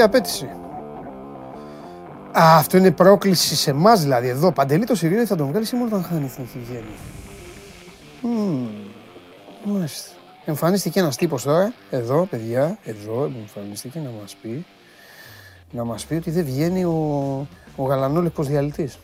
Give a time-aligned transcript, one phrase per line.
[0.00, 0.44] Λαϊκή απέτηση.
[2.38, 4.28] Α, αυτό είναι πρόκληση σε εμάς δηλαδή.
[4.28, 6.94] Εδώ παντελή το Σιριώδη θα τον βγάλει μόνο όταν χάνει η εθνική γέννη.
[9.64, 10.10] Μάλιστα.
[10.44, 14.66] Εμφανίστηκε ένας τύπος τώρα, εδώ παιδιά, εδώ εμφανίστηκε να μας πει,
[15.70, 17.46] να μας πει ότι δεν βγαίνει ο,
[17.76, 18.98] ο γαλανόλευκος διαλυτής.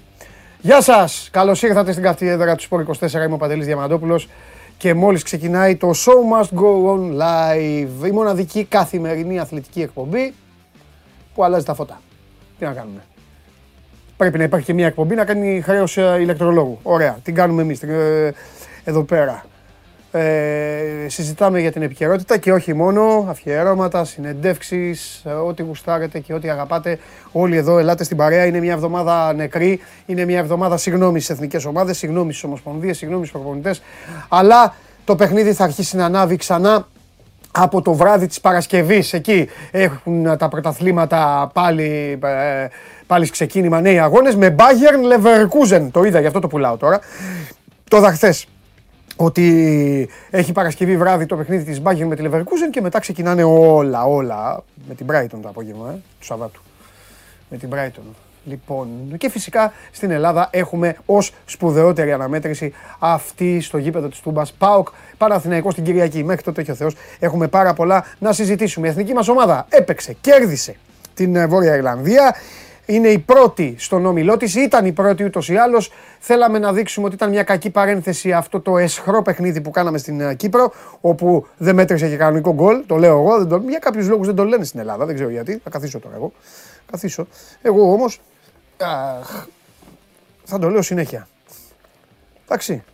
[0.61, 1.29] Γεια σας!
[1.33, 4.29] Καλώς ήρθατε στην καυτή του Σπορ 24, είμαι ο Παντελής Διαμαντόπουλος
[4.77, 10.35] και μόλις ξεκινάει το Show Must Go On Live, η μοναδική καθημερινή αθλητική εκπομπή
[11.37, 12.01] που αλλάζει τα φώτα.
[12.59, 13.01] Τι να κάνουμε.
[14.17, 16.79] Πρέπει να υπάρχει και μια εκπομπή να κάνει χρέος ε, ηλεκτρολόγου.
[16.83, 18.35] Ωραία, την κάνουμε εμείς ε,
[18.85, 19.45] εδώ πέρα.
[20.11, 26.51] Ε, συζητάμε για την επικαιρότητα και όχι μόνο, αφιερώματα, συνεντεύξεις, ε, ό,τι γουστάρετε και ό,τι
[26.51, 26.99] αγαπάτε.
[27.33, 31.65] Όλοι εδώ ελάτε στην παρέα, είναι μια εβδομάδα νεκρή, είναι μια εβδομάδα συγγνώμη στις εθνικές
[31.65, 33.83] ομάδες, συγγνώμη στις ομοσπονδίες, συγγνώμη στους προπονητές,
[34.29, 36.87] αλλά το παιχνίδι θα αρχίσει να ανάβει ξανά
[37.57, 39.13] από το βράδυ της Παρασκευής.
[39.13, 42.67] Εκεί έχουν τα πρωταθλήματα πάλι, ε,
[43.07, 45.89] πάλι ξεκίνημα νέοι αγώνες με Bayern Leverkusen.
[45.91, 47.01] Το είδα, γι' αυτό το πουλάω τώρα.
[47.91, 48.47] Το δαχθές
[49.17, 54.05] ότι έχει Παρασκευή βράδυ το παιχνίδι της Bayern με τη Leverkusen και μετά ξεκινάνε όλα,
[54.05, 56.61] όλα με την Brighton το απόγευμα, ε, του Σαββάτου.
[57.49, 58.26] Με την Brighton.
[58.49, 64.89] Λοιπόν, και φυσικά στην Ελλάδα έχουμε ως σπουδαιότερη αναμέτρηση αυτή στο γήπεδο της Τούμπας ΠΑΟΚ
[65.19, 66.25] Παναθηναϊκός στην Κυριακή.
[66.25, 66.95] Μέχρι τότε έχει ο Θεός.
[67.19, 68.87] Έχουμε πάρα πολλά να συζητήσουμε.
[68.87, 70.77] Η εθνική μας ομάδα έπαιξε, κέρδισε
[71.15, 72.35] την ε, Βόρεια Ιρλανδία
[72.87, 74.55] είναι η πρώτη στον όμιλό της.
[74.55, 75.93] Ήταν η πρώτη ούτως ή άλλως.
[76.19, 80.21] Θέλαμε να δείξουμε ότι ήταν μια κακή παρένθεση αυτό το εσχρό παιχνίδι που κάναμε στην
[80.21, 82.83] ε, Κύπρο, όπου δεν μέτρησε και κανονικό γκολ.
[82.87, 83.39] Το λέω εγώ.
[83.39, 83.63] Δεν το...
[83.69, 85.07] Για κάποιους λόγους δεν το λένε στην Ελλάδα.
[85.07, 85.61] Δεν ξέρω γιατί.
[85.65, 86.33] Θα καθίσω τώρα εγώ.
[86.91, 87.27] Καθίσω.
[87.63, 88.21] Εγώ όμως.
[90.45, 91.29] Θα το λέω συνέχεια.
[92.45, 92.85] Εντάξει.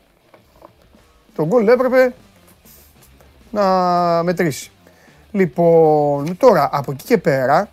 [1.34, 2.15] Το γκολ έπρεπε
[3.50, 4.71] να μετρήσει.
[5.31, 7.69] Λοιπόν, τώρα από εκεί και πέρα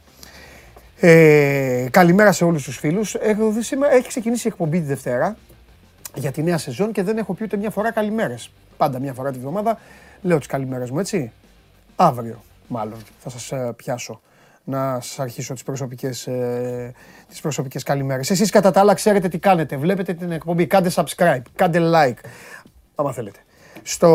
[0.99, 3.15] ε, καλημέρα σε όλους τους φίλους.
[3.15, 5.37] Έχω, σήμερα, έχει ξεκινήσει η εκπομπή τη Δευτέρα
[6.15, 8.51] για τη νέα σεζόν και δεν έχω πει ούτε μια φορά καλημέρες.
[8.77, 9.79] Πάντα μια φορά τη βδομάδα
[10.21, 11.31] λέω τις καλημέρες μου, έτσι.
[11.95, 14.21] Αύριο μάλλον θα σας ε, πιάσω
[14.69, 16.93] να σας αρχίσω τις προσωπικές, ε,
[17.27, 18.29] τις προσωπικές καλημέρες.
[18.29, 19.77] Εσείς κατά τα άλλα ξέρετε τι κάνετε.
[19.77, 20.67] Βλέπετε την εκπομπή.
[20.67, 22.25] Κάντε subscribe, κάντε like,
[22.95, 23.39] άμα θέλετε.
[23.83, 24.07] Στο...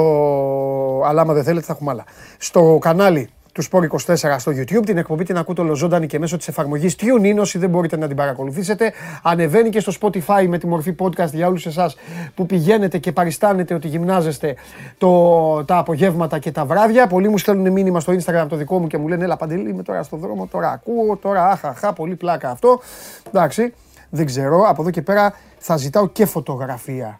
[1.04, 2.04] Αλλά άμα δεν θέλετε θα έχουμε άλλα.
[2.38, 4.84] Στο κανάλι του Sport 24 στο YouTube.
[4.84, 7.36] Την εκπομπή την ακούτε ολοζώντανη και μέσω της εφαρμογής TuneIn.
[7.38, 8.92] Όσοι δεν μπορείτε να την παρακολουθήσετε,
[9.22, 11.96] ανεβαίνει και στο Spotify με τη μορφή podcast για όλους εσάς
[12.34, 14.54] που πηγαίνετε και παριστάνετε ότι γυμνάζεστε
[14.98, 17.06] το, τα απογεύματα και τα βράδια.
[17.06, 19.82] Πολλοί μου στέλνουν μήνυμα στο Instagram το δικό μου και μου λένε Ελά, Παντελή, είμαι
[19.82, 22.80] τώρα στο δρόμο, τώρα ακούω, τώρα αχαχά, πολύ πλάκα αυτό.
[23.26, 23.72] Εντάξει,
[24.10, 24.62] δεν ξέρω.
[24.68, 27.18] Από εδώ και πέρα θα ζητάω και φωτογραφία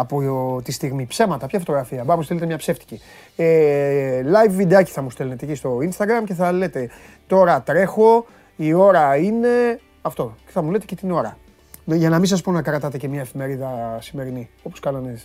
[0.00, 1.06] από τη στιγμή.
[1.06, 2.04] Ψέματα, ποια φωτογραφία.
[2.04, 3.00] Μπα μου στείλετε μια ψεύτικη.
[3.36, 6.90] Ε, live βιντεάκι θα μου στέλνετε εκεί στο Instagram και θα λέτε
[7.26, 10.34] τώρα τρέχω, η ώρα είναι αυτό.
[10.44, 11.36] Και θα μου λέτε και την ώρα.
[11.84, 15.20] Για να μην σας πω να κρατάτε και μια εφημερίδα σημερινή, όπως κάνανε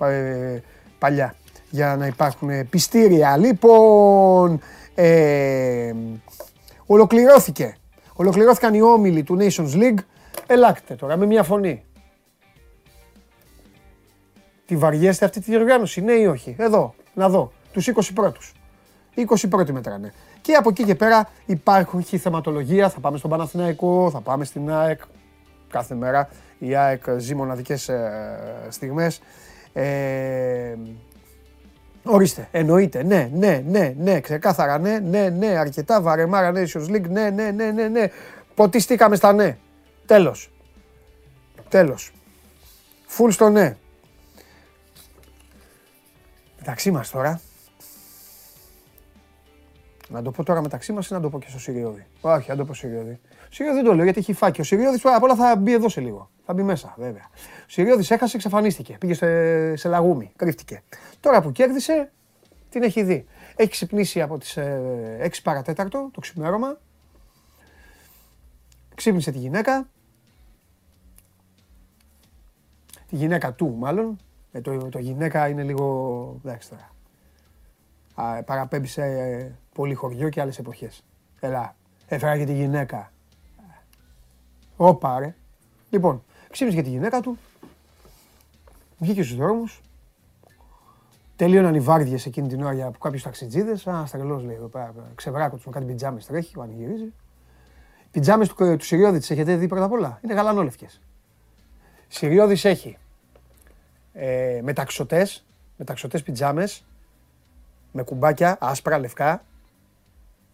[0.00, 0.58] ε,
[0.98, 1.34] παλιά,
[1.70, 3.36] για να υπάρχουν πιστήρια.
[3.36, 4.60] Λοιπόν,
[4.94, 5.92] ε,
[6.86, 7.76] ολοκληρώθηκε.
[8.14, 9.98] Ολοκληρώθηκαν οι όμιλοι του Nations League.
[10.46, 11.84] Ελάκτε τώρα με μια φωνή.
[14.66, 16.56] Τη βαριέστε αυτή τη διοργάνωση, ναι ή όχι.
[16.58, 17.52] Εδώ, να δω.
[17.72, 18.52] Τους 20 πρώτους.
[19.16, 20.12] 20 πρώτοι μετράνε.
[20.40, 22.88] Και από εκεί και πέρα υπάρχει θεματολογία.
[22.88, 25.00] Θα πάμε στον Παναθηναϊκό, θα πάμε στην ΑΕΚ.
[25.70, 29.20] Κάθε μέρα η ΑΕΚ ζει μοναδικές ε, στιγμές.
[29.72, 30.74] Ε,
[32.02, 37.30] ορίστε, εννοείται, ναι, ναι, ναι, ναι, ξεκάθαρα, ναι, ναι, ναι, αρκετά βαρεμάρα Nations League, ναι,
[37.30, 38.06] ναι, ναι, ναι, ναι.
[38.54, 39.56] Ποτίστηκαμε στα ναι.
[40.06, 40.50] Τέλος.
[41.68, 42.12] Τέλος.
[43.06, 43.76] Φουλ στο ναι.
[46.66, 47.40] Μεταξύ μας τώρα.
[50.08, 52.56] Να το πω τώρα μεταξύ μας ή να το πω και στο Σιριώδη; Όχι, να
[52.56, 53.20] το πω Σιριώδη.
[53.50, 54.60] Σιριώδη δεν το λέω γιατί έχει φάκι.
[54.60, 56.30] Ο Σιριώδης τώρα απ' όλα θα μπει εδώ σε λίγο.
[56.44, 57.28] Θα μπει μέσα βέβαια.
[57.34, 58.96] Ο Σιριώδης έχασε, εξαφανίστηκε.
[58.98, 60.82] Πήγε σε, σε λαγούμι, κρύφτηκε.
[61.20, 62.12] Τώρα που κέρδισε,
[62.68, 63.26] την έχει δει.
[63.56, 66.78] Έχει ξυπνήσει από τις ε, 6 παρατέταρτο το ξημέρωμα.
[68.94, 69.88] Ξύπνησε τη γυναίκα.
[73.08, 74.18] Τη γυναίκα του μάλλον,
[74.54, 76.36] ε, το, το γυναίκα είναι λίγο.
[76.44, 76.90] Εντάξει τώρα.
[78.14, 81.04] Α, παραπέμπει σε ε, πολύ χωριό και άλλες εποχές.
[81.40, 81.76] Ελά.
[82.06, 83.12] Έφερα και τη γυναίκα.
[84.76, 85.34] Όπα, ρε.
[85.90, 87.38] Λοιπόν, ξύπνησε για τη γυναίκα του.
[88.98, 89.80] Βγήκε στους δρόμους.
[91.36, 93.86] Τελείωναν οι βάρδιες εκείνη την ώρα από κάποιους ταξιτζίδες.
[93.86, 94.94] Α, στρελός λέει εδώ πέρα.
[95.14, 97.12] Ξεβράκο τους με κάτι πιτζάμες τρέχει, πανηγυρίζει.
[98.10, 100.20] Πιτζάμες του, του Σιριώδη τις έχετε δει πρώτα απ' όλα.
[100.24, 101.00] Είναι γαλανόλευκες.
[102.08, 102.98] Σιριώδη έχει
[104.14, 105.44] ε, μεταξωτές,
[105.76, 106.84] μεταξωτές πιτζάμες,
[107.92, 109.44] με κουμπάκια, άσπρα, λευκά.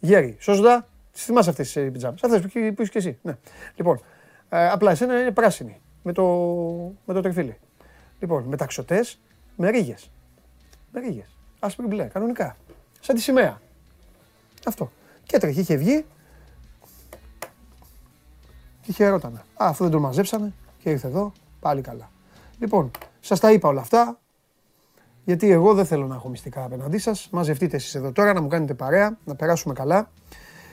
[0.01, 0.89] Γέρι, σωστά.
[1.13, 3.19] Τις θυμάσαι αυτές τις πιτζάμες; Αυτές που, που είσαι και εσύ.
[3.23, 3.37] Ναι.
[3.75, 4.01] Λοιπόν,
[4.49, 6.25] ε, απλά εσένα είναι πράσινη με το,
[7.05, 7.59] με το τριφύλι.
[8.21, 9.05] Λοιπόν, με ταξιωτέ,
[9.57, 10.11] με ρίγες.
[10.93, 11.37] Με ρίγες.
[11.59, 12.57] Άσπρη μπλε, κανονικά.
[13.01, 13.61] Σαν τη σημαία.
[14.67, 14.91] Αυτό.
[15.25, 16.05] Και έτρεχε, είχε βγει.
[18.81, 19.39] Και είχε ερώτανα.
[19.39, 22.10] Α, αφού δεν τον μαζέψανε και ήρθε εδώ, πάλι καλά.
[22.61, 22.91] Λοιπόν,
[23.21, 24.19] σας τα είπα όλα αυτά.
[25.25, 27.29] Γιατί εγώ δεν θέλω να έχω μυστικά απέναντί σας.
[27.31, 30.11] Μαζευτείτε εσείς εδώ τώρα να μου κάνετε παρέα, να περάσουμε καλά.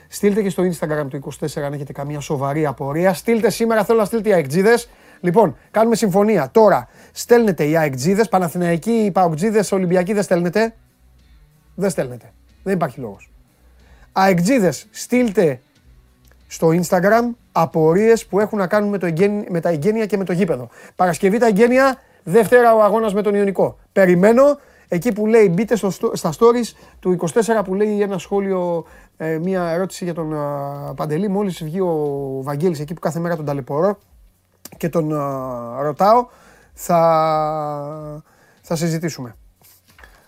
[0.08, 3.14] Στείλτε και στο Instagram του 24 αν έχετε καμία σοβαρή απορία.
[3.14, 4.88] Στείλτε σήμερα, θέλω να στείλετε οι αεκτζίδες.
[5.20, 6.50] Λοιπόν, κάνουμε συμφωνία.
[6.50, 10.74] Τώρα στέλνετε οι αεκτζίδες, Παναθηναϊκοί, οι Παοκτζίδες, Ολυμπιακοί δεν στέλνετε.
[11.74, 12.32] Δεν στέλνετε.
[12.62, 13.30] Δεν υπάρχει λόγος.
[14.12, 15.60] Αεκτζίδες, στείλτε
[16.46, 17.30] στο Instagram
[17.60, 19.06] απορίες που έχουν να κάνουν με, το
[19.48, 20.68] με τα εγγένεια και με το γήπεδο.
[20.96, 23.78] Παρασκευή τα εγγένεια, Δευτέρα ο αγώνας με τον Ιωνικό.
[23.92, 24.42] Περιμένω
[24.88, 28.84] εκεί που λέει μπείτε στο, στα stories του 24 που λέει ένα σχόλιο,
[29.16, 31.28] ε, μια ερώτηση για τον uh, Παντελή.
[31.28, 31.94] Μόλις βγει ο
[32.42, 33.98] Βαγγέλης εκεί που κάθε μέρα τον ταλαιπωρώ
[34.76, 36.26] και τον uh, ρωτάω,
[36.72, 38.22] θα,
[38.62, 39.34] θα συζητήσουμε.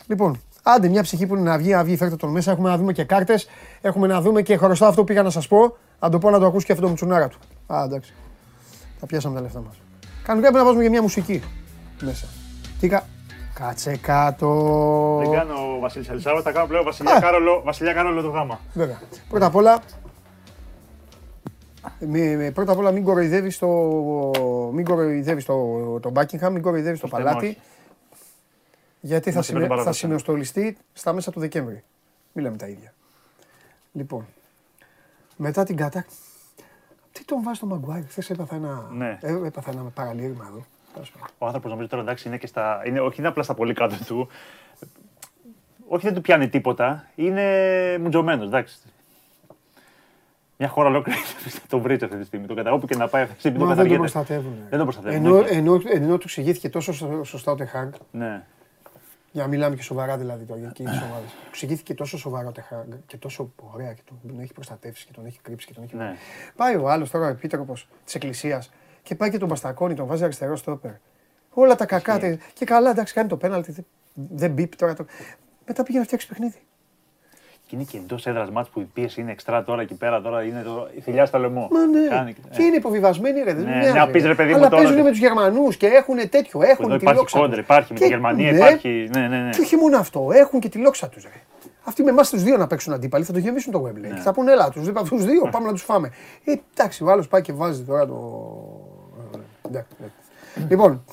[0.06, 2.50] Λοιπόν, άντε μια ψυχή που είναι να βγει, να βγει, φέρτε τον μέσα.
[2.50, 3.46] Έχουμε να δούμε και κάρτες.
[3.80, 5.76] Έχουμε να δούμε και χρωστά αυτό που πήγα να σας πω.
[6.02, 7.38] Αν το πω να το ακούσει και αυτό το μουτσουνάρα του.
[7.66, 8.14] Α, εντάξει.
[9.00, 9.80] Θα πιάσαμε τα λεφτά μας.
[10.22, 11.42] Κάνουμε πρέπει να βάζουμε και μια μουσική
[12.00, 12.26] μέσα.
[12.80, 13.06] Τι κα...
[13.54, 14.48] Κάτσε κάτω.
[15.22, 18.60] Δεν κάνω Βασίλη Αλισάβα, τα κάνω πλέον Βασιλιά Κάρολο, Βασιλιά Κάρολο το γάμα.
[18.72, 19.00] Βέβαια.
[19.28, 19.82] Πρώτα απ' όλα,
[21.98, 23.68] μη, πρώτα απ' όλα μην κοροϊδεύεις το,
[24.72, 25.54] μην κοροϊδεύεις το,
[26.00, 27.58] το Buckingham, μην κοροϊδεύεις το παλάτι.
[29.00, 31.84] Γιατί θα, σημε, θα σημειοστολιστεί στα μέσα του Δεκέμβρη.
[32.32, 32.94] Μην λέμε τα ίδια.
[33.92, 34.26] Λοιπόν,
[35.40, 36.04] μετά την κατά...
[37.12, 39.18] Τι τον βάζεις το Μαγκουάρι, χθες έπαθα ένα, ναι.
[39.20, 40.64] Ε, έπαθα ένα παραλήρημα εδώ.
[41.38, 42.82] Ο άνθρωπος νομίζω τώρα εντάξει είναι και στα.
[42.86, 44.28] Είναι, όχι είναι απλά στα πολύ κάτω του.
[45.88, 47.04] Όχι δεν του πιάνει τίποτα.
[47.14, 48.78] Είναι μουτζωμένος, εντάξει.
[50.56, 52.46] Μια χώρα ολόκληρη θα τον βρει αυτή τη στιγμή.
[52.46, 53.74] Το κατά όπου και να πάει αυτή τη στιγμή.
[53.74, 54.54] δεν τον προστατεύουν.
[54.68, 55.26] Δεν τον προστατεύουν.
[55.26, 56.92] Ενώ, ενώ, ενώ τους εξηγήθηκε τόσο
[57.24, 57.92] σωστά ο Τεχάγκ.
[58.10, 58.42] Ναι.
[59.32, 61.26] Για να μιλάμε και σοβαρά δηλαδή τώρα για εκείνε τι ομάδε.
[61.26, 65.26] Του εξηγήθηκε τόσο σοβαρά ο Τεχάγκ και τόσο ωραία και τον έχει προστατεύσει και τον
[65.26, 65.96] έχει κρύψει και τον έχει.
[65.96, 66.16] Ναι.
[66.56, 68.72] Πάει ο άλλος τώρα επίτροπος της Εκκλησίας
[69.02, 70.92] και πάει και τον Μπαστακόνη, τον βάζει αριστερό στόπερ.
[71.50, 72.38] Όλα τα κακά.
[72.52, 73.86] Και καλά, εντάξει, κάνει το πέναλτι.
[74.14, 74.94] Δεν μπίπ τώρα.
[74.94, 75.04] Το...
[75.66, 76.58] Μετά πήγε να φτιάξει παιχνίδι.
[77.70, 80.20] Και είναι και εντός έδρας μάτς που η πίεση είναι εξτρά τώρα εκεί πέρα.
[80.20, 80.88] Τώρα είναι το...
[80.96, 81.68] η θηλιά στο λαιμό.
[81.72, 82.08] Μα ναι.
[82.08, 82.34] Κάνει...
[82.50, 83.52] Και είναι υποβιβασμένοι ρε.
[83.52, 84.82] Ναι, να πεις ρε παιδί μου Αλλά τώρα.
[84.82, 86.62] παίζουν με τους Γερμανούς και έχουν τέτοιο.
[86.62, 87.38] Έχουν Εδώ τη υπάρχει λόξα.
[87.38, 89.08] κόντρα, υπάρχει με τη Γερμανία, υπάρχει.
[89.12, 89.50] Ναι, ναι, ναι.
[89.50, 91.26] Και όχι μόνο αυτό, έχουν και τη λόξα τους.
[91.84, 94.14] Αυτοί με εμάς τους δύο να παίξουν αντίπαλοι θα το γεμίσουν το Wembley.
[94.14, 96.10] Και θα πούνε έλα τους αυτού τους δύο, πάμε να τους φάμε.
[96.44, 98.16] Ε, εντάξει, ο άλλος πάει και βάζει τώρα το.
[100.68, 101.04] Λοιπόν,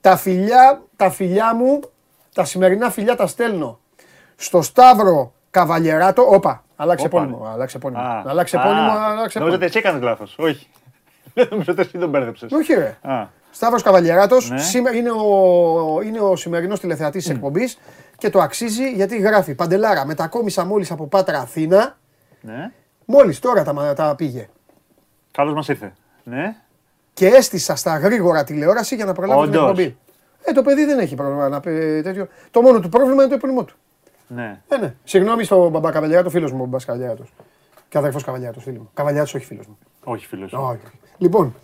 [0.00, 1.80] τα φιλιά, τα φιλιά μου,
[2.34, 3.78] τα σημερινά φιλιά τα στέλνω
[4.36, 6.26] στο Σταύρο Καβαλιεράτο.
[6.30, 7.48] Όπα, αλλάξε επώνυμο.
[7.52, 8.22] Αλλάξε επώνυμο.
[8.26, 8.90] Αλλάξε επώνυμο.
[8.90, 10.36] Αλλάξε Νομίζω ότι εσύ έκανες λάθος.
[10.38, 10.68] Όχι.
[11.34, 12.52] Δεν νομίζω ότι εσύ τον μπέρδεψες.
[12.52, 12.98] Όχι, ρε.
[13.50, 17.78] Σταύρος Καβαλιεράτος σήμερα είναι ο, είναι ο σημερινός τηλεθεατής της εκπομπής
[18.18, 21.96] και το αξίζει γιατί γράφει Παντελάρα, μετακόμισα μόλις από Πάτρα Αθήνα.
[22.40, 22.70] Ναι.
[23.04, 24.48] Μόλις τώρα τα, τα πήγε.
[25.30, 25.92] Καλώ μας ήρθε.
[26.24, 26.56] Ναι.
[27.12, 29.96] Και έστησα στα γρήγορα τηλεόραση για να προλάβω την εκπομπή.
[30.44, 32.28] Ε, το παιδί δεν έχει πρόβλημα να πει τέτοιο.
[32.50, 33.76] Το μόνο του πρόβλημα είναι το επώνυμό του.
[34.28, 34.60] Ναι.
[34.68, 34.94] Ε, ναι.
[35.04, 37.32] Συγγνώμη στον μπαμπά Καβαλιάτο, φίλος μου ο μπαμπάς Καβαλιάτος.
[37.88, 38.90] Και αδερφό Καβαλιάτος, φίλο μου.
[38.94, 39.78] Καβαλιάτος, όχι φίλος μου.
[40.04, 40.52] Όχι φίλος.
[40.52, 40.80] Όχι.
[41.18, 41.54] Λοιπόν.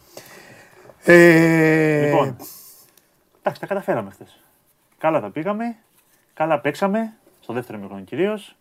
[1.04, 2.04] Ε...
[2.04, 2.36] Λοιπόν.
[3.38, 4.40] Εντάξει, τα καταφέραμε χθες.
[4.98, 5.76] Καλά τα πήγαμε.
[6.34, 7.12] Καλά παίξαμε.
[7.40, 8.56] Στο δεύτερο μήχρονο κυρίως.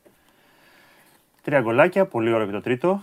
[1.41, 3.01] Τρία γκολάκια, πολύ ωραίο και το τρίτο.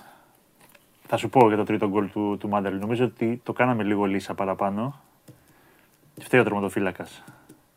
[1.06, 2.78] Θα σου πω για το τρίτο γκολ του, του Μάνταλ.
[2.78, 5.00] Νομίζω ότι το κάναμε λίγο λύσα παραπάνω.
[6.20, 7.24] Φταίει ο τερματοφύλακας.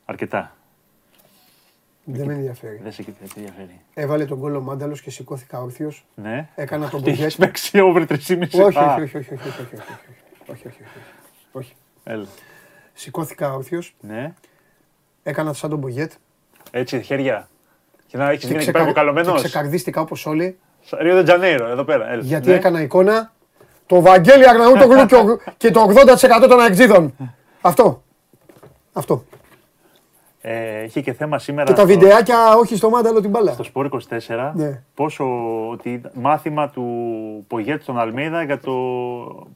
[0.06, 0.56] Αρκετά.
[2.12, 2.80] Δεν με ενδιαφέρει.
[2.84, 3.82] Δεν σε ενδιαφέρει.
[3.94, 5.92] Έβαλε τον κόλλο Μάνταλο και σηκώθηκα όρθιο.
[6.16, 6.48] Ναι.
[6.56, 7.26] Έκανα τον Μπουγέτ.
[7.26, 8.18] Έχει παίξει over 3,5.
[8.18, 9.88] Όχι, όχι, όχι, όχι, όχι, όχι,
[10.48, 10.84] όχι, όχι,
[11.52, 11.76] όχι.
[12.04, 12.26] Έλα.
[12.94, 13.82] Σηκώθηκα όρθιο.
[14.00, 14.34] Ναι.
[15.24, 16.12] Έκανα σαν τον Μπουγέτ.
[16.72, 17.50] Έτσι, χέρια.
[18.06, 18.92] Και να έχει γίνει ξεκα...
[18.92, 19.34] καλωμένο.
[19.34, 20.58] Ξεκαρδίστηκα όπω όλοι.
[21.02, 22.10] Ρίο de Janeiro, εδώ πέρα.
[22.10, 22.22] Έλα.
[22.22, 22.56] Γιατί ναι.
[22.56, 23.34] έκανα εικόνα
[23.86, 25.06] το Βαγγέλη Αγναούτογλου
[25.58, 25.94] και το
[26.44, 27.16] 80% των αεξίδων.
[27.62, 28.04] Αυτό.
[28.94, 29.26] Αυτό.
[30.42, 31.64] Ε, είχε και θέμα σήμερα.
[31.64, 31.88] Και τα στο...
[31.88, 33.52] βιντεάκια, όχι στο μάνταλο την μπάλα.
[33.52, 33.90] Στο Σπόρ
[34.28, 34.52] 24.
[34.54, 34.84] Ναι.
[34.94, 35.26] Πόσο
[35.70, 36.86] ότι μάθημα του
[37.48, 38.72] Πογέτ στον Αλμίδα για το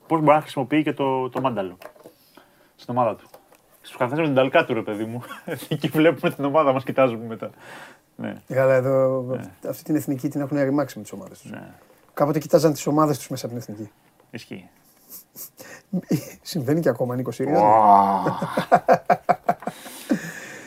[0.08, 1.78] πώς μπορεί να χρησιμοποιεί και το, το μάνταλο
[2.75, 3.30] στην ομάδα του.
[3.82, 5.24] Στους καθένας με την ταλκά του, ρε παιδί μου.
[5.70, 7.50] Εκεί βλέπουμε την ομάδα μας, κοιτάζουμε μετά.
[8.16, 8.36] Ναι.
[8.48, 9.70] Καλά, εδώ ναι.
[9.70, 11.52] αυτή την εθνική την έχουν ρημάξει με τις ομάδες τους.
[11.52, 11.70] Ναι.
[12.13, 13.92] Κάποτε κοιτάζαν τις ομάδες τους μέσα από την εθνική.
[14.32, 14.70] Ισχύει.
[16.42, 17.60] Συμβαίνει και ακόμα, Νίκος Συρία.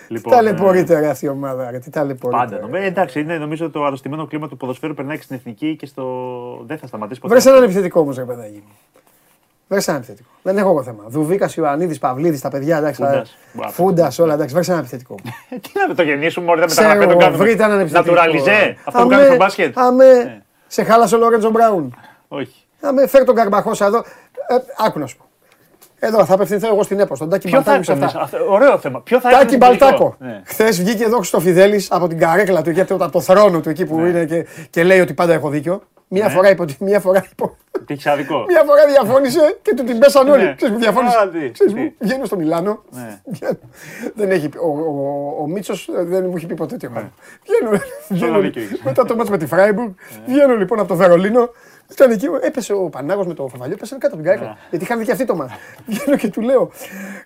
[0.08, 1.70] Λοιπόν, ταλαιπωρείται ρε αυτή η ομάδα.
[1.70, 2.40] Ρε, τι ταλαιπωρείται.
[2.44, 2.60] Πάντα.
[2.60, 6.04] Νομίζω, εντάξει, είναι νομίζω το αρρωστημένο κλίμα του ποδοσφαίρου περνάει και στην εθνική και στο.
[6.66, 7.32] Δεν θα σταματήσει ποτέ.
[7.34, 8.62] Βρες έναν επιθετικό όμως, ρε παιδάκι.
[8.66, 8.72] μου.
[9.68, 10.28] Βρες έναν επιθετικό.
[10.42, 11.04] Δεν έχω εγώ θέμα.
[11.06, 12.76] Δουβίκας, Ιωαννίδης, Παυλίδης, τα παιδιά.
[12.76, 13.36] εντάξει, τα- Φούντας.
[13.52, 13.72] Μπράβο.
[13.72, 14.54] Φούντας, όλα εντάξει.
[14.54, 15.14] Βρες έναν επιθετικό.
[15.50, 17.44] Ε, Τι να με το γεννήσουμε, μόλι δεν Ξέρω, μεταγραφέ τον κάνουμε.
[17.44, 18.14] βρείτε έναν επιθετικό.
[18.14, 19.78] Νατουραλιζέ, αυτό που Αμέ, κάνει στο μπάσκετ.
[19.78, 21.94] Αμέ, σε χάλασε ο Λόρεντζο Μπράουν.
[22.28, 22.64] Όχι.
[22.80, 23.98] Αμέ, φέρ τον Καρμπαχώσα εδώ.
[23.98, 25.24] Ε, άκου να σου πω.
[25.98, 27.84] Εδώ θα απευθυνθώ εγώ στην ΕΠΟ, στον Τάκη Ποιο θα Μπαλτάκο.
[27.84, 28.04] σε έκανε.
[28.06, 28.20] αυτά.
[28.38, 29.00] αυτό- Ωραίο θέμα.
[29.00, 30.16] Ποιο θα Τάκη έκανε Μπαλτάκο.
[30.18, 30.40] Ναι.
[30.44, 33.86] Χθες βγήκε εδώ στο Φιδέλης από την καρέκλα του, γιατί από το θρόνο του εκεί
[33.86, 34.08] που Ναι.
[34.08, 35.82] είναι και, και λέει ότι πάντα έχω δίκιο.
[36.08, 36.76] Μία φορά είπε ότι.
[36.80, 37.50] Μία φορά, είπε-
[37.86, 40.42] Τι έχει άδικο; μία φορά διαφώνησε και του την πέσαν όλοι.
[40.44, 40.54] Ναι.
[40.54, 41.80] Ξέρεις που διαφώνησε; Α, τι, Ξέρεις τι.
[41.80, 42.82] που; Βγαίνω στο Μιλάνο.
[42.90, 43.20] Ναι.
[43.24, 43.58] Βγαίνω.
[44.18, 44.58] Δεν έχει πει.
[44.58, 47.10] Ο, ο, ο Μίτσος δεν μου έχει πει ποτέ τίποτα.
[47.44, 48.80] Βγαίνω, βγαίνω δίκιο έχεις.
[48.82, 49.90] μετά το μάτς με τη Φράιμπουργκ.
[50.26, 51.50] Βγαίνω λοιπόν από το Βερολίνο.
[51.90, 54.56] Ήταν εκεί, έπεσε ο Πανάγος με το φαβαλιό, πέσανε κάτω από την καρέκλα.
[54.70, 55.52] Γιατί είχαν δει και αυτοί το μάτς.
[55.86, 56.70] Βγαίνω και του λέω,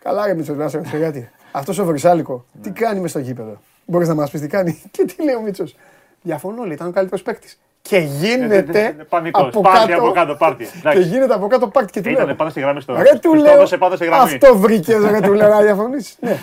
[0.03, 1.31] Καλά, ρε Μίτσος, να σε ρωτήσω κάτι.
[1.53, 5.05] Αυτός ο Βρυσάλικο, τι κάνει μες στο γήπεδο; Μπορείς να μας πεις τι κάνει; Και
[5.05, 5.77] τι λέει ο Μίτσος.
[6.23, 7.61] Διαφωνώ, λέει, ήταν ο καλύτερος παίκτης.
[7.83, 9.47] Και γίνεται Πανικός.
[9.47, 10.13] από Πάρτι από κάτω.
[10.13, 10.65] κάτω, πάρτι.
[10.65, 11.03] Και Εντάξει.
[11.09, 12.23] γίνεται από κάτω πάρτι και του λέω.
[12.23, 12.95] Ήταν πάνω στη γραμμή στο.
[12.95, 14.23] Ρε του στο λέω, έδωσε πάνω στη γραμμή.
[14.35, 16.15] αυτό βρήκες ρε του λέω να διαφωνήσει.
[16.21, 16.37] ναι.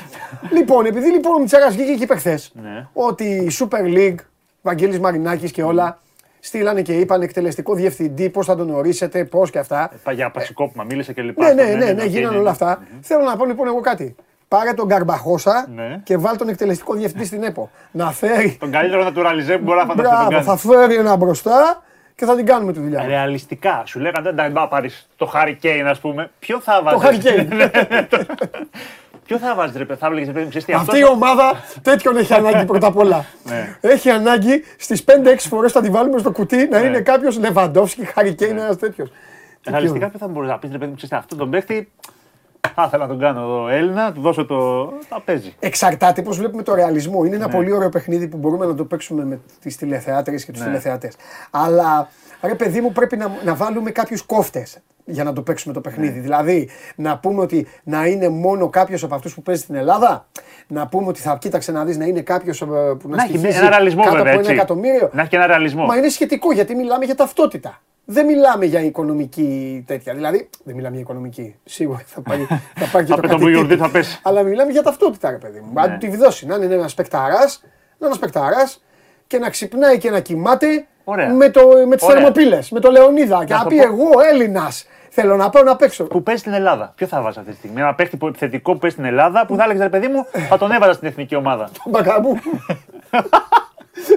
[0.51, 2.87] Λοιπόν, επειδή λοιπόν ο Μητσάρας βγήκε και είπε χθες Ναι.
[2.93, 4.15] ότι η Super League,
[4.61, 5.99] Βαγγέλης Μαρινάκης και όλα,
[6.39, 9.91] στείλανε και είπαν εκτελεστικό διευθυντή, πώς θα τον ορίσετε, πώς και αυτά.
[10.03, 11.53] Πα- Για πασικόπημα μίλησε και λοιπά.
[11.53, 12.49] Ναι, ναι, ναι, οκ, ναι, γίνανε ναι, όλα ναι.
[12.49, 12.83] αυτά.
[13.01, 14.15] Θέλω να πω λοιπόν εγώ κάτι.
[14.47, 15.99] Πάρε τον Καρμπαχώσα Ναι.
[16.03, 17.69] και βάλ τον εκτελεστικό διευθυντή στην ΕΠΟ.
[17.91, 18.57] Να φέρει.
[18.59, 20.59] Τον καλύτερο νατουραλιζέ που μπορεί να φανταστεί να τον Μπράβο, κάνει.
[20.59, 21.83] θα φέρει ένα μπροστά
[22.15, 23.03] και θα την κάνουμε τη δουλειά.
[23.07, 26.29] Ρεαλιστικά, σου λέγανε δεν θα πάρεις το Harry Kane, ας πούμε.
[26.39, 26.97] Ποιο θα βάζει.
[26.97, 27.69] Το Harry Kane.
[29.27, 30.87] Ποιο θα βάζει, ρε παιδί, θα έλεγες, ξέρεις τι αυτός.
[30.87, 33.25] Αυτή η ομάδα τέτοιον έχει ανάγκη πρώτα απ' όλα.
[33.43, 33.77] Ναι.
[33.81, 38.55] Έχει ανάγκη στις 5-6 φορές θα τη βάλουμε στο κουτί να είναι κάποιος Λεβαντόφσκι, Χαρικέιν,
[38.55, 38.61] Ναι.
[38.61, 39.11] ένας τέτοιος.
[39.69, 41.91] Ρεαλιστικά, ποιο θα μπορούσε να πεις, ρε παιδί, ξέρεις αυτό τον παίχτη.
[42.75, 44.89] Θα ήθελα να τον κάνω εδώ Έλληνα, του δώσω το.
[45.09, 45.53] Θα παίζει.
[45.59, 47.23] Εξαρτάται πώς βλέπουμε το ρεαλισμό.
[47.25, 47.43] Είναι Ναι.
[47.43, 50.67] ένα πολύ ωραίο παιχνίδι που μπορούμε να το παίξουμε με τις τηλεθεάτρες και τους Ναι.
[50.67, 51.15] τηλεθεατές.
[51.51, 52.09] Αλλά
[52.41, 54.77] ρε παιδί μου, πρέπει να, να βάλουμε κάποιους κόφτες
[55.09, 55.89] για να το παίξουμε το Ναι.
[55.89, 56.19] παιχνίδι.
[56.19, 60.27] Δηλαδή, να πούμε ότι να είναι μόνο κάποιος από αυτούς που παίζει στην Ελλάδα.
[60.67, 62.65] Να πούμε ότι θα κοίταξε να δεις να είναι κάποιος που
[63.07, 64.31] να, Να έχει στοιχίζει ένα ρεαλισμό κάτω βέβαια.
[64.31, 64.51] από ένα έτσι.
[64.53, 65.09] εκατομμύριο.
[65.13, 65.85] Να έχει και ένα ρεαλισμό.
[65.85, 67.81] Μα είναι σχετικό γιατί μιλάμε για ταυτότητα.
[68.09, 70.13] Δεν μιλάμε για οικονομική τέτοια.
[70.13, 71.55] Δηλαδή, δεν μιλάμε για οικονομική.
[71.63, 72.45] Σίγουρα θα πάει,
[72.79, 73.83] θα πάει και Θα το πει το κάτι Μπουγιουρδί, τύπου.
[73.83, 74.19] θα πέσει.
[74.23, 75.71] Αλλά μιλάμε για ταυτότητα, ρε παιδί μου.
[75.81, 78.83] Αν του τη δώσει να είναι ένας παικταράς, να είναι ένας παικταράς
[79.27, 81.33] και να ξυπνάει και να κοιμάται Ωραία.
[81.33, 82.15] με, το, με τις Ωραία.
[82.17, 83.43] θερμοπύλες, με το Λεωνίδα.
[83.45, 83.83] Και Να να το πει πω.
[83.83, 84.87] εγώ Έλληνας.
[85.19, 86.03] Θέλω να πάω να παίξω.
[86.03, 86.93] Που παίζει στην Ελλάδα.
[86.95, 89.55] Ποιο θα βάζει αυτή τη στιγμή; Ένα παίχτη που- επιθετικό που παίζει στην Ελλάδα που
[89.55, 91.63] θα έλεγε ρε παιδί μου, θα τον έβαζα στην εθνική ομάδα.
[91.83, 92.37] Τον μπακαμπού.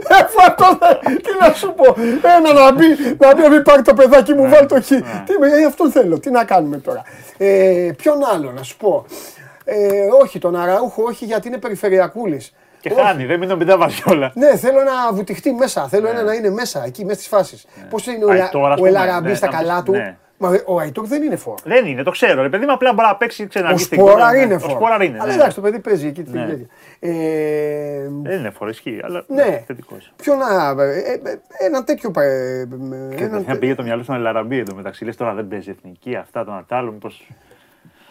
[0.09, 0.15] Ε,
[0.47, 1.85] αυτό δεν- τι να σου πω.
[2.37, 2.87] Ένα να μπει,
[3.19, 4.87] να μπει, να μην πάρει το παιδάκι μου, βάλει το χ.
[4.87, 6.19] Τι, με- ε, αυτό θέλω.
[6.19, 7.03] Τι να κάνουμε τώρα.
[7.39, 9.05] Ε, ποιον άλλο να σου πω;
[9.65, 9.77] Ε,
[10.23, 12.55] όχι, τον Αραούχο, όχι γιατί είναι περιφερειακούλης.
[12.81, 13.01] Και Όχι.
[13.03, 14.33] χάνει, δεν μην τον πει τα βάζει όλα.
[14.35, 15.89] Ναι, θέλω να βουτυχτεί μέσα.
[15.89, 17.67] Θέλω ένα να είναι μέσα, εκεί, μέσα στις φάσεις.
[17.91, 20.49] Πώς είναι ο, Αϊτόρ, ας ο πούμε, Ελαραμπής ναι, στα να καλά πεις, του; Ναι.
[20.49, 21.59] Μα ο Αϊτόρ δεν είναι φόρ.
[21.65, 22.43] Δεν είναι, το ξέρω.
[22.43, 23.73] Ρε παιδί μου, απλά μπορεί να παίξει ξένα.
[23.73, 24.71] Ο Σπόραρ είναι Ο φόρ.
[24.71, 25.17] Σπόραρ είναι.
[25.21, 25.35] Αλλά ναι.
[25.35, 26.23] εντάξει, το παιδί παίζει εκεί.
[26.23, 26.47] την Ναι.
[26.47, 26.67] τέτοια.
[26.99, 29.63] Ε, Δεν είναι φόρ, ισχύει, αλλά Ναι.
[29.67, 30.13] θετικός.
[30.17, 30.83] Ποιο να.
[30.83, 32.13] ε, ε, ε, Ένα τέτοιο.
[32.17, 32.67] ε, ε,
[33.17, 35.05] Και ένα δεν πήγε το μυαλό στον Ελαραμπή εδώ μεταξύ.
[35.05, 37.11] Λες τώρα δεν παίζει εθνική, αυτά τον Ατάλο, μήπω.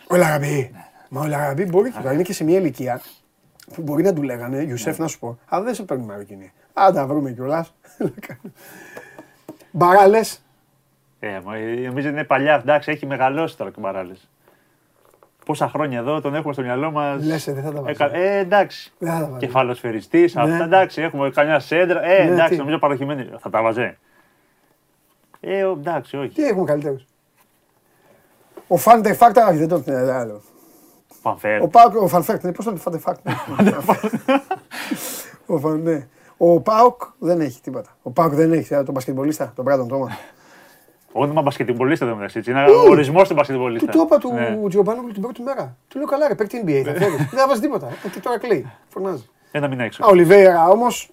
[0.08, 0.72] Ο Λαραμπή.
[1.10, 3.02] Μα ο Λαραμπή μπορεί και είναι και σε μια ηλικία
[3.74, 6.52] που μπορεί να του λέγανε, Ιουσέφ να σου πω, Α, δεν σε παίρνει Μαροκινή.
[6.74, 7.74] Α, τα βρούμε κιόλας.
[9.72, 10.20] Μπαράλε.
[11.20, 14.14] Ε, μα, ε, νομίζω ότι είναι παλιά, εντάξει, έχει μεγαλώσει τώρα και ο Μπαράλε.
[15.46, 17.24] Πόσα χρόνια εδώ τον έχουμε στο μυαλό μας.
[17.26, 18.10] Λες, ε, δεν θα τα βάζω.
[18.14, 18.94] Ε, εντάξει.
[18.98, 19.38] Δεν θα τα βάζω.
[19.38, 20.64] Κεφαλοσφαιριστής, αυτά Ναι.
[20.64, 22.04] εντάξει, έχουμε καμιά σέντρα.
[22.04, 22.58] Ε, Ναι, εντάξει, τι.
[22.60, 23.30] νομίζω παροχημένη.
[23.40, 23.98] Θα τα βαζέ.
[25.40, 26.30] Ε, ο- εντάξει, όχι.
[26.30, 27.06] Τι έχουμε καλύτερους.
[28.68, 30.42] Ο Φάντε Φάκτα, όχι, δεν τον ε, άλλο.
[31.22, 31.62] Παμφέρ.
[31.62, 33.32] Ο Πάουκ, ο Φανφέρτ, ναι, πώς τον Φάντε Φάκτα.
[35.46, 36.08] Ο Φαν, ναι.
[36.38, 37.90] Ο Πάουκ δεν έχει τίποτα.
[38.04, 40.10] Ο Πάουκ δεν έχει ε, τον μπασκετμπολίστα, τον Μπράντον Τόμα.
[41.12, 42.38] Όνομα μπασκετμπολίστας εδώ μεταξύ.
[42.38, 42.52] έτσι.
[42.52, 43.92] Είναι ο ορισμός του Του μπασκετμπολίστα.
[43.92, 44.68] το είπα του Ναι.
[44.70, 45.76] Τζιομπάνογλου την πρώτη μέρα.
[45.88, 46.82] Του λέω καλά, ρε, παίκτη NBA.
[46.86, 47.16] Θα φέρεις.
[47.16, 47.88] Δεν θα βάζεις τίποτα.
[48.06, 48.72] Ε, Και τώρα κλαίει.
[48.90, 49.30] Φωνάζει.
[49.52, 50.04] Ένα μήνα έξω.
[50.04, 51.10] Α, Ολιβέρα όμως.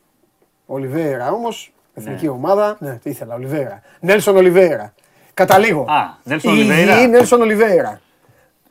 [0.67, 1.73] Ολιβέρα όμως.
[1.95, 2.77] Εθνική ομάδα.
[2.81, 3.83] Ναι, τι ήθελα, Ολιβέρα.
[4.01, 4.95] Νέλσον Ολιβέρα.
[5.35, 5.81] Καταλήγω.
[5.89, 6.95] Α, Νέλσον Η Ολιβέρα.
[6.97, 8.01] υγιή Νέλσον Ολιβέρα.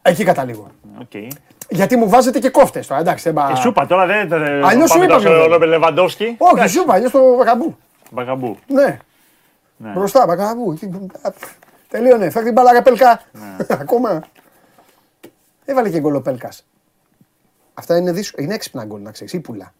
[0.01, 0.67] Εκεί καταλήγω.
[1.01, 1.11] Οκ.
[1.69, 3.23] Γιατί μου βάζετε και κόφτες τώρα, εντάξει.
[3.23, 4.33] δεν πα- Ε, σου είπα τώρα δεν.
[4.65, 5.41] Αλλιώς σου είπα, βέβαια.
[5.43, 6.35] Ο Ρόμπερ Λεβαντόφσκι.
[6.37, 7.77] Όχι, σου είπα, αλλιώ το βακαμπού.
[8.11, 8.57] Μπαγκαμπού.
[8.67, 8.97] Ναι,
[9.77, 9.89] Ναι.
[9.91, 10.71] μπροστά, βακαμπού.
[10.71, 10.85] Εκεί,
[11.21, 11.33] α,
[11.89, 12.29] Τελείωνε.
[12.29, 13.21] Φέρνει την μπάλα ρε Πέλκα.
[13.31, 13.65] Ναι.
[13.81, 14.23] Ακόμα.
[15.65, 16.65] Έβαλε και γκολ ο Πέλκας.
[17.73, 18.45] Αυτά είναι, δύσκολα.
[18.45, 19.33] είναι έξυπνα γκολ να ξέρεις.
[19.33, 19.73] Ύπουλα.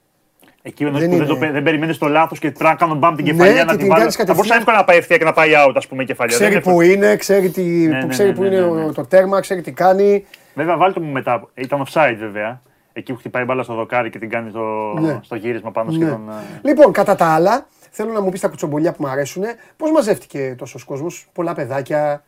[0.62, 2.76] Εκεί εννοείς Δεν που δεν, είναι- το, πε- δεν περιμένεις το λάθος και πρέπει να
[2.76, 4.00] κάνω μπαμ την Ναι, κεφαλιά και να την την βάλω.
[4.00, 4.60] κάνεις Θα μπορούσε κατευθείαν.
[4.60, 6.36] εύκολα να πάει ευθεία και να πάει out, ας πούμε, η κεφαλιά.
[6.36, 8.84] Ξέρει Δεν που είναι, ξέρει, τι, Ναι, που, ναι, ξέρει ναι, που ναι, είναι ναι,
[8.86, 8.92] ναι.
[8.92, 10.26] το τέρμα, ξέρει τι κάνει.
[10.54, 11.48] Βέβαια, βάλτε μου μετά.
[11.54, 12.62] Ήταν offside βέβαια.
[12.94, 15.20] Εκεί που χτυπάει μπάλα στο δοκάρι και την κάνει στο, Ναι.
[15.24, 15.96] στο γύρισμα πάνω Ναι.
[15.96, 16.30] σχεδόν.
[16.30, 16.34] ε,
[16.68, 19.44] Λοιπόν, κατά τα άλλα, θέλω να μου πεις τα κουτσομπολιά που μου αρέσουν.
[19.78, 22.24] Πώς μαζεύτηκε τόσος κόσμος, πολλά παιδάκια.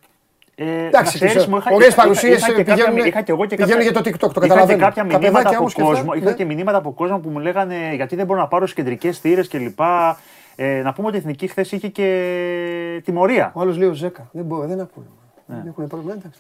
[0.56, 3.22] Ε, Εντάξει, να ξέρεις, τις μου είχα- ωραίες είχα- παρουσίες είχα και κάποια- πηγαίνουνε- είχα
[3.22, 4.80] και εγώ και πηγαίνουν κάποια- για το TikTok, το είχα και καταλαβαίνω.
[4.80, 6.34] κάποια Τα μηνύματα παιδάκια από όμως και αυτά, κόσμο, είχα ναι.
[6.36, 9.42] και μηνύματα από κόσμο που μου λέγανε γιατί δεν μπορώ να πάρω στι κεντρικέ θύρε
[9.44, 9.80] κλπ.
[10.56, 13.52] Ε, να πούμε ότι η Εθνική χθες είχε και τιμωρία.
[13.56, 14.30] Ο άλλος λέει ο Ζέκα.
[14.32, 15.06] Δεν μπορεί, δεν ακούνε.
[15.46, 15.56] Ναι.
[15.56, 16.14] Δεν έχουν πρόβλημα.
[16.14, 16.40] Εντάξει.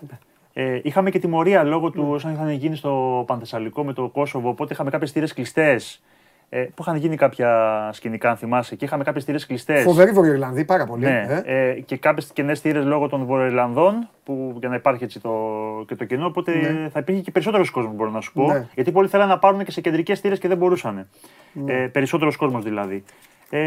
[0.53, 1.91] Ε, είχαμε και τιμωρία λόγω Ναι.
[1.91, 4.49] του όσων είχαν γίνει στο Πανθεσσαλικό με το Κόσοβο.
[4.49, 6.01] Οπότε είχαμε κάποιες θύρες κλειστές.
[6.49, 9.83] Ε, που είχαν γίνει κάποια σκηνικά, αν θυμάσαι, και είχαμε κάποιες θύρες κλειστές.
[9.83, 11.05] Φοβερή Βορειοϊρλανδοί, πάρα πολύ.
[11.05, 11.69] Ναι, ε.
[11.69, 15.31] ε, και κάποιες κενές θύρες λόγω των Βορειοϊρλανδών, που για να υπάρχει έτσι το,
[15.87, 16.25] και το κενό.
[16.25, 16.89] Οπότε Ναι.
[16.89, 18.51] θα υπήρχε και περισσότερος κόσμος, μπορώ να σου πω.
[18.51, 18.67] Ναι.
[18.75, 21.07] Γιατί πολλοί θέλανε να πάρουν και σε κεντρικές θύρες και δεν μπορούσαν.
[21.65, 23.03] Ε, περισσότερος κόσμος δηλαδή.
[23.49, 23.59] Ε,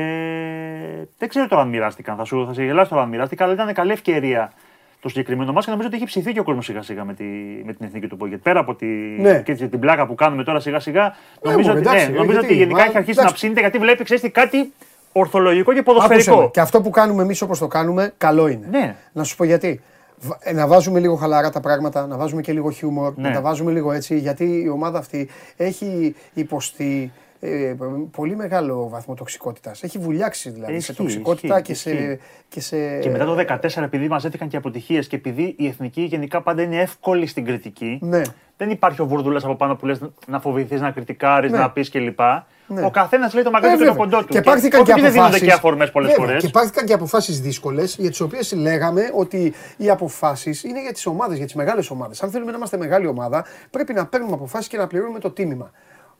[1.19, 2.17] δεν ξέρω τώρα αν μοιράστηκαν.
[2.17, 4.53] Θα, σου, θα σε γελάσω τώρα αν μοιράστηκαν, αλλά ήταν καλή ευκαιρία
[5.01, 7.25] το συγκεκριμένο μας και νομίζω ότι έχει ψηθεί και ο κόσμος σιγά σιγά με, τη,
[7.65, 8.43] με την εθνική του Πόγκετ.
[8.43, 9.43] Πέρα από τη, Ναι.
[9.45, 12.47] και την πλάκα που κάνουμε τώρα σιγά σιγά, νομίζω, μωρέ, ότι, εντάξει, ναι, νομίζω γιατί,
[12.47, 13.27] ότι γενικά μα, έχει αρχίσει εντάξει.
[13.29, 14.73] να ψήνεται γιατί βλέπει, ξέρεις τι, κάτι
[15.13, 16.07] ορθολογικό και Άκουσε με.
[16.09, 16.51] ποδοσφαιρικό.
[16.51, 18.67] Και αυτό που κάνουμε εμείς όπως το κάνουμε, καλό είναι.
[18.71, 18.95] Ναι.
[19.13, 19.81] Να σου πω γιατί.
[20.23, 23.29] Βα- ε, Να βάζουμε λίγο χαλαρά τα πράγματα, να βάζουμε και λίγο χιούμορ, Ναι.
[23.29, 27.75] να τα βάζουμε λίγο έτσι, γιατί η ομάδα αυτή έχει υποστεί ε,
[28.11, 29.83] πολύ μεγάλο βαθμό τοξικότητας.
[29.83, 32.19] Έχει βουλιάξει δηλαδή σε Ισχύει, τοξικότητα ισχύει, και, σε, ισχύει.
[32.49, 32.99] και σε.
[32.99, 36.81] Και μετά το 2014, επειδή μαζεύτηκαν και αποτυχίες και επειδή η εθνική γενικά πάντα είναι
[36.81, 38.23] εύκολη στην κριτική, Ναι.
[38.57, 41.59] δεν υπάρχει ο βουρδούλα από πάνω που λες να φοβηθείς, να κριτικάρεις, Ναι.
[41.59, 42.21] να πεις κλπ.
[42.67, 42.85] Ναι.
[42.85, 44.07] Ο καθένας λέει το Ε, μαγαζί του και το βέβαια.
[44.11, 44.33] κοντό του.
[44.33, 45.47] Και πάρθηκαν και όχι, δεν δίνονται αποφάσεις.
[45.49, 46.43] και αφορμέ πολλές Βέβαια, φορές.
[46.43, 51.07] Και πάρθηκαν και αποφάσεις δύσκολες, για τις οποίες λέγαμε ότι οι αποφάσεις είναι για τις
[51.07, 52.23] ομάδες, για τις μεγάλες ομάδες.
[52.23, 55.71] Αν θέλουμε να είμαστε μεγάλη ομάδα, πρέπει να παίρνουμε αποφάσεις και να πληρώνουμε το τίμημα.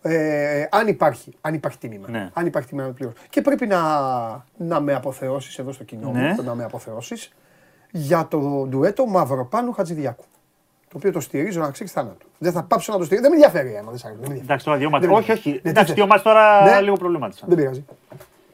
[0.03, 2.09] Ε, αν υπάρχει, αν υπάρχει τίμημα.
[2.11, 2.31] Ναι.
[2.33, 3.17] Αν υπάρχει τίμημα να πληρώνω.
[3.31, 3.81] Και πρέπει να,
[4.57, 6.35] να με αποθεώσεις εδώ στο κοινό Ναι.
[6.37, 7.33] μου, να με αποθεώσεις
[7.91, 10.25] για το ντουέτο Μαυροπάνου Χατζηδιάκου.
[10.89, 12.27] Το οποίο το στηρίζω να ξέρεις θάνατο.
[12.39, 13.29] Δεν θα πάψω να το στηρίζω.
[13.29, 14.21] Δεν με ενδιαφέρει άμα δεν σ' αρέσει.
[14.21, 14.45] Δεν με ενδιαφέρει.
[14.45, 15.09] Εντάξει, τώρα δύο μάτια.
[15.09, 15.49] Δεν Όχι, πειράζει.
[15.49, 15.61] όχι.
[15.65, 16.23] Ναι, Εντάξει, τι δύο θες.
[16.25, 16.81] μάτια τώρα Ναι.
[16.81, 17.49] λίγο προβλημάτισαν.
[17.49, 17.85] Δεν πειράζει.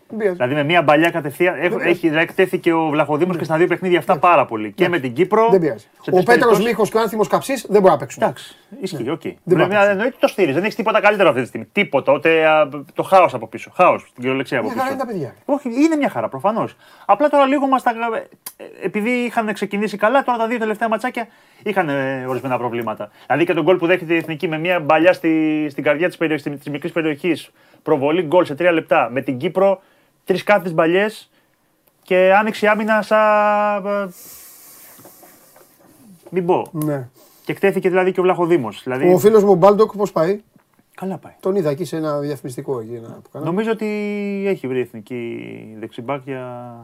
[0.09, 0.37] Δεν πειράζει.
[0.37, 1.55] Δηλαδή με μια μπαλιά κατευθείαν.
[1.55, 1.89] Έχω, πειράζει.
[1.91, 4.73] έχει, δηλαδή, εκτέθηκε ο Βλαχοδήμος και στα δύο παιχνίδια αυτά πάρα πολύ.
[4.73, 5.43] Και με την Κύπρο.
[5.45, 5.51] Ναι.
[5.51, 5.79] Δεν πειράζει.
[6.03, 8.23] σε Ο τρεις Πέτρος περιπτώσεις- Μίχο και ο Άνθιμος Καψής δεν μπορούν να παίξουν.
[8.23, 9.21] Εντάξει, ισχύει, οκ.
[9.23, 10.53] μπορεί Πρέπει να να εννοείται το στηρίζει.
[10.55, 11.67] Δεν έχεις τίποτα καλύτερο αυτή τη στιγμή.
[11.73, 12.13] Τίποτα.
[12.13, 13.71] Ούτε α, το χάος από πίσω.
[13.75, 15.05] Χάος στην κυριολεξία από Μια χαρά πίσω.
[15.05, 15.35] είναι τα παιδιά.
[15.45, 16.77] Όχι, είναι μια χαρά προφανώς.
[17.07, 17.91] Απλά τώρα λίγο μας τα.
[18.57, 21.27] ε, Επειδή είχαν ξεκινήσει καλά, τώρα τα δύο τελευταία ματσάκια
[21.63, 23.11] είχαν ε, ορισμένα προβλήματα.
[23.27, 26.17] Δηλαδή και το γκολ που δέχεται η εθνική με μια μπαλιά στη, στην καρδιά της
[26.17, 27.51] περιοχής, της μικρής περιοχής.
[27.87, 29.09] Προβολή γκολ σε τρία λεπτά.
[29.13, 29.81] Με την Κύπρο
[30.25, 31.31] τρεις κάθετες μπαλιές
[32.03, 33.87] και άνοιξε η άμυνα σαν.
[33.87, 34.09] ε,
[36.31, 36.69] Μην πω.
[36.73, 37.09] Ναι.
[37.45, 38.83] Και εκτέθηκε δηλαδή και ο Βλαχοδήμος.
[38.83, 40.41] Δηλαδή, Ο φίλος μου ο Μπάλντοκ πώς πάει;
[40.95, 41.33] Καλά πάει.
[41.41, 42.95] Τον είδα εκεί σε ένα διαφημιστικό εκεί.
[42.95, 43.51] Ένα, που κάναμε.
[43.51, 43.87] Νομίζω ότι
[44.47, 45.41] έχει βρει εθνική
[45.79, 46.77] δεξιμπάκ για,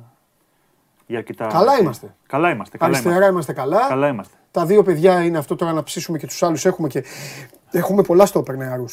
[1.07, 1.47] για αρκετά.
[1.47, 2.15] Καλά είμαστε.
[2.27, 2.77] Καλά είμαστε.
[2.79, 3.33] Καλά Αριστερά είμαστε.
[3.33, 3.89] είμαστε καλά.
[3.89, 4.37] Καλά είμαστε.
[4.51, 6.65] Τα δύο παιδιά είναι αυτό τώρα να ψήσουμε και τους άλλους.
[6.65, 7.05] Έχουμε, και...
[7.71, 8.85] έχουμε πολλά στόπερ νεαρού.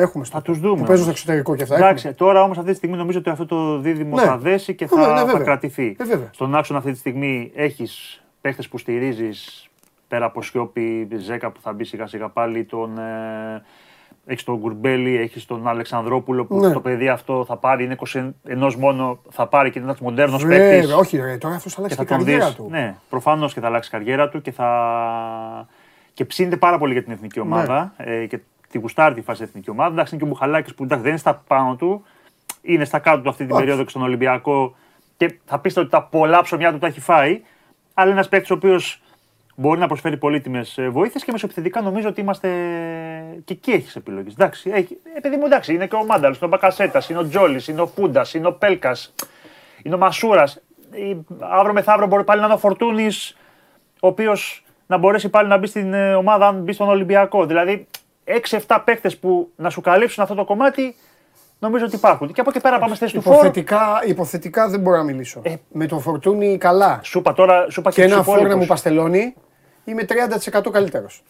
[0.00, 0.42] Έχουμε Θα στόπερ.
[0.52, 0.80] τους δούμε.
[0.80, 1.08] Που παίζουν στο όμως.
[1.20, 1.76] εξωτερικό και αυτά.
[1.76, 2.12] Εντάξει, έχουμε.
[2.28, 4.22] τώρα όμως αυτή τη στιγμή νομίζω ότι αυτό το δίδυμο Ναι.
[4.22, 5.42] θα δέσει και θα, Ναι, ναι, θα βέβαια.
[5.42, 5.96] κρατηθεί.
[5.98, 6.28] Ε, βέβαια.
[6.32, 9.68] Στον άξονα αυτή τη στιγμή έχεις παίχτες που στηρίζεις
[10.08, 12.98] πέρα από Σιώπη, Ζέκα που θα μπει σιγά σιγά πάλι, τον.
[12.98, 13.62] Ε,
[14.26, 16.72] έχεις τον Γκουρμπέλη, έχεις τον Αλεξανδρόπουλο που Ναι.
[16.72, 20.80] το παιδί αυτό θα πάρει, είναι 21 μόνο, θα πάρει και είναι ένας μοντέρνος παίκτης.
[20.80, 22.66] Βέβαια, όχι, ρε, τώρα αυτός θα αλλάξει και και θα η τον καριέρα δεις, του.
[22.70, 25.68] Ναι, προφανώς και θα αλλάξει η καριέρα του και θα.
[26.14, 27.92] και ψήνεται πάρα πολύ για την εθνική ομάδα.
[27.96, 28.38] Ε, και
[28.70, 29.92] τη γουστάρει τη φάση εθνική ομάδα.
[29.92, 32.04] Εντάξει, είναι και ο Μπουχαλάκης που εντάξει, δεν είναι στα πάνω του,
[32.62, 33.60] είναι στα κάτω του αυτή την Όχι.
[33.60, 34.76] περίοδο και στον Ολυμπιακό.
[35.16, 37.42] Και θα πείτε ότι τα πολλά ψωμιά του τα έχει φάει.
[37.94, 39.02] Αλλά ένας παίκτης ο οποίος
[39.54, 42.48] μπορεί να προσφέρει πολύτιμες βοήθειες και μεσοπιθετικά νομίζω ότι είμαστε.
[43.44, 44.32] και εκεί έχεις επιλογές.
[44.32, 44.98] Εντάξει, έχει...
[45.16, 47.86] επειδή μου εντάξει, είναι και ο Μάνταλς, είναι ο Μπακασέτας, είναι ο Τζόλης, είναι ο
[47.86, 49.14] Φούντας, είναι ο Πέλκας,
[49.82, 50.60] είναι ο Μασούρας.
[51.38, 53.36] Αύριο μεθαύριο μπορεί πάλι να είναι ο Φορτούνης,
[54.00, 57.46] ο οποίος να μπορέσει πάλι να μπει στην ε, ομάδα αν μπει στον Ολυμπιακό.
[57.46, 57.86] Δηλαδή,
[58.66, 60.94] 6-7 παίκτες που να σου καλύψουν αυτό το κομμάτι,
[61.58, 62.32] νομίζω ότι υπάρχουν.
[62.32, 63.34] Και από εκεί πέρα πάμε στη θέση του φόρου.
[63.34, 65.40] Υποθετικά, υποθετικά δεν μπορώ να μιλήσω.
[65.44, 65.54] Ε.
[65.72, 67.00] Με το φορτούνι καλά.
[67.02, 68.60] Σου είπα τώρα, σου είπα Και τους ένα φόρνα υπόλοιπους.
[68.62, 69.34] μου παστελώνει,
[69.84, 71.22] είμαι 30% καλύτερος.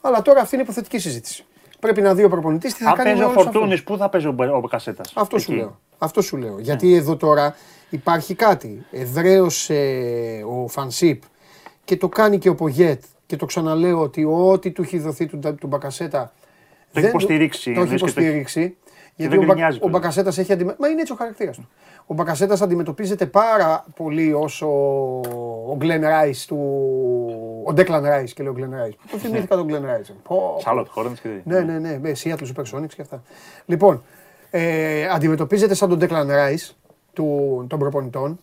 [0.00, 1.44] Αλλά τώρα αυτή είναι υποθετική συζήτηση.
[1.80, 3.60] Πρέπει να δει ο προπονητής τι θα Αν κάνει παίζει με ο όλους αυτούς.
[3.60, 5.02] Φορτούνη, πού θα παίζει ο, Μπε- ο Μπακασέτα.
[5.14, 5.80] Αυτό σου λέω.
[5.98, 6.58] Αυτό σου λέω.
[6.58, 7.54] Γιατί εδώ τώρα
[7.90, 8.86] υπάρχει κάτι.
[8.90, 9.74] Εδραίωσε
[10.62, 11.22] ο Φανσίπ
[11.84, 13.02] και το κάνει και ο Πογέτ.
[13.26, 16.32] Και το ξαναλέω ότι ό,τι του έχει δοθεί του, του Μπακασέτα.
[16.92, 18.76] έχει δεν υποστηρίξει, Το έχει εννοείς και το έχει- υποστηρίξει.
[19.18, 19.92] Γιατί δεν ο, Μπα, γκρινιάζει ο πλέον.
[19.92, 20.82] Μπακασέτας έχει αντιμετωπίσει.
[20.82, 21.68] Μα είναι έτσι ο χαρακτήρας του.
[22.06, 24.66] Ο Μπακασέτας αντιμετωπίζεται πάρα πολύ όσο
[25.70, 26.56] ο Γκλεν Ράι του.
[27.64, 28.90] Ο Ντέκλαν Ράι και λέω Γκλεν Ράι.
[29.10, 30.00] Το θυμήθηκα τον Γκλεν Ράι.
[30.58, 33.22] Σάλοτ, χώρα και Ναι, ναι, ναι, με Seattle Supersonics και αυτά.
[33.66, 34.02] Λοιπόν,
[34.50, 36.70] ε, αντιμετωπίζεται σαν τον Declan Rice
[37.12, 38.38] του, των προπονητών.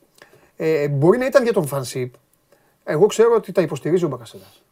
[0.57, 2.13] Ε, μπορεί να ήταν για τον Φανσίπ.
[2.83, 4.62] Εγώ ξέρω ότι τα υποστηρίζει ο Μπακασέτας.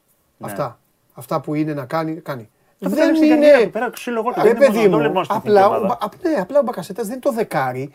[0.46, 0.52] Ναι.
[0.52, 0.80] Αυτά.
[1.14, 2.50] Αυτά που είναι να κάνει, κάνει.
[2.80, 3.36] δεν στην είναι.
[3.36, 5.24] καριέρα του, πέρα ξύλο εγώ του, Ρε δεν είναι παιδί μόνο- μου, δεν είναι μόνο
[5.24, 5.98] στην απλά, εθνική ο, ομάδα.
[6.02, 7.92] Μπα- απ- ναι, απλά ο Μπακασέτας δεν είναι το δεκάρι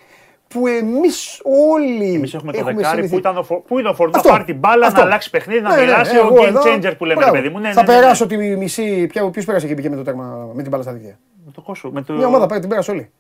[0.48, 1.40] που εμείς
[1.72, 2.14] όλοι.
[2.14, 3.16] Εμείς έχουμε το δεκάρι που, συνηθίσει.
[3.16, 4.98] ήταν ο, Φο- που είναι ο Φορντ να Αυτό, πάρει την μπάλα, αυτό.
[5.00, 6.16] να αλλάξει παιχνίδι, να Ναι, ναι, μοιράσει.
[6.16, 7.32] εγώ ο game εδώ- changer που λέμε, ρε Μπράβο.
[7.42, 7.59] παιδί μου.
[7.61, 8.00] Ναι, θα ναι, ναι, ναι.
[8.00, 9.06] περάσω τη μισή.
[9.06, 11.18] Ποιο πέρασε και πήγε με το τέρμα με την μπάλα στα δίκτυα.
[11.46, 12.12] Με το Κόσο, με το...
[12.12, 13.11] Μια ομάδα πάει την πέρασε όλη.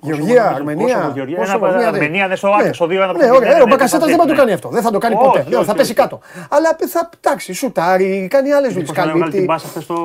[0.00, 0.94] Κόσοβο, Γεωργία, νομίζω, Αρμενία.
[0.94, 1.36] Κόσοβο, Γεωργία.
[1.38, 2.62] Κόσοβο, Ένα- μια Αρμενία, ναι, στο τέτοια.
[2.62, 3.54] άκρη, στο δύο, ένα Ναι, παιχνίδι, ωραία.
[3.54, 4.38] ναι, Ο ναι, Μπακασέτα ναι, δεν θα το ναι.
[4.38, 4.68] κάνει αυτό.
[4.68, 5.38] Δεν θα το κάνει Όχι, ποτέ.
[5.38, 5.94] όχι, Δεν, Θα όχι, πέσει όχι.
[6.00, 6.20] κάτω.
[6.50, 8.88] Αλλά θα εντάξει, σουτάρει, κάνει άλλες δουλειές.
[8.88, 9.96] Πώς να έβγαλε την μπάσα χθες στο,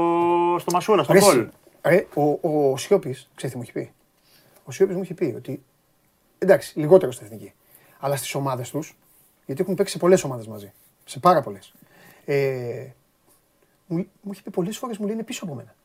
[0.60, 1.48] στο Μασούρα, στο γκολ.
[1.84, 2.24] Ρε, ο,
[2.72, 3.92] ο Σιώπης, ξέρεις τι μου έχει πει;
[4.66, 5.64] Ο Σιώπης μου είχε πει ότι.
[6.38, 7.54] Εντάξει, λιγότερο στην εθνική.
[8.00, 8.98] Αλλά στις ομάδες τους,
[9.46, 10.74] γιατί έχουν παίξει σε πολλές ομάδες μαζί.
[11.06, 11.74] Σε πάρα πολλές.
[12.26, 12.36] Ε,
[13.88, 15.76] μου, μου είχε πει πολλές φορές μου λέει είναι πίσω από μένα.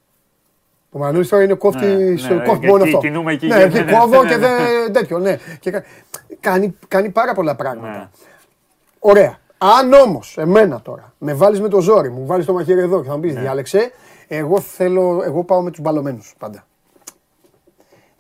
[0.93, 2.99] Ο Μανούλη τώρα είναι κόφτη, Ναι, στο- ναι, κόφτη εκεί μόνο αυτό.
[2.99, 4.47] κινούμε εκεί, ναι, ναι, εκεί ναι, κόβω ναι, και ναι.
[4.47, 4.93] δεν.
[4.93, 5.37] τέτοιο, ναι.
[5.61, 5.85] Και κα-
[6.41, 7.89] κάνει, κάνει πάρα πολλά πράγματα.
[7.91, 8.09] Ναι.
[8.99, 9.39] Ωραία.
[9.59, 13.09] Αν όμως εμένα τώρα με βάλεις με το ζόρι, μου βάλεις το μαχαίρι εδώ και
[13.09, 13.41] θα μου πεις Ναι.
[13.41, 13.91] διάλεξε,
[14.29, 16.67] εγώ θέλω, εγώ πάω με τους μπαλωμένους πάντα.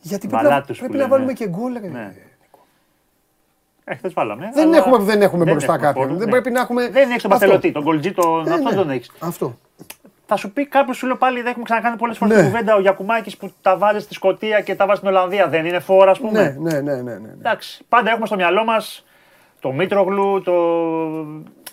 [0.00, 1.10] Γιατί πρέπει, να, Μπαλάτους που πρέπει να λένε.
[1.10, 1.72] βάλουμε και γκολ.
[1.82, 1.88] ρε.
[1.88, 2.12] Ναι.
[3.84, 4.50] Ε, χθες βάλαμε.
[4.54, 6.04] Δεν αλλά έχουμε, δεν έχουμε μπροστά έχουμε κάποιον.
[6.06, 6.30] φόρο, δεν ναι.
[6.32, 6.88] πρέπει να έχουμε.
[6.88, 7.44] Δεν έχει τον Αυτό.
[7.46, 8.74] Πατελωτή, τον Γκολτζή, τον Ε, αυτό ναι.
[8.74, 9.10] τον έχεις.
[9.18, 9.58] Αυτό.
[10.32, 12.42] Θα σου πει κάποιος, σου λέω πάλι, δεν έχουμε ξανακάνει πολλές φορές Ναι.
[12.42, 12.74] την κουβέντα.
[12.74, 15.48] Ο Γιακουμάκης που τα βάζει στη Σκωτία και τα βάζει στην Ολλανδία.
[15.48, 16.56] Δεν είναι φόρα, ας πούμε.
[16.58, 17.18] Ναι, ναι, ναι, ναι, ναι.
[17.18, 17.28] ναι.
[17.38, 19.04] Εντάξει, πάντα έχουμε στο μυαλό μας
[19.60, 20.52] το Μήτρογλου, το.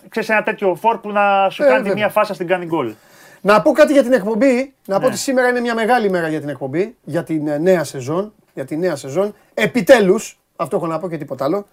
[0.08, 1.94] ξέρεις, ένα τέτοιο φόρ που να σου Ε, κάνει τη βέβαια.
[2.04, 2.94] μία φάσα στην κάνει γκολ.
[3.40, 4.74] Να πω κάτι για την εκπομπή.
[4.86, 5.06] Να πω Ναι.
[5.06, 6.96] ότι σήμερα είναι μια μεγάλη μέρα για την εκπομπή.
[7.04, 8.32] Για την ε, νέα σεζόν.
[8.54, 9.34] Για τη νέα σεζόν.
[9.54, 10.38] Επιτέλους.
[10.56, 11.66] Αυτό έχω να πω και τίποτα άλλο.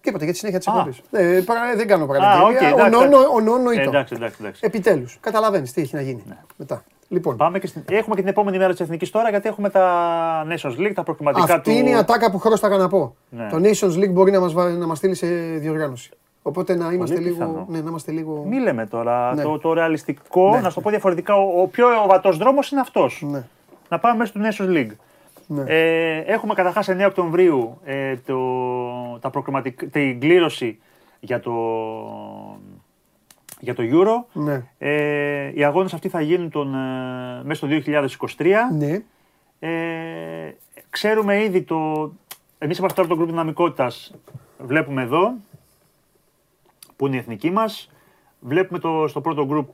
[0.00, 0.04] Τι.
[0.04, 0.72] Τίποτα για τη συνέχεια της Α.
[0.76, 1.00] εκπομπής.
[1.10, 2.68] Ε, παρα- δεν κάνω Α, οκ, παραγγελία.
[2.68, 3.26] εντάξει, Ο νόνο- εντάξει.
[3.34, 3.82] Ο νόνο Ε, ήτο.
[3.88, 4.60] Εντάξει, εντάξει, εντάξει.
[4.64, 5.18] Επιτέλους.
[5.20, 6.36] Καταλαβαίνεις τι έχει να γίνει Ναι.
[6.56, 6.82] μετά.
[7.08, 7.82] Λοιπόν, Πάμε και στην...
[7.90, 11.54] Έχουμε και την επόμενη μέρα της Εθνικής τώρα γιατί έχουμε τα Nations League, τα προκριματικά
[11.54, 11.76] αυτή του.
[11.76, 13.14] είναι η ατάκα που χρώσταγα να πω.
[13.28, 13.48] Ναι.
[13.50, 15.26] Το Nations League μπορεί να μας να μας στείλει σε
[15.58, 16.10] διοργάνωση.
[16.42, 17.66] Οπότε να είμαστε, λίγο, πιθανό.
[17.68, 18.44] ναι, να είμαστε λίγο.
[18.48, 19.42] Μη λέμε τώρα Ναι.
[19.42, 20.60] το, το ρεαλιστικό, Ναι.
[20.60, 21.34] να σου το πω διαφορετικά.
[21.34, 23.22] Ο, ο πιο βατός δρόμος είναι αυτός.
[23.30, 23.42] Ναι.
[23.88, 24.90] Να πάμε μέσα στο Nations League.
[25.50, 25.62] Ναι.
[25.66, 28.38] Ε, έχουμε καταρχάς 9 Οκτωβρίου ε, το,
[29.20, 30.78] τα προκριματικ- την κλήρωση
[31.20, 31.52] για το,
[33.60, 34.24] για το Euro.
[34.32, 34.62] Ναι.
[34.78, 37.68] Ε, οι αγώνες αυτοί θα γίνουν τον, ε, μέσα στο
[38.38, 38.46] 2023.
[38.78, 39.02] ναι.
[39.60, 40.54] Ε,
[40.90, 42.10] ξέρουμε ήδη το.
[42.58, 44.14] Εμείς είμαστε τώρα το γκρουπ δυναμικότητας.
[44.58, 45.32] Βλέπουμε εδώ
[46.96, 47.90] που είναι η εθνική μας.
[48.40, 49.68] Βλέπουμε το, στο πρώτο γκρουπ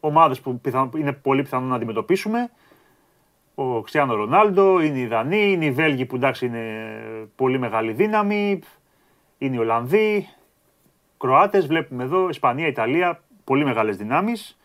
[0.00, 2.50] ομάδες που πιθανό, είναι πολύ πιθανό να αντιμετωπίσουμε.
[3.54, 6.64] Ο Χριστιανό Ρονάλντο, είναι οι Δανείοι, είναι οι Βέλγοι που εντάξει είναι
[7.36, 8.60] πολύ μεγάλη δύναμη.
[9.38, 10.28] Είναι οι Ολλανδοί,
[11.18, 14.58] Κροάτες, βλέπουμε εδώ, Ισπανία, Ιταλία, πολύ μεγάλες δυνάμεις.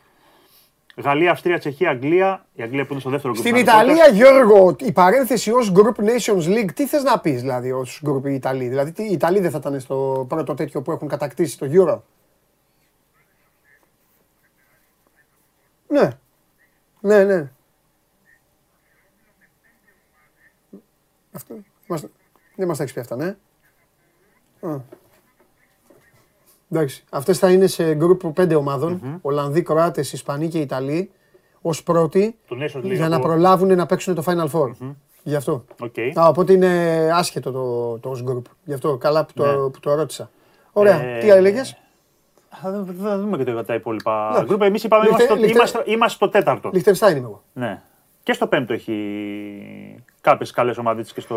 [0.98, 2.46] Γαλλία, Αυστρία, Τσεχία, Αγγλία.
[2.54, 3.46] Η Αγγλία που είναι στο δεύτερο γκρουπ.
[3.48, 4.08] Στην δυναμικότητας.
[4.08, 8.26] Ιταλία, Γιώργο, η παρένθεση ως Group Nations League, τι θες να πεις δηλαδή ως Group
[8.26, 8.68] Ιταλοί.
[8.68, 12.02] Δηλαδή, τι, οι Ιταλοί δεν θα ήταν στο πρώτο τέτοιο που έχουν κατακτήσει το Euro;
[15.88, 16.10] Ναι.
[17.00, 17.52] Ναι, ναι.
[21.36, 21.56] Αυτό.
[21.88, 22.06] Μας-
[22.56, 23.36] Δεν μα τα έχει πει αυτά, ναι.
[24.70, 24.78] Α.
[26.72, 27.04] Εντάξει.
[27.10, 29.20] Αυτές θα είναι σε group πέντε ομάδων.
[29.22, 31.12] Ολλανδοί, Κροάτες, Ισπανοί και Ιταλοί.
[31.62, 34.72] Ω πρώτοι Το Nations League για να από- προλάβουν να παίξουν το Final Four.
[35.24, 35.66] Γι' αυτό.
[35.80, 35.94] Οκ.
[36.20, 38.42] Α, οπότε είναι άσχετο το, το ως group.
[38.64, 39.70] Γι' αυτό καλά που το, Ναι.
[39.70, 40.30] που το ρώτησα.
[40.72, 41.02] Ωραία.
[41.02, 41.62] Ε, Τι έλεγε.
[42.62, 44.46] Θα δούμε- θα δούμε και το- τα υπόλοιπα Εντάξει.
[44.46, 44.62] γκρουπ.
[44.62, 46.70] Εμείς είπαμε Λιχτε- είμαστε, στο- Λιχτε- είμαστε, είμαστε στο τέταρτο.
[46.74, 47.44] Λιχτενστάιν είμαι εγώ.
[47.54, 47.82] Ναι.
[48.24, 48.94] Και στο πέμπτο έχει
[50.26, 51.36] κάποιες καλές ομάδες και στο.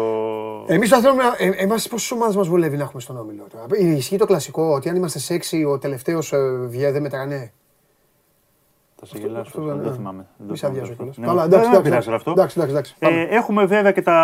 [0.66, 1.22] Εμείς θα θέλουμε.
[1.22, 4.27] να- Ε, Εμάς πόσες ομάδες μας βολεύει να έχουμε στον όμιλο τώρα; Ε, Ισχύει το
[4.27, 6.33] κλασικό ότι αν είμαστε σε έξι, ο τελευταίος
[6.68, 7.53] βγαίνει δεν μετρανέ.
[9.01, 9.40] Θα σε γελάσω.
[9.40, 9.96] αυτό αυτό, δεν- Δεν ναι.
[9.96, 10.27] θυμάμαι.
[10.37, 11.03] Δεν Μη το σε θυμάμαι αδειάζω αυτό.
[11.03, 11.16] κιόλας.
[11.18, 12.31] Ναι, Καλά, δεν- εντάξει, δεν εντάξει, πειράζει αυτό.
[12.31, 12.94] εντάξει, εντάξει, εντάξει.
[12.98, 13.20] Πάμε.
[13.20, 14.18] Ε, έχουμε βέβαια και τα,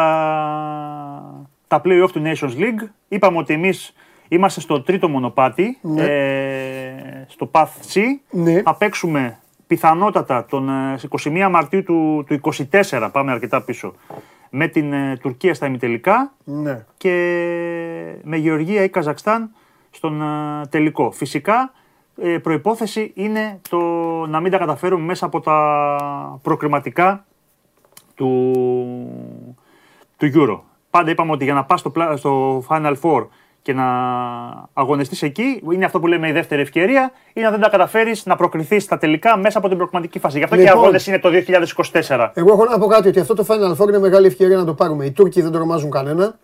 [1.68, 2.88] τα play-off του Nations League.
[3.08, 3.92] Είπαμε ότι εμείς
[4.28, 6.92] είμαστε στο τρίτο μονοπάτι, ε,
[7.26, 8.00] στο Path C.
[8.30, 8.62] Ναι.
[8.62, 13.94] Θα παίξουμε πιθανότατα τον ε, 21 Μαρτίου του, του 24, πάμε αρκετά πίσω,
[14.56, 16.84] με την ε, Τουρκία στα ημιτελικά Ναι.
[16.96, 17.10] και
[18.22, 19.50] με Γεωργία ή Καζακστάν
[19.90, 21.10] στον ε, τελικό.
[21.10, 21.72] Φυσικά,
[22.16, 23.78] ε, προϋπόθεση είναι το
[24.26, 27.24] να μην τα καταφέρουμε μέσα από τα προκριματικά
[28.14, 28.52] του,
[30.16, 30.60] του Euro.
[30.90, 33.26] Πάντα είπαμε ότι για να πας στο, πλα- στο Final Four
[33.64, 33.84] και να
[34.72, 38.36] αγωνιστείς εκεί, είναι αυτό που λέμε η δεύτερη ευκαιρία, ή να δεν τα καταφέρεις να
[38.36, 40.38] προκριθείς στα τελικά μέσα από την προκριματική φάση.
[40.38, 40.80] Γι' αυτό και οι Λοιπόν.
[40.82, 42.30] αγώνες είναι το 2024.
[42.34, 44.74] Εγώ έχω να πω κάτι ότι αυτό το Final Four είναι μεγάλη ευκαιρία να το
[44.74, 45.04] πάρουμε.
[45.04, 46.34] Οι Τούρκοι δεν τρομάζουν κανένα.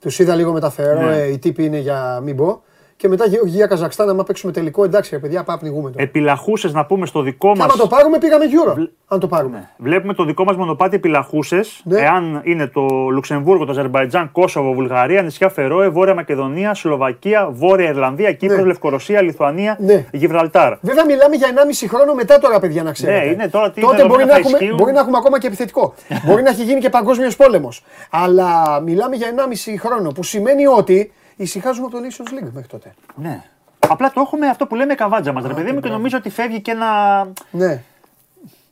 [0.00, 1.22] Τους είδα λίγο με τα Φερόε, Ναι.
[1.22, 2.62] οι τύποι είναι για μην πω.
[2.98, 4.08] Και μετά Γεωργία Καζακστάν.
[4.08, 6.02] Άμα παίξουμε τελικό, εντάξει, ρε παιδιά, πάμε πνιγούμε τώρα.
[6.02, 7.64] Επιλαχούσες να πούμε στο δικό Και μα.
[7.64, 8.88] άμα το πάρουμε, πήγαμε Euro.
[9.06, 9.68] Αν το πάρουμε.
[9.76, 11.80] Βλέπουμε το δικό μας μονοπάτι επιλαχούσες.
[11.84, 12.00] Ναι.
[12.00, 12.80] Εάν είναι το
[13.12, 18.64] Λουξεμβούργο, το Αζερβαϊτζάν, Κόσοβο, Βουλγαρία, νησιά Φερόε, Βόρεια Μακεδονία, Σλοβακία, Βόρεια Ιρλανδία, Κύπρος, Ναι.
[18.66, 20.04] Λευκορωσία, Λιθουανία, Ναι.
[20.12, 20.74] Γιβραλτάρ.
[20.80, 23.24] Βέβαια, μιλάμε για 1,5 χρόνο μετά τώρα, παιδιά, να ξέρετε.
[23.24, 24.76] Ναι, είναι τώρα τι Τότε δεδομένα μπορεί να, θα έχουμε, ισχύουν.
[24.76, 25.94] μπορεί να έχουμε ακόμα και επιθετικό.
[26.26, 27.84] μπορεί να έχει γίνει και παγκόσμιος πόλεμος.
[28.10, 32.94] Αλλά μιλάμε για 1,5 χρόνο που σημαίνει ότι ησυχάζουμε από το Nations League μέχρι τότε.
[33.14, 33.42] Ναι.
[33.88, 36.60] Απλά το έχουμε αυτό που λέμε καβάτζα μας, ρε παιδί μου, και νομίζω ότι φεύγει
[36.60, 37.82] και ένα, Ναι,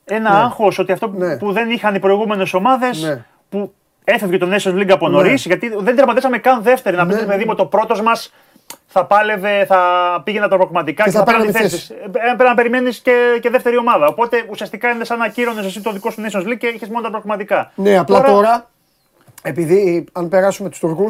[0.05, 1.37] ένα άγχος ότι αυτό Ναι.
[1.37, 3.03] που δεν είχαν οι προηγούμενες ομάδες.
[3.03, 3.25] Ναι.
[3.49, 3.73] Που
[4.05, 6.97] έφευγε το Nations League από νωρίς, γιατί δεν τερματίσαμε καν δεύτερη.
[6.97, 7.27] Να πεις, Ναι.
[7.27, 8.33] παιδί μου, το πρώτος μας
[8.87, 9.81] θα πάλευε, θα
[10.25, 11.93] πήγαινε τα προκριματικά Και και, θα θα παίρνει παίρναμε θέσεις.
[12.13, 14.07] Πρέπει να περιμένεις και, και δεύτερη ομάδα.
[14.07, 17.01] Οπότε ουσιαστικά είναι σαν να ακύρωνες εσύ το δικό σου Nations League και είχε μόνο
[17.01, 17.73] τα προκριματικά.
[17.75, 18.71] ναι απλά τώρα,
[19.43, 21.07] επειδή αν περάσουμε τους Τουρκού,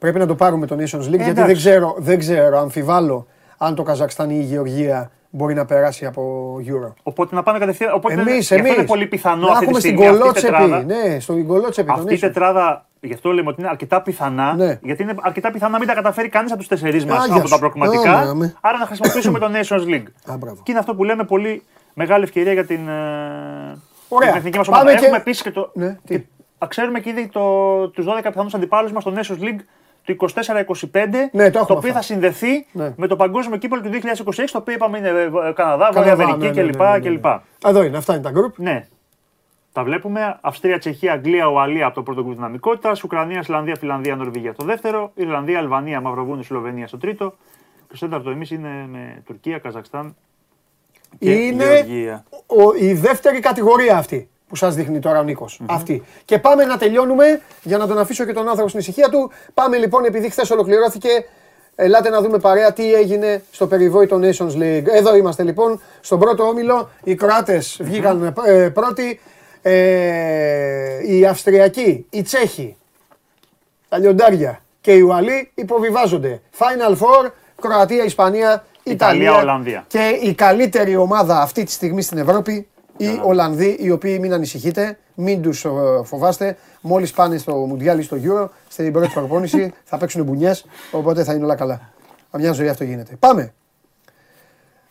[0.00, 1.08] πρέπει να το πάρουμε το Nations League.
[1.08, 1.42] γιατί εντάξει.
[1.44, 3.26] δεν ξέρω, δεν ξέρω, αμφιβάλλω
[3.58, 6.92] αν το Καζακστάν ή η Γεωργία μπορεί να περάσει από Euro.
[7.02, 7.92] Οπότε να πάμε κατευθείαν.
[7.94, 8.74] Οπότε Εμείς, γι' αυτό εμείς.
[8.76, 10.66] είναι πολύ πιθανό να αυτή τη έχουμε στην στιγμή αυτή η τετράδα.
[10.66, 11.08] κολότσεπη.
[11.08, 11.86] Ναι, στον κολότσεπη.
[11.86, 12.20] το Αυτή η Nations.
[12.20, 14.54] τετράδα, γι' αυτό λέμε ότι είναι αρκετά πιθανά.
[14.54, 14.78] Ναι.
[14.82, 17.46] Γιατί είναι αρκετά πιθανά να μην τα καταφέρει κανείς από τους τεσσερί μας Άγιας από
[17.46, 17.52] σου.
[17.54, 18.12] τα προκριματικά.
[18.18, 18.54] Άμε, άμε.
[18.60, 20.06] Άρα να χρησιμοποιήσουμε το Nations League.
[20.32, 20.56] Α, μπράβο.
[20.62, 21.62] Και είναι αυτό που λέμε πολύ
[21.94, 24.28] μεγάλη ευκαιρία για την, ε, Ωραία.
[24.28, 24.98] για την εθνική μας Πάμε ομάδα.
[24.98, 25.70] και- Έχουμε επίσης και το.
[25.74, 26.24] Ναι, τι; και
[26.58, 29.60] α, ξέρουμε και ήδη το, τους 12 πιθανούς αντιπάλους μας στο Nations League
[30.04, 30.28] του 24-25,
[31.32, 31.92] Ναι, το έχουμε οποίο αυτό.
[31.92, 32.92] θα συνδεθεί Ναι.
[32.96, 36.46] με το παγκόσμιο κύπελο του 2026, το οποίο είπαμε είναι ε, Καναδά, Βόρεια Καναδά, Αμερική
[36.46, 36.80] ναι, ναι, κλπ.
[36.80, 37.08] ναι, ναι, ναι.
[37.16, 37.24] κλπ.
[37.66, 38.52] Εδώ είναι, αυτά είναι τα group.
[38.56, 38.86] Ναι.
[39.72, 40.38] Τα βλέπουμε.
[40.40, 43.02] Αυστρία, Τσεχία, Αγγλία, Ουαλία από το πρώτο γκρουπ δυναμικότητας.
[43.02, 45.10] Ουκρανία, Ισλανδία, Φιλανδία, Νορβηγία στο δεύτερο.
[45.14, 47.34] Ιρλανδία, Αλβανία, Μαυροβούνιο, Σλοβενία στο τρίτο.
[47.88, 50.16] Και στο τέταρτο εμείς είναι με Τουρκία, Καζακστάν
[51.18, 52.24] και Είναι Γεωργία.
[52.46, 56.02] ο, η δεύτερη κατηγορία αυτή που σας δείχνει τώρα ο νικος Αυτή.
[56.24, 59.30] Και πάμε να τελειώνουμε για να τον αφήσω και τον άνθρωπο στην ησυχία του.
[59.54, 61.08] Πάμε λοιπόν, επειδή χθες ολοκληρώθηκε,
[61.74, 64.86] ελάτε να δούμε παρέα τι έγινε στο περιβόητο Nations League.
[64.86, 66.90] Εδώ είμαστε λοιπόν, στον πρώτο όμιλο.
[67.04, 69.20] Οι Κροάτες βγήκαν ε, πρώτοι.
[69.62, 72.76] Ε, οι Αυστριακοί, οι Τσέχοι,
[73.88, 76.40] τα λιοντάρια και οι Ουαλοί υποβιβάζονται.
[76.58, 79.84] Final Four, Κροατία, Ισπανία, Ιταλία, Ιταλία, Ολλανδία.
[79.86, 82.68] Και η καλύτερη ομάδα αυτή τη στιγμή στην Ευρώπη,
[83.00, 85.66] οι Ολλανδοί, οι οποίοι μην ανησυχείτε, μην τους
[86.04, 86.56] φοβάστε.
[86.80, 91.32] Μόλις πάνε στο Μουντιάλ ή στο Euro, στην πρώτη προπόνηση θα παίξουν μπουνιές, οπότε θα
[91.34, 91.92] είναι όλα καλά.
[92.32, 93.16] Μια ζωή αυτό γίνεται.
[93.18, 93.52] Πάμε.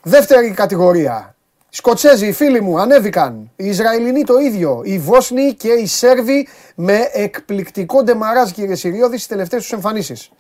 [0.04, 1.36] Δεύτερη κατηγορία.
[1.72, 3.52] Οι Σκοτσέζοι, οι φίλοι μου, ανέβηκαν.
[3.56, 4.82] Οι Ισραηλινοί το ίδιο.
[4.84, 10.32] Οι Βόσνοι και οι Σέρβοι με εκπληκτικό ντεμαράζ, κύριε Συριώδη, στις τελευταίες τους εμφανίσεις.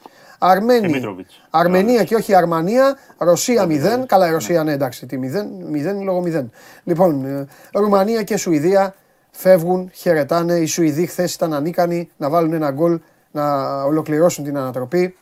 [0.42, 1.42] Αρμένοι, Δημήτροβιτς.
[1.50, 4.06] Αρμενία και όχι Αρμανία, Ρωσία 0.
[4.06, 6.46] Καλά, η Ρωσία ναι, εντάξει, τι 0, 0 λόγω 0.
[6.84, 8.96] Λοιπόν, ε, Ρουμανία και Σουηδία
[9.32, 10.56] φεύγουν, χαιρετάνε.
[10.56, 13.00] Οι Σουηδοί χθες ήταν ανίκανοι να βάλουν ένα γκολ,
[13.32, 15.16] να ολοκληρώσουν την ανατροπή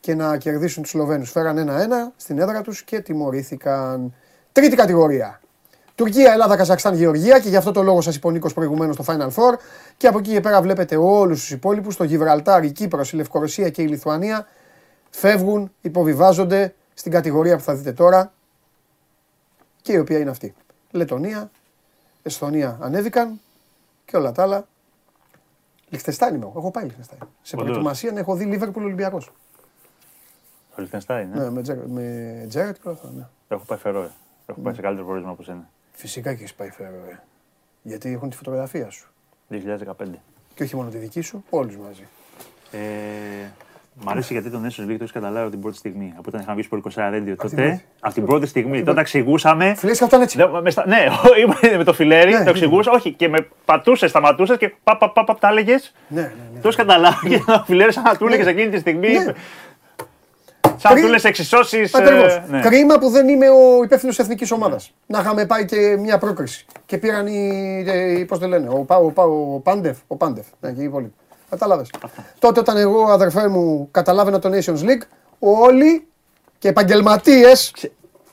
[0.00, 1.30] και να κερδίσουν τους Σλοβαίνους.
[1.30, 4.14] Φέραν ένα-ένα στην έδρα τους και τιμωρήθηκαν.
[4.52, 5.40] Τρίτη κατηγορία.
[5.94, 9.04] Τουρκία, Ελλάδα, Καζακστάν, Γεωργία και γι' αυτό το λόγο σας είπε ο Νίκος προηγουμένως στο
[9.06, 9.58] Final Four.
[9.96, 13.70] Και από εκεί και πέρα βλέπετε όλους τους υπόλοιπους, το Γιβραλτάρ, η Κύπρος, η Λευκορωσία
[13.70, 14.46] και η Λιθουανία
[15.10, 18.32] φεύγουν, υποβιβάζονται στην κατηγορία που θα δείτε τώρα
[19.82, 20.54] και η οποία είναι αυτή.
[20.90, 21.50] Λετωνία,
[22.22, 23.40] Εσθονία ανέβηκαν
[24.04, 24.66] και όλα τα άλλα.
[25.88, 26.54] Λιχτεστάιν είμαι εγώ.
[26.56, 27.20] Έχω πάει Λιχτεστάιν.
[27.42, 27.68] Σε Όντως.
[27.68, 29.32] προετοιμασία να έχω δει Λίβερπουλ Ολυμπιακός.
[30.74, 31.42] Το Λιχτενστάιν, ναι.
[31.42, 33.10] Ναι, με, Τζέρ, με Τζέρετ και όλα αυτά.
[33.16, 33.26] Ναι.
[33.48, 34.10] Έχω πάει Φερόε.
[34.46, 35.68] Έχω πάει σε καλύτερο προορισμό από σένα.
[35.96, 37.20] Φυσικά και έχει πάει Φερόε.
[37.82, 39.06] Γιατί έχουν τη φωτογραφία σου.
[39.50, 39.56] 2015.
[40.54, 42.06] Και όχι μόνο τη δική σου, όλους μαζί.
[42.70, 42.78] Ε,
[44.04, 46.12] μ' αρέσει γιατί το Nations League το έχει καταλάβει από την πρώτη στιγμή.
[46.16, 47.84] Από όταν είχαμε βγει στο 20 Radio την τότε, πρώτη.
[48.00, 48.82] από την πρώτη στιγμή.
[48.82, 49.74] Τότε εξηγούσαμε.
[49.74, 50.36] Φιλές και αυτά είναι έτσι.
[50.38, 50.96] Ναι, με, στα- ναι,
[51.42, 55.12] ήμουν με το φιλέρι, Ναι, το εξηγούσα, όχι, και με πατούσες, σταματούσες και παπ, παπ,
[55.12, 55.94] παπ, παπ, τα έλεγες.
[56.08, 56.60] Ναι, ναι, ναι.
[56.62, 58.50] Το έχει καταλάβει και ο φιλέρι σαν να του έλεγες Ναι.
[58.52, 59.08] εκείνη τη στιγμή.
[60.84, 60.90] Ναι.
[60.90, 61.90] Σαν να Κρί- του λε εξισώσει.
[61.92, 62.42] Ακριβώς.
[62.48, 62.60] ναι.
[62.60, 64.94] Κρίμα που δεν είμαι ο υπεύθυνος εθνικής ομάδας.
[65.06, 66.66] Να είχαμε πάει και μια πρόκριση.
[66.86, 67.84] Και πήραν οι.
[68.18, 69.96] οι πώς το λένε, ο, Πα- ο, Πα- ο Πάντεφ.
[70.06, 70.46] Ο Πάντεφ.
[70.60, 71.12] Ναι, και οι υπόλοιποι.
[71.50, 71.90] Κατάλαβες.
[72.38, 75.02] Τότε όταν εγώ, αδερφέ μου, καταλάβαινα το Nations League,
[75.38, 76.06] όλοι
[76.58, 77.72] και επαγγελματίες.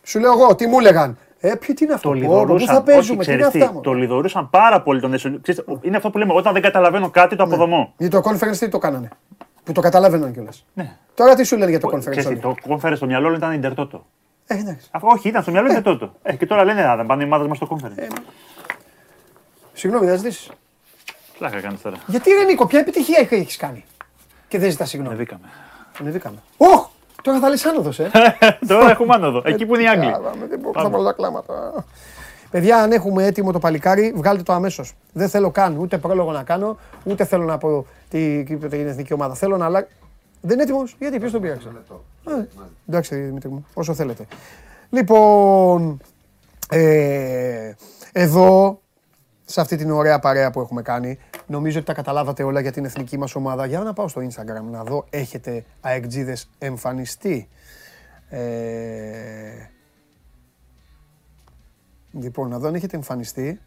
[0.04, 1.18] Σου λέω εγώ, τι μου έλεγαν.
[1.44, 2.76] Ε, ποιο τι είναι αυτό, Το πω, πω, πού λιδωρούσαν.
[2.76, 3.74] θα παίζουμε, όχι, τι είναι ξέρεις τι, αυτά.
[3.74, 3.82] μου.
[3.82, 5.78] το λιδωρούσαν πάρα πολύ τον Nations League.
[5.82, 7.94] Είναι αυτό που λέμε, όταν δεν καταλαβαίνω κάτι, το αποδομώ.
[7.98, 9.10] Γιατί το conference τι το κάνανε.
[9.64, 10.66] Που το καταλάβαιναν κιόλας.
[10.74, 10.98] Ναι.
[11.14, 12.00] Τώρα τι σου λένε για το conference.
[12.00, 14.06] Ξέρεις τι, όλοι; το conference στο μυαλό ήταν Ιντερτότο.
[14.48, 14.90] Ε, εντάξει.
[15.00, 16.14] Όχι, ήταν στο μυαλό Ιντερτότο.
[16.22, 18.16] Ε, και τώρα λένε, α, δεν πάνε οι ομάδε μας στο conference.
[19.74, 20.50] Συγγνώμη, θα ζητήσεις.
[21.38, 21.98] Πλάκα κάνεις τώρα.
[22.08, 23.84] Γιατί ρε Νίκο, ποια επιτυχία έχεις κάνει;
[24.48, 25.14] Και δεν ζητάς συγγνώμη.
[25.14, 25.50] Ανεβήκαμε.
[26.00, 26.38] Ανεβήκαμε.
[26.58, 26.88] Όχ!
[27.22, 28.12] Τώρα θα λες άνοδος, ε.
[28.68, 29.42] Τώρα έχουμε άνοδο.
[29.46, 30.12] Εκεί που είναι οι Άγγλοι.
[30.12, 31.86] Κάβαμε, δεν μπορώ να βάλω τα κλάματα.
[32.52, 34.94] Παιδιά, αν έχουμε έτοιμο το παλικάρι, βγάλτε το αμέσως.
[35.14, 38.82] Δεν θέλω καν ούτε πρόλογο να κάνω, ούτε θέλω να πω τι, τι είπε η
[38.82, 39.34] εθνική ομάδα.
[39.34, 39.96] Θέλω να αλλάξω.
[40.42, 40.96] Δεν είναι έτοιμος.
[41.00, 41.72] Γιατί, ποιος τον πήραξε;
[42.28, 42.46] Ε,
[42.88, 44.28] εντάξει, Δημήτρη μου, όσο θέλετε.
[44.90, 46.02] Λοιπόν,
[46.70, 47.74] ε,
[48.12, 48.82] εδώ,
[49.46, 52.86] σε αυτή την ωραία παρέα που έχουμε κάνει, νομίζω ότι τα καταλάβατε όλα για την
[52.86, 53.66] εθνική μας ομάδα.
[53.66, 57.50] Για να πάω στο Instagram να δω, έχετε αεκτζίδες εμφανιστεί.
[58.30, 58.40] Ε,
[62.12, 63.60] λοιπόν, να δω αν έχετε εμφανιστεί.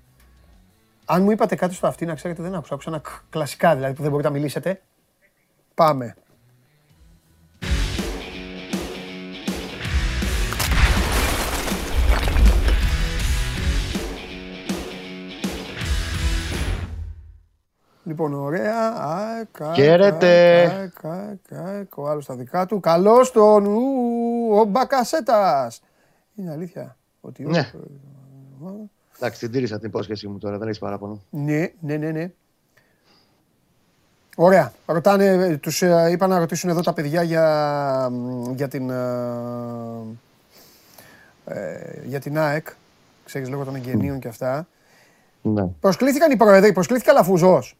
[1.06, 2.74] Αν μου είπατε κάτι στο αυτή, να ξέρετε, δεν άκουσα.
[2.74, 4.82] Άκουσα ένα κλασικά δηλαδή που δεν μπορείτε να μιλήσετε.
[5.74, 6.14] Πάμε.
[18.04, 18.92] Λοιπόν, ωραία.
[19.74, 20.92] Χαίρετε.
[21.96, 22.80] Ο άλλο στα δικά του.
[22.80, 23.66] Καλώ τον
[24.52, 25.70] ο Μπακασέτα.
[26.34, 26.96] Είναι αλήθεια.
[27.20, 27.70] Ότι ναι.
[29.16, 31.20] Εντάξει, την τήρησα την υπόσχεσή μου τώρα, δεν έχεις παράπονο.
[31.30, 32.30] Ναι, ναι, ναι, ναι.
[34.36, 34.72] Ωραία.
[34.86, 38.12] Ρωτάνε, τους ε, είπα να ρωτήσουν εδώ τα παιδιά για,
[38.54, 38.96] για την, ε,
[41.44, 42.66] ε για την ΑΕΚ.
[43.24, 44.66] Ξέρεις λόγω των εγγενείων και αυτά.
[45.42, 45.66] Ναι.
[45.80, 47.76] Προσκλήθηκαν οι πρόεδροι, προσκλήθηκε Λαφουζός.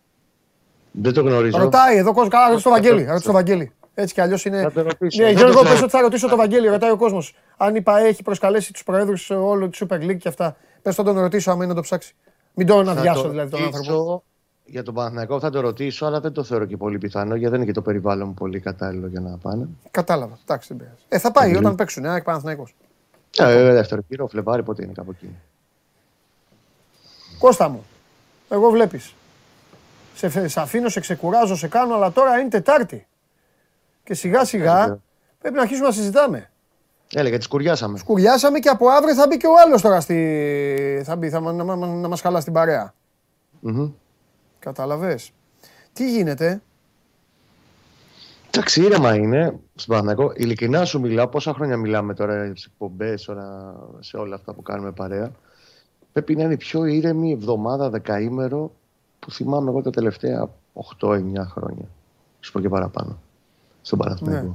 [0.91, 1.59] Δεν το γνωρίζω.
[1.59, 3.05] Ρωτάει εδώ κόσμος, καλά, ρωτήσω το Βαγγέλη.
[3.05, 3.73] Ρωτήσω το Βαγγέλη.
[3.95, 4.61] Έτσι κι αλλιώς είναι.
[4.61, 5.23] Θα το ρωτήσω.
[5.23, 7.35] Ναι, Γιώργο, πες ότι θα ρωτήσω το Βαγγέλη, ρωτάει ο κόσμος.
[7.57, 10.57] Αν είπα έχει προσκαλέσει τους προέδρου όλο τη Super League και αυτά.
[10.85, 12.15] Πες τον τον ρωτήσω, άμα είναι να το ψάξει.
[12.55, 14.25] Μην τον αδειάσω δηλαδή τον άνθρωπο.
[14.65, 17.55] Για τον Παναθηναϊκό θα το ρωτήσω, αλλά δεν το θεωρώ και πολύ πιθανό γιατί δεν
[17.55, 19.69] είναι και το περιβάλλον μου πολύ κατάλληλο για να πάνε.
[19.91, 20.39] Κατάλαβα.
[20.43, 21.03] Εντάξει, δεν πειράζει.
[21.09, 22.75] Ε, θα πάει όταν παίξουν, ε, Παναθηναϊκός.
[23.39, 25.37] Ε, δεύτερο κύριο, Φλεβάρι, πότε είναι κάπου εκεί.
[27.39, 27.85] Κώστα μου,
[28.49, 29.15] εγώ βλέπεις
[30.15, 33.07] σε, σε αφήνω, σε ξεκουράζω, σε κάνω, αλλά τώρα είναι Τετάρτη.
[34.05, 34.99] Και σιγά σιγά
[35.39, 36.51] πρέπει να αρχίσουμε να συζητάμε.
[37.15, 37.99] Έλεγα, τη σκουριάσαμε.
[37.99, 41.03] Σκουριάσαμε και από αύριο θα μπει και ο άλλος τώρα στη...
[41.05, 42.95] θα μπει, θα, να, να, να μας χαλά την παρέα.
[43.67, 43.91] Mm-hmm.
[44.59, 45.33] Καταλαβες.
[45.93, 46.63] Τι γίνεται;
[48.57, 50.33] Εντάξει, ήρεμα είναι στον Παναγό.
[50.37, 53.29] Ειλικρινά σου μιλάω, πόσα χρόνια μιλάμε τώρα σε εκπομπές,
[54.01, 55.31] σε όλα αυτά που κάνουμε παρέα.
[56.13, 58.73] Πρέπει να είναι πιο ήρεμη εβδομάδα, δεκαήμερο
[59.19, 60.51] που θυμάμαι εγώ τα τελευταία
[61.01, 61.89] 8-9 χρόνια.
[62.41, 63.19] Σου πω και παραπάνω.
[63.83, 64.47] Στον Παναθηναϊκό.
[64.47, 64.55] Ναι.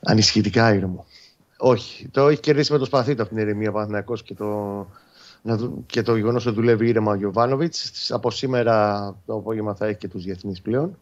[0.00, 1.04] Ανισχυτικά ήρεμο.
[1.58, 2.08] Όχι.
[2.08, 4.86] Το έχει κερδίσει με το σπαθί του αυτήν την ηρεμία Παναθηναϊκός και το,
[5.86, 8.10] και το γεγονός ότι δουλεύει ήρεμα ο Γιωβάνοβιτς.
[8.12, 10.98] Από σήμερα το απόγευμα θα έχει και τους διεθνείς πλέον.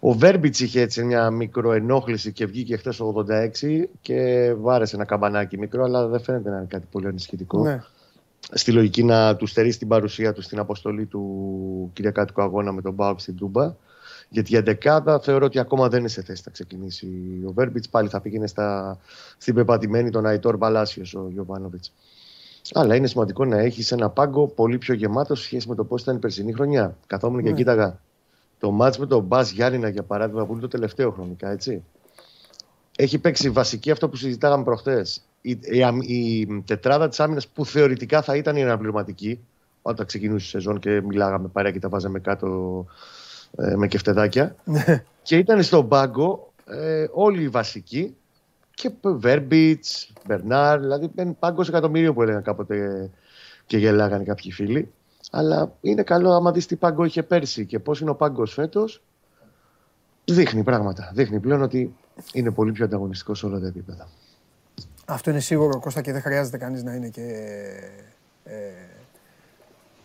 [0.00, 5.58] Ο Βέρμπιτς είχε έτσι μια μικροενόχληση και βγήκε χθες το 86 και βάρεσε ένα καμπανάκι
[5.58, 7.62] μικρό, αλλά δεν φαίνεται να είναι κάτι πολύ ανησυχητικό.
[7.62, 7.82] Ναι
[8.52, 12.92] στη λογική να του στερήσει την παρουσία του στην αποστολή του Κυριακάτικου Αγώνα με τον
[12.92, 13.74] Μπάουκ στην Τούμπα.
[14.28, 17.08] Γιατί η δεκάδα θεωρώ ότι ακόμα δεν είναι σε θέση να ξεκινήσει
[17.46, 17.88] ο Βέρμπιτς.
[17.88, 18.98] Πάλι θα πήγαινε στα,
[19.38, 21.92] στην πεπατημένη τον Αϊτόρ Μπαλάσιο ο Γιωβάνοβιτς.
[22.72, 26.02] Αλλά είναι σημαντικό να έχεις ένα πάγκο πολύ πιο γεμάτο σε σχέση με το πώς
[26.02, 26.96] ήταν η περσινή χρονιά.
[27.06, 27.56] Καθόμουν και ναι.
[27.56, 28.00] κοίταγα
[28.58, 31.84] το μάτς με τον Μπα Γιάννηνα για παράδειγμα, που είναι το τελευταίο χρονικά, έτσι.
[32.96, 38.22] Έχει παίξει βασική αυτό που συζητάγαμε προχθές η, η, η τετράδα της άμυνας που θεωρητικά
[38.22, 39.40] θα ήταν η αναπληρωματική
[39.82, 42.86] όταν ξεκινούσε η σεζόν και μιλάγαμε παρέα και τα βάζαμε κάτω
[43.56, 44.54] ε, με κεφτεδάκια.
[44.64, 45.04] Ναι.
[45.22, 48.16] και ήταν στον πάγκο ε, όλοι οι βασικοί
[48.74, 53.10] και Βέρμπιτς, Μπερνάρ, δηλαδή είναι πάγκο εκατομμύριο που έλεγαν κάποτε
[53.66, 54.92] και γελάγανε κάποιοι φίλοι.
[55.30, 59.02] Αλλά είναι καλό άμα δεις τι πάγκο είχε πέρσι και πώς είναι ο πάγκος φέτος.
[60.24, 61.10] Δείχνει πράγματα.
[61.14, 61.94] Δείχνει πλέον ότι
[62.32, 64.08] είναι πολύ πιο ανταγωνιστικός σε όλα τα επίπεδα.
[65.06, 67.22] Αυτό είναι σίγουρο, Κώστα, και δεν χρειάζεται κανείς να είναι και
[68.44, 68.54] ε,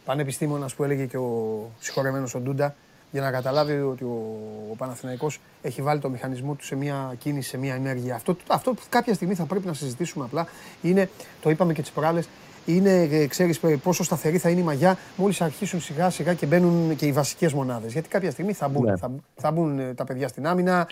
[0.05, 2.75] πανεπιστήμονας που έλεγε και ο συγχωρεμένος ο Ντούντα
[3.11, 4.37] για να καταλάβει ότι ο,
[4.71, 8.15] ο Παναθηναϊκός έχει βάλει το μηχανισμό του σε μια κίνηση, σε μια ενέργεια.
[8.15, 10.47] Αυτό, αυτό που κάποια στιγμή θα πρέπει να συζητήσουμε απλά
[10.81, 11.09] είναι,
[11.41, 12.27] το είπαμε και τις προάλλες,
[12.65, 16.95] είναι, ε, ξέρεις πόσο σταθερή θα είναι η μαγιά μόλις αρχίσουν σιγά σιγά και μπαίνουν
[16.95, 17.91] και οι βασικές μονάδες.
[17.91, 18.97] Γιατί κάποια στιγμή θα μπουν, ναι.
[18.97, 20.87] θα, θα μπουν ε, τα παιδιά στην άμυνα.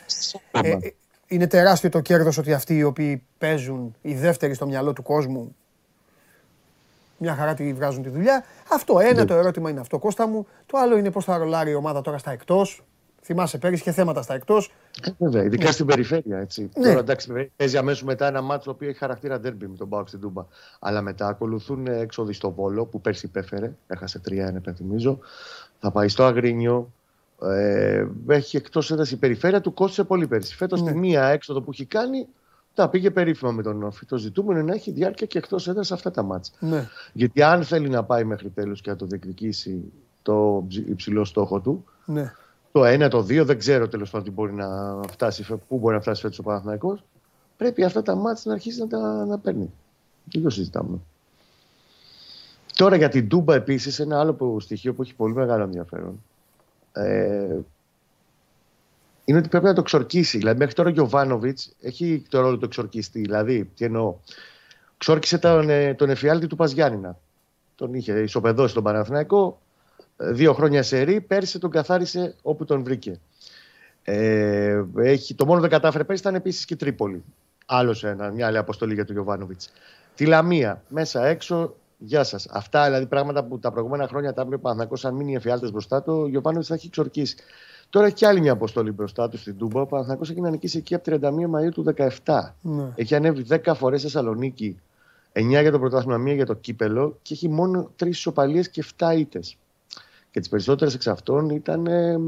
[0.51, 0.77] Ε,
[1.27, 5.55] είναι τεράστιο το κέρδος ότι αυτοί οι οποίοι παίζουν οι δεύτεροι στο μυαλό του κόσμου
[7.17, 8.43] μια χαρά τη βγάζουν τη δουλειά.
[8.71, 9.25] Αυτό ένα, ναι.
[9.25, 10.47] το ερώτημα είναι αυτό, Κώστα μου.
[10.65, 12.83] Το άλλο είναι πώς θα ρολάρει η ομάδα τώρα στα εκτός.
[13.21, 14.71] Θυμάσαι πέρυσι και θέματα στα εκτός.
[15.03, 15.71] Ε, βέβαια, ειδικά ναι.
[15.71, 16.37] στην περιφέρεια.
[16.37, 16.69] Έτσι.
[16.75, 16.87] Ναι.
[16.87, 20.09] Τώρα εντάξει, παίζει αμέσως μετά ένα μάτσο το οποίο έχει χαρακτήρα ντέρμπι με τον Μπάουξ
[20.09, 20.45] στην Τούμπα.
[20.79, 23.71] Αλλά μετά ακολουθούν έξοδοι στο Βόλο που πέρσι υπέφερε.
[23.87, 25.19] Έχασε 3-1, υπενθυμίζω.
[25.79, 26.91] Θα πάει στο Αγρίνιο.
[27.41, 30.55] Ε, έχει εκτός έδρα η περιφέρεια του, κόστησε πολύ πέρσι.
[30.55, 30.91] Φέτος ναι.
[30.91, 32.27] τη μία έξοδο που έχει κάνει,
[32.77, 34.05] τα πήγε περίφημα με τον Όφη.
[34.05, 36.53] Το ζητούμενο είναι να έχει διάρκεια και εκτός έδρας αυτά τα μάτια.
[36.59, 36.87] Ναι.
[37.13, 41.85] Γιατί αν θέλει να πάει μέχρι τέλου και να το διεκδικήσει το υψηλό στόχο του,
[42.05, 42.33] ναι.
[42.71, 46.21] το ένα, το δύο, δεν ξέρω τέλος πάντων μπορεί να φτάσει, πού μπορεί να φτάσει
[46.21, 47.03] φέτος ο Παναθηναϊκός,
[47.57, 49.71] πρέπει αυτά τα μάτια να αρχίσει να τα να παίρνει.
[50.31, 50.99] Δεν το συζητάμε.
[52.75, 56.19] Τώρα για την Τούμπα επίσης, ένα άλλο στοιχείο που έχει πολύ μεγάλο ενδιαφέρον
[56.91, 57.57] ε,
[59.27, 60.37] είναι ότι πρέπει να το ξορκίσει.
[60.37, 63.19] Δηλαδή, μέχρι τώρα ο Γιωβάνοβιτς έχει το ρόλο του εξορκιστή.
[63.19, 64.15] Δηλαδή, τι εννοώ.
[64.97, 67.17] Ξόρκισε τον, ε, τον εφιάλτη του Παζιάννηνα.
[67.75, 69.61] Τον είχε ισοπεδώσει τον Παναθηναϊκό.
[70.17, 71.21] Ε, δύο χρόνια σε ρί.
[71.21, 73.19] Πέρσι τον καθάρισε όπου τον βρήκε.
[74.03, 77.23] Ε, έχει, το μόνο που δεν κατάφερε πέρσι ήταν επίσης και Τρίπολη.
[77.65, 79.71] Άλλος ένα, μια άλλη αποστολή για τον Γιωβάνοβιτς.
[80.15, 82.47] Τη Λαμία, μέσα έξω, γεια σας.
[82.49, 86.13] Αυτά δηλαδή πράγματα που τα προηγούμενα χρόνια τα έπρεπε να αν μείνει εφιάλτες μπροστά του,
[86.13, 87.35] ο Γιωβάνοβιτς θα έχει ξορκίσει.
[87.89, 89.81] Τώρα έχει και άλλη μια αποστολή μπροστά του στην Τούμπα.
[89.81, 92.51] Ο Παναθηναϊκός έχει να νικήσει εκεί από 31 Μαου του 17.
[92.61, 92.91] Ναι.
[92.95, 94.79] Έχει ανέβει 10 φορές στη Θεσσαλονίκη,
[95.33, 99.13] 9 για το πρωτάθλημα, 1 για το κύπελο και έχει μόνο 3 ισοπαλίες και 7
[99.17, 99.39] ήττε.
[100.31, 102.19] Και τις περισσότερες εξ αυτών ήταν ε,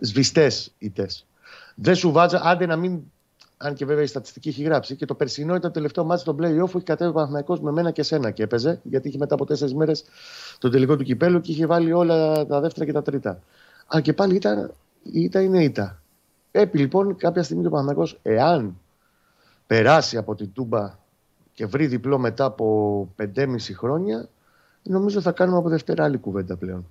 [0.00, 1.06] σβηστές ήττε.
[1.74, 3.00] Δεν σου βάζα, άντε να μην.
[3.56, 4.96] Αν και βέβαια η στατιστική έχει γράψει.
[4.96, 7.70] Και το περσινό ήταν το τελευταίο μάτι στο playoff που είχε κατέβει ο Παναθηναϊκός με
[7.70, 8.80] μένα και σένα και έπαιζε.
[8.82, 10.04] Γιατί είχε μετά από 4 μέρες
[10.58, 13.40] το τελικό του κυπέλου και είχε βάλει όλα τα δεύτερα και τα τρίτα.
[13.92, 16.02] Αλλά και πάλι ήταν, ήττα είναι ήττα.
[16.50, 18.80] Πρέπει λοιπόν κάποια στιγμή το Παναθηναϊκός, εάν
[19.66, 20.98] περάσει από την Τούμπα
[21.52, 24.28] και βρει διπλό μετά από 5,5 χρόνια,
[24.82, 26.86] νομίζω θα κάνουμε από Δευτέρα άλλη κουβέντα πλέον.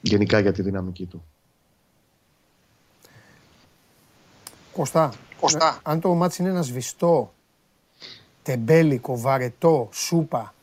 [0.00, 1.24] Γενικά για τη δυναμική του.
[4.72, 5.80] Κωστά, Κωστά.
[5.82, 7.32] αν το μάτι είναι ένα σβηστό,
[8.42, 10.54] τεμπέλικο, βαρετό, σούπα,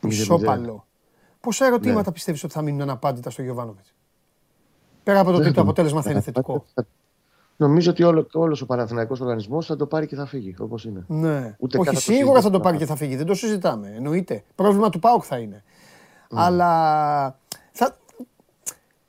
[0.00, 0.86] ισόπαλο,
[1.42, 2.12] Πόσα ερωτήματα ναι.
[2.12, 3.94] πιστεύεις ότι θα μείνουν αναπάντητα στο Γιωβάνοβιτς;
[5.02, 6.64] Πέρα από το ότι το αποτέλεσμα θα είναι θετικό.
[7.56, 11.04] Νομίζω ότι όλο, όλος ο Παναθηναϊκός οργανισμός θα το πάρει και θα φύγει, όπως είναι.
[11.06, 11.56] Ναι.
[11.58, 14.44] Ούτε Όχι, σίγουρα θα το πάρει και θα φύγει, δεν το συζητάμε, εννοείται.
[14.54, 15.62] Πρόβλημα του ΠΑΟΚ θα είναι.
[15.66, 16.26] Mm.
[16.28, 17.38] Αλλά
[17.72, 17.96] θα,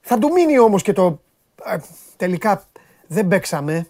[0.02, 1.22] θα του μείνει όμως και το...
[2.18, 2.64] τελικά
[3.08, 3.88] δεν παίξαμε.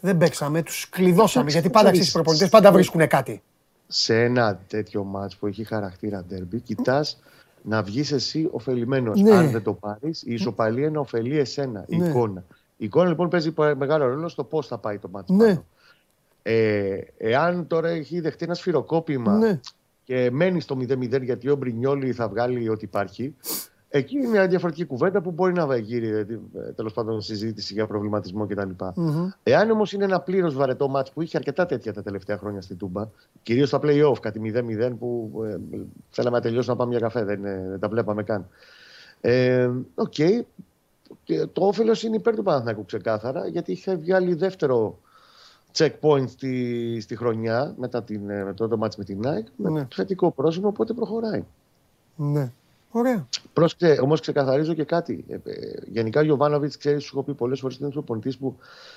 [0.00, 3.42] Δεν παίξαμε, τους κλειδώσαμε, γιατί πάντα οι προπονητές πάντα βρίσκουν κάτι.
[3.86, 7.20] Σε ένα τέτοιο μάτς που έχει χαρακτήρα ντέρμπι, κοιτάς
[7.68, 9.20] να βγεις εσύ ωφελημένος.
[9.20, 9.30] Ναι.
[9.30, 12.08] Αν δεν το πάρεις, η ισοπαλία είναι ωφελή εσένα, η ναι.
[12.08, 12.44] εικόνα.
[12.76, 15.32] Η εικόνα λοιπόν παίζει μεγάλο ρόλο στο πώς θα πάει το μάτι.
[15.32, 15.62] Ναι.
[16.42, 19.60] Ε, εάν τώρα έχει δεχτεί ένα σφυροκόπημα ναι.
[20.04, 23.34] και μένει στο 0-0 γιατί ο Μπρινιόλη θα βγάλει ό,τι υπάρχει,
[23.90, 26.24] Εκεί είναι μια διαφορετική κουβέντα που μπορεί να γύρει ε,
[26.76, 28.70] τέλος πάντων συζήτηση για προβληματισμό κτλ.
[28.78, 29.28] Mm-hmm.
[29.42, 32.76] Εάν όμως είναι ένα πλήρως βαρετό μάτς που είχε αρκετά τέτοια τα τελευταία χρόνια στην
[32.76, 33.08] Τούμπα,
[33.42, 35.56] κυρίως στα playoff, κάτι 0-0 που ε,
[36.10, 38.48] θέλαμε να τελειώσουμε να πάμε για καφέ, δεν, ε, δεν τα βλέπαμε καν.
[39.20, 40.40] Ε, okay.
[41.52, 44.98] Το όφελος είναι υπέρ του Παναθηναϊκού ξεκάθαρα, γιατί είχε βγάλει δεύτερο
[45.72, 49.86] checkpoint στη, στη χρονιά μετά την, με το, το με την Nike, με ναι.
[49.94, 51.44] θετικό πρόσημο, οπότε προχωράει.
[52.16, 52.52] Ναι.
[52.90, 53.28] Ωραία.
[53.52, 55.24] Πρόσεξε, όμως ξεκαθαρίζω και κάτι.
[55.28, 55.40] Ε, ε,
[55.86, 58.56] γενικά ο Γιωβάνοβιτς, ξέρεις, σου έχω πει πολλές φορές ότι είναι ο που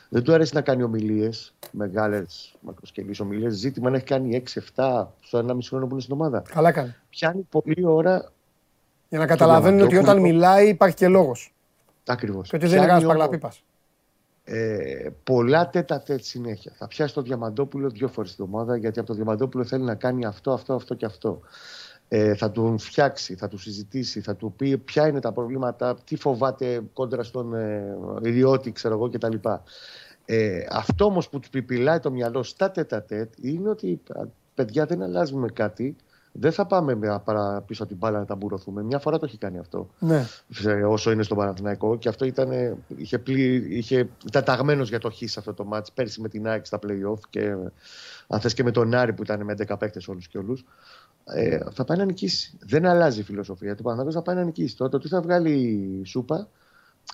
[0.09, 3.53] δεν του αρέσει να κάνει ομιλίες, μεγάλες, μακροσκελείς ομιλίες.
[3.53, 4.43] Ζήτημα να έχει κάνει
[4.75, 6.43] 6-7 στο 1,5 χρόνο που είναι στην ομάδα.
[6.53, 6.95] Καλά κάνει.
[7.09, 8.31] Πιάνει πολλή ώρα.
[9.09, 11.53] Για να καταλαβαίνουν ότι όταν μιλάει υπάρχει και λόγος.
[12.05, 12.49] Ακριβώς.
[12.49, 13.53] Και ότι δεν είναι ένας παγλαπίπα.
[14.43, 16.73] Ε, πολλά τέτα τέτ συνέχεια.
[16.75, 20.25] Θα πιάσει το Διαμαντόπουλο δύο φορές την εβδομάδα γιατί από το Διαμαντόπουλο θέλει να κάνει
[20.25, 21.41] αυτό, αυτό, αυτό και αυτό
[22.13, 26.15] ε, θα τον φτιάξει, θα του συζητήσει, θα του πει ποια είναι τα προβλήματα, τι
[26.15, 29.35] φοβάται κόντρα στον ε, ιδιώτη, ξέρω εγώ κτλ.
[30.25, 34.01] Ε, αυτό όμως που του πιπιλάει το μυαλό στα τέτα τέτ είναι ότι
[34.53, 35.95] παιδιά δεν αλλάζουμε κάτι.
[36.31, 38.83] Δεν θα πάμε παρά πίσω από την μπάλα να ταμπουρωθούμε.
[38.83, 39.89] Μια φορά το έχει κάνει αυτό.
[39.99, 40.25] Ναι.
[40.87, 41.97] Όσο είναι στο Παναθηναϊκό.
[41.97, 45.91] Και αυτό ήταν, είχε, πλή, είχε, ήταν ταγμένο για το χ σε αυτό το μάτς.
[45.91, 47.55] Πέρσι με την ΑΕΚ στα playoff και
[48.27, 50.65] αν θες και με τον Άρη που ήταν με 11 παίκτες όλους και όλους
[51.25, 52.57] ε, θα πάει να νικήσει.
[52.59, 54.77] Δεν αλλάζει η φιλοσοφία του Παναθηναϊκός θα πάει να νικήσει.
[54.77, 56.47] Τώρα το τι θα βγάλει η Σούπα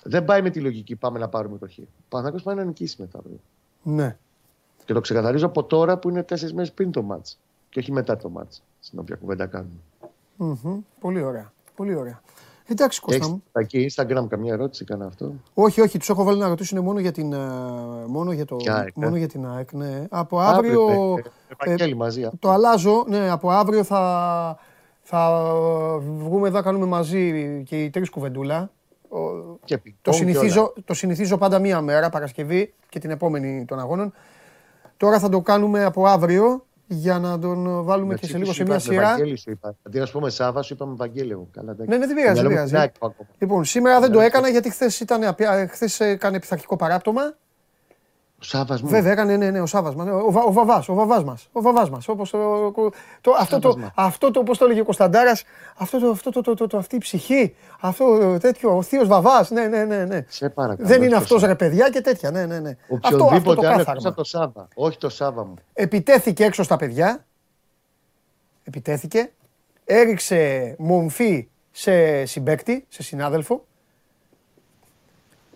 [0.02, 1.78] δεν πάει με τη λογική πάμε να πάρουμε το χ.
[1.78, 3.20] Ο Παναθηναϊκός πάει να νικήσει μετά.
[3.82, 4.16] Ναι.
[4.84, 7.38] Και το ξεκαθαρίζω από τώρα που είναι τέσσερις μέρες πριν το μάτς.
[7.68, 8.62] Και όχι μετά το μάτς.
[8.80, 9.78] Στην οποία κουβέντα κάνουμε.
[10.38, 10.78] Mm-hmm.
[11.00, 11.52] Πολύ ωραία.
[11.76, 12.22] Πολύ ωραία.
[12.70, 13.42] Εντάξει, Κώστα μου.
[13.52, 17.12] Εκεί Instagram καμία ερώτηση, κάνα αυτό; Όχι, όχι, τους έχω βάλει να ρωτήσουν μόνο για
[17.12, 17.36] την, ε,
[18.06, 18.56] μόνο για το,
[18.94, 19.18] μόνο ε.
[19.18, 19.72] για την ΑΕΚ.
[19.72, 20.06] Ναι.
[20.10, 20.82] Από αύριο.
[21.58, 22.28] αύριο ε, μαζί.
[22.38, 23.04] Το αλλάζω.
[23.08, 24.58] Ναι, από αύριο θα,
[25.02, 25.42] θα
[26.00, 28.70] βγούμε εδώ, κάνουμε μαζί και οι τρεις κουβεντούλα.
[29.64, 34.12] Και το, συνηθίζω, το συνηθίζω πάντα μία μέρα, Παρασκευή και την επόμενη των αγώνων.
[34.96, 38.78] Τώρα θα το κάνουμε από αύριο για να τον βάλουμε και σε λίγο σε μια
[38.78, 39.16] σειρά.
[39.82, 41.48] Αντί να σου πούμε Σάβα, σου είπαμε Βαγγέλιο.
[41.50, 42.90] Καλά, ναι, ναι, δεν πειράζει.
[43.38, 44.70] Λοιπόν, σήμερα δεν το έκανα γιατί
[45.68, 47.36] χθες έκανε πειθαρχικό παράπτωμα
[48.40, 48.88] ο Σάβα μου.
[48.88, 50.06] Βέβαια, έκανε ναι, ναι, ο Σάβα μας.
[50.08, 51.48] Ο, ο Βαβάς, ο Βαβάς μας.
[51.52, 52.08] Ο Βαβάς μας.
[52.08, 52.38] Όπως το,
[53.20, 55.44] το, αυτό, το, αυτό το, όπως το έλεγε ο Κωνσταντάρας,
[55.76, 59.50] αυτό, το, αυτό το, το, το, το, αυτή η ψυχή, αυτό τέτοιο, ο θείος Βαβάς.
[59.50, 60.04] Ναι, ναι, ναι.
[60.04, 60.24] ναι.
[60.28, 60.88] Σε παρακαλώ.
[60.88, 62.30] Δεν είναι αυτός ρε παιδιά και τέτοια.
[62.30, 62.76] Ναι, ναι, ναι.
[62.88, 64.68] Οποιοδήποτε άλλο αυτό το Σάβα.
[64.74, 65.54] Όχι το Σάβα μου.
[65.72, 67.24] Επιτέθηκε έξω στα παιδιά.
[68.64, 69.30] Επιτέθηκε.
[69.84, 73.64] Έριξε μομφή σε συμπέκτη, σε συνάδελφο.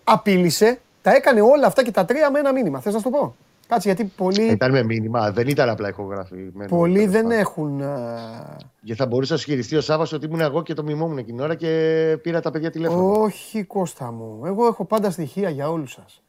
[0.03, 2.79] απείλησε, τα έκανε όλα αυτά και τα τρία με ένα μήνυμα.
[2.79, 3.35] Θες να σου το πω;
[3.67, 6.69] Κάτσε γιατί πολλοί, Ήταν με μήνυμα, δεν ήταν απλά ηχογραφημένο.
[6.69, 7.37] πολλοί τέλος δεν πάντων.
[7.37, 7.81] έχουν.
[7.81, 11.17] α, Γιατί θα μπορούσε να σου χειριστεί ο Σάβα ότι ήμουν εγώ και το μιμόμουν
[11.17, 13.11] εκείνη την ώρα και πήρα τα παιδιά τηλέφωνο.
[13.21, 14.41] Όχι, Κώστα μου.
[14.45, 16.23] Εγώ έχω πάντα στοιχεία για όλους σας.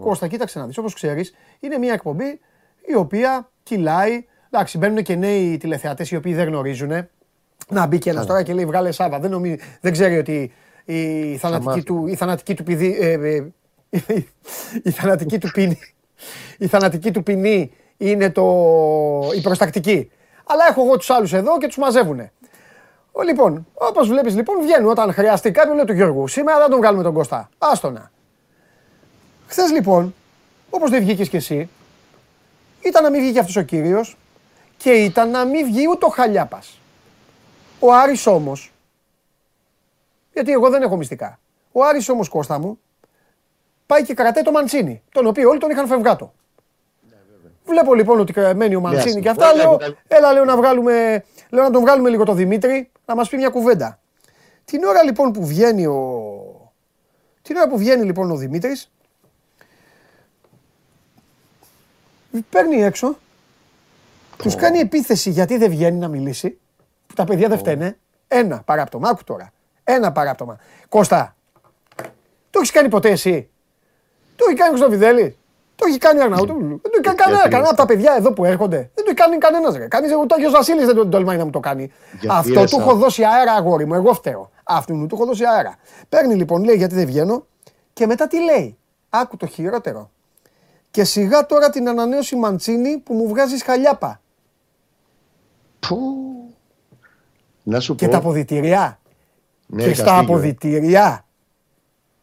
[0.00, 0.78] Κώστα, κοίταξε να δεις.
[0.78, 2.40] Όπως ξέρεις, είναι μια εκπομπή
[2.86, 4.24] η οποία κυλάει.
[4.50, 6.90] Εντάξει, μπαίνουν και νέοι τηλεθεατές οι οποίοι δεν γνωρίζουν.
[7.68, 9.18] Να μπει και ένας τώρα και λέει βγάλε Σάβα.
[9.18, 10.52] Δεν, νομίζει, δεν ξέρει ότι
[10.84, 11.82] η θανατική μάθει.
[11.82, 13.52] του, η θανατική του πηδή, ε, ε,
[14.82, 15.78] η θανατική του ποινή,
[16.58, 18.44] η θανατική του ποινή είναι το,
[19.36, 20.10] η προστακτική.
[20.44, 22.32] Αλλά έχω εγώ τους άλλους εδώ και τους μαζεύουνε.
[23.12, 26.28] Ο, Λοιπόν, όπως βλέπεις λοιπόν βγαίνουν όταν χρειαστεί κάποιον λέει του Γιώργου.
[26.28, 27.48] Σήμερα δεν τον βγάλουμε τον Κώστα.
[27.58, 28.10] Άστονα.
[29.46, 30.14] Χθες λοιπόν,
[30.70, 31.68] όπως δεν βγήκες κι εσύ,
[32.80, 34.16] ήταν να μην βγει και αυτός ο κύριος
[34.76, 36.80] και ήταν να μην βγει ούτε ο Χαλιάπας.
[37.78, 38.72] Ο Άρης όμως,
[40.32, 41.38] γιατί εγώ δεν έχω μυστικά.
[41.72, 42.78] Ο Άρης όμως Κώστα μου,
[43.90, 46.32] πάει και κρατάει το Μαντσίνη, τον οποίο όλοι τον είχαν φευγάτο.
[47.64, 49.46] Βλέπω λοιπόν ότι μένει ο Μαντσίνη Ναι, και αυτά.
[49.48, 49.96] συμφωνώ, Λέω, καλή.
[50.08, 53.48] έλα λέω να, βγάλουμε, λέω να τον βγάλουμε λίγο το Δημήτρη, να μας πει μια
[53.48, 53.98] κουβέντα.
[54.64, 56.72] Την ώρα λοιπόν που βγαίνει ο...
[57.42, 58.90] Την ώρα που βγαίνει λοιπόν ο Δημήτρης,
[62.50, 63.18] παίρνει έξω,
[64.36, 66.58] τους κάνει επίθεση γιατί δεν βγαίνει να μιλήσει,
[67.06, 67.98] που τα παιδιά δεν φταίνε.
[68.28, 69.52] Ένα παράπτωμα, άκου τώρα.
[69.84, 70.58] Ένα παράπτωμα.
[70.88, 71.36] Κώστα,
[72.50, 73.50] το έχεις κάνει ποτέ εσύ;
[74.40, 75.36] Το έχει κάνει ο Χρυστοφιδέλη.
[75.76, 76.78] Το έχει κάνει ο Αρναούτογλου.
[76.82, 77.36] Δεν το έχει κάνει κανένα.
[77.40, 78.76] Γιατί Κανένα από λες τα παιδιά εδώ που έρχονται.
[78.76, 79.88] Δεν το έχει κάνει κανένας.
[79.88, 81.92] Κανεί ούτε ο Άγιος Βασίλης δεν τον τολμάει να μου το κάνει.
[82.12, 83.94] Γιατί Αυτό ρε, του Σα- έχω δώσει αέρα, αγόρι μου.
[83.94, 84.50] Εγώ φταίω.
[84.64, 85.74] Αυτού του έχω δώσει αέρα.
[86.08, 87.46] Παίρνει λοιπόν, λέει γιατί δεν βγαίνω.
[87.92, 88.76] Και μετά τι λέει.
[89.08, 90.10] Άκου το χειρότερο.
[90.90, 94.20] Και σιγά τώρα την ανανέωση Μαντσίνη που μου βγάζει χαλιάπα.
[95.80, 95.96] Που.
[97.62, 98.10] Να σου Και πω.
[98.12, 98.98] τα αποδητηριά.
[99.66, 100.34] Ναι, και στα Καστίγιο, ε.
[100.36, 101.24] αποδητηριά.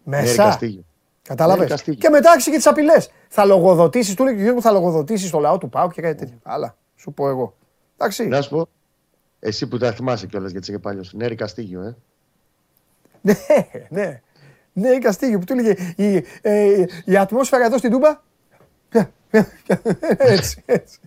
[0.04, 0.44] Ναι, Μέσα.
[0.44, 0.84] Καστίγιο.
[1.28, 2.00] Κατάλαβες; Ναι, Καστίγιο.
[2.00, 3.10] και μετά άρχισε και τις απειλές.
[3.28, 6.16] Θα λογοδοτήσεις, του λέει και ο Γιώργο, θα λογοδοτήσεις το λαό του Πάου και κάτι
[6.20, 6.38] τέτοιο.
[6.44, 7.56] Αλλά σου πω εγώ.
[7.98, 8.28] Εντάξει.
[8.28, 8.68] Να σου πω.
[9.40, 11.14] Εσύ που τα θυμάσαι κιόλας γιατί είσαι και παλιός.
[11.14, 11.96] Νέρη Καστίγιο, ε.
[13.22, 13.36] ναι,
[13.90, 14.22] ναι.
[14.74, 18.22] Ναι, η Καστίγιο που του έλεγε η, ε, η ατμόσφαιρα εδώ στην Τούμπα.
[20.18, 21.00] έτσι, έτσι.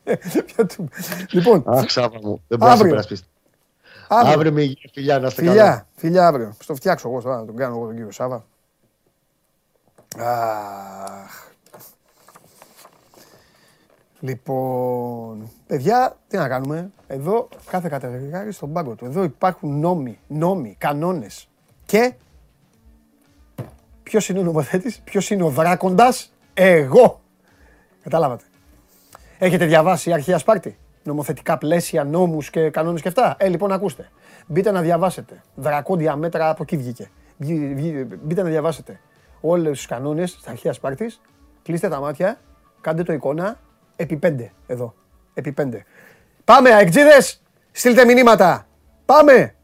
[0.47, 0.89] Ποια Τούμπα.
[1.31, 2.43] λοιπόν, Αχ, Σάβα μου.
[2.49, 2.91] Δεν μπορώ να σε Αύριο.
[2.91, 3.23] περασπίσει.
[4.09, 4.33] αύριο.
[4.33, 5.53] Αύριο με υγεία, φιλιά, να είστε καλά.
[5.53, 6.55] Φιλιά, φιλιά αύριο.
[6.61, 8.45] Στο φτιάξω εγώ τώρα, να τον κάνω εγώ τον κύριο Σάβα.
[10.19, 11.49] Αχ.
[14.21, 19.05] Λοιπόν, παιδιά, τι να κάνουμε; Εδώ κάθε κατεργάρι στον πάγκο του.
[19.05, 21.49] Εδώ υπάρχουν νόμοι, νόμοι, κανόνες.
[21.87, 22.13] Και
[24.03, 27.21] ποιος είναι ο νομοθέτης, ποιος είναι ο δράκοντας, εγώ.
[28.03, 28.45] Καταλάβατε.
[29.39, 34.09] Έχετε διαβάσει αρχαία Σπάρτη, νομοθετικά πλαίσια, νόμους και κανόνες και αυτά; Ε, λοιπόν, ακούστε.
[34.47, 35.43] Μπείτε να διαβάσετε.
[35.55, 37.11] Δρακόντια μέτρα από εκεί βγήκε.
[37.37, 39.01] Βγει- βγει- Μπείτε να διαβάσετε
[39.41, 41.20] όλους τους κανόνες της αρχαίας Σπάρτης.
[41.62, 42.41] Κλείστε τα μάτια,
[42.80, 43.59] κάντε το εικόνα,
[43.97, 44.95] επί πέντε εδώ.
[45.34, 45.84] Επί πέντε.
[46.45, 47.43] Πάμε, αεκτζίδες!
[47.72, 48.66] Στείλτε μηνύματα.
[49.05, 49.55] Πάμε!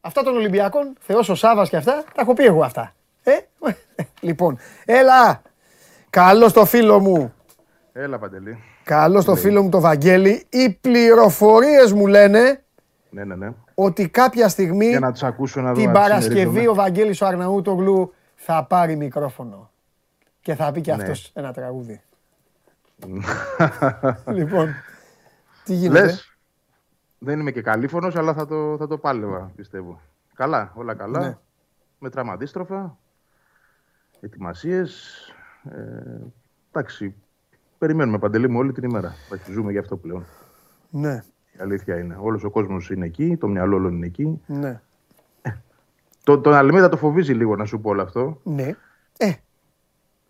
[0.00, 2.94] Αυτά των Ολυμπιακών, Θεός ο Σάβας και αυτά, τα έχω πει εγώ αυτά.
[3.22, 3.36] Ε,
[4.20, 5.42] λοιπόν, έλα,
[6.10, 7.32] καλό στο φίλο μου,
[8.00, 8.58] Έλα, Παντελή.
[8.88, 10.44] Καλό στο φίλο μου το Βαγγέλη.
[10.48, 12.62] Οι πληροφορίες μου λένε
[13.10, 13.52] Ναι, ναι, ναι.
[13.74, 15.78] ότι κάποια στιγμή Για να τους ακούσω να δω.
[15.80, 16.68] την αν Παρασκευή συμμερίζομαι.
[16.68, 19.70] ο Βαγγέλης ο Αρναούτογλου θα πάρει μικρόφωνο
[20.40, 21.02] και θα πει και Ναι.
[21.02, 22.00] αυτός ένα τραγούδι.
[24.26, 24.74] λοιπόν,
[25.64, 26.36] τι γίνεται; Λες,
[27.18, 30.00] δεν είμαι και καλήφωνος, αλλά θα το, θα το πάλευα, πιστεύω.
[30.34, 31.20] Καλά, όλα καλά.
[31.20, 31.36] Ναι.
[31.98, 32.98] Μετράμε αντίστροφα.
[34.20, 35.12] Ετοιμασίες.
[35.70, 35.76] Ε,
[36.72, 37.14] εντάξει,
[37.78, 39.14] περιμένουμε, Παντελή μου, όλη την ημέρα.
[39.26, 40.24] Εντάξει, ζούμε γι' αυτό πλέον.
[40.90, 41.22] Ναι,
[41.52, 42.16] Η αλήθεια είναι.
[42.20, 44.40] Όλος ο κόσμος είναι εκεί, το μυαλό όλων είναι εκεί.
[44.46, 44.80] ναι,
[46.24, 48.40] Το, τον Αλμίδα το φοβίζει λίγο να σου πω όλο αυτό.
[48.42, 48.74] ναι.
[49.18, 49.32] Ε,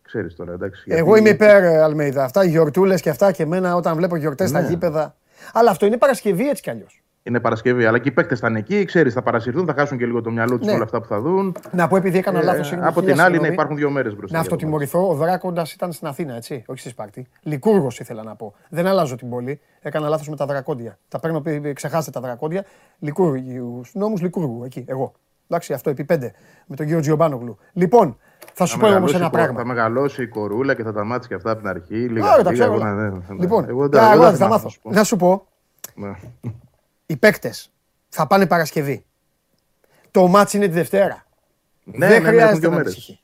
[0.03, 0.85] Ξέρεις τώρα, εντάξει.
[0.87, 2.25] εγώ γιατί- είμαι υπέρ ε, Αλμέιδα.
[2.25, 4.69] Αυτά οι γιορτούλες και αυτά και εμένα όταν βλέπω γιορτές στα Ναι.
[4.69, 5.17] γήπεδα.
[5.53, 7.03] Αλλά αυτό είναι Παρασκευή έτσι κι αλλιώς.
[7.23, 10.07] Είναι Παρασκευή, αλλά και οι παίκτες θα είναι εκεί, ξέρεις, θα παρασυρθούν, θα χάσουν και
[10.07, 10.73] λίγο το μυαλό τους Ναι.
[10.73, 11.57] όλα αυτά που θα δουν.
[11.73, 12.67] Να πω επειδή έκανα Ε, λάθος.
[12.67, 13.55] συγγνώμη, από χίλια την άλλη, να συγγνώμη.
[13.55, 14.37] υπάρχουν δύο μέρες μπροστά.
[14.37, 17.27] Να για το αυτοτιμωρηθώ, ο Δράκοντας ήταν στην Αθήνα, έτσι, όχι στη Σπάρτη.
[17.43, 18.55] Λικούργος ήθελα να πω.
[18.71, 19.61] Δεν αλλάζω την πόλη.
[19.81, 20.99] Έκανα λάθος με τα δρακόντια.
[21.09, 22.65] Τα παίρνω, πι- ξεχάστε τα δρακόντια.
[22.99, 25.13] Λικούργου, νόμους Λικούργου, εκεί, εγώ.
[25.49, 26.33] Εντάξει, αυτό επί πέντε.
[26.67, 27.57] Με τον κύριο Τζιομπάνογλου.
[27.73, 28.17] Λοιπόν,
[28.55, 29.59] θα σου Θα πω όμως μεγαλώσει ένα η κο- πράγμα.
[29.59, 31.95] Θα μεγαλώσει η κορούλα και θα τα μάτσει και αυτά από την αρχή.
[31.95, 32.73] Λίγα, Ωραία, τα λίγα, ξέρω.
[32.73, 32.93] εγώ, όλα.
[32.95, 33.41] ναι, ναι, ναι.
[33.41, 34.69] Λοιπόν, εγώ, τα δεν- εγώ αγόρια δεν θα θυμάμαι, μάθω.
[34.69, 34.91] σου πω.
[34.91, 35.47] Να σου πω,
[35.95, 36.11] Ναι.
[37.11, 37.73] Οι παίκτες
[38.09, 39.05] θα πάνε Παρασκευή.
[40.11, 41.27] Το μάτς είναι τη Δευτέρα.
[41.85, 42.93] Ναι, Δεν ναι, ναι, έχουν χρειάζεται δύο να μέρες.
[42.93, 43.21] ανησυχεί.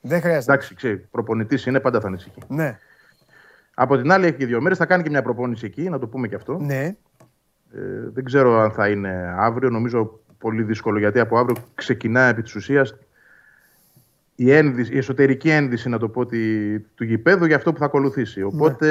[0.00, 0.52] Δεν χρειάζεται.
[0.52, 2.40] Εντάξει, ξέρει, προπονητής είναι, πάντα θα ανησυχεί.
[2.48, 2.78] Ναι.
[3.74, 4.78] Από την άλλη, έχει και δύο μέρες.
[4.78, 6.58] Θα κάνει και μια προπόνηση εκεί, να το πούμε και αυτό.
[6.58, 6.84] Ναι.
[6.84, 6.96] Ε,
[8.12, 9.70] δεν ξέρω αν θα είναι αύριο.
[9.70, 12.94] Νομίζω πολύ δύσκολο γιατί από αύριο ξεκινά επί της ουσίας
[14.40, 17.84] η, ένδυση, η εσωτερική ένδυση, να το πω, τη, του γηπέδου για αυτό που θα
[17.84, 18.42] ακολουθήσει.
[18.42, 18.88] Οπότε,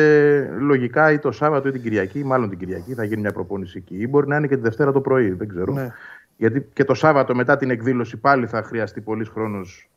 [0.60, 3.96] λογικά ή το Σάββατο ή την Κυριακή, μάλλον την Κυριακή, θα γίνει μια προπόνηση εκεί.
[3.98, 5.74] Ή μπορεί να είναι και τη Δευτέρα το πρωί, δεν ξέρω.
[5.74, 5.92] Ναι.
[6.38, 9.90] Γιατί και το Σάββατο μετά την εκδήλωση πάλι θα χρειαστεί πολλή χρόνος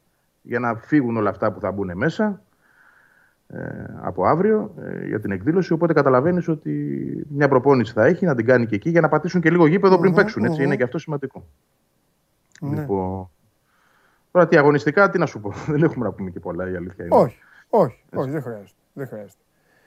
[0.43, 2.43] για να φύγουν όλα αυτά που θα μπουν μέσα
[3.49, 3.59] ε,
[4.01, 5.73] από αύριο ε, για την εκδήλωση.
[5.73, 6.73] Οπότε καταλαβαίνεις ότι
[7.29, 9.99] μια προπόνηση θα έχει να την κάνει και εκεί για να πατήσουν και λίγο γήπεδο
[9.99, 10.45] πριν Μμμ, παίξουν.
[10.45, 10.57] Έτσι.
[10.57, 10.65] μμμ.
[10.65, 11.45] Είναι και αυτό σημαντικό.
[12.61, 12.81] Ναι.
[12.81, 13.29] Λοιπόν,
[14.33, 15.53] τώρα τι αγωνιστικά, τι να σου πω.
[15.73, 17.05] Δεν έχουμε να πούμε και πολλά η αλήθεια.
[17.05, 17.15] είναι.
[17.17, 18.71] Όχι, όχι, όχι, δεν χρειάζεται.
[18.93, 19.37] Δεν χρειάζεται.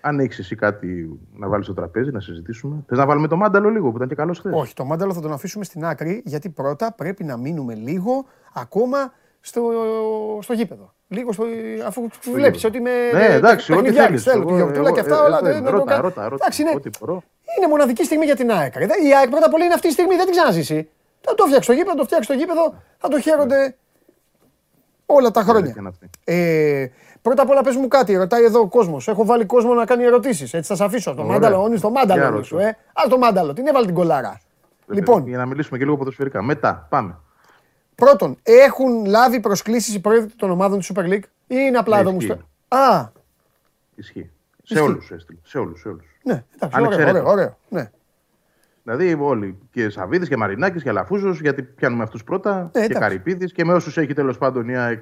[0.02, 2.84] Αν έχεις εσύ κάτι να βάλεις στο τραπέζι, να συζητήσουμε.
[2.88, 5.22] Θες να βάλουμε το μάνταλο λίγο που ήταν και καλός χθες; Όχι, το μάνταλο θα
[5.22, 9.62] τον αφήσουμε στην άκρη γιατί πρώτα πρέπει να μείνουμε λίγο ακόμα στο,
[10.42, 10.94] στο γήπεδο.
[11.08, 11.44] Λίγο στο,
[11.86, 12.92] αφού βλέπεις ότι με.
[13.14, 14.40] Ναι, εντάξει, ό,τι παιχνιδιάρης, θέλεις.
[14.40, 15.40] θέλω, του Γιορτούλα και αυτά όλα.
[15.42, 16.02] δεν- δεν το Ρώτα, κάνω.
[16.02, 16.36] ρώτα, ρώτα.
[16.36, 17.24] Εντάξει, είναι, Ό,τι μπορώ.
[17.58, 18.76] είναι μοναδική στιγμή για την ΑΕΚ.
[18.76, 18.84] ρε.
[18.84, 20.90] Η ΑΕΚ πρώτα απ' όλα είναι αυτή η στιγμή, δεν την ξαναζήσει.
[21.22, 23.76] Θα το φτιάξεις το γήπεδο, το φτιάξεις το γήπεδο, θα το χαίρονται
[25.06, 25.74] όλα τα χρόνια.
[25.78, 26.10] είναι αυτή.
[26.24, 26.88] Ε,
[27.22, 29.08] πρώτα απ' όλα πες μου κάτι, ρωτάει εδώ ο κόσμος.
[29.08, 30.54] Έχω βάλει κόσμο να κάνει ερωτήσεις.
[30.54, 31.14] Έτσι θα σε αφήσω.
[31.14, 31.34] Το Ωραία.
[31.34, 32.44] μάνταλο, όνεις το Για μάνταλο ρώτα.
[32.44, 32.68] σου, ε.
[32.68, 34.40] Α το μάνταλο, την έβαλε την κολάρα.
[34.88, 36.42] Λοιπόν, Για να μιλήσουμε και λίγο ποδοσφαιρικά.
[36.42, 37.18] Μετά, πάμε.
[37.96, 42.02] πρώτον, έχουν λάβει προσκλήσεις οι πρόεδροι των ομάδων της Super League ή είναι απλά Ναι,
[42.02, 42.32] εδώ μου ισχύει.
[42.68, 43.12] στα- Α,
[43.96, 44.30] Ισχύει.
[44.64, 44.80] Σε Ισχύει.
[44.86, 45.40] όλους έστειλε.
[45.44, 45.80] Σε όλους.
[45.80, 46.06] Σε όλους.
[46.24, 47.22] ναι, εντάξει, ωραίο, Ανεξαιρέτως.
[47.22, 47.58] ωραίο, ωραίο.
[47.70, 47.92] Ναι.
[48.86, 49.58] Δηλαδή όλοι.
[49.72, 52.56] Και Σαββίδης και Μαρινάκης και Αλαφούζος, γιατί πιάνουμε αυτούς πρώτα.
[52.62, 53.00] Ναι, και εντάξει.
[53.00, 55.02] Καρυπίδης και με όσους έχει τέλος πάντων η ΑΕΚ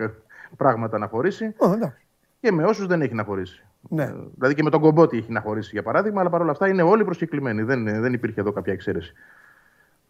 [0.58, 1.54] πράγματα να χωρίσει.
[1.58, 2.06] Ω, εντάξει.
[2.40, 3.64] Και με όσους δεν έχει να χωρίσει.
[3.90, 4.04] Ναι.
[4.04, 6.82] Ε, Δηλαδή και με τον Κομπότη έχει να χωρίσει για παράδειγμα, αλλά παρόλα αυτά είναι
[6.82, 7.62] όλοι προσκεκλημένοι.
[7.62, 9.14] Δεν, δεν υπήρχε εδώ κάποια εξαίρεση.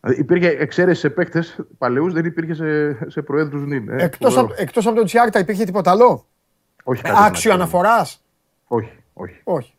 [0.01, 3.89] Δηλαδή, υπήρχε εξαίρεση σε παίκτες παλαιούς, δεν υπήρχε σε, σε προέδρους νυν.
[3.89, 4.03] ε.
[4.03, 4.53] Εκτός, Φοβερό.
[4.53, 6.26] από, εκτός από τον Τσιάρτα υπήρχε τίποτα άλλο;
[6.84, 7.61] όχι, κάτι που να Άξιο ξέρουμε.
[7.61, 8.24] αναφοράς;
[8.67, 9.41] Όχι, όχι.
[9.43, 9.74] Όχι.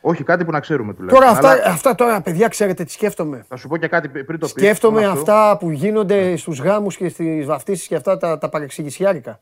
[0.00, 1.26] Όχι, κάτι που να ξέρουμε τουλάχιστον.
[1.26, 3.44] Τώρα αυτά, Αλλά αυτά τώρα, παιδιά, ξέρετε τι σκέφτομαι.
[3.48, 4.50] Θα σου πω και κάτι πριν το πεις.
[4.50, 5.32] Σκέφτομαι μόνο αυτό.
[5.32, 9.40] αυτά που γίνονται στους γάμους και στις βαφτίσεις και αυτά τα, τα παρεξηγησιάρικα.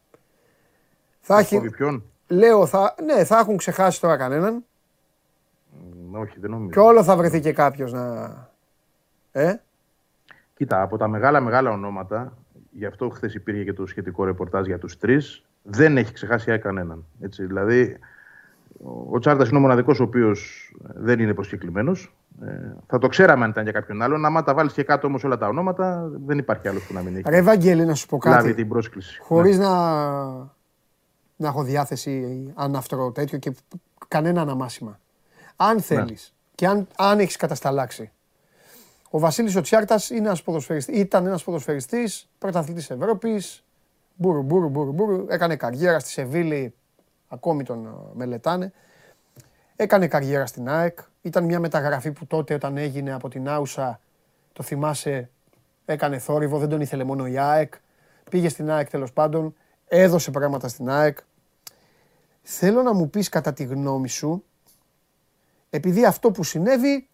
[1.21, 4.65] Θα έχει, Κόβει ποιον; λέω, θα, ναι, θα έχουν ξεχάσει τώρα κανέναν
[6.11, 6.71] Μ, Όχι, δεν νομίζω.
[6.71, 8.35] και όλο θα βρεθεί και κάποιος να.
[9.33, 9.55] Ε,
[10.57, 12.33] Κοίτα, από τα μεγάλα μεγάλα ονόματα,
[12.71, 16.53] γι' αυτό χθες υπήρχε και το σχετικό ρεπορτάζ για τους τρεις, δεν έχει ξεχάσει η
[16.53, 17.05] ΑΕΚ κανέναν.
[17.21, 17.99] Έτσι, δηλαδή,
[18.85, 22.15] ο- ο Τσάρτας είναι ο μοναδικός ο οποίος δεν είναι προσκεκλημένος.
[22.43, 22.53] Ε,
[22.87, 24.25] θα το ξέραμε αν ήταν για κάποιον άλλον.
[24.25, 27.15] Άμα τα βάλεις και κάτω όμως όλα τα ονόματα, δεν υπάρχει άλλος που να μην
[27.17, 28.55] έχει ρε Βαγγέλη, να σου πω λάβει κάτι.
[28.55, 29.21] την πρόσκληση.
[29.21, 29.71] Χωρίς να,
[31.37, 33.53] να έχω διάθεση αναυτρό τέτοιο και
[34.09, 34.99] κανένα αναμάσιμα.
[35.57, 38.11] Αν θέλεις και αν, αν έχεις κατασταλάξει.
[39.11, 43.65] Ο Βασίλης ο Τσιάρτας είναι ένας ποδοσφαιριστής, ήταν ένας ποδοσφαιριστής, πρωταθλητής Ευρώπης.
[44.17, 45.27] Μπούρου, μπούρου, μπούρου, μπούρου.
[45.29, 46.75] Έκανε καριέρα στη Σεβίλη,
[47.29, 48.73] ακόμη τον ε, μελετάνε.
[49.77, 50.99] Έκανε καριέρα στην ΑΕΚ.
[51.23, 54.01] Ήταν μια μεταγραφή που τότε όταν έγινε από την Άουσα,
[54.53, 55.31] το θυμάσαι,
[55.85, 57.75] έκανε θόρυβο, δεν τον ήθελε μόνο η ΑΕΚ.
[58.31, 59.55] Πήγε στην ΑΕΚ τέλος πάντων,
[59.89, 61.19] έδωσε πράγματα στην ΑΕΚ.
[62.43, 64.45] Θέλω να μου πεις κατά τη γνώμη σου,
[65.71, 67.09] επειδή αυτό που συνέβη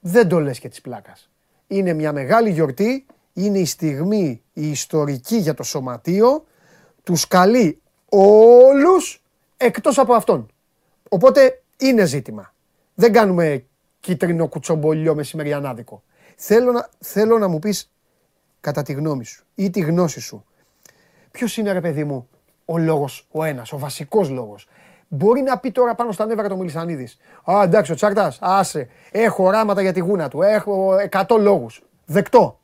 [0.00, 1.30] δεν το λες και της πλάκας.
[1.66, 6.46] Είναι μια μεγάλη γιορτή, είναι η στιγμή η ιστορική για το σωματείο,
[7.02, 9.22] τους καλεί όλους
[9.56, 10.46] εκτός από αυτόν.
[11.08, 12.54] Οπότε είναι ζήτημα.
[12.94, 13.64] Δεν κάνουμε
[14.00, 16.02] κίτρινο κουτσομπολιό μεσημεριανάδικο.
[16.36, 17.90] Θέλω να, θέλω να μου πεις
[18.60, 20.44] κατά τη γνώμη σου ή τη γνώση σου.
[21.30, 22.28] Ποιος είναι ρε παιδί μου
[22.64, 24.68] ο λόγος, ο ένας, ο βασικός λόγος;
[25.08, 27.18] Μπορεί να πει τώρα πάνω στα νεύρα του Μιλισανίδης.
[27.50, 28.88] Α, εντάξει, ο Τσάρτας, άσε.
[29.10, 30.42] Έχω οράματα για τη γούνα του.
[30.42, 31.82] Έχω 100 λόγους.
[32.04, 32.60] Δεκτό.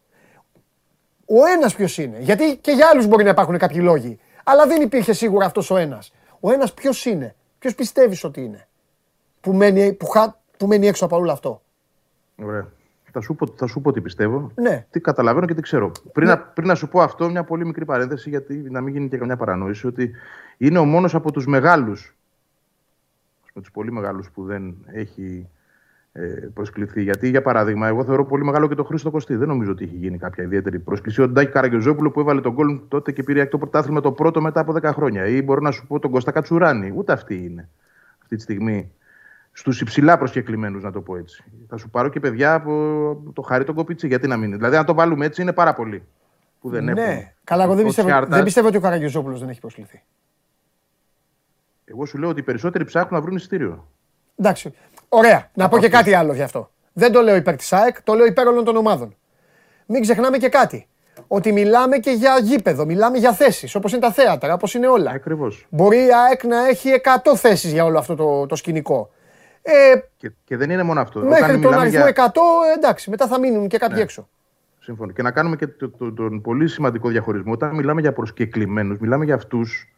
[1.26, 2.18] Ο ένας ποιος είναι.
[2.20, 4.18] Γιατί και για άλλους μπορεί να υπάρχουν κάποιοι λόγοι.
[4.44, 6.12] Αλλά δεν υπήρχε σίγουρα αυτός ο ένας.
[6.40, 8.68] Ο ένας ποιος είναι; Ποιος πιστεύεις ότι είναι;
[9.40, 11.62] Που μένει, που, χα- που μένει έξω από όλο αυτό;
[12.42, 12.68] Ωραία.
[13.14, 14.50] Θα σου, πω, θα σου πω τι πιστεύω.
[14.54, 14.86] Ναι.
[14.90, 15.92] Τι καταλαβαίνω και τι ξέρω.
[16.12, 19.08] Πριν, να, πριν να σου πω αυτό, μια πολύ μικρή παρένθεση, γιατί να μην γίνει
[19.08, 20.10] και καμιά παρανόηση, ότι
[20.58, 22.16] είναι ο μόνος από τους μεγάλους,
[23.54, 25.51] με τους πολύ μεγάλους που δεν έχει ε,
[26.54, 27.02] προσκληθεί.
[27.02, 29.36] Γιατί, για παράδειγμα, εγώ θεωρώ πολύ μεγάλο και τον Χρήστο Κωστή.
[29.36, 31.22] Δεν νομίζω ότι έχει γίνει κάποια ιδιαίτερη πρόσκληση.
[31.22, 34.60] Ο Ντάκη Καραγκιόζόπουλο που έβαλε τον γκολ τότε και πήρε το πρωτάθλημα το πρώτο μετά
[34.60, 35.26] από 10 χρόνια.
[35.26, 36.92] Ή μπορώ να σου πω τον Κώστα Κατσουράνη.
[36.96, 37.68] Ούτε αυτή είναι
[38.22, 38.92] αυτή τη στιγμή
[39.52, 41.44] στους υψηλά προσκεκλημένους, να το πω έτσι.
[41.68, 44.56] Θα σου πάρω και παιδιά από το Χαρί τον Κοπίτσι, γιατί να μην είναι.
[44.56, 46.02] Δηλαδή, αν το βάλουμε έτσι, είναι πάρα πολλοί
[46.60, 47.02] που δεν έχουν.
[47.02, 47.32] ναι.
[47.44, 50.02] Καλά, εγώ δεν Ο πιστεύω, Τσιάρτας- δεν πιστεύω ότι ο Καραγιοζόπουλος δεν έχει προσκληθεί.
[51.84, 53.88] Εγώ σου λέω ότι οι περισσότεροι ψάχνουν να βρουν εισιτήριο.
[54.36, 54.74] Εντάξει.
[55.14, 55.50] Ωραία.
[55.54, 56.70] Να πω και κάτι άλλο γι' αυτό.
[56.92, 59.16] Δεν το λέω υπέρ της ΑΕΚ, το λέω υπέρ όλων των ομάδων.
[59.86, 60.86] Μην ξεχνάμε και κάτι.
[61.28, 65.10] ότι μιλάμε και για γήπεδο, μιλάμε για θέσεις, όπως είναι τα θέατρα, όπως είναι όλα.
[65.10, 65.66] Ακριβώς.
[65.70, 69.10] Μπορεί η ΑΕΚ να έχει 100 θέσεις για όλο αυτό το, το σκηνικό.
[69.62, 69.72] Ε,
[70.16, 71.20] Και, και δεν είναι μόνο αυτό.
[71.20, 72.40] μέχρι τον μιλάμε αριθμό για- 100,
[72.76, 74.02] εντάξει, μετά θα μείνουν και κάποιοι Ναι.
[74.02, 74.28] έξω.
[74.78, 75.12] Σύμφωνο.
[75.12, 77.52] Και να κάνουμε και το- το- τον πολύ σημαντικό διαχωρισμό.
[77.52, 79.88] Όταν μιλάμε για προσκεκλημένους, μιλάμε για αυτούς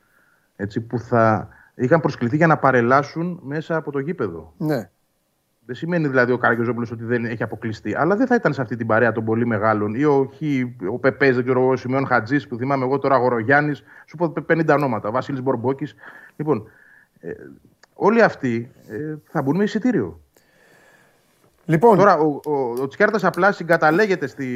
[0.56, 4.52] έτσι, που θα είχαν προσκληθεί για να παρελάσουν μέσα από το γήπεδο.
[4.56, 4.90] Ναι.
[5.66, 7.94] Δεν σημαίνει δηλαδή ο Καραγιόζοπουλο ότι δεν έχει αποκλειστεί.
[7.94, 9.94] Αλλά δεν θα ήταν σε αυτή την παρέα των πολύ μεγάλων.
[9.94, 13.16] Ή ο, Χι, ο Πεπέ, δεν ξέρω εγώ, ο Σιμεών Χατζής που θυμάμαι εγώ τώρα,
[13.16, 13.82] ο Γορογιάννης.
[14.06, 15.08] Σου πω 50 ονόματα.
[15.08, 15.94] Ο Βασίλης Μπορμπόκης.
[16.36, 16.68] Λοιπόν,
[17.20, 17.30] ε,
[17.94, 20.20] όλοι αυτοί ε, θα μπουν με εισιτήριο.
[21.66, 22.52] Λοιπόν, Τώρα ο, ο,
[22.82, 24.48] ο Τσιάρτα απλά συγκαταλέγεται στη,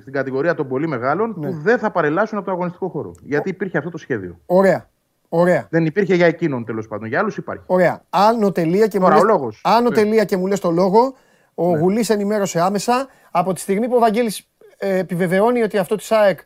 [0.00, 1.46] στην κατηγορία των πολύ μεγάλων Ναι.
[1.46, 3.14] που δεν θα παρελάσουν από το αγωνιστικό χώρο.
[3.22, 4.38] Γιατί υπήρχε αυτό το σχέδιο.
[4.46, 4.88] ωραία.
[5.36, 5.66] Ωραία.
[5.70, 7.08] Δεν υπήρχε για εκείνον τέλος πάντων.
[7.08, 7.62] Για άλλους υπάρχει.
[7.66, 8.02] Ωραία.
[8.10, 9.60] Άνω τελεία και μου Τώρα, λες, ο λόγος.
[9.64, 9.94] άνω Ναι.
[9.94, 11.14] τελεία και μου λες το λόγο,
[11.54, 16.12] ο Γουλής ενημέρωσε άμεσα από τη στιγμή που ο Βαγγέλης ε, επιβεβαιώνει ότι αυτό της
[16.12, 16.40] ΑΕΚ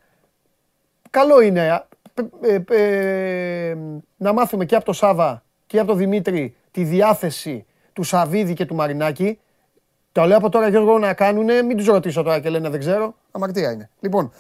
[1.10, 1.82] καλό είναι
[2.40, 3.76] ε, ε, ε,
[4.16, 8.64] να μάθουμε και από τον Σάβα και από τον Δημήτρη τη διάθεση του Σαβίδη και
[8.66, 9.38] του Μαρινάκη.
[10.12, 13.14] Το λέω από τώρα Γιώργο να κάνουνε, μην τους ρωτήσω τώρα και λένε δεν ξέρω,
[13.30, 13.90] αμαρτία είναι.
[14.00, 14.32] Λοιπόν,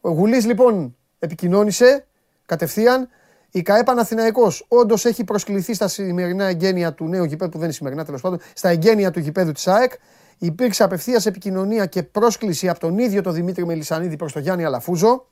[0.00, 2.06] ο Γουλής λοιπόν επικοινώνησε
[2.46, 3.08] κατευθείαν.
[3.50, 7.76] Η ΚαΕ Παναθηναϊκός όντως έχει προσκληθεί στα σημερινά εγγένεια του νέου γηπέδου, που δεν είναι
[7.76, 9.92] σημερινά τέλος πάντων, στα εγγένεια του γηπέδου της ΑΕΚ.
[10.38, 15.26] Υπήρξε απευθείας επικοινωνία και πρόσκληση από τον ίδιο τον Δημήτρη Μελισανίδη προς τον Γιάννη Αλαφούζο.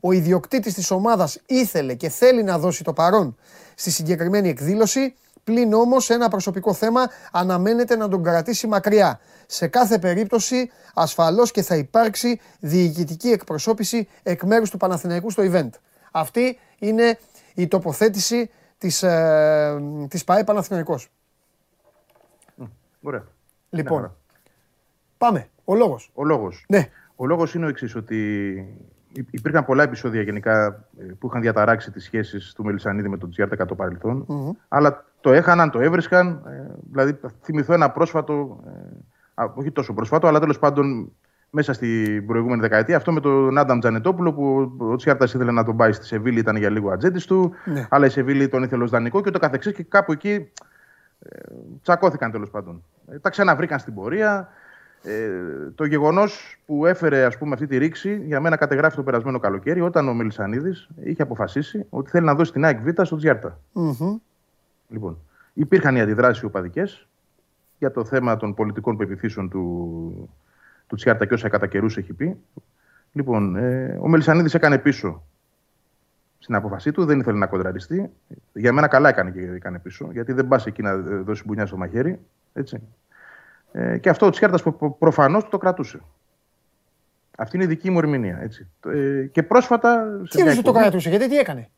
[0.00, 3.36] Ο ιδιοκτήτης της ομάδας ήθελε και θέλει να δώσει το παρόν
[3.74, 5.14] στη συγκεκριμένη εκδήλωση,
[5.44, 9.20] πλην όμως ένα προσωπικό θέμα αναμένεται να τον κρατήσει μακριά.
[9.46, 15.70] Σε κάθε περίπτωση ασφαλώς και θα υπάρξει διοικητική εκπροσώπηση εκ μέρους του Παναθηναϊκού στο event.
[16.12, 17.18] Αυτή είναι
[17.62, 21.08] η τοποθέτηση της, ε, της ΠαΕ Παναθηναϊκός.
[23.02, 23.24] Ωραία.
[23.70, 24.16] Λοιπόν, χαρά.
[25.18, 25.48] πάμε.
[25.64, 26.10] Ο λόγος.
[26.14, 26.64] Ο λόγος.
[26.68, 26.88] Ναι.
[27.16, 28.52] Ο λόγος είναι ο εξής, ότι
[29.12, 33.30] υ- υπήρχαν πολλά επεισόδια γενικά ε, που είχαν διαταράξει τις σχέσεις του Μελισανίδη με τον
[33.30, 34.26] Τζιάρτα κατά το παρελθον
[34.68, 36.42] Αλλά το έχαναν, το έβρισκαν.
[36.46, 41.12] ε, δηλαδή, θα θυμηθώ ένα πρόσφατο, ε, α, όχι τόσο πρόσφατο, αλλά τέλος πάντων
[41.50, 42.96] μέσα στην προηγούμενη δεκαετία.
[42.96, 46.56] Αυτό με τον Άνταμ Τζανετόπουλο που ο Τσιάρτας ήθελε να τον πάει στη Σεβίλη, ήταν
[46.56, 47.52] για λίγο ατζέντης του.
[47.64, 47.86] Ναι.
[47.90, 49.72] Αλλά η Σεβίλη τον ήθελε ως δανεικό και το καθεξής.
[49.72, 50.50] Και κάπου εκεί
[51.18, 51.38] ε,
[51.82, 52.82] τσακώθηκαν τέλος πάντων.
[53.10, 54.48] Ε, τα ξαναβρήκαν στην πορεία.
[55.02, 55.30] Ε,
[55.74, 59.80] το γεγονός που έφερε ας πούμε, αυτή τη ρήξη για μένα κατεγράφει το περασμένο καλοκαίρι
[59.80, 63.60] όταν ο Μελισανίδης είχε αποφασίσει ότι θέλει να δώσει την ΑΕΚ Β στο Τζιάρτα.
[63.72, 64.16] Μμμ.
[64.88, 65.18] Λοιπόν,
[65.52, 67.08] υπήρχαν οι αντιδράσεις οπαδικές
[67.78, 70.30] για το θέμα των πολιτικών πεπιθήσεων του,
[70.88, 72.36] του Τσιάρτα και όσα κατά καιρούς έχει πει.
[73.12, 75.22] Λοιπόν, ε, ο Μελισανίδης έκανε πίσω
[76.38, 78.10] στην απόφασή του, δεν ήθελε να κοντραριστεί.
[78.52, 81.76] Για μένα καλά έκανε και έκανε πίσω, γιατί δεν πας εκεί να δώσεις μπουνιά στο
[81.76, 82.18] μαχαίρι.
[82.52, 82.80] Έτσι.
[83.72, 86.00] Ε, και αυτό ο Τσιάρτα προφανώς το κρατούσε.
[87.38, 88.38] Αυτή είναι η δική μου ερμηνεία.
[88.42, 88.68] Έτσι.
[88.88, 90.04] Ε, και πρόσφατα.
[90.24, 91.68] σε Τι μια είναι το εκπομπή- κρατούσε, γιατί τι έκανε;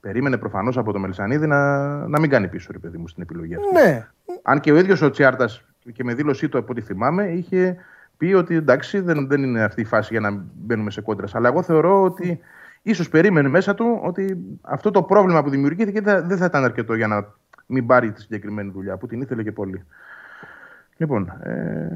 [0.00, 3.54] Περίμενε προφανώς από το Μελισανίδη να, να μην κάνει πίσω, ρε παιδί μου, στην επιλογή
[3.54, 3.72] αυτή.
[3.72, 4.06] Ναι.
[4.42, 7.76] Αν και ο ίδιος ο Τσιάρτας και με δήλωσή του από ό,τι θυμάμαι είχε
[8.20, 11.26] πει ότι εντάξει δεν, δεν είναι αυτή η φάση για να μπαίνουμε σε κόντρα.
[11.32, 12.40] Αλλά εγώ θεωρώ ότι
[12.82, 16.94] ίσως περίμενε μέσα του ότι αυτό το πρόβλημα που δημιουργήθηκε δεν δεν θα ήταν αρκετό
[16.94, 17.26] για να
[17.66, 19.84] μην πάρει τη συγκεκριμένη δουλειά που την ήθελε και πολύ.
[20.96, 21.88] Λοιπόν, ε,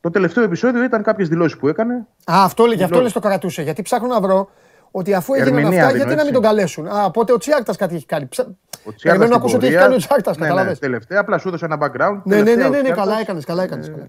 [0.00, 1.94] το τελευταίο επεισόδιο ήταν κάποιες δηλώσεις που έκανε.
[2.30, 3.62] Α, αυτό, λέει- γι' αυτό Λέω- λες το κρατούσε.
[3.62, 4.50] Γιατί ψάχνω να βρω
[4.90, 6.32] ότι αφού έγιναν Ερμηνεία αυτά, δίνω, γιατί να μην έτσι.
[6.32, 6.86] τον καλέσουν.
[6.86, 8.26] Α, οπότε ο Τσιάρτα κάτι έχει κάνει.
[8.26, 8.42] Ψα...
[8.42, 10.30] Ο Περιμένω Τσιάρτας να στην ακούσω τι έχει πορεία- κάνει ο Τσιάρτα.
[10.30, 10.78] ναι, ναι, Καταλαβες.
[10.78, 12.20] τελευταία, απλά σου έδωσε ένα background.
[12.24, 13.44] Ναι, ναι, ναι, Τελευταία, ναι, ο ναι, καλά Τσιάρτας, έκανες.
[13.44, 13.88] Καλά έκανες.
[13.88, 14.08] ε, Καλά.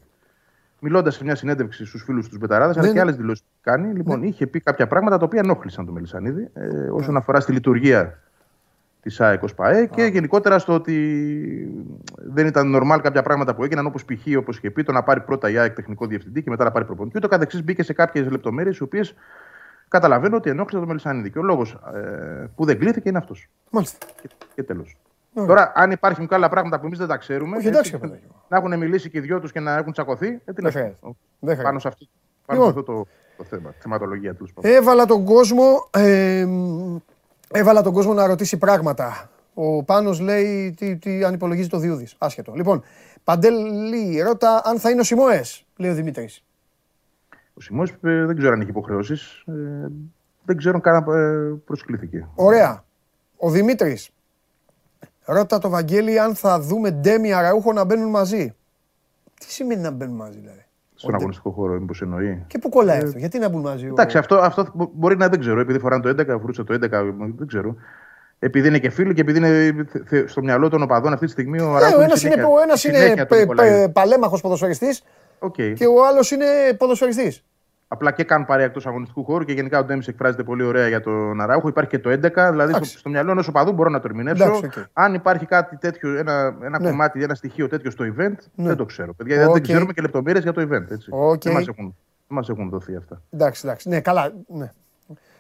[0.79, 2.93] Μιλώντας σε μια συνέντευξη στους φίλους τους Μπεταράδε, Ναι, αλλά ναι.
[2.93, 6.49] και άλλες δηλώσεις που κάνει, λοιπόν, είχε πει κάποια πράγματα τα οποία ενόχλησαν τον Μελισανίδη
[6.53, 7.17] ε, όσον Ναι.
[7.19, 8.19] αφορά στη λειτουργία
[9.01, 10.95] της ΑΕΚ ως ΠΑΕ και γενικότερα στο ότι
[12.15, 14.37] δεν ήταν normal κάποια πράγματα που έγιναν, όπως π.χ.
[14.37, 16.85] όπως είχε πει, το να πάρει πρώτα η ΑΕΚ τεχνικό διευθυντή και μετά να πάρει
[16.85, 17.19] προπονητή.
[17.19, 19.15] Και ούτω καθεξής μπήκε σε κάποιες λεπτομέρειες, οι οποίες
[19.87, 21.29] καταλαβαίνω ότι ενόχλησαν τον Μελισανίδη.
[21.31, 23.49] Και ο λόγος ε, που δεν κλείθηκε είναι αυτός.
[23.71, 24.05] Μάλιστα.
[24.21, 24.97] Και, και τέλος.
[25.41, 25.47] Ωραία.
[25.55, 27.57] Τώρα, αν υπάρχουν και άλλα πράγματα που εμείς δεν τα ξέρουμε.
[27.57, 28.41] Όχι, εντάξει, έτσι, ρε παιδάκι μου.
[28.47, 30.27] να έχουν μιλήσει και οι δυο τους και να έχουν τσακωθεί.
[30.27, 30.97] Ε, τι να Δεν σου χρειάζεται.
[31.01, 31.17] πω.
[31.39, 31.79] Δεν Πάνω χρειάζεται.
[31.79, 32.05] σε αυτό,
[32.45, 32.67] πάνω σε Λοιπόν.
[32.67, 33.07] αυτό το,
[33.37, 34.53] το θέμα, τη θεματολογία τους.
[34.61, 36.95] Έβαλα τον κόσμο, ε, μ,
[37.51, 39.29] έβαλα τον κόσμο να ρωτήσει πράγματα.
[39.53, 42.15] Ο Πάνος λέει τι, τι αν υπολογίζει το Διούδης.
[42.17, 42.53] Άσχετο.
[42.55, 42.83] Λοιπόν,
[43.23, 46.43] Παντέλη, ρώτα αν θα είναι ο Σιμώες, λέει ο Δημήτρης.
[47.53, 49.43] Ο Σιμό δεν ξέρω αν έχει υποχρεώσεις.
[49.47, 49.53] Ε,
[50.45, 52.27] δεν ξέρω καν αν ε, προσκλήθηκε.
[52.35, 52.83] Ωραία.
[53.37, 54.09] Ο Δημήτρης,
[55.27, 58.55] ρώτα το Βαγγέλη αν θα δούμε Ντέμι Αραούχο να μπαίνουν μαζί.
[59.39, 60.65] Τι σημαίνει να μπαίνουν μαζί δηλαδή;
[60.95, 62.43] Στον αγωνιστικό χώρο, μήπως εννοεί.
[62.47, 63.83] Και πού κολλάει αυτό, γιατί να μπουν μαζί.
[63.85, 65.59] ο- Ε, Εντάξει, αυτό, αυτό μπο- μπορεί να δεν ξέρω.
[65.59, 67.01] Επειδή φοράνε το 11, φορούσε το 11,
[67.37, 67.75] δεν ξέρω.
[68.39, 71.31] Επειδή είναι και φίλοι και επειδή είναι θε- θε- στο μυαλό των οπαδών αυτή τη
[71.31, 73.83] στιγμή ο Ναι, Αράου ο ένας είναι, ο ένας είναι συνέχεια τον πε- Νικολαίδη.
[73.83, 75.03] πε- παλέμαχος ποδοσφαιριστής
[75.39, 75.53] Οκ.
[75.55, 76.45] και ο άλλος είναι
[76.77, 77.43] ποδοσφαιριστής.
[77.89, 81.01] Απλά και κάνουν παρέα εκτός αγωνιστικού χώρου και γενικά ο Ντέμις εκφράζεται πολύ ωραία για
[81.01, 81.67] τον Αράουχο.
[81.67, 82.97] Υπάρχει και το 11, δηλαδή στο, Εντάξει.
[82.97, 84.43] στο μυαλό ενός οπαδού μπορώ να το ερμηνεύσω.
[84.43, 84.73] Εντάξει, οκ.
[84.93, 86.89] Αν υπάρχει κάτι τέτοιο, ένα, ένα Ναι.
[86.89, 88.67] κομμάτι, ένα στοιχείο τέτοιο στο event, Ναι.
[88.67, 89.13] δεν το ξέρω.
[89.13, 89.53] Παιδιά, γιατί Οκ.
[89.55, 90.91] δεν ξέρουμε και λεπτομέρειες για το event.
[90.91, 91.07] Έτσι.
[91.11, 91.41] Οκ.
[91.43, 91.85] Δεν μας έχουν,
[92.27, 93.21] δεν μας έχουν δοθεί αυτά.
[93.29, 93.89] Εντάξει, εντάξει.
[93.89, 94.31] Ναι, καλά.
[94.47, 94.71] Ναι.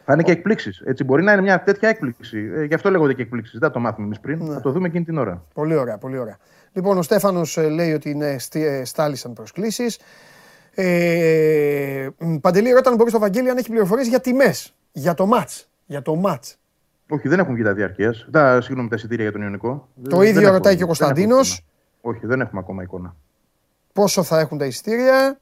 [0.05, 0.83] Θα είναι και εκπλήξεις.
[1.05, 2.51] Μπορεί να είναι μια τέτοια έκπληξη.
[2.55, 3.59] Ε, γι' αυτό λέγονται και εκπλήξεις.
[3.59, 4.43] Δεν θα το μάθουμε εμείς πριν.
[4.43, 4.53] Ναι.
[4.53, 5.43] Θα το δούμε εκείνη την ώρα.
[5.53, 6.37] Πολύ ωραία, πολύ ωραία.
[6.73, 9.99] Λοιπόν, ο Στέφανος λέει ότι είναι, στι- ε, στάλησαν προσκλήσεις.
[10.79, 14.75] Ε, μ, Παντελή, ρώτα αν μπορείς στο Βαγγέλη αν έχει πληροφορίες για τιμές.
[14.91, 15.49] Για το ματ.
[15.85, 16.43] Για το ματ.
[17.09, 18.27] Όχι, δεν έχουν βγει τα διαρκείας.
[18.31, 19.89] Τα, συγγνώμη, τα εισιτήρια για τον Ιωνικό.
[20.09, 21.57] Το Δεν- ίδιο δεν ρωτάει έχω- και ο δεν έχω Κωνσταντίνος.
[21.57, 22.15] εικόνα.
[22.15, 23.15] Όχι, δεν έχουμε ακόμα εικόνα.
[23.93, 25.39] Πόσο θα έχουν τα εισιτήρια;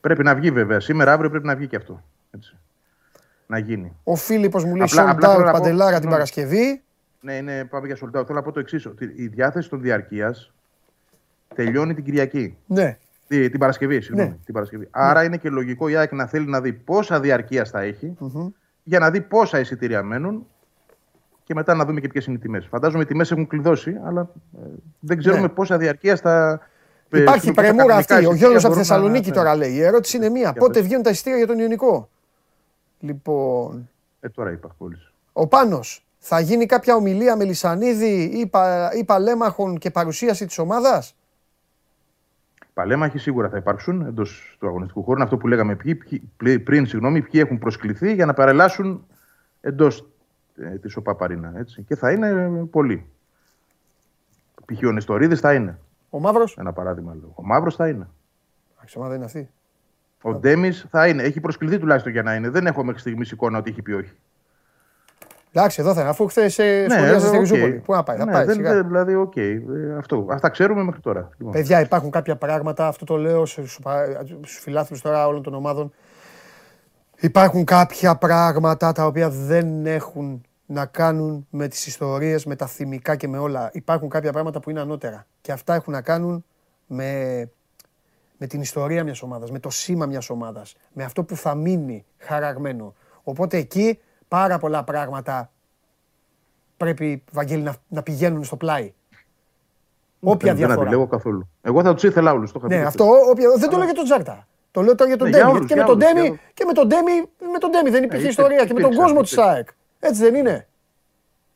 [0.00, 0.80] Πρέπει να βγει βέβαια.
[0.80, 2.02] Σήμερα, αύριο πρέπει να βγει και αυτό.
[2.30, 2.56] Έτσι.
[3.46, 3.96] Να γίνει.
[4.04, 6.12] Ο Φίλιππος μου λέει Απλά- sold απλά out θέλω να πω- Παντελάρα την συγγνώμη.
[6.14, 6.82] Παρασκευή.
[7.20, 8.26] Ναι, είναι, πάμε για sold out.
[8.26, 8.86] Θέλω να πω το εξής.
[8.86, 10.52] Ότι η διάθεση των διαρκείας
[11.54, 12.56] τελειώνει την Κυριακή.
[12.66, 12.98] Ναι.
[13.32, 14.28] Τη- την Παρασκευή, συγγνώμη.
[14.28, 14.36] Ναι.
[14.44, 14.88] Την Παρασκευή.
[14.90, 18.48] Άρα είναι και λογικό η ΑΕΚ να θέλει να δει πόσα διαρκεία θα έχει Μμμ.
[18.82, 20.46] για να δει πόσα εισιτήρια μένουν
[21.44, 22.66] και μετά να δούμε και ποιες είναι οι τιμές.
[22.66, 24.66] Φαντάζομαι οι τιμές έχουν κλειδώσει, αλλά ε,
[25.00, 25.48] δεν ξέρουμε Ναι.
[25.48, 26.60] πόσα διαρκεία θα.
[27.10, 28.14] ε, Υπάρχει στην οποία πρεμούρα κανονικά αυτή.
[28.14, 29.34] Ο εισιτήρια Γιώργο από μπορούν να- Θεσσαλονίκη ναι.
[29.34, 29.72] τώρα λέει.
[29.72, 30.40] Η ερώτηση είναι μία.
[30.42, 30.82] Για Πότε πες.
[30.82, 32.08] βγαίνουν τα εισιτήρια για τον Ιωνικό;
[33.00, 33.88] Λοιπόν.
[34.20, 35.12] Ε, τώρα είπα πώληση.
[35.32, 40.58] Ο Πάνος, θα γίνει κάποια ομιλία με Λισανίδη ή, πα, ή παλέμαχων και παρουσίαση της
[40.58, 41.14] ομάδας;
[42.74, 45.14] Παλέμαχοι σίγουρα θα υπάρξουν εντός του αγωνιστικού χώρου.
[45.14, 49.06] Είναι αυτό που λέγαμε ποιοι, ποιοι- πλη- πριν, συγγνώμη, ποιοι έχουν προσκληθεί για να παρελάσουν
[49.60, 50.08] εντός
[50.56, 51.52] ε, της OPAP Arena.
[51.56, 51.82] Έτσι.
[51.82, 53.06] Και θα είναι ε, πολλοί.
[54.64, 54.82] Π.χ.
[54.86, 55.78] ο Νεστορίδης θα είναι.
[56.10, 57.32] Ο Μαύρος; Ένα παράδειγμα λέω.
[57.34, 58.08] Ο Μαύρος θα είναι.
[58.76, 59.50] Εντάξει, ομάδα είναι αυτή.
[60.22, 61.22] Ο Ντέμις θα είναι.
[61.22, 62.48] Έχει προσκληθεί τουλάχιστον για να είναι.
[62.50, 64.12] Δεν έχω μέχρι στιγμής εικόνα ότι έχει πει όχι.
[65.54, 67.40] Εντάξει, εδώ θα είναι, αφού χθες ε, Ναι, σχολιάζει στη οκ.
[67.42, 67.72] Ριζούπολη.
[67.84, 68.44] Πού να πάει, θα Ναι, πάει.
[68.44, 68.72] δεν- σιγά.
[68.74, 69.36] δεν- δηλαδή, οκ.
[69.36, 69.62] Ε,
[69.98, 70.26] αυτό.
[70.30, 71.28] Αυτά ξέρουμε μέχρι τώρα.
[71.38, 71.52] Λοιπόν.
[71.52, 73.78] Παιδιά, υπάρχουν κάποια πράγματα, αυτό το λέω στους
[74.42, 75.92] φιλάθλους τώρα όλων των ομάδων.
[77.20, 83.16] Υπάρχουν κάποια πράγματα τα οποία δεν έχουν να κάνουν με τις ιστορίες, με τα θυμικά
[83.16, 83.70] και με όλα.
[83.72, 85.26] Υπάρχουν κάποια πράγματα που είναι ανώτερα.
[85.40, 86.44] Και αυτά έχουν να κάνουν
[86.86, 87.10] με,
[88.36, 92.04] με την ιστορία μιας ομάδας, με το σήμα μιας ομάδας, με αυτό που θα μείνει
[92.18, 92.94] χαραγμένο.
[93.22, 93.98] Οπότε εκεί
[94.32, 95.50] πάρα πολλά πράγματα
[96.76, 98.92] πρέπει, Βαγγέλη, να, να πηγαίνουν στο πλάι.
[100.20, 100.80] Όποια δεν, δεν διαφορά.
[100.86, 101.48] αντιλέγω καθόλου.
[101.62, 102.52] Εγώ θα τους ήθελα όλους.
[102.62, 104.46] Ναι, αυτό όποια, δεν το λέω για τον Τζάρτα.
[104.70, 105.56] Το λέω τώρα για τον Ναι, για Ντέμι.
[105.56, 106.52] όλους, γιατί και, με για τον όλους, Ντέμι, για όλους.
[106.54, 107.14] και με τον Ντέμι,
[107.52, 109.54] με τον Ντέμι δεν υπήρχε υπήρξε, ιστορία και με τον υπήρξαν, κόσμο της υπήρξαν.
[109.54, 109.68] ΑΕΚ.
[110.00, 110.66] Έτσι δεν είναι.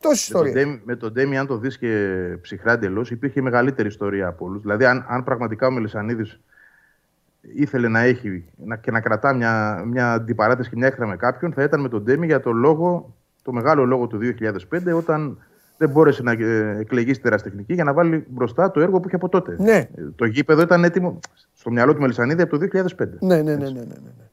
[0.00, 0.54] Τόσες Με τον, ιστορίες.
[0.54, 1.90] Ντέμι, με τον Ντέμι, αν το δεις και
[2.42, 4.60] ψυχρά εντελώς, υπήρχε μεγαλύτερη ιστορία από όλους.
[4.62, 6.40] Δηλαδή, αν, αν πραγματικά ο Μελισανίδης
[7.54, 11.52] ήθελε να έχει να, και να κρατά μια, μια αντιπαράθεση και μια έχθρα με κάποιον,
[11.52, 14.18] θα ήταν με τον Ντέμι για το λόγο, το μεγάλο λόγο του
[14.70, 15.38] 2005, όταν
[15.76, 19.16] δεν μπόρεσε να ε, εκλεγεί στη τεραστεχνική για να βάλει μπροστά το έργο που είχε
[19.16, 19.56] από τότε.
[19.58, 19.76] Ναι.
[19.76, 21.18] Ε, Το γήπεδο ήταν έτοιμο
[21.54, 23.06] στο μυαλό του Μελισανίδη από το 2005.
[23.20, 24.24] Ναι, ναι, ναι, ναι, ναι, ναι.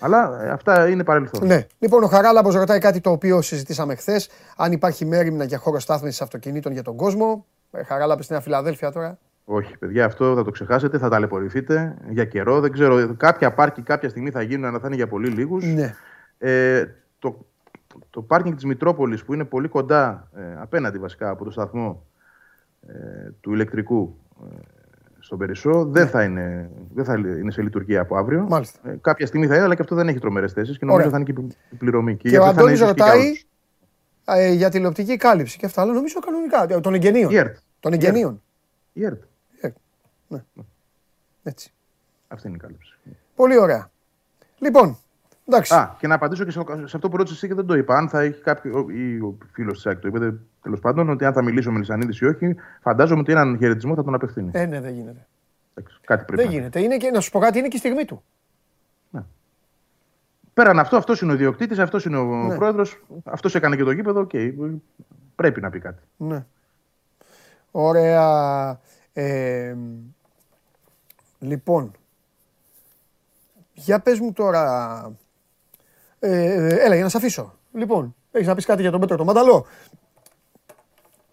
[0.00, 1.46] Αλλά ε, αυτά είναι παρελθόν.
[1.46, 1.66] Ναι.
[1.78, 4.28] Λοιπόν, ο Χαράλαμπος ρωτάει κάτι το οποίο συζητήσαμε χθες.
[4.56, 7.46] Αν υπάρχει μέρημνα για χώρο στάθμισης αυτοκινήτων για τον κόσμο.
[7.70, 9.18] Ε, Χαράλαμπε στη Νέα Φιλαδέλφια τώρα.
[9.50, 12.60] Όχι, παιδιά, αυτό θα το ξεχάσετε, θα ταλαιπωρηθείτε για καιρό.
[12.60, 15.64] Δεν ξέρω, κάποια πάρκι κάποια στιγμή θα γίνουν, αλλά θα είναι για πολύ λίγους.
[15.64, 15.94] Ναι.
[16.38, 16.84] Ε,
[17.18, 17.46] το,
[18.10, 22.06] το πάρκινγκ της Μητρόπολης που είναι πολύ κοντά, ε, απέναντι βασικά από το σταθμό
[22.88, 22.92] ε,
[23.40, 24.56] του ηλεκτρικού ε,
[25.18, 28.40] στον Περισσό, δεν, θα είναι, δεν θα είναι σε λειτουργία από αύριο.
[28.40, 28.48] Ναι.
[28.48, 28.90] Μάλιστα.
[28.90, 31.18] Ε, κάποια στιγμή θα είναι, αλλά και αυτό δεν έχει τρομερές θέσεις και νομίζω Ωραία.
[31.18, 32.16] θα είναι και η πληρωμή.
[32.16, 33.46] Και, γι' ο αυτό θα είναι Αντώνης ίσως και για ρωτάει όλους.
[34.24, 35.82] ε, για τηλεοπτική κάλυψη και αυτά.
[35.82, 36.74] Αλλά νομίζω κανονικά.
[36.76, 37.30] ε, Των εγγενείων.
[37.30, 37.56] Η ΕΡΤ.
[37.80, 38.42] Των εγγενείων.
[38.92, 39.22] Η ΕΡΤ.
[41.42, 41.72] Έτσι.
[42.28, 42.98] Αυτή είναι η κάλυψη.
[43.34, 43.90] Πολύ ωραία.
[44.58, 44.96] Λοιπόν,
[45.48, 45.74] εντάξει.
[45.74, 47.94] Α, και να απαντήσω και σε, σε αυτό που ρώτησες εσύ και δεν το είπα.
[47.96, 48.86] Αν θα έχει κάποιο.
[48.90, 52.18] ή ο φίλος της ΑΕΚ το είπε, τέλος πάντων, ότι αν θα μιλήσω ο Μελισσανίδης
[52.20, 54.50] ή όχι, φαντάζομαι ότι έναν χαιρετισμό θα τον απευθύνει.
[54.52, 55.26] Ε, ναι, δεν γίνεται.
[55.74, 56.80] Εντάξει, κάτι πρέπει Δεν να γίνεται.
[56.80, 58.22] Είναι και, να σου πω κάτι, είναι και η στιγμή του.
[60.54, 62.56] Πέραν αυτό, αυτός είναι ο ιδιοκτήτης, αυτός είναι ο Ναι.
[62.56, 64.20] πρόεδρος, αυτός έκανε και το γήπεδο.
[64.20, 64.30] οκ,
[65.34, 66.02] πρέπει να πει κάτι.
[66.16, 66.44] Ναι.
[67.70, 68.80] Ωραία.
[69.12, 69.76] Ε,
[71.38, 71.92] λοιπόν,
[73.72, 75.12] για πες μου τώρα...
[76.18, 77.54] Ε, ε, έλα, για να σε αφήσω.
[77.72, 79.66] Λοιπόν, έχεις να πεις κάτι για τον Πέτρο τον Μανταλό;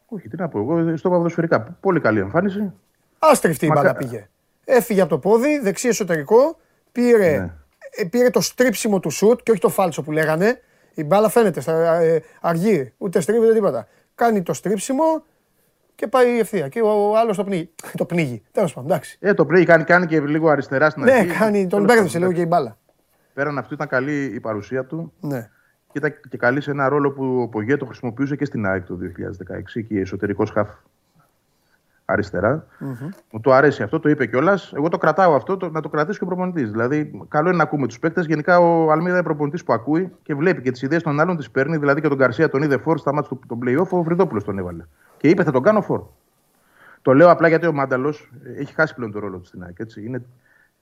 [0.07, 0.59] Όχι, τι να πω.
[0.59, 1.77] Εγώ στο ποδοσφαιρικά.
[1.79, 2.71] Πολύ καλή εμφάνιση.
[3.19, 4.29] Άστριφτη η Μακα- μπάλα πήγε.
[4.65, 6.57] Έφυγε από το πόδι, δεξί εσωτερικό,
[6.91, 7.53] πήρε, Ναι.
[7.89, 10.61] ε, πήρε το στρίψιμο του σουτ και όχι το φάλτσο που λέγανε.
[10.93, 13.87] Η μπάλα φαίνεται, στα, ε, αργεί, ούτε στρίβεται τίποτα.
[14.15, 15.23] Κάνει το στρίψιμο
[15.95, 16.67] και πάει ευθεία.
[16.67, 17.69] Και ο άλλος το πνίγει.
[17.97, 18.43] το πνίγει.
[18.51, 19.17] Τέλος πάντων, εντάξει.
[19.21, 21.37] Ε, το πλέι κάνει, κάνει και λίγο αριστερά στην Ναι, αρχή.
[21.37, 22.77] κάνει, τον Τέλος μπέρδεψε πάντων, λίγο και η μπάλα.
[23.33, 25.49] Πέραν αυτού ήταν καλή η παρουσία του Ναι.
[25.91, 28.85] και ήταν και καλή σε ένα ρόλο που ο Πογέ το χρησιμοποιούσε και στην ΑΕΚ
[28.85, 30.69] το 2016 και εσωτερικός χαφ.
[32.05, 32.65] Αριστερά.
[33.31, 34.73] Μου το αρέσει αυτό, το είπε κιόλας.
[34.75, 36.71] Εγώ το κρατάω αυτό, το, να το κρατήσει και ο προπονητής.
[36.71, 38.25] Δηλαδή, καλό είναι να ακούμε τους παίκτες.
[38.25, 41.51] Γενικά, ο Αλμίδα είναι προπονητής που ακούει και βλέπει και τις ιδέες των άλλων τις
[41.51, 41.77] παίρνει.
[41.77, 44.57] Δηλαδή, και τον Καρσία τον είδε φόρ στα μάτια του τον playoff, ο Βρυδόπουλος τον
[44.57, 44.83] έβαλε.
[45.17, 46.01] Και είπε, θα τον κάνω φόρ.
[47.01, 49.79] Το λέω απλά γιατί ο Μάνταλος έχει χάσει πλέον το ρόλο του στην ΑΕΚ.
[49.79, 50.05] Έτσι.
[50.05, 50.21] Είναι,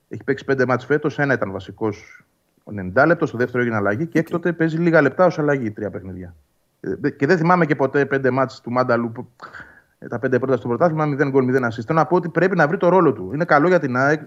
[0.08, 2.24] έχει παίξει πέντε μάτς φέτος, ένα ήταν βασικός
[2.94, 6.34] 90 λεπτό, στο δεύτερο έγινε αλλαγή και έκτοτε παίζει λίγα λεπτά ως αλλαγή τρία παιχνίδια.
[6.80, 9.73] Ε, Και δεν θυμάμαι και ποτέ πέντε μάτς του Μάνταλου που ε,
[10.08, 11.82] τα πέντε πρώτα στο πρωτάθλημα, 0 γκολ, 0 assist.
[11.86, 13.30] Θέλω να πω ότι πρέπει να βρει το ρόλο του.
[13.34, 14.20] Είναι καλό για την ΑΕΚ.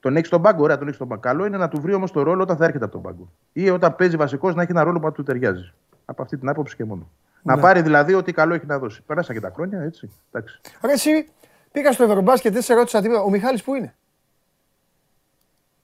[0.00, 1.20] Τον έχει στον πάγκο, ωραία, τον έχει στον πάγκο.
[1.20, 3.32] Καλό είναι να του βρει όμως το ρόλο όταν θα έρχεται από τον πάγκο.
[3.52, 5.72] Ή όταν παίζει βασικός να έχει ένα ρόλο που να του ταιριάζει.
[6.04, 7.10] Από αυτή την άποψη και μόνο.
[7.42, 9.02] Να πάρει δηλαδή ό,τι καλό έχει να δώσει.
[9.02, 10.10] Πέρασαν και τα χρόνια, έτσι.
[10.32, 10.60] Εντάξει.
[10.84, 11.28] Ρε εσύ,
[11.72, 13.22] πήγα στο Ευρωμπάσκετ, δεν σε ρώτησα τίποτα.
[13.22, 13.94] Ο Μιχάλης που είναι;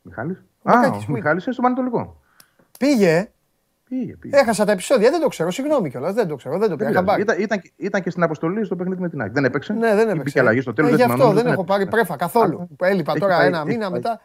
[0.02, 1.18] Μιχάλης; Ο Α, Μακάκης ο που είναι.
[1.18, 2.20] Μιχάλης είναι στο Πανατολικό.
[2.78, 3.30] Πήγε, ε.
[3.90, 4.36] Πήγε, πήγε.
[4.36, 6.14] έχασα τα επεισόδια, δεν το ξέρω, συγγνώμη κιόλας.
[6.14, 7.06] Δεν το ξέρω, δεν το Δεν πήρα πειράζει.
[7.06, 7.22] χαμπάρι.
[7.22, 9.32] Ήταν, ήταν, ήταν και στην αποστολή στο παιχνίδι με την ΑΕΚ.
[9.32, 9.72] Δεν έπαιξε.
[9.72, 10.22] Ναι, δεν Ή έπαιξε.
[10.22, 10.90] Μπήκε αλλαγή στο τέλος.
[10.92, 12.04] Ε, γι' αυτό δεν έχω πάρει έπαιξε.
[12.04, 12.68] πρέφα καθόλου.
[12.76, 13.90] Που Έλειπα Έχει τώρα πάει, ένα έχει μήνα πάει.
[13.90, 14.20] μετά.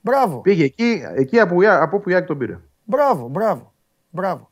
[0.00, 2.58] Μπράβο, Πήγε εκεί, εκεί από, Ιά- από όπου η ΑΕΚ τον πήρε.
[2.84, 3.72] μπράβο, μπράβο.
[4.10, 4.50] μπράβο.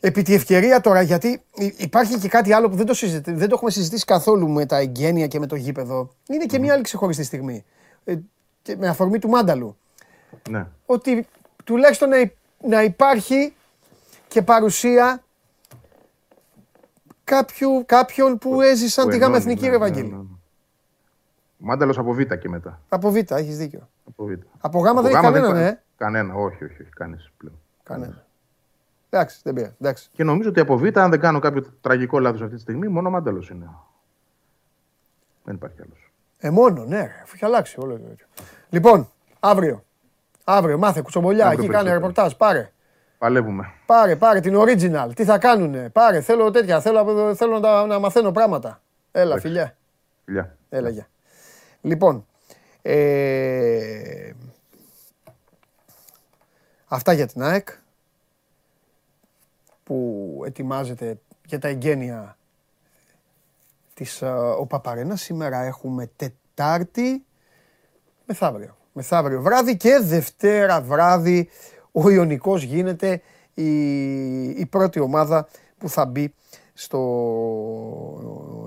[0.00, 3.48] Επί τη ευκαιρία τώρα, γιατί υ- υπάρχει και κάτι άλλο που δεν το, συζητη- δεν
[3.48, 6.10] το έχουμε συζητήσει καθόλου με τα εγγένεια και με το γήπεδο.
[6.28, 7.64] Είναι και μια άλλη ξεχωριστή στιγμή.
[8.04, 8.14] Ε,
[8.62, 9.76] και με αφορμή του Μάνταλου.
[10.50, 10.66] Ναι.
[10.86, 11.26] ότι
[11.64, 12.32] τουλάχιστον να, υ-
[12.68, 13.54] να υπάρχει
[14.28, 15.22] και παρουσία
[17.24, 20.08] κάποιου, κάποιον που έζησαν Που τη γάμα ενώνει, εθνική ναι, ρε ναι, Βαγγέλη.
[20.10, 20.22] ναι, ναι.
[21.56, 22.80] Μάνταλος από Β και μετά.
[22.88, 23.88] Από Β, έχεις δίκιο.
[24.08, 24.30] Από, Β.
[24.60, 25.82] Από Γ δεν Από έχει Γ κανέναν, υπά- ε.
[25.96, 27.58] Κανένα, όχι, όχι, όχι κανείς πλέον.
[27.82, 28.24] Κανένα.
[29.10, 29.74] Εντάξει, δεν πειράζει.
[29.80, 30.08] Εντάξει.
[30.12, 33.08] Και νομίζω ότι από Β, αν δεν κάνω κάποιο τραγικό λάθος αυτή τη στιγμή, μόνο
[33.08, 33.68] ο Μάνταλος είναι.
[35.44, 36.10] Δεν υπάρχει άλλος.
[36.38, 38.26] Ε, μόνο, ναι, ρε, αφού έχει αλλάξει όλο το τέτοιο.
[38.68, 39.10] Λοιπόν,
[39.40, 39.84] αύριο.
[40.48, 42.08] Αύριο, μάθε κουτσομπολιά, Αύριο εκεί κάνε περισσότερο.
[42.08, 42.32] ρεπορτάζ.
[42.36, 42.70] Πάρε.
[43.18, 43.72] Παλεύουμε.
[43.86, 45.10] Πάρε, πάρε την original.
[45.14, 45.88] Τι θα κάνουνε.
[45.90, 46.80] Πάρε, θέλω τέτοια.
[46.80, 48.82] Θέλω, θέλω να, τα- να μαθαίνω πράγματα.
[49.12, 49.46] Έλα, Εντάξει.
[49.46, 49.76] φιλιά.
[50.24, 50.56] Φιλιά.
[50.68, 51.06] Έλα, γεια.
[51.80, 52.26] Λοιπόν,
[52.82, 54.30] ε,
[56.86, 57.68] αυτά για την ΑΕΚ
[59.84, 62.36] που ετοιμάζεται για τα εγγένεια
[63.94, 65.20] της ε, ο Παπαρένας.
[65.22, 67.24] Σήμερα έχουμε Τετάρτη
[68.26, 68.75] μεθαύριο.
[68.98, 71.48] Μεθαύριο βράδυ και Δευτέρα βράδυ
[71.92, 73.20] ο Ιωνικός γίνεται
[73.54, 73.70] η,
[74.48, 76.34] η πρώτη ομάδα που θα μπει
[76.74, 76.98] στο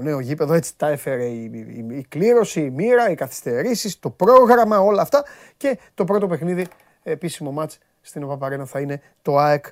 [0.01, 0.53] νέο γήπεδο.
[0.53, 5.23] Έτσι τα έφερε η, η, η κλήρωση, η μοίρα, οι καθυστερήσεις, το πρόγραμμα, όλα αυτά.
[5.57, 6.67] Και το πρώτο παιχνίδι,
[7.03, 9.65] επίσημο μάτς στην ΟΠΑΠΑΡΕΝΑ θα είναι το ΑΕΚ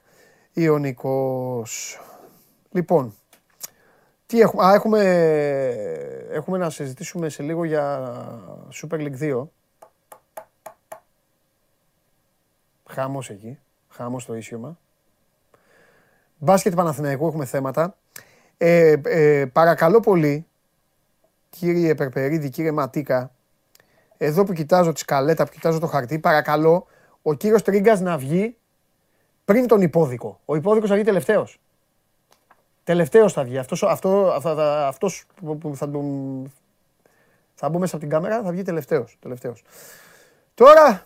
[0.53, 2.01] Ιωνικός.
[2.71, 3.15] Λοιπόν,
[4.25, 5.01] τι έχουμε, α, έχουμε,
[6.31, 8.13] έχουμε να συζητήσουμε σε λίγο για
[8.81, 9.47] Super League 2.
[12.89, 13.59] Χάμος εκεί,
[13.89, 14.77] χάμος το ίσιωμα.
[16.37, 17.97] Μπάσκετ Παναθηναϊκού έχουμε θέματα.
[18.57, 20.47] Ε, ε, παρακαλώ πολύ,
[21.49, 23.31] κύριε Περπερίδη, κύριε Ματίκα,
[24.17, 26.87] εδώ που κοιτάζω τη σκαλέτα, που κοιτάζω το χαρτί, παρακαλώ
[27.21, 28.57] ο κύριος Τρίγκας να βγει
[29.45, 30.39] πριν τον υπόδικο.
[30.45, 31.59] Ο υπόδικος θα βγει τελευταίος.
[32.83, 33.57] Τελευταίος θα βγει.
[33.57, 36.51] Αυτός, αυτό, αυτά- θα- αυτός που, που θα, τον,
[37.55, 39.17] θα μπω μέσα από την κάμερα θα βγει τελευταίος.
[39.19, 39.63] τελευταίος.
[40.53, 41.05] Τώρα,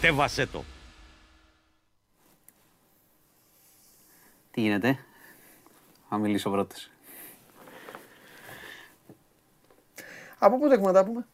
[0.00, 0.64] Κατέβασέ το!
[4.50, 4.98] Τι γίνεται,
[6.08, 6.90] θα μιλήσω πρώτος.
[10.38, 11.26] Από πού το έχουμε να τα πούμε;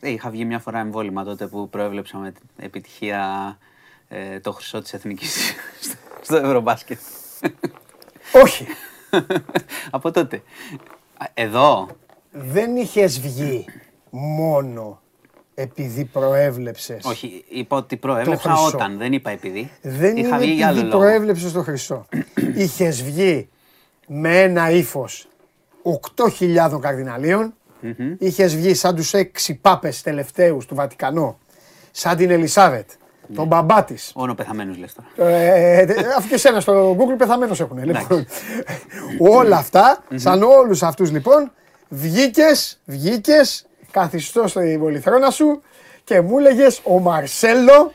[0.00, 3.58] Ε, είχα βγει μια φορά εμβόλυμα τότε που προέβλεψα με την επιτυχία
[4.08, 7.00] ε, το χρυσό της Εθνικής στο, στο Ευρωμπάσκετ.
[8.32, 8.66] Όχι.
[9.90, 10.42] Από τότε.
[11.16, 11.88] Α, Εδώ,
[12.30, 13.64] Δεν είχες βγει
[14.10, 15.00] μόνο
[15.60, 17.04] επειδή προέβλεψες.
[17.04, 18.66] όχι, είπα ότι προέβλεψα χρυσό.
[18.74, 19.70] όταν, δεν είπα επειδή.
[19.82, 21.04] Δεν Είχα είναι βγει για άλλο επειδή λόγο.
[21.04, 22.06] προέβλεψες το χρυσό.
[22.54, 23.48] είχες βγει
[24.06, 25.28] με ένα ύφος
[26.38, 27.54] 8.000 καρδιναλίων.
[28.18, 31.38] Είχες βγει σαν τους έξι πάπες τελευταίους του Βατικανού.
[31.90, 32.90] Σαν την Ελισάβετ.
[33.34, 34.12] Τον μπαμπά της.
[34.14, 35.30] Όνο πεθαμένους λες τώρα.
[35.30, 37.84] Ε, ε, αφού και εσένα στο Google πεθαμένος έχουν.
[37.84, 38.26] Λοιπόν,
[39.38, 41.52] όλα αυτά, σαν όλους αυτούς λοιπόν,
[41.88, 45.62] βγήκες, βγήκες, καθιστώ στη βολιθρόνα σου
[46.04, 47.92] και μου έλεγες ο Μαρσέλο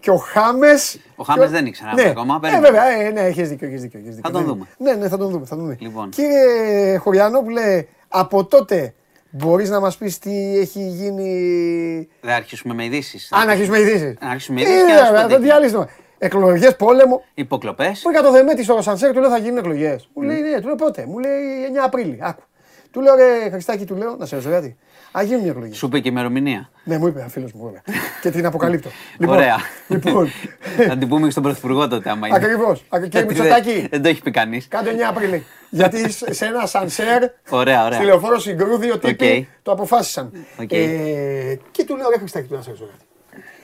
[0.00, 0.98] και ο Χάμες.
[1.16, 2.66] Ο Χάμες δεν ήξερα αυτό ακόμα, Ε, περίμενε.
[2.66, 3.68] βέβαια, ε, ναι, έχεις δίκιο.
[3.68, 4.30] Έχεις δίκιο, έχεις δίκιο.
[4.30, 4.48] Θα τον Ναι.
[4.52, 4.66] δούμε.
[4.78, 5.46] Ναι, ναι, θα τον δούμε.
[5.46, 5.76] Θα τον δούμε.
[5.80, 6.08] Λοιπόν.
[6.10, 8.94] Κύριε Χωριανόπουλε, από τότε
[9.30, 12.08] μπορείς να μας πεις τι έχει γίνει.
[12.20, 13.28] Δεν αρχίσουμε με ειδήσεις.
[13.32, 14.16] Αν αρχίσουμε ειδήσεις.
[14.20, 15.38] Να αρχίσουμε ειδήσεις και να σου πω θα τι.
[15.42, 15.88] διαλύσουμε.
[16.18, 17.24] Εκλογές, πόλεμο.
[17.34, 18.00] Υποκλοπές.
[18.00, 20.08] Που είχα το Δεμέτη στο Σανσέρ, του λέω θα γίνουν εκλογές.
[20.14, 21.06] Μου λέει ναι, του λέω πότε.
[21.06, 21.40] Μου λέει
[21.72, 22.18] 9 Απρίλη.
[22.22, 22.42] Άκου.
[22.90, 24.76] Του λέω ρε Χριστάκη, του λέω να σε ρωτήσω κάτι.
[25.18, 25.74] Α γίνουν οι εκλογές.
[25.74, 26.70] Σου είπε και ημερομηνία.
[26.84, 27.82] Ναι, μου είπε ένα φίλος μου βέβαια.
[28.22, 28.88] και την αποκαλύπτω.
[29.26, 29.56] Ωραία.
[29.88, 30.28] Λοιπόν.
[30.88, 32.36] Θα την πούμε και στον Πρωθυπουργό τότε, άμα είναι.
[32.36, 32.84] Ακριβώς.
[32.90, 34.68] Κύριε Δεν- Μητσοτάκη, Δεν το έχει πει κανείς.
[34.68, 35.44] κάντε 9 Απρίλη.
[35.70, 37.96] Γιατί σε σε ένα Σανσέρ Ωραία, ωραία.
[37.98, 39.62] στη λεωφόρο Συγγρού δύο τύποι Οκ.
[39.62, 40.32] το αποφάσισαν.
[40.60, 40.72] Οκ.
[40.72, 43.04] Ε, και του λέω ρε Χριστάκη, του να σε ρωτήσω κάτι.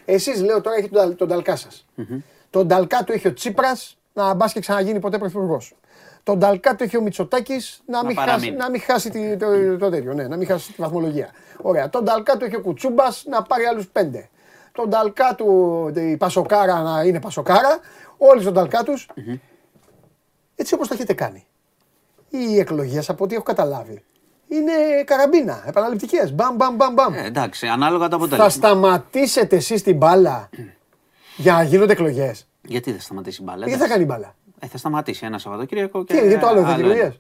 [0.05, 1.87] Εσείς λέω τώρα έχετε τον, τον ταλκά σας.
[2.51, 5.73] Τον ταλκά του έχει ο Τσίπρας να μπας και ξαναγίνει ποτέ πρωθυπουργός.
[6.29, 8.57] Τον ταλκά του έχει ο Μητσοτάκης να, μην χάσει, παραμείνει.
[8.57, 11.31] να μην χάσει τη, το, το τέτοιο, ναι, να μην χάσει τη βαθμολογία.
[11.63, 11.89] Ωραία.
[11.89, 14.29] Τον ταλκά του έχει ο Κουτσούμπας να πάρει άλλους πέντε.
[14.73, 17.79] Τον ταλκά του η Πασοκάρα να είναι Πασοκάρα.
[18.19, 19.09] Όλοι στον ταλκά τους.
[20.57, 21.47] Έτσι όπως το έχετε κάνει.
[22.29, 24.05] Οι εκλογές από ό,τι έχω καταλάβει
[24.49, 24.73] είναι
[25.05, 26.33] καραμπίνα, επαναληπτικές.
[26.33, 27.15] Μπαμ, μπαμ, μπαμ, μπαμ.
[27.15, 28.49] Ε, εντάξει, ανάλογα το Θα αποτέλεσμα.
[28.51, 30.49] σταματήσετε εσείς την μπάλα
[31.37, 33.67] για να γίνονται εκλογές; Γιατί θα σταματήσει η μπάλα.
[33.67, 36.15] Γιατί θα κάνει μπάλα; Ε, θα σταματήσει ένα Σαββατοκύριακο και.
[36.15, 36.81] Τι, γιατί το άλλο δεν θα ένα.
[36.81, 37.13] εκλογέ.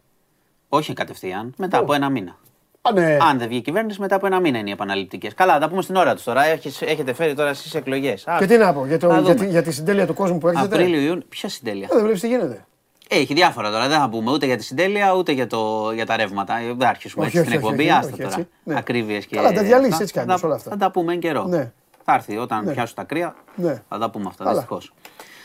[0.68, 2.36] Όχι κατευθείαν, μετά Πού; από ένα μήνα.
[2.82, 3.16] Α, ναι.
[3.20, 5.34] Αν δεν βγει η κυβέρνηση, μετά από ένα μήνα είναι οι επαναληπτικές.
[5.34, 6.44] Καλά, θα τα πούμε στην ώρα τους τώρα.
[6.44, 8.24] Έχεις- Έχετε φέρει τώρα στις εκλογές.
[8.38, 9.44] Και τι να πω, για, το, θα για, δούμε.
[9.44, 10.74] τη, για τη συντέλεια του κόσμου που έρχεται.
[10.74, 11.22] Απρίλιο, Ιούνιο.
[11.28, 12.64] Ποια συντέλεια; Ε, δεν βλέπεις τι γίνεται.
[13.08, 13.88] Ε, Έχει διάφορα τώρα.
[13.88, 16.58] Δεν θα πούμε ούτε για τη συντέλεια ούτε για, το, για τα ρεύματα.
[16.58, 17.90] Ε, Δεν αρχίσουμε Όχι, έτσι όχι, στην όχι, εκπομπή.
[17.90, 18.34] όχι, Άστα όχι, τώρα.
[18.38, 18.74] έτσι, ναι.
[18.78, 19.36] Ακρίβειες και.
[19.36, 20.02] Καλά, τα διαλύσεις, αυτά.
[20.02, 20.70] έτσι Θα κάνεις τα- όλα αυτά.
[20.70, 21.44] Θα τα πούμε εν καιρό.
[21.44, 21.72] Ναι.
[22.04, 22.72] Θα έρθει όταν Ναι.
[22.72, 23.34] πιάσουν τα κρύα.
[23.54, 23.82] Ναι.
[23.88, 24.44] Θα τα πούμε αυτά.
[24.44, 24.56] Καλά.
[24.56, 24.92] Δυστυχώς.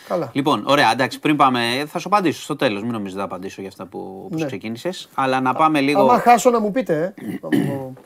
[0.08, 0.30] Καλά.
[0.34, 1.84] Λοιπόν, ωραία, εντάξει, πριν πάμε.
[1.88, 2.82] Θα σου απαντήσω στο τέλος.
[2.82, 4.46] Μην νομίζεις ότι θα απαντήσω για αυτά που, που Ναι.
[4.46, 5.10] ξεκίνησες.
[5.14, 6.02] Αλλά να πάμε λίγο.
[6.02, 7.58] Άμα χάσω να μου πείτε, ε.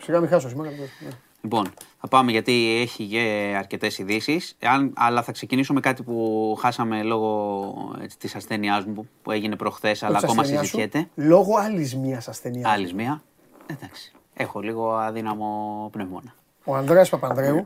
[0.02, 0.50] Σιγά μην χάσω.
[0.50, 0.70] σήμερα.
[0.70, 1.10] Ναι.
[1.42, 1.66] Λοιπόν,
[2.00, 4.58] θα πάμε γιατί έχει και αρκετές ειδήσεις.
[4.94, 7.76] Αλλά θα ξεκινήσω με κάτι που χάσαμε λόγω
[8.18, 11.10] της ασθένειάς μου που έγινε προχθές, αλλά Όχι της ακόμα ασθένειάς σου, συζητιέται.
[11.16, 12.70] Λόγω άλλης μιας ασθενεία.
[12.70, 13.22] Άλλης μία.
[13.68, 14.12] Εντάξει.
[14.34, 16.34] Έχω λίγο αδύναμο πνευμόνα.
[16.64, 17.62] Ο Ανδρέας Παπανδρέου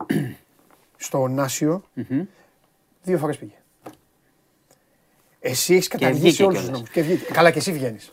[0.96, 1.82] στο Νάσιο
[3.02, 3.54] δύο φορές πήγε.
[5.44, 6.78] Εσύ έχεις καταργήσει βγήκε όλους τους κιόλας.
[6.80, 6.90] νόμους.
[6.90, 7.32] Και βγήκε.
[7.32, 8.12] Καλά, και εσύ βγαίνεις.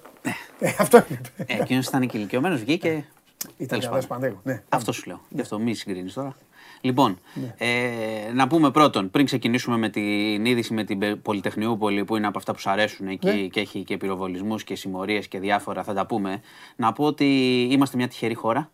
[0.80, 1.22] αυτό είναι.
[1.38, 2.88] Ε, Εκείνος ήταν και ηλικιωμένος, βγήκε.
[3.58, 4.30] Ήταν Τέλος και Ανδρέας πάντων.
[4.30, 4.40] Παπανδρέου.
[4.44, 4.64] Ναι.
[4.70, 5.22] Αυτό σου λέω.
[5.30, 6.36] Γι' αυτό μη συγκρίνεις τώρα.
[6.82, 7.56] Λοιπόν, Ναι.
[7.58, 12.28] ε, να πούμε πρώτον, πριν ξεκινήσουμε με την είδηση με την Πε- Πολυτεχνιούπολη, που είναι
[12.28, 13.34] από αυτά που σου αρέσουν εκεί Ναι.
[13.34, 16.42] και έχει και πυροβολισμούς και συμμορίες και διάφορα, θα τα πούμε.
[16.76, 17.26] Να πω ότι
[17.72, 18.72] είμαστε μια τυχερή χώρα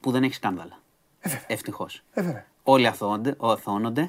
[0.00, 0.78] που δεν έχει σκάνδαλα.
[1.46, 2.02] Ευτυχώς.
[2.12, 2.46] Ε, βέβαια.
[2.62, 4.08] Όλοι αθώνονται.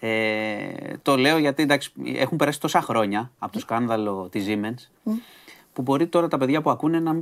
[0.00, 0.76] Αθώνονται.
[0.80, 0.88] Ναι.
[0.90, 5.12] Ε, το λέω γιατί εντάξει, έχουν περάσει τόσα χρόνια από το σκάνδαλο της Siemens
[5.72, 7.12] που μπορεί τώρα τα παιδιά που ακούνε να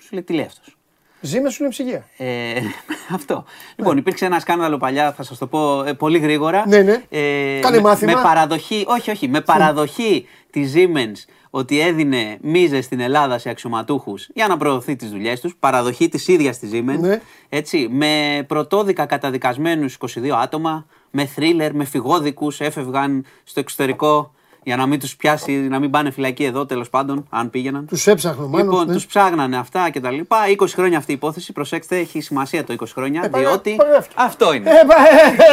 [0.00, 0.76] σου λέει τι λέει αυτός;
[1.20, 2.06] Ζήμε σου λέει ψυγεία.
[2.16, 2.60] Ε,
[3.16, 3.44] αυτό.
[3.76, 6.64] Λοιπόν, υπήρξε ένα σκάνδαλο παλιά, θα σας το πω ε, πολύ γρήγορα.
[6.68, 7.02] Ναι, ναι.
[7.08, 8.12] Ε, Κάνε με, μάθημα.
[8.12, 14.28] Με παραδοχή, όχι, όχι, με παραδοχή της Siemens ότι έδινε μίζες στην Ελλάδα σε αξιωματούχους
[14.34, 15.56] για να προωθεί τις δουλειές τους.
[15.60, 16.98] Παραδοχή της ίδιας της Siemens.
[17.00, 17.20] Ναι.
[17.48, 24.86] Έτσι, με πρωτόδικα καταδικασμένους 22 άτομα, με θρίλερ, με φυγόδικους, έφευγαν στο εξωτερικό για να
[24.86, 27.86] μην τους πιάσει, να μην πάνε φυλακή εδώ τέλος πάντων, αν πήγαιναν.
[27.86, 28.66] Τους έψαχνε μάλλον.
[28.66, 28.92] Λοιπόν, ναι.
[28.92, 30.36] τους ψάγνανε αυτά και τα λοιπά.
[30.58, 31.52] 20 χρόνια αυτή η υπόθεση.
[31.52, 33.22] Προσέξτε, έχει σημασία το 20 χρόνια.
[33.24, 34.14] Ε, παρα- διότι παραγράφηκε.
[34.18, 34.70] αυτό είναι.
[34.70, 34.94] Ε, πα-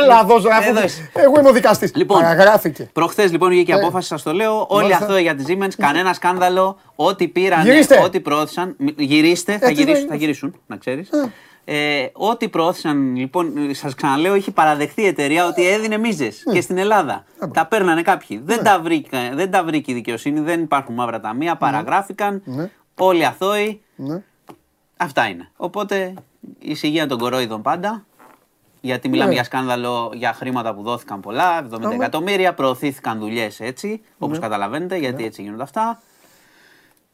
[0.01, 0.35] ε, Λάθο,
[0.69, 1.09] Εδώ είσαι.
[1.13, 1.95] Εγώ είμαι ο δικαστής.
[1.95, 2.89] Λοιπόν, Παραγράφηκε.
[2.93, 4.65] Προχθές λοιπόν βγήκε η Ε, απόφαση, σας το λέω.
[4.69, 5.05] Όλοι μάλιστα.
[5.05, 6.77] αθώοι για τη Siemens, κανένα σκάνδαλο.
[6.95, 8.01] Ό,τι πήραν, Γυρίστε.
[8.03, 8.75] ό,τι προώθησαν.
[8.77, 11.09] μ, Γυρίστε, θα, τι γυρίσουν, θα- θα γυρίσουν, να ξέρεις.
[11.69, 16.77] Ε, ό,τι προώθησαν, λοιπόν, σας ξαναλέω, έχει παραδεχθεί η εταιρεία ότι έδινε μίζες και στην
[16.77, 17.25] Ελλάδα.
[17.53, 18.41] Τα παίρνανε κάποιοι.
[18.43, 22.41] Δεν, τα βρήκα, δεν τα βρήκε η δικαιοσύνη, δεν υπάρχουν μαύρα ταμεία, παραγράφηκαν.
[22.45, 22.69] Ναι.
[22.95, 23.81] Όλοι αθώοι.
[23.95, 24.23] Ναι.
[24.97, 25.49] Αυτά είναι.
[25.57, 26.13] Οπότε
[26.59, 28.05] η υγεία των κορόιδων πάντα.
[28.81, 29.35] Γιατί μιλάμε Ναι.
[29.35, 31.93] για σκάνδαλο για χρήματα που δόθηκαν πολλά, 70 Άμα.
[31.93, 34.43] εκατομμύρια, προωθήθηκαν δουλειές έτσι, όπως Ναι.
[34.43, 36.01] καταλαβαίνετε, γιατί έτσι γίνονται αυτά.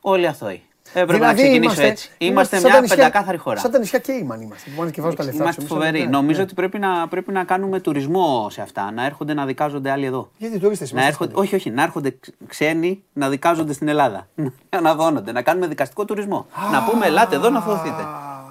[0.02, 0.64] Όλοι αθώοι.
[0.94, 2.10] Έπρεπε να ξεκινήσω Δηλαδή είμαστε, έτσι.
[2.18, 3.60] Είμαστε, σαν τα μια νησιά- πεντακάθαρη χώρα.
[3.60, 4.70] Σαν τα νησιά Κέιμαν είμαστε.
[4.70, 5.70] Που πάνε και βάζουν τα λεφτά Είμαστε τους.
[5.70, 6.00] φοβεροί.
[6.00, 6.44] Ναι, Νομίζω ναι.
[6.44, 8.92] ότι πρέπει να, πρέπει να κάνουμε τουρισμό σε αυτά.
[8.92, 10.32] Να έρχονται να δικάζονται άλλοι εδώ.
[10.38, 11.24] Γιατί τουρίστες Να είμαστε.
[11.24, 14.28] έρχονται, όχι, όχι, να έρχονται ξ- ξένοι να δικάζονται στην Ελλάδα.
[14.82, 16.48] να δώνονται, να κάνουμε δικαστικό τουρισμό.
[16.72, 18.06] να πούμε, ελάτε εδώ να θωθείτε.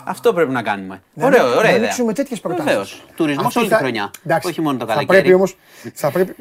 [0.05, 1.03] Αυτό πρέπει να κάνουμε.
[1.15, 1.79] Να Ωραίο, ανοίξουμε- ωραία να ιδέα.
[1.87, 2.65] ανοίξουμε τέτοιες προτάσεις.
[2.65, 2.85] Βεβαίω.
[3.17, 4.11] Τουρισμό όλη τη χρονιά.
[4.45, 5.19] όχι μόνο το Θα καλοκαίρι.
[5.21, 5.45] πρέπει όμω.
[6.03, 6.35] Θα πρέπει,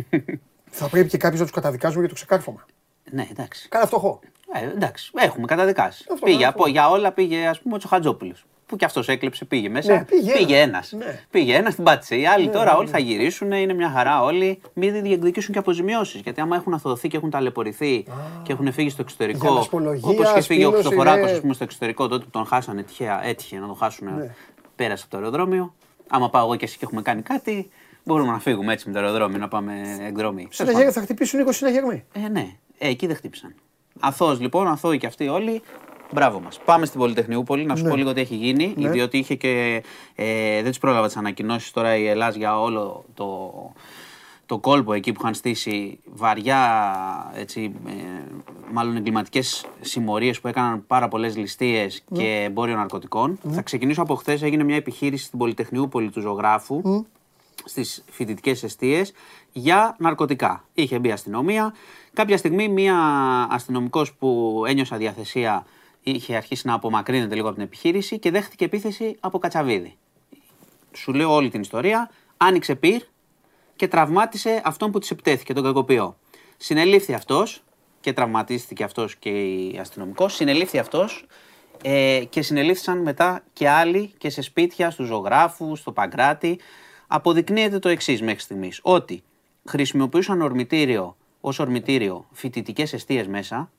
[0.70, 2.66] θα πρέπει και κάποιου να τους καταδικάζουμε για το ξεκάρφωμα.
[3.12, 3.68] Ναι, εντάξει.
[3.70, 4.20] Κάνα φτωχό.
[4.54, 6.06] Ε, εντάξει, έχουμε καταδικάσει.
[6.12, 6.60] Αυτό, πήγε αυτό.
[6.62, 8.46] από, για όλα πήγε ας πούμε ο Τσοχατζόπουλος.
[8.66, 9.94] Που κι αυτός έκλεψε, πήγε μέσα.
[9.94, 10.62] Ναι, πήγε ένα.
[10.62, 10.92] ένας.
[10.92, 11.20] Ναι.
[11.30, 12.16] Πήγε ένας, την πάτησε.
[12.16, 14.62] Οι άλλοι τώρα όλοι θα γυρίσουν, είναι μια χαρά όλοι.
[14.74, 16.22] Μην διεκδικήσουν και αποζημιώσεις.
[16.22, 18.06] Γιατί άμα έχουν αθωωθεί και έχουν ταλαιπωρηθεί
[18.44, 19.54] και έχουν φύγει στο Για εξωτερικό.
[19.54, 21.32] δασπολογία, Όπως είχε φύγει ο σπήλωση, Χριστοφοράκο ναι.
[21.32, 24.16] ας πούμε, στο εξωτερικό τότε που τον χάσανε τυχαία, έτυχε να τον χάσουν.
[24.16, 24.36] Ναι.
[24.76, 25.74] Πέρασε από το αεροδρόμιο.
[26.08, 27.70] Άμα πάω εγώ και εσύ και έχουμε κάνει κάτι,
[28.04, 30.48] Μπορούμε να φύγουμε έτσι με το αεροδρόμιο να πάμε εκδρομή.
[30.52, 32.06] Συναγέρ, θα χτυπήσουν 20 συναγερμοί.
[32.14, 33.56] Ε, ναι, ε, εκεί δεν χτύπησαν.
[34.00, 35.62] Αθώος λοιπόν, αθώοι και αυτοί όλοι.
[36.14, 36.60] Μπράβο μας.
[36.66, 37.90] Πάμε στην Πολυτεχνιούπολη να σου Ναι.
[37.90, 38.74] πω λίγο τι έχει γίνει.
[38.78, 38.90] Ναι.
[38.90, 39.84] Διότι είχε και.
[40.16, 43.52] Ε, δεν τις πρόλαβα τις ανακοινώσεις τώρα η Ελλάδα για όλο το,
[44.46, 47.92] το κόλπο εκεί που είχαν στήσει βαριά, έτσι, ε,
[48.72, 53.40] μάλλον εγκληματικές συμμορίες που έκαναν πάρα πολλές ληστείες και εμπόριο ναρκωτικών.
[53.52, 54.42] Θα ξεκινήσω από χθες.
[54.42, 56.82] Έγινε μια επιχείρηση στην Πολυτεχνιούπολη του ζωγράφου
[57.66, 59.04] στις φοιτητικές αιστείε
[59.52, 60.64] για ναρκωτικά.
[60.74, 61.74] Είχε μπει αστυνομία.
[62.14, 62.98] Κάποια στιγμή, μία
[63.50, 65.66] αστυνομικός που ένιωσε αδιαθεσία
[66.04, 69.98] είχε αρχίσει να απομακρύνεται λίγο από την επιχείρηση και δέχτηκε επίθεση από Κατσαβίδη.
[70.92, 72.12] Σου λέω όλη την ιστορία.
[72.38, 73.02] Άνοιξε πυρ
[73.76, 76.18] και τραυμάτισε αυτόν που της επιτέθηκε, τον κακοποιό.
[76.58, 77.64] Συνελήφθη αυτός
[78.00, 80.36] και τραυματίστηκε αυτός και η αστυνομικός.
[80.36, 81.26] Συνελήφθη αυτός
[81.84, 86.60] ε, και συνελήφθησαν μετά και άλλοι και σε σπίτια, στους ζωγράφους, στο Παγκράτη.
[87.08, 88.80] Αποδεικνύεται το εξής μέχρι στιγμής.
[88.82, 89.24] Ότι
[89.66, 93.72] χρησιμοποιούσαν ορμητήριο ως ορμητήριο φοιτητικές αιστείες μέσα.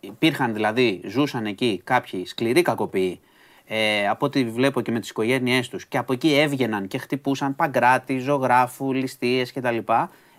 [0.00, 3.20] Υπήρχαν δηλαδή, ζούσαν εκεί κάποιοι σκληροί κακοποιοί
[3.66, 7.56] ε, από ό,τι βλέπω και με τις οικογένειές τους και από εκεί έβγαιναν και χτυπούσαν
[7.56, 9.76] παγκράτη, ζωγράφου, ληστείες κτλ.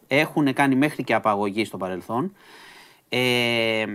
[0.08, 2.36] Έχουν κάνει μέχρι και απαγωγή στο παρελθόν.
[3.10, 3.86] Ε,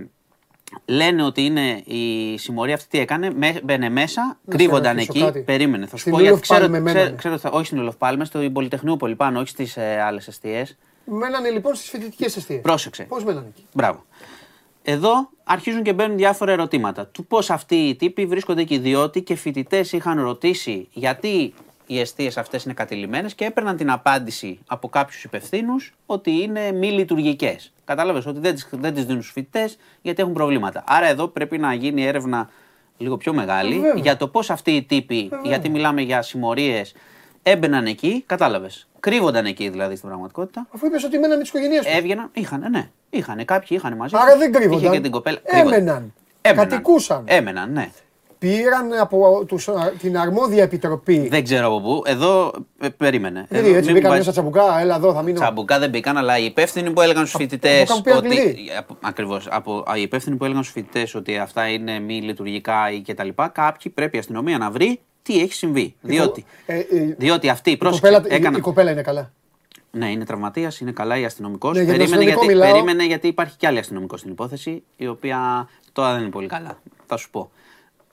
[0.86, 5.12] λένε ότι είναι η συμμορία αυτή τι έκανε, με, μπαίνε μέσα, Να κρύβονταν σε ρωτήσω
[5.12, 5.40] εκεί, κάτι.
[5.40, 5.86] περίμενε.
[5.86, 7.16] Θα σου Στην πω γιατί Ούλοφ ξέρω, Πάλμε ξέρω, μένανε.
[7.16, 10.76] ξέρω, θα- όχι στην Ουλοφ Πάλμε, στο Πολυτεχνιούπολη πάνω, όχι στις ε, άλλες αιστείες.
[11.06, 12.60] Μένανε λοιπόν στις φοιτητικές αιστείες.
[12.60, 13.02] Πρόσεξε.
[13.02, 14.04] Πώς μένανε εκεί; Μπράβο.
[14.82, 17.06] Εδώ αρχίζουν και μπαίνουν διάφορα ερωτήματα.
[17.06, 21.54] Του πώς αυτοί οι τύποι βρίσκονται εκεί, διότι και φοιτητές είχαν ρωτήσει γιατί
[21.86, 26.90] οι αιστείες αυτές είναι κατηλημένες και έπαιρναν την απάντηση από κάποιους υπευθύνους ότι είναι μη
[26.90, 27.72] λειτουργικές.
[27.84, 30.84] Κατάλαβες ότι δεν τις δεν τις δίνουν στους φοιτητές γιατί έχουν προβλήματα.
[30.86, 32.50] Άρα εδώ πρέπει να γίνει έρευνα
[32.98, 34.02] λίγο πιο μεγάλη Ε, βέβαια.
[34.02, 36.94] για το πώς αυτοί οι τύποι, γιατί μιλάμε για συμμορίες,
[37.50, 38.88] έμπαιναν εκεί, κατάλαβες.
[39.00, 40.66] Κρύβονταν εκεί δηλαδή στην πραγματικότητα.
[40.74, 41.94] Αφού είπες ότι μένανε με τις οικογένειές τους.
[41.94, 42.88] Έβγαιναν, είχαν, ναι.
[43.10, 44.14] Είχαν, κάποιοι είχαν μαζί.
[44.16, 44.38] Άρα τους.
[44.38, 44.84] δεν κρύβονταν.
[44.84, 45.38] Είχε και την κοπέλα.
[45.42, 46.12] Έμεναν.
[46.40, 47.22] Κατοικούσαν.
[47.26, 47.90] Έμεναν, ναι.
[48.38, 51.28] Πήραν από τους, α, την αρμόδια επιτροπή.
[51.28, 52.02] Δεν ξέρω από πού.
[52.06, 53.46] Εδώ ε, περίμενε.
[53.48, 55.40] Δηλαδή Εδώ, έτσι μην μπήκαν μου μέσα βάζεις- τσαμπουκά, έλα εδώ θα μείνω.
[55.40, 57.90] Τσαμπουκά δεν μπήκαν, αλλά οι υπεύθυνοι που έλεγαν στους φοιτητές.
[57.90, 58.70] από κάπου πήραν κλειδί.
[59.00, 59.48] Ακριβώς.
[59.96, 63.28] Οι υπεύθυνοι που έλεγαν στους φοιτητές ότι αυτά είναι μη λειτουργικά ή κτλ.
[63.52, 65.94] Κάποιοι πρέπει η αστυνομία να βρει τι έχει συμβεί.
[66.00, 66.84] Διότι, Ε, ε,
[67.18, 69.32] διότι αυτοί η, πρόσεξε, κοπέλα, η- έκαναν- η κοπέλα είναι καλά.
[69.90, 71.76] Ναι, είναι τραυματίας, είναι καλά η αστυνομικός.
[71.76, 72.72] Ναι, για τον περίμενε, αστυνομικό γιατί, μιλάω.
[72.82, 76.78] περίμενε γιατί υπάρχει κι άλλη αστυνομικό στην υπόθεση, η οποία τώρα δεν είναι πολύ καλά.
[77.06, 77.50] Θα σου πω.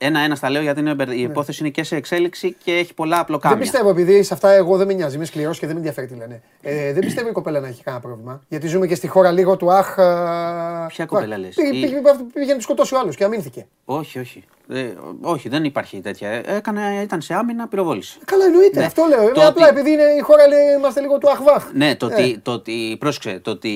[0.06, 3.20] Ένα-ένα στα λέω γιατί είναι, μπερδε- η υπόθεση είναι και σε εξέλιξη και έχει πολλά
[3.20, 3.56] απλοκάμια.
[3.56, 3.62] Ναι.
[3.64, 6.06] Δεν πιστεύω, επειδή σε αυτά εγώ δεν με νοιάζει, είμαι σκληρός και δεν με ενδιαφέρει
[6.06, 6.42] τι λένε.
[6.62, 8.40] Ε, δεν πιστεύω η κοπέλα να έχει κανένα πρόβλημα.
[8.48, 9.98] Γιατί ζούμε και στη χώρα λίγο του αχ.
[9.98, 12.00] α, Ποια κοπέλα λες; Πήγε, Η- πήγε,
[12.34, 13.66] πήγε να τη σκοτώσει ο άλλος και αμήνθηκε.
[13.84, 14.44] Όχι, όχι.
[14.68, 14.84] Ε,
[15.20, 16.28] όχι, δεν υπάρχει τέτοια.
[16.28, 18.18] Ε, Έκανε, ήταν σε άμυνα, πυροβόληση.
[18.24, 18.78] Καλά, εννοείται.
[18.80, 18.84] Ναι.
[18.86, 19.32] Αυτό λέω.
[19.32, 21.70] Το Ε, απλά ότι- επειδή είναι η χώρα, λέει, είμαστε λίγο του αχβάχ.
[21.74, 23.70] Ναι, το Ε, ότι, το ότι, πρόσεξε, το ότι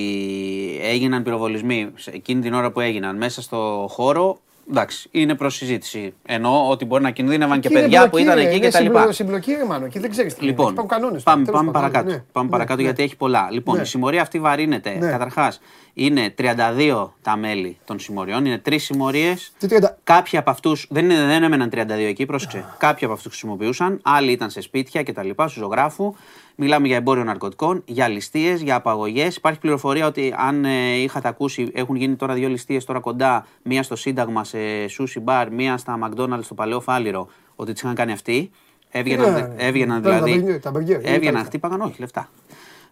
[0.83, 4.39] έγιναν πυροβολισμοί σε εκείνη την ώρα που έγιναν μέσα στο χώρο,
[4.69, 6.13] εντάξει, είναι προς συζήτηση.
[6.25, 8.65] Εννοώ ότι μπορεί να κινδύνευαν και εκεί είναι παιδιά που μπλοκή, ήταν ρε, εκεί είναι
[8.65, 8.97] και τα λοιπά.
[8.99, 11.23] συμπλο- Συμπλοκή, ρε, μάνο, εκεί δεν ξέρεις τι Λοιπόν, Υπάρχουν κανόνες.
[11.23, 12.21] πάμε, πάμε παρακάτω.
[12.31, 13.47] πάμε παρακάτω γιατί έχει πολλά.
[13.51, 13.81] Λοιπόν, Ναι.
[13.81, 14.97] η συμμορία αυτή βαρύνεται.
[14.99, 15.09] Ναι.
[15.11, 15.59] Καταρχάς,
[15.93, 19.51] είναι 32 τα μέλη των συμμοριών, είναι τρεις συμμορίες.
[19.57, 19.97] Τι 30.
[20.03, 22.65] Κάποιοι από αυτούς δεν, είναι- δεν έμεναν 32 εκεί, πρόσεξε.
[22.77, 25.29] Κάποιοι από αυτούς χρησιμοποιούσαν, άλλοι ήταν σε σπίτια κτλ.
[25.35, 26.15] Στους ζωγράφους.
[26.61, 29.35] Μιλάμε για εμπόριο ναρκωτικών, για ληστείες, για απαγωγές.
[29.35, 33.47] Υπάρχει πληροφορία ότι αν ε, είχατε ακούσει, έχουν γίνει τώρα δύο ληστείες τώρα κοντά.
[33.63, 34.57] Μία στο Σύνταγμα σε
[34.97, 38.51] sushi bar, μία στα McDonald's στο Παλαιό Φάληρο, ότι τις είχαν κάνει αυτοί.
[38.91, 39.53] Έβγαιναν, Ναι, ναι.
[39.57, 40.41] έβγαιναν Τώρα τα δηλαδή.
[40.43, 42.29] μπεργκέρ, τα μπεργκέρ, ή έβγαιναν, τα- χτύπαγαν, όχι, λεφτά.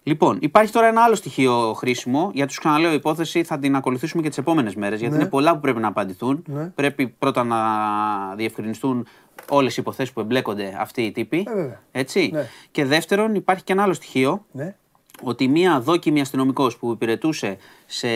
[0.03, 2.31] Λοιπόν, υπάρχει τώρα ένα άλλο στοιχείο χρήσιμο.
[2.33, 4.99] Για τους ξαναλέω, η υπόθεση θα την ακολουθήσουμε και τις επόμενες μέρες.
[4.99, 5.21] Γιατί Ναι.
[5.21, 6.43] είναι πολλά που πρέπει να απαντηθούν.
[6.47, 6.65] Ναι.
[6.75, 7.57] Πρέπει πρώτα να
[8.35, 9.07] διευκρινιστούν
[9.49, 11.45] όλες οι υποθέσεις που εμπλέκονται αυτοί οι τύποι.
[11.47, 11.81] Ε, βέβαια.
[11.91, 12.29] Έτσι.
[12.33, 12.47] Ναι.
[12.71, 14.75] Και δεύτερον, υπάρχει και ένα άλλο στοιχείο Ναι.
[15.23, 18.07] Ότι μία δόκιμη αστυνομικός που υπηρετούσε σε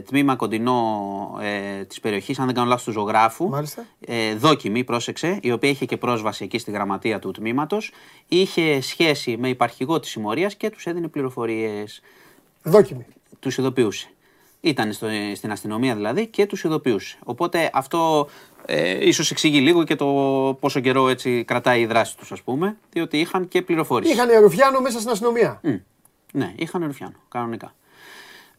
[0.00, 1.00] τμήμα κοντινό
[1.40, 3.48] ε, της περιοχής, αν δεν κάνω λάθος, του ζωγράφου.
[3.48, 3.84] Μάλιστα.
[4.06, 7.92] Ε, δόκιμη, πρόσεξε, η οποία είχε και πρόσβαση εκεί στη γραμματεία του τμήματος,
[8.28, 12.02] είχε σχέση με υπαρχηγό της συμμορίας και τους έδινε πληροφορίες.
[12.62, 13.06] Δόκιμη.
[13.38, 14.08] Τους ειδοποιούσε.
[14.60, 17.18] Ήταν στο, στην αστυνομία δηλαδή και τους ειδοποιούσε.
[17.24, 18.28] Οπότε αυτό
[18.66, 20.06] ε, ίσως εξηγεί λίγο και το
[20.60, 24.12] πόσο καιρό έτσι κρατάει η δράση τους ας πούμε, διότι είχαν και πληροφόρηση.
[24.12, 25.60] Είχαν Ρουφιάνο μέσα στην αστυνομία.
[25.62, 25.74] Μμ.
[26.32, 27.74] Ναι, είχαν Ρουφιάνο, κανονικά.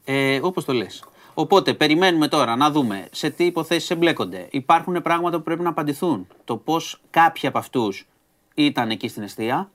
[0.03, 1.03] Ε, Όπως το λες.
[1.33, 4.47] Οπότε περιμένουμε τώρα να δούμε σε τι υποθέσεις εμπλέκονται.
[4.51, 6.27] Υπάρχουν πράγματα που πρέπει να απαντηθούν.
[6.43, 8.07] Το πώς κάποιοι από αυτούς
[8.53, 9.71] ήταν εκεί στην αιστεία.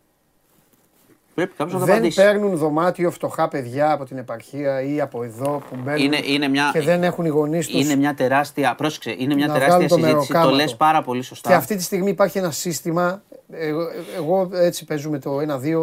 [1.36, 2.20] Πρέπει κάποιος να το Δεν απαντήσει.
[2.22, 6.70] παίρνουν δωμάτιο φτωχά παιδιά από την επαρχία ή από εδώ που μπαίνουν Είναι, είναι μια,
[6.72, 7.80] και δεν έχουν οι γονείς τους.
[7.84, 8.74] είναι μια τεράστια.
[8.74, 10.26] Πρόσεξε, είναι μια Να τεράστια βγάλουν το συζήτηση.
[10.32, 10.56] Το μεροκάματο.
[10.62, 11.48] λες πάρα πολύ σωστά.
[11.48, 13.22] Και αυτή τη στιγμή υπάρχει ένα σύστημα.
[13.50, 13.80] Εγώ,
[14.16, 15.38] εγώ έτσι παίζουμε το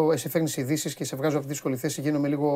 [0.10, 0.14] 1-2.
[0.14, 2.02] Εσύ φέρνεις ειδήσεις και σε βγάζω από τη δύσκολη θέση.
[2.02, 2.50] Γίνομαι λίγο.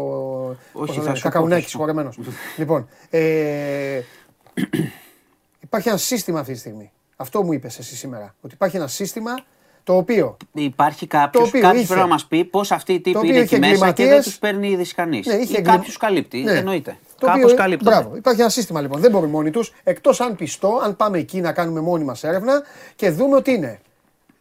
[0.73, 1.83] πώς θα το λένε, σου πω, Κακαουνάκη, θα σου πω.
[1.85, 2.13] συγχωρεμένο.
[2.57, 2.87] λοιπόν.
[3.09, 4.01] Ε,
[5.59, 6.91] υπάρχει ένα σύστημα αυτή τη στιγμή.
[7.15, 8.35] Αυτό μου είπες εσύ σήμερα.
[8.41, 9.31] Ότι υπάρχει ένα σύστημα
[9.87, 12.97] το οποίο; Υπάρχει κάποιος Το οποίο κάποιος είχε- πρέπει να μας πει πώς αυτοί οι
[12.97, 14.23] το τύποι οποίο είναι είχε εκεί μέσα και δεν εγκληματίες.
[14.25, 15.25] τους παίρνει είδηση κανείς.
[15.25, 16.37] Ναι, είχε ή εγκλημα- κάποιος καλύπτει.
[16.39, 16.51] Ναι.
[16.51, 16.97] Εννοείται.
[17.19, 17.83] Το Κάπως οποίο- καλύπτει.
[17.83, 18.15] Μπράβο.
[18.15, 19.01] Υπάρχει ένα σύστημα λοιπόν.
[19.01, 19.73] Δεν μπορούν μόνοι τους.
[19.83, 22.61] Εκτός αν πιστώ, αν πάμε εκεί να κάνουμε μόνοι μας έρευνα
[22.95, 23.79] και δούμε ότι είναι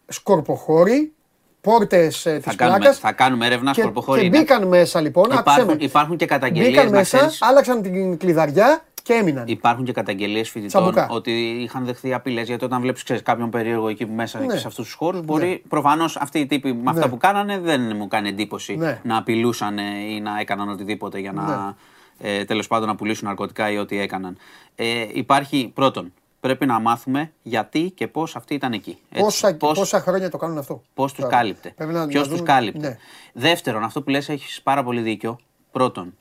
[0.09, 1.12] σκορποχώροι,
[1.60, 2.98] πόρτες τη Θα κάνουμε, πλάκας.
[2.98, 4.20] θα κάνουμε έρευνα Και, σκορποχώρη.
[4.20, 4.39] και είναι.
[4.39, 5.24] μπήκαν μέσα λοιπόν.
[5.24, 5.85] άκουσέ Υπάρχουν, με.
[5.85, 6.70] υπάρχουν και καταγγελίες.
[6.70, 7.43] Μπήκαν να μέσα, ξέρεις.
[7.43, 9.45] άλλαξαν την κλειδαριά και έμειναν.
[9.49, 11.15] Υπάρχουν και καταγγελίες φοιτητών Τσαμπουκά.
[11.15, 11.31] ότι
[11.62, 12.47] είχαν δεχθεί απειλές.
[12.49, 14.47] Γιατί όταν βλέπεις κάποιον περίεργο εκεί που μέσα Ναι.
[14.47, 17.11] και σε αυτούς τους χώρους, μπορεί προφανώς αυτοί οι τύποι με αυτά Ναι.
[17.11, 19.01] που κάνανε δεν μου κάνει εντύπωση Ναι.
[19.05, 21.77] να απειλούσαν ή να έκαναν οτιδήποτε για να
[22.19, 24.37] ε, τέλος πάντων να πουλήσουν ναρκωτικά ή ό,τι έκαναν.
[24.74, 28.99] Ε, υπάρχει πρώτον, πρέπει να μάθουμε γιατί και πώς αυτοί ήταν εκεί.
[29.11, 29.23] Έτσι.
[29.23, 30.83] Πόσα, Πώς- πόσα χρόνια το κάνουν αυτό.
[30.95, 31.37] Πώς τους Μπράβο.
[31.37, 31.73] κάλυπτε.
[31.77, 32.89] Πρέπει να- Ποιος να τους δούμε- κάλυπτε.
[32.89, 32.97] Ναι.
[33.33, 35.39] Δεύτερον, αυτό που λες έχεις πάρα πολύ δίκιο.
[35.73, 36.15] Πρώτον,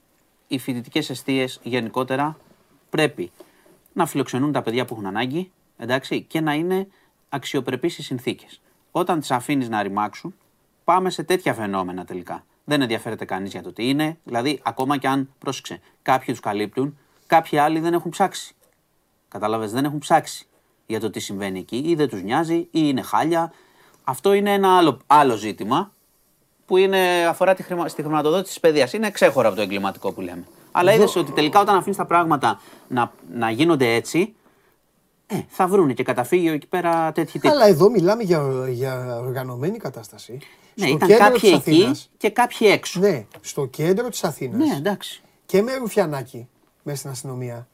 [0.48, 2.38] οι φοιτητικές αιστείες γενικότερα
[2.96, 3.32] πρέπει
[3.94, 6.88] να φιλοξενούν τα παιδιά που έχουν ανάγκη εντάξει, και να είναι
[7.30, 8.62] αξιοπρεπείς οι συνθήκες.
[8.92, 10.36] Όταν τις αφήνεις να ρημάξουν,
[10.84, 12.46] πάμε σε τέτοια φαινόμενα τελικά.
[12.64, 14.18] Δεν ενδιαφέρεται κανείς για το τι είναι.
[14.24, 16.98] Δηλαδή, ακόμα και αν πρόσεξε, κάποιοι τους καλύπτουν,
[17.28, 18.56] κάποιοι άλλοι δεν έχουν ψάξει.
[19.28, 20.48] Κατάλαβες, δεν έχουν ψάξει
[20.86, 23.54] για το τι συμβαίνει εκεί, ή δεν τους νοιάζει, ή είναι χάλια.
[24.04, 25.92] Αυτό είναι ένα άλλο, άλλο ζήτημα
[26.66, 28.94] που είναι, αφορά τη χρημα, στη χρηματοδότηση της παιδείας.
[28.94, 30.44] Είναι ξέχωρα από το εγκληματικό που λέμε.
[30.78, 34.36] Αλλά είδες ότι τελικά όταν αφήνεις τα πράγματα να, να γίνονται έτσι,
[35.28, 37.48] ε, θα βρούνε και καταφύγιο εκεί πέρα τέτοιοι τύποι.
[37.48, 40.40] Αλλά εδώ μιλάμε για, για οργανωμένη κατάσταση.
[40.76, 43.00] Ναι, στο ήταν κέντρο κάποιοι της εκεί Αθήνας, και κάποιοι έξω.
[43.00, 45.22] Ναι, στο κέντρο της Αθήνας Ναι, εντάξει.
[45.46, 46.48] και με ρουφιανάκι
[46.84, 47.68] μέσα στην αστυνομία.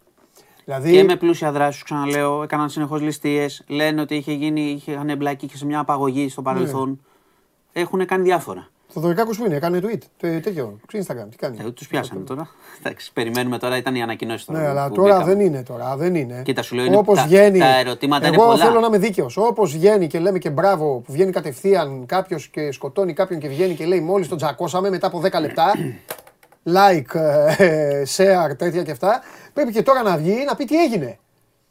[0.65, 3.64] Δηλαδή, Και με πλούσια δράση, σου ξαναλέω, έκαναν συνεχώς ληστείες.
[3.68, 6.90] Λένε ότι είχε γίνει, είχαν εμπλακεί και σε μια απαγωγή στο παρελθόν.
[6.90, 7.82] Ναι.
[7.82, 8.68] Έχουν κάνει διάφορα.
[8.94, 11.58] Το Δωρικάκος που είναι, έκανε tweet, το, τέτοιο, στο Instagram, τι κάνει.
[11.60, 12.50] Ε, του πιάσανε τώρα.
[12.80, 14.60] Εντάξει, περιμένουμε τώρα, ήταν η ανακοινώση τώρα.
[14.60, 15.34] Ναι, που- αλλά που τώρα μπήκαμε.
[15.36, 16.42] δεν είναι τώρα, δεν είναι.
[16.46, 18.66] Κοίτα, σου λέω, είναι Όπως τα- βγαίνει, τα ερωτήματα είναι εγώ πολλά.
[18.66, 19.38] θέλω να είμαι δίκαιος.
[19.38, 23.74] Όπως βγαίνει και λέμε και μπράβο που βγαίνει κατευθείαν κάποιος και σκοτώνει κάποιον και βγαίνει
[23.74, 25.72] και λέει μόλις τον τζακώσαμε μετά από 10 λεπτά.
[26.78, 27.16] like,
[27.58, 29.22] ε, share, τέτοια και αυτά.
[29.54, 31.20] Πρέπει και τώρα να βγει να πει τι έγινε.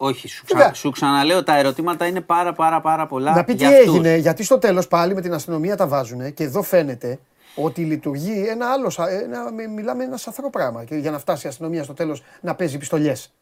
[0.02, 0.64] Όχι, σου, Βέβαια.
[0.70, 0.74] ξα...
[0.74, 3.34] σου ξαναλέω, τα ερωτήματα είναι πάρα πάρα πάρα πολλά.
[3.34, 3.86] Να πει τι για αυτούς.
[3.94, 7.18] έγινε, γιατί στο τέλος πάλι με την αστυνομία τα βάζουν και εδώ φαίνεται
[7.54, 11.46] ότι λειτουργεί ένα άλλο, σα- ένα, μι- μιλάμε ένα σαθρό πράγμα και για να φτάσει
[11.46, 13.32] η αστυνομία στο τέλος να παίζει πιστολιές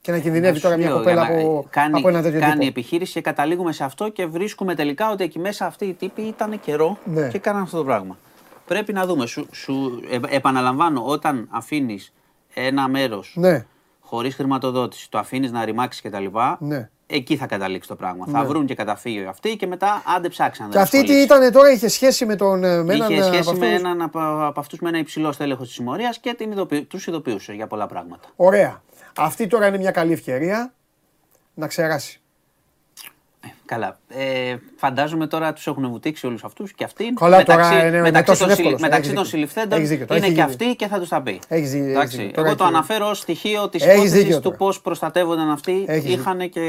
[0.00, 2.40] και να κινδυνεύει Σου τώρα μια λέω, κοπέλα για να- από, κάνει, από ένα τέτοιο
[2.40, 2.66] κάνει τύπο.
[2.66, 6.60] επιχείρηση και καταλήγουμε σε αυτό και βρίσκουμε τελικά ότι εκεί μέσα αυτοί οι τύποι ήταν
[6.60, 7.28] καιρό Ναι.
[7.28, 8.16] και κάναν αυτό το πράγμα.
[8.66, 9.26] Πρέπει να δούμε.
[9.26, 12.12] Σου, σου ε, επαναλαμβάνω, όταν αφήνεις
[12.54, 13.64] ένα μέρος Ναι,
[14.14, 16.24] χωρίς χρηματοδότηση, το αφήνεις να ρημάξεις κτλ.
[16.58, 16.88] Ναι.
[17.06, 18.26] Εκεί θα καταλήξει το πράγμα.
[18.26, 20.70] Θα βρουν και καταφύγιο αυτοί και μετά άντε ψάξαν.
[20.70, 22.64] Και αυτή τι ήταν τώρα, είχε σχέση με τον.
[22.64, 24.98] ε, Με έναν, Είχε ε, σχέση από με αυτούς; έναν από, από αυτούς με ένα
[24.98, 28.28] υψηλό στέλεχος της συμμορίας και την ειδοποιη, τους ειδοποιούσε για πολλά πράγματα.
[28.36, 28.82] Ωραία.
[29.16, 30.74] Αυτή τώρα είναι μια καλή ευκαιρία
[31.54, 32.21] να ξεράσει.
[33.64, 33.98] Καλά.
[34.08, 37.12] Ε, φαντάζομαι τώρα τους έχουν βουτήξει όλους αυτούς και αυτοί.
[37.14, 38.80] Καλά, τώρα είναι- είναι μεταξύ, τόσο των, συλλη- εύκολος.
[38.80, 39.30] μεταξύ Έχεις των δίκιο.
[39.30, 40.06] συλληφθέντων Έχεις δίκιο.
[40.06, 40.52] Το είναι έχει και γίνει.
[40.52, 41.40] αυτοί και θα τους τα πει.
[41.48, 42.32] Έχεις δι- έχεις Εντάξει, δίκιο.
[42.32, 44.56] Τώρα Εγώ το έχει- αναφέρω ως στοιχείο της Έχεις υπόθεσης δίκιο του τώρα.
[44.56, 45.84] πώς προστατεύονταν αυτοί.
[45.86, 46.60] Έχεις Είχαν και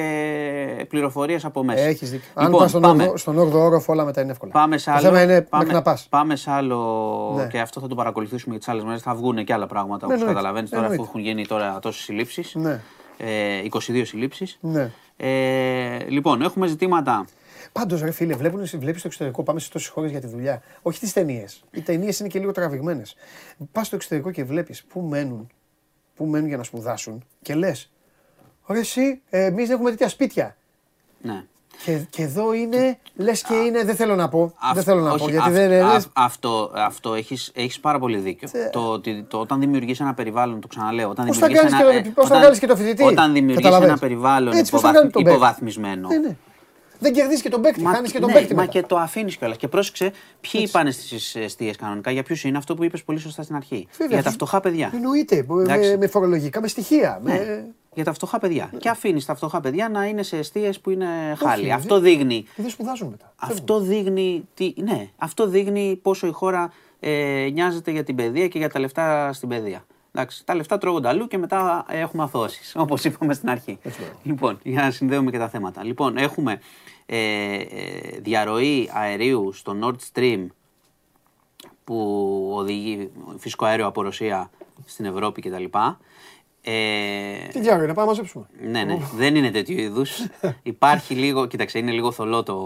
[0.90, 1.84] πληροφορίες από μέσα.
[1.84, 2.28] Έχεις δίκιο.
[2.34, 3.04] Αν Λοιπόν, πας στον, πάμε.
[3.04, 4.52] όγδοο- στον 8ο όροφο, όλα μετά είναι εύκολα.
[4.52, 5.06] Πάμε σε Το άλλο.
[5.06, 6.08] θέμα είναι πάμε, μέχρι να πας.
[6.10, 7.48] πάμε σε άλλο Ναι.
[7.48, 9.02] και αυτό θα το παρακολουθήσουμε και τις άλλες μέρες.
[9.02, 10.34] Θα βγουν και άλλα πράγματα Ναι, όπως εννοείται.
[10.34, 11.12] καταλαβαίνεις τώρα αφού Εννοείται.
[11.18, 12.56] έχουν γίνει τώρα τόσες συλλήψεις.
[12.56, 12.80] Ναι.
[13.18, 14.60] Ε, 22 συλλήψεις.
[15.18, 15.28] Ναι.
[15.28, 17.26] Ε, λοιπόν, έχουμε ζητήματα.
[17.72, 20.62] Πάντως, ρε φίλε, βλέπεις στο εξωτερικό, πάμε σε τόσες χώρες για τη δουλειά.
[20.82, 21.64] Όχι τις ταινίες.
[21.72, 23.16] Οι ταινίες είναι και λίγο τραβηγμένες.
[23.72, 25.48] Πας στο εξωτερικό και βλέπεις πού μένουν,
[26.16, 27.92] πού μένουν για να σπουδάσουν και λες.
[28.62, 30.58] Ωραία, εσύ, εμείς δεν έχουμε τέτοια σπίτια.
[31.22, 31.46] Ναι.
[31.86, 34.54] Και, και εδώ είναι, λες και είναι, δεν θέλω να πω.
[34.60, 35.24] Αυ- δεν θέλω να πω.
[35.24, 38.48] όχι, Γιατί αυ- δεν αυ- αυτό, αυτό έχεις, έχεις πάρα πολύ δίκιο.
[38.48, 41.86] Θε- Το, ότι το, όταν δημιουργείς ένα περιβάλλον, το ξαναλέω, όταν Πώς θα δημιουργείς κάνεις
[41.88, 43.04] ένα, και το- ε, πώς θα όταν- κάνεις και το φοιτητή.
[43.04, 43.92] Όταν δημιουργείς Καταλαβαίνεις.
[43.92, 45.38] ένα περιβάλλον Έτσι, πώς θα υποβαθ- κάνει τον παίκτη.
[45.38, 46.08] υποβαθμισμένο.
[46.08, 46.36] Ναι, ναι.
[47.00, 48.56] Δεν κερδίζεις και τον παίκτη, Μα, χάνεις και τον ναι, παίκτη.
[48.56, 48.72] μα μετά.
[48.74, 49.58] και το αφήνεις κιόλας.
[49.58, 53.44] Και πρόσεξε, ποιοι πάνε στις αιστείες κανονικά, για ποιους είναι αυτό που είπες πολύ σωστά
[53.44, 53.88] στην αρχή.
[53.92, 54.92] Βέβαια, για τα αυτός- φτωχά παιδιά.
[54.94, 55.46] Εννοείται.
[55.48, 55.90] με- Εντάξει.
[55.90, 57.20] Με, με φορολογικά, με στοιχεία.
[57.24, 57.66] Ναι, Με...
[57.96, 58.72] για τα φτωχά παιδιά.
[58.78, 61.08] Και αφήνεις τα φτωχά παιδιά να είναι σε αιστείες που είναι
[61.38, 61.64] χάλι.
[61.64, 63.34] δεν- Αυτό δείχνει Δεν σπουδάζουν μετά.
[63.36, 68.58] Αυτό δείχνει, τι, ναι, αυτό δείχνει πόσο η χώρα ε, νοιάζεται για την παιδεία και
[68.58, 69.86] για τα λεφτά στην παιδεία.
[70.16, 73.78] Εντάξει, τα λεφτά τρώγονται αλλού και μετά έχουμε αθώσεις, όπως είπαμε στην αρχή.
[74.24, 75.84] Λοιπόν, για να συνδέουμε και τα θέματα.
[75.84, 76.60] Λοιπόν, έχουμε
[77.06, 77.18] ε,
[77.56, 77.62] ε,
[78.22, 80.46] διαρροή αερίου στο Nord Stream
[81.84, 81.96] που
[82.56, 84.50] οδηγεί φυσικό αέριο από Ρωσία
[84.86, 85.64] στην Ευρώπη κτλ.
[86.66, 88.46] Ε, Τι διάλογο είναι, πάμε να μαζέψουμε.
[88.62, 90.20] ναι, ναι, δεν είναι τέτοιου είδους.
[90.64, 92.58] Υπάρχει λίγο, κοίταξε, είναι λίγο θολό το,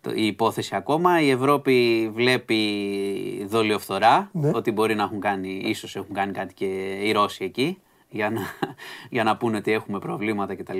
[0.00, 1.20] το- η υπόθεση ακόμα.
[1.20, 4.50] Η Ευρώπη βλέπει δολιοφθορά, Ναι.
[4.54, 6.64] ότι μπορεί να έχουν κάνει, ίσως έχουν κάνει κάτι και
[7.02, 7.78] οι Ρώσοι εκεί,
[8.08, 8.40] για να,
[9.10, 10.78] για να πούνε ότι έχουμε προβλήματα κτλ.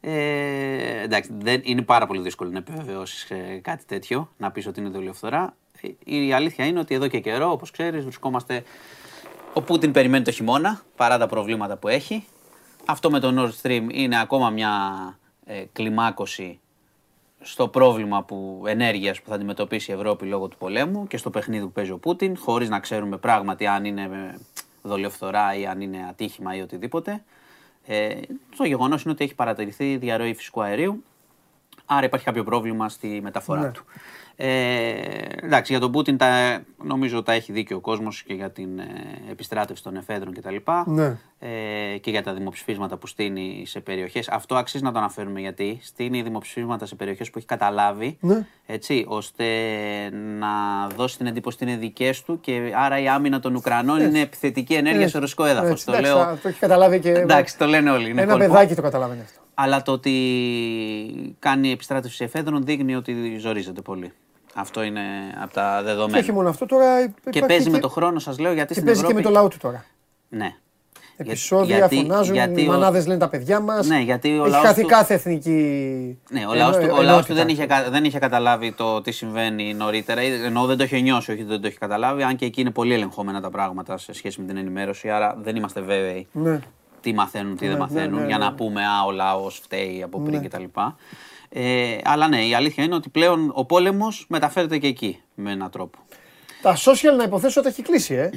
[0.00, 3.26] Ε, εντάξει, δεν, είναι πάρα πολύ δύσκολο να επιβεβαιώσεις
[3.62, 5.56] κάτι τέτοιο, να πεις ότι είναι δολιοφθορά.
[5.80, 8.62] Ε, Η αλήθεια είναι ότι εδώ και καιρό, όπως ξέρεις, βρισκόμαστε
[9.56, 12.24] ο Πούτιν περιμένει το χειμώνα παρά τα προβλήματα που έχει.
[12.84, 14.72] Αυτό με το Nord Stream είναι ακόμα μια
[15.44, 16.60] ε, κλιμάκωση
[17.40, 21.64] στο πρόβλημα που, ενέργειας που θα αντιμετωπίσει η Ευρώπη λόγω του πολέμου και στο παιχνίδι
[21.64, 24.38] που παίζει ο Πούτιν, χωρίς να ξέρουμε πράγματι αν είναι ε,
[24.82, 27.24] δολιοφθορά ή αν είναι ατύχημα ή οτιδήποτε.
[27.86, 28.14] Ε,
[28.56, 31.02] το γεγονός είναι ότι έχει παρατηρηθεί διαρροή φυσικού αερίου,
[31.86, 33.70] άρα υπάρχει κάποιο πρόβλημα στη μεταφορά Ναι.
[33.70, 33.84] του.
[34.38, 34.92] Ε,
[35.42, 38.84] εντάξει, για τον Πούτιν τα, νομίζω τα έχει δίκιο ο κόσμος και για την ε,
[39.30, 40.56] επιστράτευση των εφέδρων κτλ.
[40.86, 41.16] Ναι.
[41.38, 44.28] Ε, και για τα δημοψηφίσματα που στείνει σε περιοχές.
[44.28, 48.46] Αυτό αξίζει να το αναφέρουμε γιατί στείνει δημοψηφίσματα σε περιοχές που έχει καταλάβει Ναι.
[48.66, 49.44] έτσι, ώστε
[50.38, 50.48] να
[50.96, 54.74] δώσει την εντύπωση ότι είναι δικές του και άρα η άμυνα των Ουκρανών είναι επιθετική
[54.74, 55.12] ενέργεια Έτσι.
[55.12, 55.70] σε ρωσικό έδαφος.
[55.70, 56.24] Έτσι, Το εντάξει, λέω...
[56.24, 57.10] θα- το έχει καταλάβει και.
[57.10, 58.10] Εντάξει, το λένε όλοι.
[58.10, 58.46] Είναι Ένα κόλπο.
[58.46, 59.40] παιδάκι το καταλαβαίνει αυτό.
[59.54, 60.12] Αλλά το ότι
[61.38, 64.12] κάνει επιστράτευση εφέδρων δείχνει ότι ζορίζεται πολύ.
[64.58, 65.00] Αυτό είναι
[65.42, 66.32] από τα Και όχι δεδομένα.
[66.32, 67.06] μόνο αυτό τώρα.
[67.06, 69.22] Και υπάρχει παίζει με το χρόνο, σας λέω, γιατί Και στην παίζει και Ευρώπη...
[69.28, 69.84] με το λαό του τώρα.
[70.28, 70.54] Ναι.
[71.18, 73.86] Επισόδια γιατί- φωνάζουν, γιατί οι ο- μανάδες λένε τα παιδιά μας.
[73.86, 76.18] Ναι, γιατί ο Έχει λαός χαθεί του- κάθε εθνική.
[76.30, 77.34] Ναι, ο λαός του, ενο- ο λαός του ενότητα.
[77.34, 80.22] δεν, είχε, κα- δεν είχε καταλάβει το τι συμβαίνει νωρίτερα.
[80.22, 82.22] ή- Ενώ δεν το είχε νιώσει, όχι δεν το είχε καταλάβει.
[82.22, 85.10] Αν και εκεί είναι πολύ ελεγχόμενα τα πράγματα σε σχέση με την ενημέρωση.
[85.10, 86.58] Άρα δεν είμαστε βέβαιοι Ναι.
[87.00, 88.44] τι μαθαίνουν, τι Ναι, δεν ναι, μαθαίνουν, ναι, για ναι.
[88.44, 90.46] να πούμε Α, ο λαός φταίει από πριν Ναι.
[90.48, 90.64] κτλ.
[91.58, 95.70] Ε, αλλά ναι, η αλήθεια είναι ότι πλέον ο πόλεμος μεταφέρεται και εκεί με έναν
[95.70, 95.98] τρόπο.
[96.62, 98.30] Τα social να υποθέσω ότι έχει κλείσει, ε.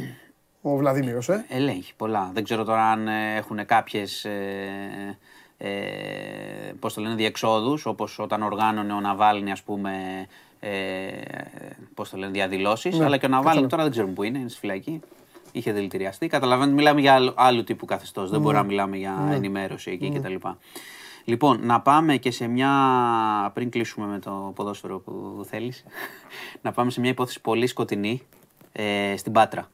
[0.61, 1.45] Ο Βλαδίμηρος, ε.
[1.49, 2.31] Ελέγχει πολλά.
[2.33, 5.17] Δεν ξέρω τώρα αν ε, έχουν κάποιες ε,
[5.57, 5.69] ε,
[6.79, 9.91] πώς το λένε, διεξόδους, όπως όταν οργάνωνε ο Ναβάλνη, ας πούμε,
[10.59, 10.69] ε,
[11.93, 12.97] πώς το λένε, διαδηλώσεις.
[12.97, 13.69] Ναι, αλλά και ο Ναβάλνη κατάλαβα.
[13.69, 14.99] τώρα δεν ξέρουμε που είναι, είναι στη φυλακή.
[15.51, 16.27] Είχε δηλητηριαστεί.
[16.27, 18.29] Καταλαβαίνετε, μιλάμε για άλλου, άλλου τύπου καθεστώς.
[18.29, 20.35] Δεν μπορούμε να μιλάμε για ενημέρωση εκεί κτλ.
[21.23, 22.71] Λοιπόν, να πάμε και σε μια.
[23.53, 25.83] πριν κλείσουμε με το ποδόσφαιρο που θέλεις,
[26.61, 28.21] να πάμε σε μια υπόθεση πολύ σκοτεινή
[28.71, 29.69] ε, στην Πάτρα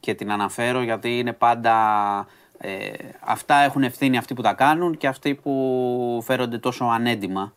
[0.00, 2.26] και την αναφέρω γιατί είναι πάντα.
[2.58, 2.90] Ε,
[3.20, 7.54] αυτά έχουν ευθύνη αυτοί που τα κάνουν και αυτοί που φέρονται τόσο ανέντιμα.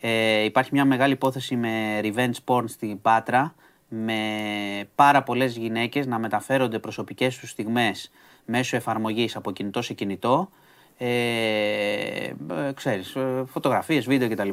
[0.00, 3.54] Ε, υπάρχει μια μεγάλη υπόθεση με revenge porn στην Πάτρα
[3.88, 4.18] με
[4.94, 8.10] πάρα πολλές γυναίκες να μεταφέρονται προσωπικές τους στιγμές
[8.44, 10.50] μέσω εφαρμογής από κινητό σε κινητό
[10.98, 14.48] ε, ε, ξέρεις, ε, φωτογραφίες, βίντεο κτλ.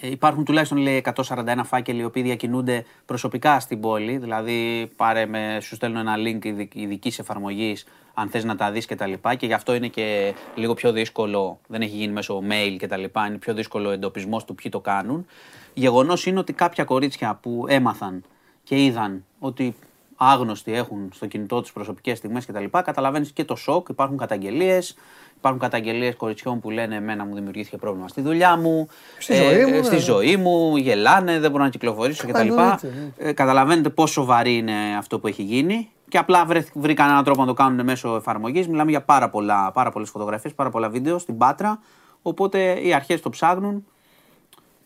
[0.00, 4.16] Ε, Υπάρχουν τουλάχιστον λέει 141 φάκελοι οι οποίοι διακινούνται προσωπικά στην πόλη.
[4.16, 8.94] Δηλαδή, πάρε με, σου στέλνω ένα link ειδικής εφαρμογής αν θες να τα δεις και
[8.94, 9.34] τα λοιπά.
[9.34, 12.96] Και γι' αυτό είναι και λίγο πιο δύσκολο, δεν έχει γίνει μέσω mail και τα
[12.96, 13.26] λοιπά.
[13.26, 15.26] Είναι πιο δύσκολο ο εντοπισμός του ποιοι το κάνουν.
[15.74, 18.24] Γεγονός είναι ότι κάποια κορίτσια που έμαθαν
[18.64, 19.74] και είδαν ότι
[20.22, 22.64] άγνωστοι έχουν στο κινητό τους προσωπικές στιγμές κτλ.
[22.70, 24.96] Καταλαβαίνεις και το σοκ, υπάρχουν καταγγελίες.
[25.36, 28.88] Υπάρχουν καταγγελίες κοριτσιών που λένε Εμένα μου δημιουργήθηκε πρόβλημα στη δουλειά μου.
[29.18, 30.00] Στη ζωή μου, Στη ναι.
[30.00, 32.38] ζωή μου, γελάνε, δεν μπορώ να κυκλοφορήσω κτλ.
[32.40, 33.28] εννοείται, ναι.
[33.28, 35.90] Ε, καταλαβαίνετε πόσο σοβαρή είναι αυτό που έχει γίνει.
[36.08, 38.68] Και απλά βρεθ- βρήκαν έναν τρόπο να το κάνουν μέσω εφαρμογής.
[38.68, 41.80] Μιλάμε για πάρα, πολλά, πάρα πολλές φωτογραφίες, πάρα πολλά βίντεο στην Πάτρα.
[42.22, 43.86] Οπότε οι αρχές το ψάχνουν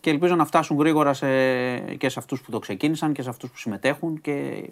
[0.00, 1.26] και ελπίζω να φτάσουν γρήγορα σε,
[1.78, 4.64] και σε αυτούς που το ξεκίνησαν και σε αυτούς που συμμετέχουν και,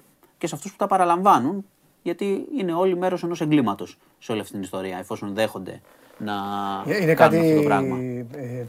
[0.42, 1.64] και σε αυτούς που τα παραλαμβάνουν.
[2.02, 5.80] Γιατί είναι όλοι μέρος ενός εγκλήματος σε όλη αυτή την ιστορία, εφόσον δέχονται
[6.18, 6.32] να
[6.86, 7.38] Είναι κάνουν κάτι.
[7.38, 7.96] αυτό το πράγμα.
[8.36, 8.64] Ε,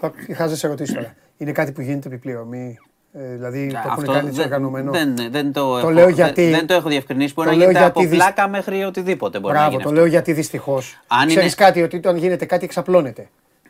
[0.00, 1.14] θα χάζεσαι ερωτήσει τώρα.
[1.36, 2.78] Είναι κάτι που γίνεται επιπληρωμή.
[3.12, 4.92] Ε, δηλαδή το έχουν Αυτό κάνει έτσι δεν- οργανωμένο.
[4.92, 7.32] Δεν, δεν το, έχω, λέω δεν- γιατί- δεν, το έχω διευκρινίσει.
[7.34, 9.82] Μπορεί το να λέω γίνεται από γιατί δυσ- πλάκα μέχρι οτιδήποτε μπορεί να Μπράβο, γίνει.
[9.82, 10.00] το αυτό.
[10.00, 11.00] λέω γιατί δυστυχώς.
[11.06, 13.28] Αν Ξέρεις είναι- κάτι, ότι όταν γίνεται κάτι εξαπλώνεται.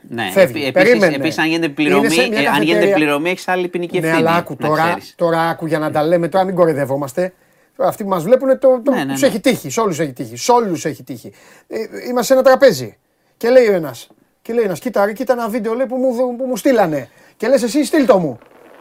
[0.09, 0.61] Ναι, Φεύγει.
[0.63, 1.05] επί- Περίμενε.
[1.05, 3.69] επίσης, επίσης, αν γίνεται πληρωμή, Είναι σε μια ε, αν γίνεται καφετέρια- πληρωμή έχεις άλλη
[3.69, 4.27] ποινική Ναι, ευθύνη.
[4.27, 5.15] αλλά άκου να τώρα, ξέρεις.
[5.17, 7.33] τώρα άκου για να τα λέμε, τώρα μην κορεδευόμαστε.
[7.77, 9.27] Αυτοί που μας βλέπουν το, το, Ναι, ναι, τους ναι.
[9.27, 9.71] έχει τύχει.
[9.71, 10.37] Σε όλους έχει τύχει.
[10.37, 11.33] Σε όλους έχει τύχει.
[11.69, 11.77] Ε,
[12.09, 12.97] είμαστε σε ένα τραπέζι.
[13.37, 14.09] Και λέει ο ένας,
[14.43, 17.09] και λέει ένας, κοίτα, ρε, κοίτα ένα βίντεο λέει, που, μου, που μου στείλανε.
[17.37, 18.39] Και λες εσύ, στείλ το μου.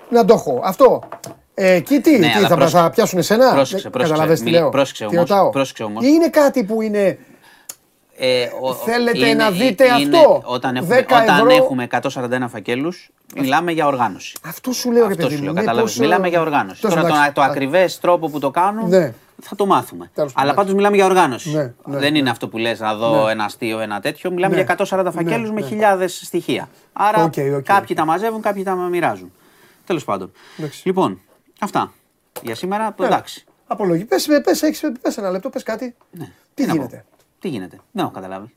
[0.09, 0.61] Να το έχω.
[0.63, 1.03] Αυτό.
[1.53, 2.77] Ε, εκεί τι, Ναι, τι αλλά θα, πρόσεξε.
[2.83, 3.51] θα πιάσουν εσένα.
[3.51, 4.13] Πρόσεξε, Δεν- πρόσεξε.
[4.13, 6.03] κατάλαβες τι Μιλ- λέω; πρόσεξε Τι όμως, ρωτάω; πρόσεξε όμως.
[6.05, 7.17] Ή είναι κάτι που είναι.
[8.21, 11.49] Ε, ο- Θέλετε είναι- να δείτε είναι- αυτό; Όταν έχουμε, 10 όταν ευρώ.
[11.63, 14.35] έχουμε 141 φακέλους, μιλάμε για οργάνωση.
[14.45, 15.43] Αυτό σου λέω, ρε Αυτό παιδί σου μου.
[15.43, 15.97] λέω, μήπως, κατάλαβες.
[15.97, 16.81] ε, Μιλάμε για οργάνωση.
[16.81, 17.31] τόσο Τώρα το, εντάξει.
[17.31, 19.13] το ακριβές τρόπο που το κάνουν Ναι.
[19.41, 20.09] θα το μάθουμε.
[20.13, 21.49] Τέλος πάντων, Αλλά πάντως μιλάμε για οργάνωση.
[21.51, 22.17] Ναι, ναι, Δεν ναι.
[22.17, 23.31] είναι αυτό που λες να δω Ναι.
[23.31, 24.31] ένα αστείο, ένα τέτοιο.
[24.31, 24.61] Μιλάμε Ναι.
[24.61, 25.67] για 140 φακέλους Ναι, με ναι.
[25.67, 26.69] χιλιάδες στοιχεία.
[26.93, 27.95] Άρα Οκ, οκ, κάποιοι οκ.
[27.97, 29.31] τα μαζεύουν, κάποιοι τα μοιράζουν.
[29.85, 30.31] Τέλος πάντων.
[30.57, 30.81] Εντάξει.
[30.85, 31.21] Λοιπόν,
[31.59, 31.91] αυτά.
[32.43, 33.43] Για σήμερα, εντάξει.
[33.67, 34.05] Απολογή.
[34.05, 35.95] Πες, πες, έχεις, πες ένα λεπτό, πες κάτι.
[36.11, 36.31] Ναι.
[36.53, 36.73] Τι να πω.
[36.75, 37.05] γίνεται;
[37.39, 38.53] Τι γίνεται; Δεν έχω καταλάβει.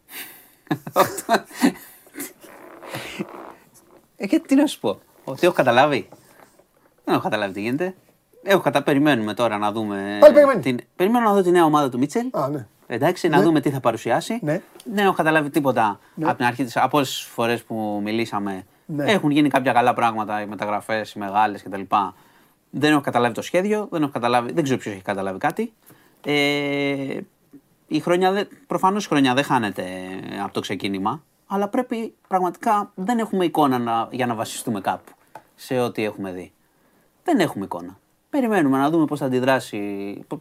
[4.17, 6.09] ε, και τι να σου πω; Ότι έχω καταλάβει.
[7.05, 7.95] Δεν έχω καταλάβει τι γίνεται.
[8.43, 8.83] Έχω κατα...
[8.83, 10.17] Περιμένουμε τώρα να δούμε.
[10.21, 10.61] Πάλι περιμένει.
[10.61, 10.79] Την...
[10.97, 12.27] Περιμένω να δω τη νέα ομάδα του Μίτσελ.
[12.33, 12.67] Α, ναι.
[12.87, 14.39] Εντάξει, να δούμε τι θα παρουσιάσει.
[14.43, 14.61] Ναι.
[14.85, 16.77] Δεν έχω καταλάβει τίποτα από την αρχή της.
[16.77, 19.13] Από όσες φορές που μιλήσαμε, Ναι.
[19.13, 21.81] έχουν γίνει κάποια καλά πράγματα, οι μεταγραφές, οι μεγάλες κτλ.
[22.71, 25.73] Δεν έχω καταλάβει το σχέδιο, δεν, έχω καταλάβει, δεν ξέρω ποιος έχει καταλάβει κάτι.
[26.25, 27.19] Ε,
[27.93, 29.85] η χρονιά, δεν- προφανώς η χρονιά δεν χάνεται
[30.43, 35.13] από το ξεκίνημα, αλλά πρέπει πραγματικά δεν έχουμε εικόνα να, για να βασιστούμε κάπου
[35.55, 36.53] σε ό,τι έχουμε δει.
[37.25, 37.99] Δεν έχουμε εικόνα.
[38.31, 39.79] Περιμένουμε να δούμε πώς θα αντιδράσει,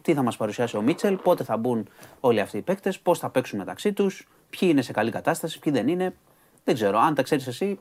[0.02, 1.88] τι θα μας παρουσιάσει ο Μίτσελ, πότε θα μπουν
[2.20, 5.72] όλοι αυτοί οι παίκτες, πώς θα παίξουν μεταξύ τους, ποιοι είναι σε καλή κατάσταση, ποιοι
[5.72, 6.14] δεν είναι.
[6.64, 6.98] Δεν ξέρω.
[6.98, 7.78] Αν τα ξέρεις εσύ,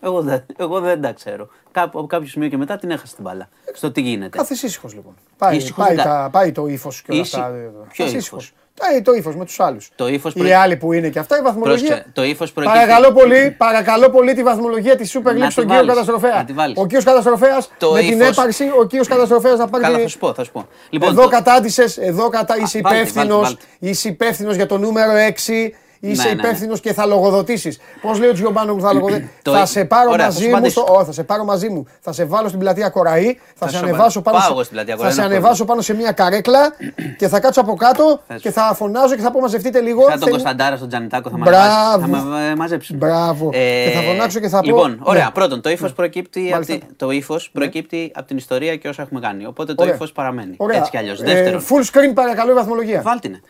[0.00, 1.48] εγώ δεν, εγώ δεν τα ξέρω.
[1.70, 3.48] Κάπου, από κάποιο σημείο και μετά την έχασε την μπάλα.
[3.74, 4.38] Στο τι γίνεται.
[4.38, 5.14] Κάθε ήσυχο λοιπόν.
[5.36, 7.50] Πάει, Ήσυχος πάει, δεν τα- τα, πάει το ύφος και όλα Ήσυ- αυτά.
[7.52, 8.52] Ποιο Κάθεσαι ύφος; ήσυχος.
[8.52, 8.59] Πάει
[9.02, 9.90] το ύφος με τους άλλους.
[9.94, 11.86] Το ύφος Οι προε- άλλοι που είναι και αυτά, η βαθμολογία.
[11.88, 15.50] Πρόσεξε, το ύφος προκύπτει- Παρακαλώ πολύ, παρακαλώ πολύ τη βαθμολογία της Super Να League τη
[15.52, 16.36] στον κύριο βάλεις, Καταστροφέα.
[16.36, 16.76] να τη βάλεις.
[16.78, 19.84] Ο κύριος Καταστροφέας Το με την ύφος- έπαρξη, ο κύριος Καταστροφέας να πάρει.
[19.84, 20.66] Καλά, τη- θα σου πω, θα σου πω.
[20.90, 23.26] Λοιπόν, εδώ το- κατάντησες, εδώ κατά είσαι βάλτε, υπεύθυνος.
[23.28, 23.62] βάλτε, βάλτε.
[23.78, 25.74] Είσαι υπεύθυνος για το νούμερο 6.
[26.02, 26.40] Είσαι Ναι, ναι, ναι.
[26.48, 27.78] υπεύθυνος και θα λογοδοτήσεις.
[28.00, 30.48] Πώς λέει ο Τζιομπάνο που θα λογοδοτήσει; Το- θα σε πάρω Ωραία, θα μαζί σου
[30.50, 30.54] μου.
[30.56, 30.80] απαντήσω.
[30.80, 31.86] στο- Ω, θα σε πάρω μαζί μου.
[32.00, 33.38] Θα σε βάλω στην πλατεία Κοραή.
[33.54, 34.20] Θα, σε σου ανεβάσω απαντήσω.
[34.20, 36.72] πάνω, Πάω σε- εγώ στην πλατεία θα Κοραή, σε ένα ανεβάσω πάνω σε μια καρέκλα
[37.18, 40.00] και θα κάτσω από κάτω Θα σου- και θα φωνάζω και θα πω μαζευτείτε λίγο.
[40.00, 42.00] Σαν τον Θέλει- Κωνσταντάρα στον Τζανιτάκο θα μα Μπράβο.
[42.18, 42.94] θα με ε, μαζέψει.
[42.96, 43.50] Μπράβο.
[43.50, 45.24] Και θα φωνάξω και θα πω- Λοιπόν, ωραία.
[45.24, 45.30] Ναι.
[45.30, 46.72] Πρώτον, το ύφος προκύπτει, από Μάλιστα.
[46.72, 46.78] Ναι.
[46.78, 49.46] τη, το ύφος προκύπτει από την ιστορία και όσα έχουμε κάνει.
[49.46, 49.94] Οπότε το Ωραία.
[49.94, 50.54] ύφος παραμένει.
[50.56, 50.78] Ωραία.
[50.78, 51.20] Έτσι κι αλλιώς.
[51.20, 53.02] Ε, Δεύτερον, full screen παρακαλώ η βαθμολογία.
[53.02, 53.40] βάλτινε.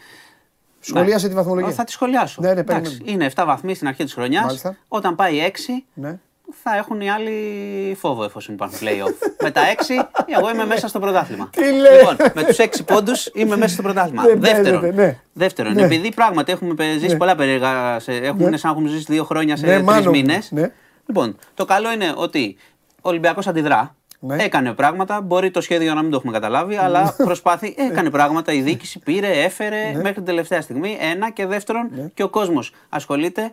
[0.81, 1.71] Σχολίασε τη βαθμολογία.
[1.73, 2.41] Θα τη σχολιάσω.
[2.43, 3.25] Ναι, ναι, Εντάξει, περιμένουμε.
[3.25, 4.45] είναι 7 βαθμοί στην αρχή της χρονιάς.
[4.45, 4.77] Μάλιστα.
[4.89, 6.19] Όταν πάει 6, Ναι.
[6.63, 9.15] θα έχουν οι άλλοι φόβο εφόσον υπάρχουν playoff.
[9.45, 10.09] με τα 6,
[10.39, 11.49] εγώ είμαι μέσα στο πρωτάθλημα.
[11.53, 11.99] Τι λέει.
[11.99, 14.23] Λοιπόν, με τους 6 πόντους είμαι μέσα στο πρωτάθλημα.
[14.23, 15.19] Δεν δεύτερον, παίζεται, ναι.
[15.33, 15.83] δεύτερον Ναι.
[15.83, 19.25] επειδή πράγματι έχουμε πε- ζήσει πολλά περίεργα, σε, έχουμε, είναι σαν να έχουμε ζήσει δύο
[19.25, 20.51] χρόνια σε Ναι, τρεις μάλλον, μήνες.
[20.51, 20.73] ναι.
[21.07, 22.57] Λοιπόν, το καλό είναι ότι
[23.03, 23.95] ο Ολυμπιακός αντιδρά.
[24.23, 24.43] Ναι.
[24.43, 25.21] Έκανε πράγματα.
[25.21, 27.75] Μπορεί το σχέδιο να μην το έχουμε καταλάβει, αλλά προσπάθη.
[27.79, 28.53] Έκανε πράγματα.
[28.53, 29.97] Η διοίκηση πήρε, έφερε Ναι.
[29.97, 30.97] μέχρι την τελευταία στιγμή.
[31.01, 33.53] Ένα και δεύτερον, και ο κόσμος ασχολείται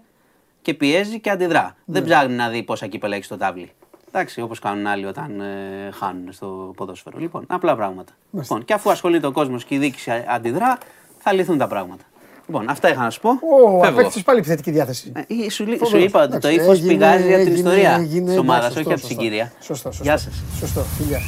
[0.61, 1.61] και πιέζει και αντιδρά.
[1.63, 1.99] Ναι.
[1.99, 3.71] Δεν ψάχνει να δει πόσα κύπελα έχει στο τάβλι.
[4.07, 7.17] Εντάξει, όπως κάνουν άλλοι όταν ε, χάνουν στο ποδόσφαιρο.
[7.19, 8.11] Λοιπόν, απλά πράγματα.
[8.31, 10.77] Λοιπόν, και αφού ασχολείται ο κόσμος και η διοίκηση α- αντιδρά,
[11.17, 12.03] θα λυθούν τα πράγματα.
[12.47, 13.29] Λοιπόν, αυτά είχα να σου πω.
[13.29, 13.35] Ω,
[13.81, 13.87] Φεύγω.
[13.87, 15.11] απέκτησες πάλι επιθετική διάθεση.
[15.15, 16.05] Ε, ή Σου, λέ- σου Φοβερός.
[16.07, 18.79] είπα ότι το Εντάξει, ύφος έγινε, πηγάζει από την έγινε, ιστορία έγινε, της ομάδας, εντάξει,
[18.79, 19.51] όχι από τη σωστό, συγκυρία.
[19.59, 20.03] Σωστό, σωστό.
[20.03, 20.33] Γεια σας.
[20.59, 21.19] Σωστό, φιλιά.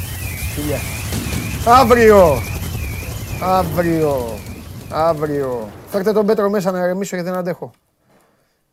[0.55, 0.77] φιλιά.
[1.65, 2.41] Αύριο.
[3.41, 4.37] Αύριο.
[4.89, 5.69] Αύριο.
[5.87, 7.71] Φέρτε τον Πέτρο μέσα να ηρεμήσω γιατί δεν αντέχω.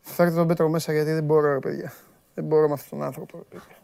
[0.01, 1.93] Φέρτε τον Πέτρο μέσα γιατί δεν μπορώ, ρε παιδιά.
[2.33, 3.37] Δεν μπορώ με αυτόν τον άνθρωπο.
[3.37, 3.76] Ρε, παιδιά.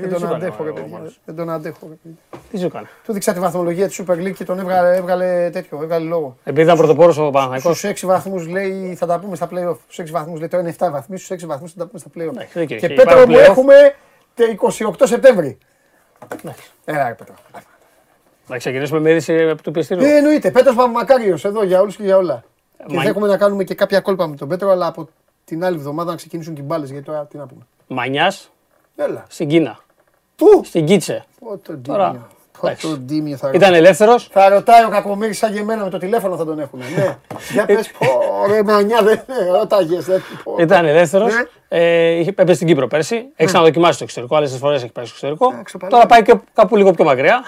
[0.00, 1.12] Δεν τον αντέχω, ρε παιδιά.
[1.24, 2.18] Δεν τον αντέχω, ρε παιδιά.
[2.50, 5.78] Τι σου έκανε; Του δείξα τη βαθμολογία της Super League και τον έβγαλε, έβγαλε τέτοιο,
[5.82, 6.36] έβγαλε λόγο.
[6.44, 7.74] Επειδή ήταν πρωτοπόρος ο Παναγικό.
[7.74, 9.76] Στους 6 βαθμούς λέει θα τα πούμε στα playoff.
[9.88, 12.08] Στους 6 βαθμούς λέει τώρα είναι 7 βαθμοί, στους 6 βαθμούς θα τα πούμε στα
[12.14, 12.32] playoff.
[12.36, 12.94] Εντάξει, δίκιο και έχει.
[12.94, 13.50] Πέτρο Υπάρχουν μου playoff.
[13.50, 13.94] έχουμε
[14.34, 14.44] τε
[14.98, 15.58] 28 Σεπτέμβρη.
[16.84, 17.34] Έλα, ρε Πέτρο.
[18.46, 20.06] Να ξεκινήσουμε με είδηση από το πιεστήριο.
[20.06, 20.50] Ε, εννοείται.
[20.50, 22.44] Πέτρος Παπαμακάριος εδώ για όλους και για όλα.
[22.86, 25.08] Και Μα- θα έχουμε να κάνουμε και κάποια κόλπα με τον Πέτρο, αλλά από
[25.44, 26.90] την άλλη εβδομάδα να ξεκινήσουν την μπάλες.
[26.90, 27.62] Γιατί τώρα τι να πούμε.
[27.86, 28.50] Μανιάς
[28.96, 29.24] Έλα.
[29.28, 29.78] στην Κίνα.
[30.36, 31.24] Πού; Στην Κίτσε.
[31.40, 32.26] Πω τον Τώρα, Τίμιο.
[32.60, 32.88] Πω εντάξει.
[32.88, 34.28] τον Τίμιο θα Ήταν ελεύθερος.
[34.32, 36.78] Θα ρωτάει ο Κακομύρης σαν και εμένα με το τηλέφωνο θα τον έχουν.
[36.96, 37.16] Ναι.
[37.52, 38.06] Για πες, πω
[38.48, 39.20] ρε μανιά δεν
[39.52, 40.04] ρώταγες.
[40.04, 40.56] δεν- πω.
[40.58, 41.34] Ήταν ελεύθερος.
[41.34, 41.42] Ναι.
[41.68, 43.14] Ε, είχε έπεσε στην Κύπρο πέρσι.
[43.36, 44.36] Έχει ξαναδοκιμάσει στο εξωτερικό.
[44.36, 45.50] Άλλες φορές έχει πάει στο εξωτερικό.
[45.52, 45.96] Εντάξει, παλιά.
[45.96, 47.44] Τώρα πάει και κάπου λίγο πιο μακριά.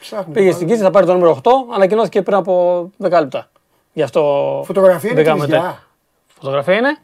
[0.00, 0.52] Ψάχνουμε Πήγε πάλι.
[0.54, 1.50] στην Κίτσε, θα πάρει το νούμερο 8.
[1.74, 3.48] Ανακοινώθηκε πριν από 10 λεπτά.
[3.92, 4.62] Γι' αυτό.
[4.66, 5.56] Φωτογραφία είναι μπήκαμε μετά.
[5.56, 5.82] κινέζια.
[6.38, 6.96] Φωτογραφία είναι;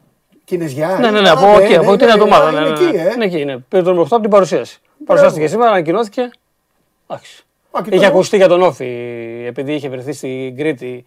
[0.45, 0.97] Κινέζια.
[1.01, 2.51] Ναι, ναι, ναι, Α, από εκεί, από εκεί την εβδομάδα.
[2.51, 3.03] Είναι ναι, ναι, εκεί, ναι.
[3.03, 3.13] ε.
[3.15, 3.65] Είναι εκεί, είναι.
[3.69, 4.81] Πήρε το νούμερο 8 από την παρουσίαση.
[5.07, 6.31] Παρουσιάστηκε σήμερα, ανακοινώθηκε.
[7.07, 7.45] Εντάξει.
[7.71, 8.87] Α, και Είχε τώρα- ακουστεί για τον Όφη,
[9.47, 11.05] επειδή είχε βρεθεί στην Κρήτη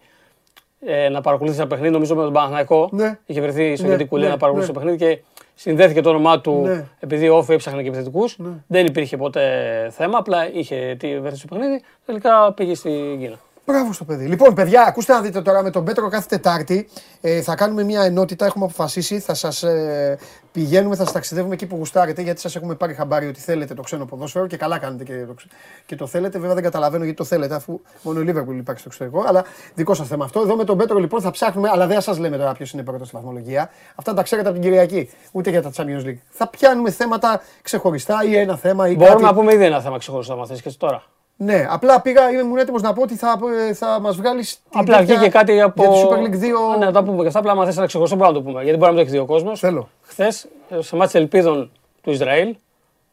[0.86, 2.88] ε, να παρακολουθήσει ένα παιχνίδι, νομίζω με τον Παναθηναϊκό.
[2.92, 3.18] Ναι.
[3.26, 4.78] Είχε βρεθεί στο Ναι, ναι, Κουλή ναι, να παρακολουθήσει ναι.
[4.84, 5.22] το παιχνίδι και
[5.54, 6.84] συνδέθηκε το όνομά του Ναι.
[7.00, 8.36] επειδή ο Όφη έψαχνε και επιθετικούς.
[8.66, 9.46] Δεν υπήρχε ποτέ
[9.90, 11.82] θέμα, απλά είχε τι βρεθεί στο παιχνίδι.
[12.06, 13.38] Τελικά πήγε στην Κίνα.
[13.66, 14.26] Μπράβο στο παιδί.
[14.26, 16.88] Λοιπόν, παιδιά, ακούστε να δείτε τώρα με τον Πέτρο κάθε Τετάρτη.
[17.20, 19.18] Ε, θα κάνουμε μια ενότητα, έχουμε αποφασίσει.
[19.18, 20.18] Θα σας ε,
[20.52, 23.82] πηγαίνουμε, θα σας ταξιδεύουμε εκεί που γουστάρετε, γιατί σας έχουμε πάρει χαμπάρι ότι θέλετε το
[23.82, 25.50] ξένο ποδόσφαιρο και καλά κάνετε και το, ξε-
[25.86, 26.38] και το θέλετε.
[26.38, 29.24] Βέβαια δεν καταλαβαίνω γιατί το θέλετε, αφού μόνο η Liverpool υπάρχει στο εξωτερικό.
[29.26, 29.44] Αλλά
[29.74, 30.40] δικό σας θέμα αυτό.
[30.40, 33.06] Εδώ με τον Πέτρο λοιπόν θα ψάχνουμε, αλλά δεν σας λέμε τώρα ποιος είναι πρώτος
[33.06, 33.70] στη βαθμολογία.
[33.94, 36.18] Αυτά τα ξέρετε από την Κυριακή, ούτε για τα Champions League.
[36.30, 39.22] Θα πιάνουμε θέματα ξεχωριστά ή ένα θέμα ή Μπορούμε κάτι.
[39.22, 41.02] να πούμε ήδη ένα θέμα ξεχωριστό, αν θες και εσύ τώρα.
[41.36, 43.38] Ναι, απλά πήγα, ήμουν έτοιμος να πω ότι θα,
[43.68, 44.62] ε, θα μας βγάλεις.
[44.72, 45.82] Απλά βγήκε κάτι από.
[45.82, 46.78] Για τη Super League 2.
[46.78, 47.38] Ναι, να τα πούμε και αυτά.
[47.38, 48.62] Απλά, αν θες ένα ξεχωριστό, μπορούμε να το πούμε.
[48.62, 49.60] Γιατί μπορεί να μην το έχει δει ο κόσμος.
[49.60, 49.88] Θέλω.
[50.02, 50.46] Χθες,
[50.78, 51.70] σε μάτια ελπίδων
[52.02, 52.56] του Ισραήλ,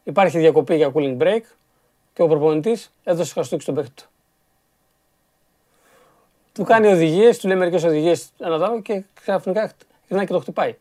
[0.04, 1.40] υπάρχει διακοπή για cooling break
[2.12, 4.04] και ο προπονητής έδωσε χαστούκι στον παίκτη του.
[6.52, 9.72] Του κάνει οδηγίες, του λέει μερικές οδηγίες ένα τ' άλλο και ξαφνικά
[10.06, 10.76] γυρνάει και το χτυπάει.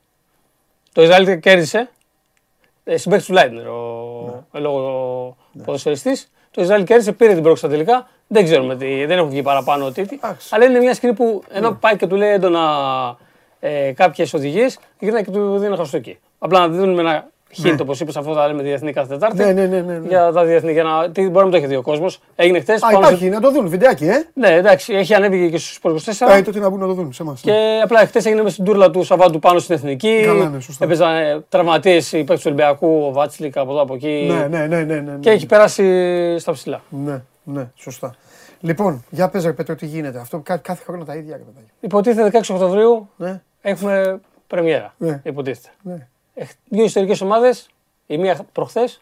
[0.94, 1.90] Το Ισραήλ κέρδισε.
[2.84, 4.60] Ε, Συμπαίχτης του Λάιντνερ, ο ναι.
[4.60, 6.32] λόγω ποδοσφαιριστής.
[6.52, 8.08] Το Ισραήλ κέρδισε, πήρε την πρόκληση στα τελικά.
[8.28, 10.20] Δεν ξέρουμε τι, δεν έχουν βγει παραπάνω ο Τίτη.
[10.50, 13.18] Αλλά είναι μια σκηνή που ενώ πάει και του λέει έντονα
[13.60, 16.20] ε, κάποιες οδηγίες, γυρνάει και του δίνει ένα χαστούκι.
[16.40, 17.82] Απλά να δίνουμε ένα Χίντ, ναι.
[17.82, 19.38] όπως είπες, αυτό θα λέμε διεθνή κάθε Τετάρτη.
[19.38, 20.08] Ναι, ναι, ναι, ναι, ναι.
[20.08, 20.72] Για τα διεθνή.
[20.72, 21.12] Για να...
[21.12, 22.20] Τι, μπορεί να το έχει δει ο κόσμος.
[22.36, 22.84] Έγινε χθες.
[22.84, 23.30] Α, υπάρχει, σε...
[23.30, 24.28] να το δουν, βιντεάκι, ε.
[24.34, 25.80] Ναι, εντάξει, έχει ανέβει και στους
[26.20, 26.28] 24.
[26.30, 27.42] Ε, τότε να μπουν να το δουν σε εμάς.
[27.42, 27.82] Και ναι.
[27.84, 30.22] απλά χθες έγινε μες στην τούρλα του Σαββάτου πάνω στην εθνική.
[30.26, 30.86] Καλά, ναι, σωστά.
[30.86, 34.28] Έπαιζαν ε, τραυματίες οι παίκτες του Ολυμπιακού, ο Βάτσλικ από εδώ από εκεί.
[34.30, 36.82] Ναι, ναι, ναι, ναι, ναι, Και έχει περάσει στα ψηλά.
[36.90, 38.16] Ναι, ναι, σωστά.
[38.60, 40.20] Λοιπόν, για πες ρε Πέτρο, τι γίνεται.
[40.20, 41.40] Αυτό κάθε χρόνο τα ίδια.
[41.80, 43.42] Υποτίθεται 16 Οκτωβρίου ναι.
[43.62, 44.94] έχουμε πρεμιέρα.
[44.98, 45.22] Ναι.
[45.24, 45.70] Υποτίθεται.
[46.40, 46.48] Ναι.
[46.70, 47.70] Δύο ιστορικές ομάδες
[48.06, 49.02] η μία προχθές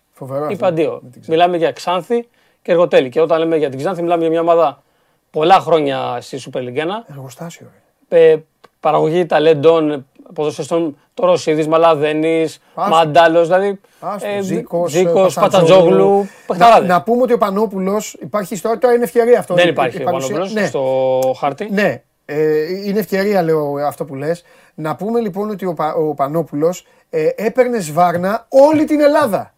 [0.50, 1.02] είπα δύο.
[1.28, 2.28] Μιλάμε για Ξάνθη
[2.62, 3.10] και Εργοτέλη.
[3.10, 4.84] Και όταν λέμε για την Ξάνθη, μιλάμε για μια ομάδα
[5.32, 6.86] πολλά χρόνια στη Super League 1.
[7.10, 7.68] Εργοστάσιο.
[8.08, 8.36] Ε,
[8.80, 13.80] παραγωγή ταλέντων, ποδοσφαιριστών, το Ρωσίδη, Μαλαδένης, Μαντάλο, δηλαδή.
[14.22, 14.42] Ε,
[14.88, 16.28] Ζήκος, Πατατζόγλου.
[16.58, 19.54] Να, να πούμε ότι ο Πανόπουλος υπάρχει ιστορία, τώρα είναι ευκαιρία αυτό.
[19.54, 20.66] Δεν υπάρχει ο Πανόπουλος ναι.
[20.66, 21.70] στο χάρτη.
[21.72, 24.44] Ναι, ε, είναι ευκαιρία, λέω αυτό που λες.
[24.74, 29.52] Να πούμε λοιπόν ότι ο, ο Πανόπουλος ε, έπαιρνες σβάρνα όλη την Ελλάδα.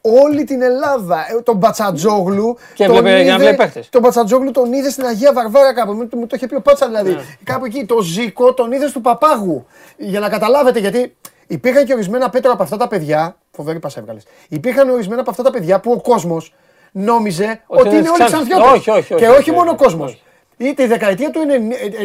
[0.00, 1.16] Όλη την Ελλάδα.
[1.30, 2.58] Ε, τον Μπατσατζόγλου.
[2.74, 5.92] Και τον είδε, για να Τον Μπατσατζόγλου τον είδε στην Αγία Βαρβάρα κάπου.
[5.92, 7.10] Μου, μου το είχε πει ο Πάτσα δηλαδή.
[7.10, 7.22] Ναι.
[7.44, 7.84] Κάπου εκεί.
[7.84, 9.66] Το Ζήκο τον είδε του Παπάγου.
[9.96, 11.16] Για να καταλάβετε γιατί
[11.46, 13.36] υπήρχαν και ορισμένα πέτρα από αυτά τα παιδιά.
[13.50, 14.22] Φοβερή πα έβγαλες.
[14.48, 16.54] Υπήρχαν ορισμένα από αυτά τα παιδιά που ο κόσμος
[16.92, 18.66] νόμιζε ότι, ότι είναι όλοι ξανθιώτες.
[18.66, 20.22] Όχι, όχι, όχι, και όχι, μόνο ο κόσμος.
[20.56, 21.40] Είτε η δεκαετία του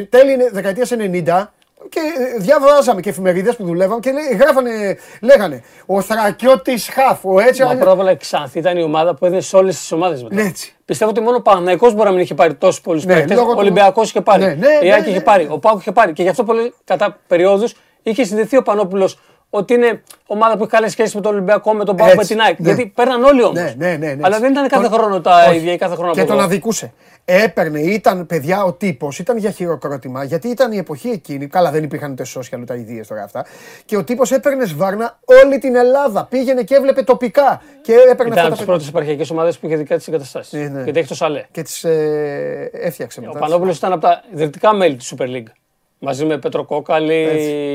[0.02, 1.53] 90, τέλη δεκαετίας 90
[1.90, 7.64] και ε, διαβάζαμε και εφημερίδες που δουλεύαν και γράφανε, λέγανε Ο Θρακιώτη Χαφ, ο έτσι.
[7.64, 10.24] Μα πρώτα απ' όλα η Ξάνθη ήταν η ομάδα που έδινε σε όλες τις ομάδες
[10.24, 10.36] μετά.
[10.36, 10.76] Ναι, έτσι.
[10.86, 13.38] Πιστεύω ότι μόνο ο Παναγικό μπορεί να μην είχε πάρει τόσους πολλούς ναι, παίκτες.
[13.38, 14.44] Ο Ολυμπιακός είχε πάρει.
[14.44, 15.24] Ναι, ναι, η Άκη ναι, είχε ναι.
[15.24, 15.48] πάρει.
[15.49, 16.14] Ο Πάκου είχε πάρει.
[16.14, 17.68] Και γι' αυτό πολλοί, κατά περιόδου
[18.03, 19.20] είχε συνδεθεί ο Πανόπουλος
[19.50, 22.40] ότι είναι ομάδα που έχει καλές σχέσεις με τον Ολυμπιακό, με τον Πάκου, με την
[22.40, 22.56] ΑΕΚ.
[22.60, 23.60] Γιατί παίρναν όλοι όμως.
[23.60, 26.40] Ναι, ναι, ναι, Αλλά δεν ήταν κάθε χρόνο τα ίδια ή κάθε χρόνο Και τον
[26.40, 26.94] αδικούσε
[27.30, 31.48] έπαιρνε, ήταν παιδιά ο τύπος, ήταν για χειροκρότημα, γιατί ήταν η εποχή εκείνη.
[31.48, 33.46] Καλά, δεν υπήρχαν ούτε social ούτε ιδέε τώρα αυτά.
[33.86, 36.26] Και ο τύπος έπαιρνε σβάρνα όλη την Ελλάδα.
[36.26, 37.62] Πήγαινε και έβλεπε τοπικά.
[37.82, 40.54] Και έπαιρνε ήταν από τις πρώτες επαρχιακές ομάδες που είχε δικά τη εγκαταστάσεις.
[40.54, 40.84] Ναι, ναι.
[40.84, 41.46] Γιατί έχει το Σαλέ.
[41.52, 43.32] Και τις ε, έφτιαξε μετά.
[43.36, 45.52] Ο Πανόπουλος ήταν από τα ιδρυτικά μέλη της Super League.
[46.00, 47.28] Μαζί με Πέτρο Κόκαλη,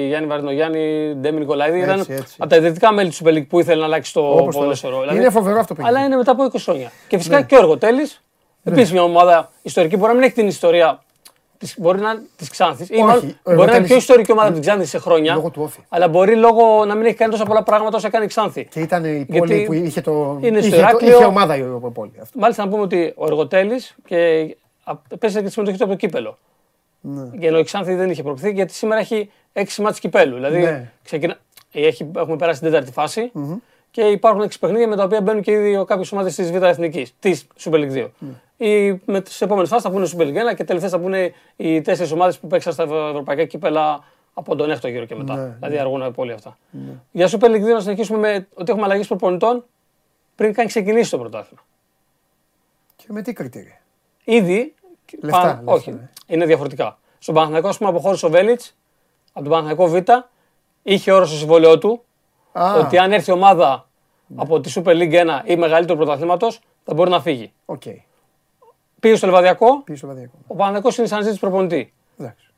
[0.07, 1.79] Γιάννη Βαρδινογιάννη, Ντέμι Νικολάηδη.
[1.79, 2.25] Ήταν έτσι.
[2.39, 5.01] από τα ιδρυτικά μέλη τη Super League που ήθελε να αλλάξει το ποδόσφαιρο.
[5.01, 6.93] Δηλαδή, είναι φοβερό αυτό που Αλλά είναι μετά από 20 χρόνια.
[7.09, 7.45] Και φυσικά ναι.
[7.45, 8.11] και ο Εργοτέλη
[8.65, 8.73] ναι.
[8.73, 11.03] Επίσης μια ομάδα ιστορική μπορεί να μην έχει την ιστορία
[11.59, 12.89] της, μπορεί να της Ξάνθης.
[13.45, 15.35] Μπορεί να είναι πιο ιστορική ομάδα από την Ξάνθη σε χρόνια.
[15.35, 15.81] Λόγω του όφη.
[15.89, 18.69] Αλλά μπορεί λόγω να μην έχει κάνει τόσα πολλά πράγματα όσο έκανε η Ξάνθη.
[18.71, 20.39] Και ήταν η πόλη Γιατί που είχε, το...
[20.41, 21.07] είναι είχε, το...
[21.07, 22.13] είχε ομάδα η πόλη.
[22.23, 22.39] Αυτό.
[22.39, 24.17] Μάλιστα να πούμε ότι ο Εργοτέλη και
[25.19, 26.39] πέσει και τη συμμετοχή του από το κύπελο.
[27.07, 27.39] Ναι.
[27.39, 30.35] Και ενώ η Ξάνθη δεν είχε προκριθεί γιατί σήμερα έχει έξι μάτς κυπέλου.
[30.35, 30.91] Δηλαδή ναι.
[31.03, 31.37] ξεκινά...
[31.73, 33.33] έχει, έχουμε περάσει την τέταρτη φάση.
[33.35, 33.57] Mm-hmm.
[33.91, 37.15] Και υπάρχουν έξι παιχνίδια με τα οποία μπαίνουν και ήδη κάποιες ομάδες της Β' Εθνικής,
[37.19, 38.05] της Super League 2.
[38.05, 38.09] Mm.
[38.57, 41.81] Οι, με τι επόμενε φάσει θα πούνε Super League 1 και τελευταίε θα πούνε οι
[41.81, 44.05] τέσσερις ομάδες που παίξαν στα ευρωπαϊκά κύπελα
[44.35, 45.37] από τον έκτο γύρο και μετά.
[45.37, 45.81] Ναι, δηλαδή ναι.
[45.81, 46.59] αργούν πολύ αυτά.
[46.71, 46.93] Ναι.
[47.11, 49.65] Για Super League 2 να συνεχίσουμε με ότι έχουμε αλλαγή προπονητών
[50.35, 51.63] πριν καν ξεκινήσει το πρωτάθλημα.
[52.97, 53.81] Και με τι κριτήρια;
[54.25, 54.75] Ήδη.
[55.23, 56.09] Λεφτά, πα, λεφτά, όχι, ναι.
[56.27, 56.99] είναι διαφορετικά.
[57.19, 58.77] Στον Παναθηναϊκό, ας πούμε, αποχώρησε ο Βέλιτς
[59.33, 59.97] από τον Παναθηναϊκό Β.
[60.83, 62.05] Είχε όρο στο συμβόλαιό του
[62.79, 63.89] ότι αν έρθει ομάδα
[64.37, 67.53] από τη Super League 1 ή μεγαλύτερο πρωταθλήματος θα μπορεί να φύγει.
[67.67, 67.97] Okay.
[69.01, 69.83] Πήγε στο Λεβαδιακό.
[69.83, 70.39] Πήγε στο Λεβαδιακό.
[70.47, 71.93] Ο Παναγικό είναι σαν ζήτηση προπονητή.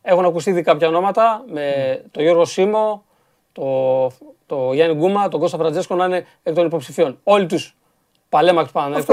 [0.03, 2.09] Έχουν ακουστεί ήδη κάποια ονόματα με mm.
[2.11, 3.05] τον Γιώργο Σίμω,
[3.53, 4.11] το,
[4.47, 7.19] το Γιάννη Γκούμα, τον Κώστα Φραντζέσκο να είναι εκ των υποψηφίων.
[7.23, 7.77] Όλοι τους
[8.29, 9.13] παλέμα του Παναγικού.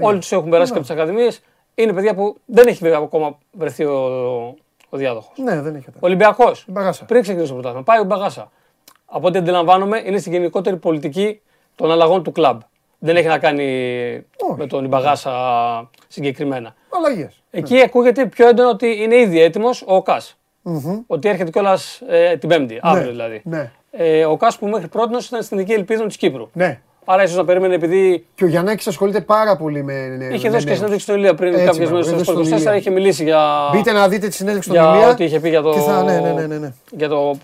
[0.00, 0.78] Όλοι τους έχουν περάσει ναι.
[0.78, 1.42] και από τις ακαδημίες.
[1.74, 3.96] Είναι παιδιά που δεν έχει βέβαια ακόμα βρεθεί ο,
[4.88, 5.38] ο διάδοχος.
[5.38, 5.86] Ναι, δεν έχει.
[6.00, 6.66] Ολυμπιακός.
[7.06, 7.84] Πριν ξεκινήσει το πρωτάθλημα.
[7.84, 8.50] Πάει ο Μπαγάσα.
[9.06, 11.40] Από ό,τι αντιλαμβάνομαι είναι στην γενικότερη πολιτική
[11.76, 12.60] των αλλαγών του κλαμπ.
[12.98, 13.64] Δεν έχει να κάνει
[14.56, 15.32] με τον Ιμπαγάσα
[16.08, 16.74] συγκεκριμένα.
[16.88, 17.42] Αλλαγές.
[17.50, 17.82] Εκεί ναι.
[17.82, 20.36] ακούγεται πιο έντονο ότι είναι ήδη έτοιμος ο ΚΑΣ.
[20.64, 21.00] Mm-hmm.
[21.06, 22.80] Ότι έρχεται κιόλας ε, την Πέμπτη, ναι.
[22.82, 23.40] αύριο δηλαδή.
[23.44, 23.70] Ναι.
[23.90, 26.48] Ε, ο ΚΑΣ που μέχρι πρώτη ήταν στην δική ελπίδα της Κύπρου.
[26.52, 26.80] Ναι.
[27.04, 28.26] Άρα ίσως να περίμενε επειδή.
[28.34, 30.06] Και ο Γιαννάκης ασχολείται πάρα πολύ με.
[30.06, 32.40] Ναι, είχε δώσει και συνέντευξη στο Ηλία πριν κάποιες μέρες στο
[32.72, 32.76] 24.
[32.76, 33.70] Είχε μιλήσει για.
[33.72, 35.08] Μπείτε να δείτε τη συνέντευξη στο Ηλία.
[35.08, 35.72] Ό,τι είχε πει για το.
[35.72, 36.02] Θα...
[36.02, 37.36] Ναι, ναι, ναι, ναι, Για το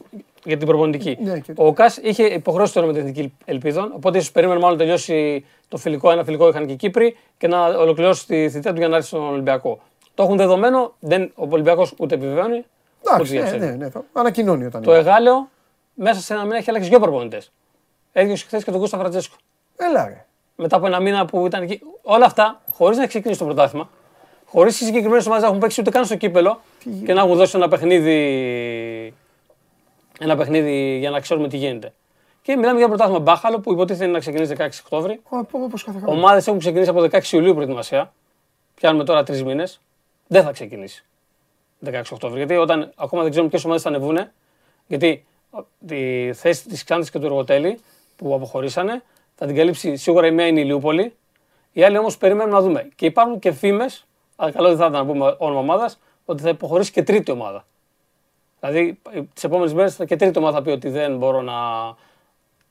[0.44, 1.18] για την προπονητική.
[1.20, 1.52] Ναι, και...
[1.56, 5.44] Ο Κά είχε υποχρεώσει τώρα με την εθνική ελπίδα, οπότε ίσως περίμενε μάλλον να τελειώσει
[5.68, 6.10] το φιλικό.
[6.10, 9.08] Ένα φιλικό είχαν και οι Κύπροι και να ολοκληρώσει τη θητεία του για να έρθει
[9.08, 9.80] στον Ολυμπιακό.
[10.14, 12.64] Το έχουν δεδομένο, δεν, ο Ολυμπιακός ούτε επιβεβαιώνει.
[13.06, 14.82] Εντάξει, ναι, ναι, ναι, ανακοινώνει όταν.
[14.82, 15.48] Το Εγάλεο
[15.94, 17.52] μέσα σε ένα μήνα έχει αλλάξει δύο προπονητές.
[18.18, 19.36] Έδιωξε χθες και τον Κώστα Φραντζέσκο.
[19.76, 20.24] Έλα, ρε.
[20.56, 21.80] μετά από ένα μήνα που ήταν εκεί.
[22.02, 23.90] Όλα αυτά χωρίς να ξεκινήσει το πρωτάθλημα,
[24.44, 26.60] χωρίς οι συγκεκριμένες ομάδες να έχουν παίξει ούτε καν στο κύπελο
[27.04, 29.14] και να έχουν δώσει ένα παιχνίδι,
[30.18, 31.92] ένα παιχνίδι για να ξέρουμε τι γίνεται.
[32.42, 35.20] Και μιλάμε για πρωτάθλημα μπάχαλο που υποτίθεται να ξεκινήσει 16 Οκτώβρη.
[35.28, 36.18] Όπω κάθε χρόνο.
[36.18, 38.12] Ομάδες έχουν ξεκινήσει από 16 Ιουλίου προετοιμασία.
[38.74, 39.80] Πιάνουμε τώρα τρεις μήνες.
[40.26, 41.04] Δεν θα ξεκινήσει
[41.84, 42.38] 16 Οκτώβρη.
[42.38, 44.18] Γιατί όταν ακόμα δεν ξέρουμε ποιες ομάδες θα ανεβούν,
[44.86, 45.24] γιατί
[45.86, 47.78] τη θέση της Ξάνθης και του Εργοτέλη
[48.18, 49.02] που αποχωρήσανε
[49.34, 51.16] θα την καλύψει σίγουρα η μία είναι η Λιούπολη.
[51.72, 52.88] Οι άλλοι όμως περιμένουμε να δούμε.
[52.94, 56.48] Και υπάρχουν και φήμες, αλλά καλό δεν θα ήταν να πούμε όνομα ομάδας, ότι θα
[56.48, 57.66] υποχωρήσει και τρίτη ομάδα.
[58.60, 58.98] Δηλαδή,
[59.34, 61.54] τις επόμενες μέρες και τρίτη ομάδα θα πει ότι δεν μπορώ να,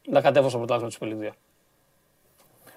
[0.08, 1.34] να κατέβω στο πρωτάθλημα της Πελίδια.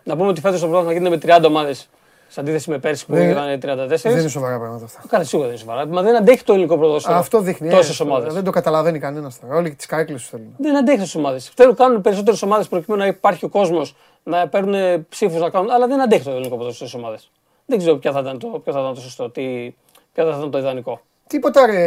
[0.05, 1.89] Να πούμε ότι φέτος το πρωτάθλημα γίνεται με 30 ομάδες
[2.31, 3.87] σε αντίθεση με πέρσι που ήταν 34.
[4.03, 5.03] Δεν είναι σοβαρά πράγματα αυτά.
[5.09, 5.87] Καλά, σίγουρα δεν είναι σοβαρά.
[5.87, 7.19] Μα δεν αντέχει το ελληνικό πρωτάθλημα.
[7.19, 7.71] Αυτό δείχνει.
[7.71, 8.35] Τόσες ε, ομάδες.
[8.35, 9.57] Δεν το καταλαβαίνει κανένας τώρα.
[9.57, 10.55] Όλοι τις καρέκλες τους θέλουν.
[10.59, 11.53] Δεν αντέχει τόσες ομάδες.
[11.55, 15.71] Θέλουν κάνουν περισσότερες ομάδες προκειμένου να υπάρχει ο κόσμος να παίρνουν ψήφους να κάνουν.
[15.71, 17.31] Αλλά δεν αντέχει το ελληνικό πρωτάθλημα τόσες ομάδες.
[17.67, 19.75] Δεν ξέρω ποια θα ήταν το, ποιο θα ήταν το σωστό, τι,
[20.13, 21.01] ποιο θα ήταν το ιδανικό.
[21.27, 21.85] Τίποτα ρε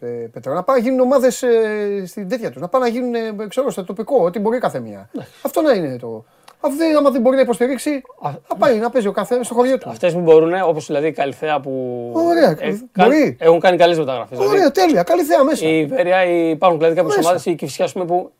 [0.00, 2.60] ε, Πέτρο, να πάνε να γίνουν ομάδες ε, στην τέτοια τους.
[2.60, 5.10] Να πάνε να γίνουν ε, ξέρω, στο τοπικό, ό,τι μπορεί κάθε μία.
[5.42, 6.24] Αυτό να είναι το.
[6.60, 8.02] Αυτό δεν, άμα δεν μπορεί να υποστηρίξει,
[8.46, 9.88] θα πάει να παίζει ο καθένας στο χωριό του.
[9.90, 11.70] Αυτές που μπορούν, όπως δηλαδή η Καλυθέα που
[12.14, 13.36] Ωραία, ε, μπορεί.
[13.40, 14.38] έχουν κάνει καλές μεταγραφές.
[14.38, 15.66] Ωραία, τέλεια, καλή θέα μέσα.
[15.68, 17.20] Η Βέρεια, υπάρχουν δηλαδή κάποιε Μέσα.
[17.28, 18.32] ομάδες, η Κυφσιά, ας πούμε, που.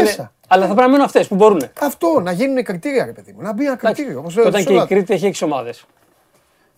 [0.00, 0.12] Μέσα.
[0.20, 1.60] Είναι, αλλά θα πρέπει να μείνουν αυτές που μπορούν.
[1.80, 3.42] Αυτό, να γίνουν κριτήρια, ρε παιδί μου.
[3.42, 4.18] Να μπει ένα κριτήριο.
[4.18, 4.86] Όπως λέω, Και όταν σε και η όλα.
[4.86, 5.84] Κρήτη έχει 6 ομάδες.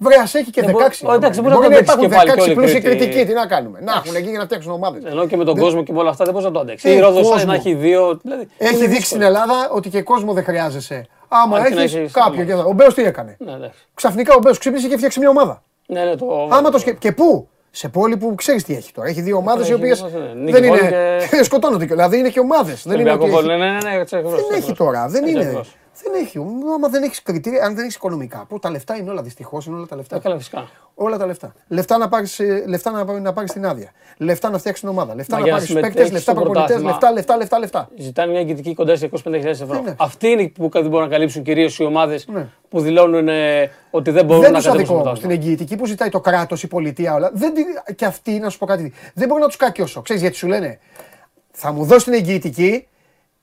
[0.03, 1.05] Βρε, ας έχει και Δεν 16.
[1.07, 1.75] μπο- εντάξει, άμα μπορεί είναι.
[1.77, 2.99] να Μπορεί το να παίξει υπάρχουν και πάλι 16 και πλούσιοι όλη η Κρήτη.
[2.99, 5.03] κριτικοί, τι να κάνουμε; Να έχουν εκεί για να φτιάξουν ομάδες.
[5.05, 6.91] Ενώ και με τον κόσμο και με όλα αυτά δεν μπορείς να το αντέξεις.
[6.91, 7.45] Ε, Η Ρόδος κόσμο.
[7.47, 8.19] να έχει δύο.
[8.23, 9.25] Δηλαδή, Έχει είναι δείξει στην δύσκολο.
[9.27, 11.07] Ελλάδα ότι και κόσμο δεν χρειάζεσαι.
[11.29, 12.45] Άμα Αρκεί να έχεις έχεις κάποιον.
[12.51, 12.63] ομάδα.
[12.63, 13.79] και- Ο Μπέος τι έκανε; Ναι, εντάξει.
[13.95, 15.63] Ξαφνικά ο Μπέος ξύπνησε και φτιάξει μια ομάδα.
[15.87, 16.49] Ναι, ναι, το.
[16.51, 16.93] Άμα το σκε...
[16.93, 19.09] Και πού; Σε πόλη που ξέρεις τι έχει τώρα.
[19.09, 20.41] Έχει δύο ομάδες οι Έχει οποίε ομάδες, ναι.
[20.41, 21.17] Νίκη δεν Βόλου είναι.
[21.31, 22.83] και- Σκοτώνονται και Δηλαδή είναι και ομάδες.
[22.87, 23.53] Δεν είναι Ολυμπιακό ότι Βόλο.
[23.53, 24.77] έχει- Ναι, ναι, ναι, έτσι ακριβώς, Δεν έτσι έχει ακριβώς.
[24.95, 25.09] τώρα.
[25.09, 25.61] Δεν Έτσι είναι.
[26.07, 26.33] Ακριβώς.
[26.33, 26.73] Δεν έχει.
[26.75, 28.45] Άμα δεν έχεις κριτήρια, αν δεν έχεις οικονομικά.
[28.49, 29.23] Που τα λεφτά είναι όλα.
[29.23, 30.17] Δυστυχώς είναι όλα τα λεφτά.
[30.17, 30.69] Ε, Καλά, φυσικά.
[30.95, 31.53] Όλα τα λεφτά.
[31.69, 33.91] Λεφτά να πάρεις λεφτά να, πάρεις- να πάρεις την άδεια.
[34.17, 35.15] Λεφτά να φτιάξεις την ομάδα.
[35.15, 36.91] Λεφτά Μα να για να πάρεις παίκτες, συμμετέχεις λεφτά στο προπονητές, πρωτάθλημα.
[36.91, 37.89] λεφτά, λεφτά, λεφτά, λεφτά.
[38.05, 39.81] Ζητάνε μια εγγυητική κοντά σε 25.000 ευρώ.
[39.81, 39.95] Ναι.
[39.99, 42.49] Αυτή είναι που δεν μπορούν να καλύψουν κυρίως οι ομάδες Ναι.
[42.69, 45.19] που δηλώνουν ε, ότι δεν μπορούν Δεν να τους κατέβουν αδικό στο όμω.
[45.19, 45.33] Την πρωτάθλημα.
[45.33, 47.31] εγγυητική που ζητάει το κράτος, η πολιτεία, όλα.
[47.35, 50.03] Δεν, τη- και αυτοί, να σου πω κάτι, δεν μπορεί να τους κακιώσω.
[50.03, 50.79] Ξέρεις γιατί σου λένε,
[51.51, 52.87] θα μου δώσεις την εγγυητική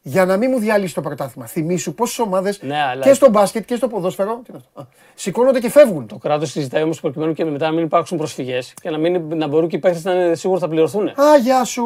[0.07, 1.47] για να μην μου διαλύσει το πρωτάθλημα.
[1.47, 4.85] Θυμήσου πόσες ομάδες Ναι, αλλά- και στο μπάσκετ και στο ποδόσφαιρο τι είναι αυτό, α,
[5.15, 6.07] σηκώνονται και φεύγουν.
[6.07, 9.47] Το κράτος συζητάει όμως προκειμένου και μετά να μην υπάρξουν προσφυγές και να, μην, να
[9.47, 11.07] μπορούν και οι παίχτε να είναι σίγουροι ότι θα πληρωθούν.
[11.07, 11.83] Α, γεια σου.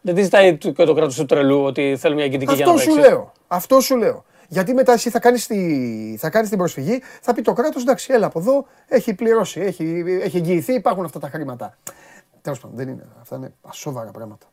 [0.00, 2.72] Δεν τη ζητάει το- και το κράτος του τρελού ότι θέλουμε μια εγγυητική για να
[2.72, 3.08] Αυτό σου παίξει.
[3.10, 3.32] λέω.
[3.48, 4.24] Αυτό σου λέω.
[4.48, 8.12] Γιατί μετά εσύ θα κάνεις τη, θα κάνεις την προσφυγή, θα πει το κράτος εντάξει,
[8.12, 11.76] έλα από εδώ, έχει πληρώσει, έχει, έχει εγγυηθεί, υπάρχουν αυτά τα χρήματα.
[12.42, 13.06] Τέλος πάντων, δεν είναι.
[13.20, 14.46] Αυτά είναι ασόβαρα πράγματα.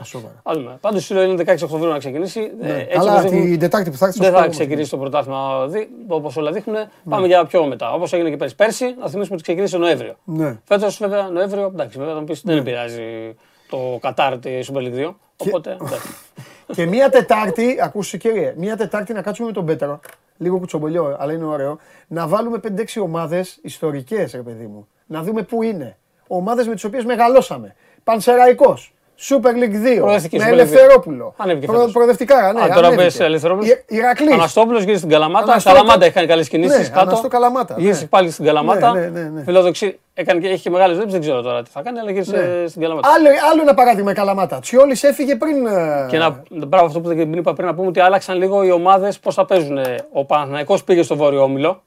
[0.00, 0.78] Ασόβαρα.
[0.80, 2.40] Πάντως σου λέω είναι 16 Οκτωβρίου να ξεκινήσει.
[2.60, 2.78] Ε, Ναι.
[2.78, 4.18] έτσι Αλλά όπως δείχνουν, την Τετάρτη που θα έρθει.
[4.18, 5.68] δεν θα ξεκινήσει το πρωτάθλημα
[6.06, 6.76] όπως όλα δείχνουν.
[7.08, 7.92] Πάμε για πιο μετά.
[7.92, 8.54] Όπως έγινε και πέρσι.
[8.56, 10.14] Πέρσι, να θυμίσουμε ότι ξεκίνησε Νοέμβριο.
[10.24, 10.58] Ναι.
[10.64, 13.34] Φέτος, βέβαια, Νοέμβριο, εντάξει, βέβαια θα μου πεις δεν επηρεάζει
[13.70, 15.14] το Κατάρ τη Super League 2.
[15.36, 16.08] Οπότε, εντάξει.
[16.74, 20.00] Και μία Τετάρτη, ακούστε κύριε, μία Τετάρτη να κάτσουμε με τον Πέτρο,
[20.36, 24.86] λίγο κουτσομπολιό, αλλά είναι ωραίο, να βάλουμε 5-6 ομάδες ιστορικές, ρε παιδί μου.
[25.06, 25.96] Να δούμε πού είναι.
[26.26, 27.74] Ομάδες με τις οποίες μεγαλώσαμε.
[28.04, 28.94] Πανσεραϊκός.
[29.28, 29.96] Super League 2.
[29.96, 30.52] Προοδευτική με Super League 2.
[30.52, 31.34] Ελευθερόπουλο.
[31.36, 31.92] Ανέβηκε Προ, φέτος.
[31.92, 32.60] προοδευτικά, ναι.
[32.60, 33.02] Α, τώρα ανέβηκε.
[33.02, 33.68] πες Ελευθερόπουλος.
[33.70, 34.32] Η- Ηρακλής.
[34.32, 35.50] Αναστόπουλος γύρισε στην Καλαμάτα.
[35.50, 36.90] Αναστό- Καλαμάτα έχει κάνει καλές κινήσεις.
[36.90, 38.06] Ναι, Αναστό Καλαμάτα, Γύρισε ναι.
[38.06, 38.92] πάλι στην Καλαμάτα.
[38.92, 39.42] Ναι, ναι, ναι, ναι.
[39.42, 39.98] Φιλοδοξή.
[40.14, 41.12] Έκανε και έχει και μεγάλες δουλειές.
[41.12, 42.66] Δεν ξέρω τώρα τι θα κάνει, αλλά γύρισε Ναι.
[42.68, 43.08] στην Καλαμάτα.
[43.16, 44.58] Άλλο, άλλο ένα παράδειγμα η Καλαμάτα.
[44.58, 45.66] Τσιόλης έφυγε πριν.
[45.66, 48.70] ε, Και να, μπράβο αυτό που δεν είπα πριν να πούμε ότι άλλαξαν λίγο οι
[48.70, 49.78] ομάδες πώς θα παίζουν.
[50.12, 51.82] Ο Παναθηναϊκός πήγε στο Βόρειο Όμιλο.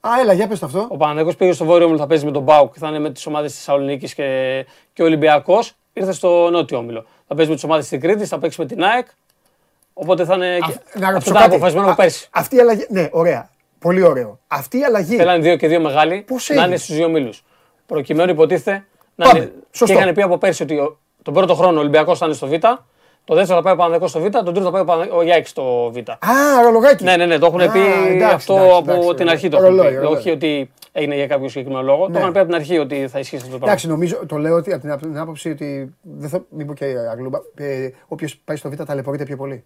[0.00, 0.86] Α, έλα, για πες το αυτό.
[0.88, 3.26] Ο Παναθηναϊκός πήγε στο Βόρειο Όμιλο, θα παίζει με τον Μπάουκ, θα είναι με τις
[3.26, 4.24] ομάδες της Θεσσαλονίκης και,
[4.92, 5.72] και ο Ολυμπιακός.
[5.98, 7.04] Ήρθε στο Νότιο Όμιλο.
[7.28, 9.06] Θα παίζει με τις ομάδες της Κρήτης, θα παίξει με την ΑΕΚ.
[9.92, 10.58] Οπότε θα είναι.
[10.66, 11.54] και- Να αυτό ρωτήσω ήταν κάτι.
[11.54, 12.28] αποφασισμένο Α, από πέρσι.
[12.30, 12.86] Αυτή η αλλαγή.
[12.88, 13.50] Ναι, ωραία.
[13.78, 14.38] Πολύ ωραίο.
[14.48, 15.16] Αυτή η αλλαγή.
[15.16, 17.32] Θέλανε δύο και δύο μεγάλοι Πώς να έγινε; είναι στους δύο μήλου.
[17.86, 18.84] Προκειμένου υποτίθεται
[19.14, 19.38] να Πάμε.
[19.38, 19.52] είναι.
[19.70, 19.94] Σωστό.
[19.94, 22.46] Και είχαν πει από πέρσι ότι ο- τον πρώτο χρόνο ο Ολυμπιακός θα είναι στο
[22.46, 22.52] Β,
[23.24, 25.24] το δεύτερο θα πάει ο Παναθηναϊκός στο Β, τον τρίτο θα πάει ο Παναθηναϊκός- ο
[25.24, 25.96] Γιάκη στο Β.
[26.10, 27.04] Α, ρολογάκι.
[27.04, 29.48] Ναι, ναι, ναι, το έχουν Α, πει εντάξει, αυτό εντάξει, από εντάξει, την αρχή.
[29.48, 29.94] Το ρολόι, έχουν πει.
[30.02, 30.16] ρολόι.
[30.18, 32.04] Όχι ότι έγινε για κάποιο συγκεκριμένο λόγο.
[32.04, 32.18] Το Ναι.
[32.18, 33.66] είχαν πει από την αρχή ότι θα ισχύσει αυτό το πράγμα.
[33.66, 35.94] Εντάξει, νομίζω, το λέω ότι από την, από την άποψη ότι.
[36.02, 37.38] Δεν θα, μην πω και αγλούμπα.
[37.54, 39.64] Ε, Όποιος πάει στο Β ταλαιπωρείται πιο πολύ.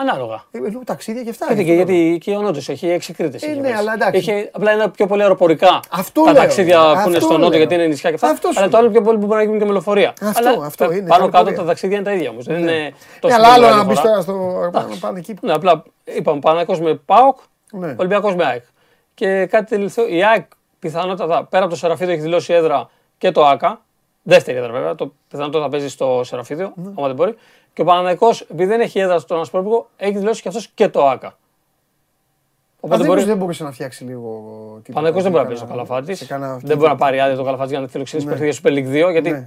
[0.00, 0.44] Ανάλογα.
[0.50, 1.46] Ε, λίγο ταξίδια και αυτά.
[1.52, 3.38] Γιατί, είναι και, αυτό το γιατί και ο Νότος έχει έξι κρίτε.
[3.46, 4.18] Ε, ναι, αλλά εντάξει.
[4.30, 6.40] Έχει, απλά είναι πιο πολύ αεροπορικά Αυτό τα λέω.
[6.42, 7.38] ταξίδια που Αυτό είναι στο λέω.
[7.38, 8.28] Νότο γιατί είναι νησιά και αυτά.
[8.28, 8.80] Αυτό σου αλλά το λέω.
[8.80, 10.12] άλλο πιο πολύ που μπορεί να γίνει και με λεωφορεία.
[10.22, 11.58] Αυτό, αλλά αυτό πα- είναι, Πάνω κάτω αεροπορία.
[11.58, 12.44] τα ταξίδια είναι τα ίδια όμως.
[12.44, 14.24] Δεν είναι Ναι, τόσο αλλά άλλο μεγάλη να μπεις διαφορά.
[14.24, 14.88] τώρα στο.
[14.94, 15.34] να πάνε εκεί.
[15.40, 17.38] Ναι, απλά είπαμε Παναγιακό με ΠΑΟΚ,
[17.72, 17.94] Ναι.
[17.98, 18.62] Ολυμπιακός με ΑΕΚ.
[19.14, 20.46] Και κάτι τελευταίο, η ΑΕΚ
[20.78, 23.80] πιθανότατα πέρα από το Σεραφίδιο έχει δηλώσει έδρα και το ΑΚΑ.
[24.22, 24.94] Δεύτερη έδρα βέβαια.
[24.94, 26.92] Το πιθανότατα θα παίζει στο Σεραφίδιο, Ναι.
[26.98, 27.34] άμα δεν μπορεί.
[27.72, 31.08] Και ο Παναγιακό, επειδή δεν έχει έδρα στον Ασπρόπικο, έχει δηλώσει και αυτός και το
[31.08, 31.36] ΑΚΑ.
[32.80, 33.28] Οπότε Αθηνός μπορεί.
[33.28, 34.30] δεν μπορούσε να φτιάξει λίγο.
[34.82, 34.92] τίποτα.
[34.92, 36.18] Παναγικό δεν μπορεί να Σε παίζει το κάνα- καλαφάτης.
[36.18, 38.34] σε κάνα- Δεν μπορεί να πάρει άδεια το καλαφάτης για να φιλοξενήσει Ναι.
[38.34, 39.10] παιχνίδια Super League 2.
[39.10, 39.44] Γιατί Ναι.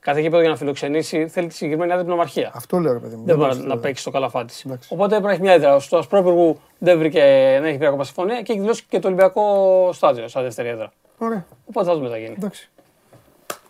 [0.00, 2.50] κάθε γήπεδο για να φιλοξενήσει θέλει τη συγκεκριμένη άδεια από την ομαρχία.
[2.54, 3.24] Αυτό λέω, ρε παιδί μου.
[3.24, 4.64] Δεν μπορεί μπορείς να το- παίξει το καλαφάτης.
[4.64, 4.88] Εντάξει.
[4.92, 5.78] Οπότε πρέπει να έχει μια έδρα.
[5.80, 7.20] Στο Ασπρόπυργο δεν βρήκε
[7.60, 9.42] να έχει βρει ακόμα συμφωνία και έχει δηλώσει και το Ολυμπιακό
[9.92, 10.92] στάδιο σαν δεύτερη έδρα.
[11.18, 12.34] Ωραία, Οπότε θα δούμε τι θα γίνει.
[12.38, 12.70] εντάξει.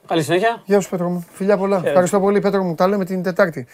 [0.06, 0.62] Καλή συνέχεια.
[0.64, 1.26] Γεια σου Πέτρο μου.
[1.32, 1.82] Φιλιά πολλά.
[1.84, 2.74] Ευχαριστώ πολύ Πέτρο μου.
[2.74, 3.66] Τα λέμε την Τετάρτη.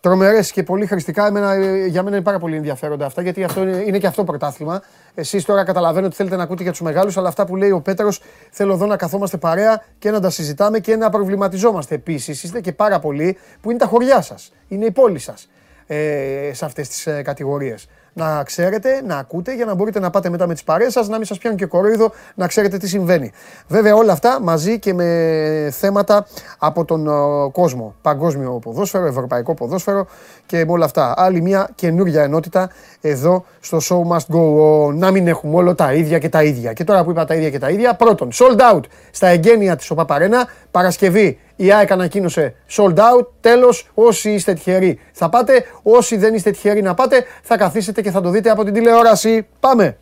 [0.00, 1.26] Τρομερές και πολύ χρηστικά.
[1.26, 4.24] Εμένα, ε, για μένα είναι πάρα πολύ ενδιαφέροντα αυτά γιατί αυτό είναι, είναι και αυτό
[4.24, 4.82] πρωτάθλημα.
[5.14, 7.80] Εσείς τώρα καταλαβαίνω ότι θέλετε να ακούτε για τους μεγάλους, αλλά αυτά που λέει ο
[7.80, 12.42] Πέτρος θέλω εδώ να καθόμαστε παρέα και να τα συζητάμε και να προβληματιζόμαστε επίσης.
[12.42, 15.48] Είστε και πάρα πολλοί που είναι τα χωριά σας, είναι η πόλη σας
[15.86, 17.88] ε, σε αυτές τις ε, κατηγορίες.
[18.20, 21.16] Να ξέρετε, να ακούτε για να μπορείτε να πάτε μετά με τις παρέες σας, να
[21.16, 23.32] μην σας πιάνουν και κοροϊδό, να ξέρετε τι συμβαίνει.
[23.68, 26.26] Βέβαια, όλα αυτά μαζί και με θέματα
[26.58, 27.94] από τον ε, κόσμο.
[28.02, 30.06] Παγκόσμιο ποδόσφαιρο, ευρωπαϊκό ποδόσφαιρο
[30.46, 31.14] και με όλα αυτά.
[31.16, 32.70] Άλλη μια καινούργια ενότητα
[33.00, 34.94] εδώ στο Show Must Go On.
[34.94, 36.72] Να μην έχουμε όλο τα ίδια και τα ίδια.
[36.72, 39.90] Και τώρα που είπα τα ίδια και τα ίδια, πρώτον, sold out στα εγγένεια της
[39.90, 40.48] ΟΠΑΠΑΡΕΝΑ.
[40.70, 43.26] Παρασκευή η ΑΕΚ ανακοίνωσε sold out.
[43.40, 45.64] Τέλος, όσοι είστε τυχεροί θα πάτε.
[45.82, 49.46] Όσοι δεν είστε τυχεροί να πάτε, θα καθίσετε και θα το δείτε από την τηλεόραση.
[49.60, 49.96] Πάμε!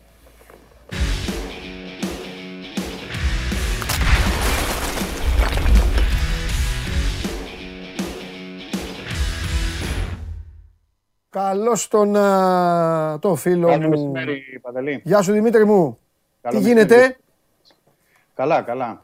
[11.29, 13.89] Καλώς τον, α, τον φίλο Καλό μου.
[13.89, 15.01] μεσημέρι, Παντελή.
[15.03, 15.99] Γεια σου Δημήτρη μου.
[16.41, 16.87] Καλό Τι μεσημέρι.
[16.93, 17.17] γίνεται.
[18.35, 19.03] Καλά, καλά.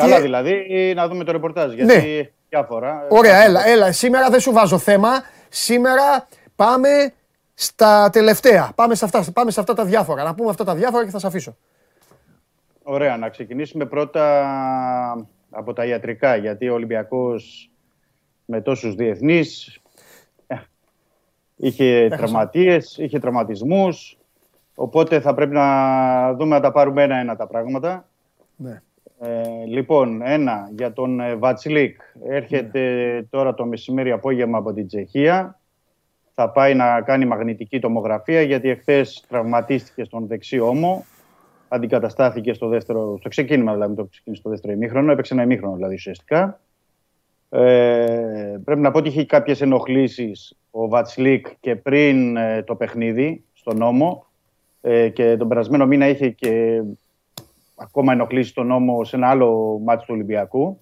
[0.00, 3.06] Καλά δηλαδή, να δούμε το ρεπορτάζ, γιατί διάφορα.
[3.08, 3.92] Ωραία, έλα, έλα.
[3.92, 5.08] Σήμερα δεν σου βάζω θέμα.
[5.48, 7.12] Σήμερα πάμε
[7.54, 8.72] στα τελευταία.
[8.74, 10.22] Πάμε σε αυτά, πάμε σε αυτά τα διάφορα.
[10.22, 11.56] Να πούμε αυτά τα διάφορα και θα σε αφήσω.
[12.82, 17.70] Ωραία, να ξεκινήσουμε πρώτα από τα ιατρικά, γιατί ο Ολυμπιακός
[18.44, 19.78] με τόσους διεθνείς
[20.46, 20.56] ε,
[21.56, 24.18] είχε τραυματίες, είχε τραυματισμούς,
[24.74, 28.08] οπότε θα πρέπει να δούμε να τα πάρουμε ένα-ένα τα πράγματα.
[28.56, 28.82] Ναι.
[29.22, 32.00] Ε, λοιπόν, ένα για τον ε, Βατσλίκ.
[32.28, 35.60] Έρχεται τώρα το μεσημέρι απόγευμα από την Τσεχία.
[36.34, 41.04] Θα πάει να κάνει μαγνητική τομογραφία γιατί εχθές τραυματίστηκε στον δεξί ώμο.
[41.68, 45.12] Αντικαταστάθηκε στο δεύτερο, στο ξεκίνημα δηλαδή, το ξεκίνησε στο δεύτερο ημίχρονο.
[45.12, 46.60] Έπαιξε ένα ημίχρονο δηλαδή ουσιαστικά.
[47.48, 53.44] Ε, πρέπει να πω ότι είχε κάποιες ενοχλήσεις ο Βατσλίκ και πριν ε, το παιχνίδι
[53.52, 54.26] στον ώμο.
[54.80, 56.82] Ε, και τον περασμένο μήνα είχε και
[57.82, 60.80] ακόμα ενοχλήσει τον νόμο σε ένα άλλο μάτι του Ολυμπιακού.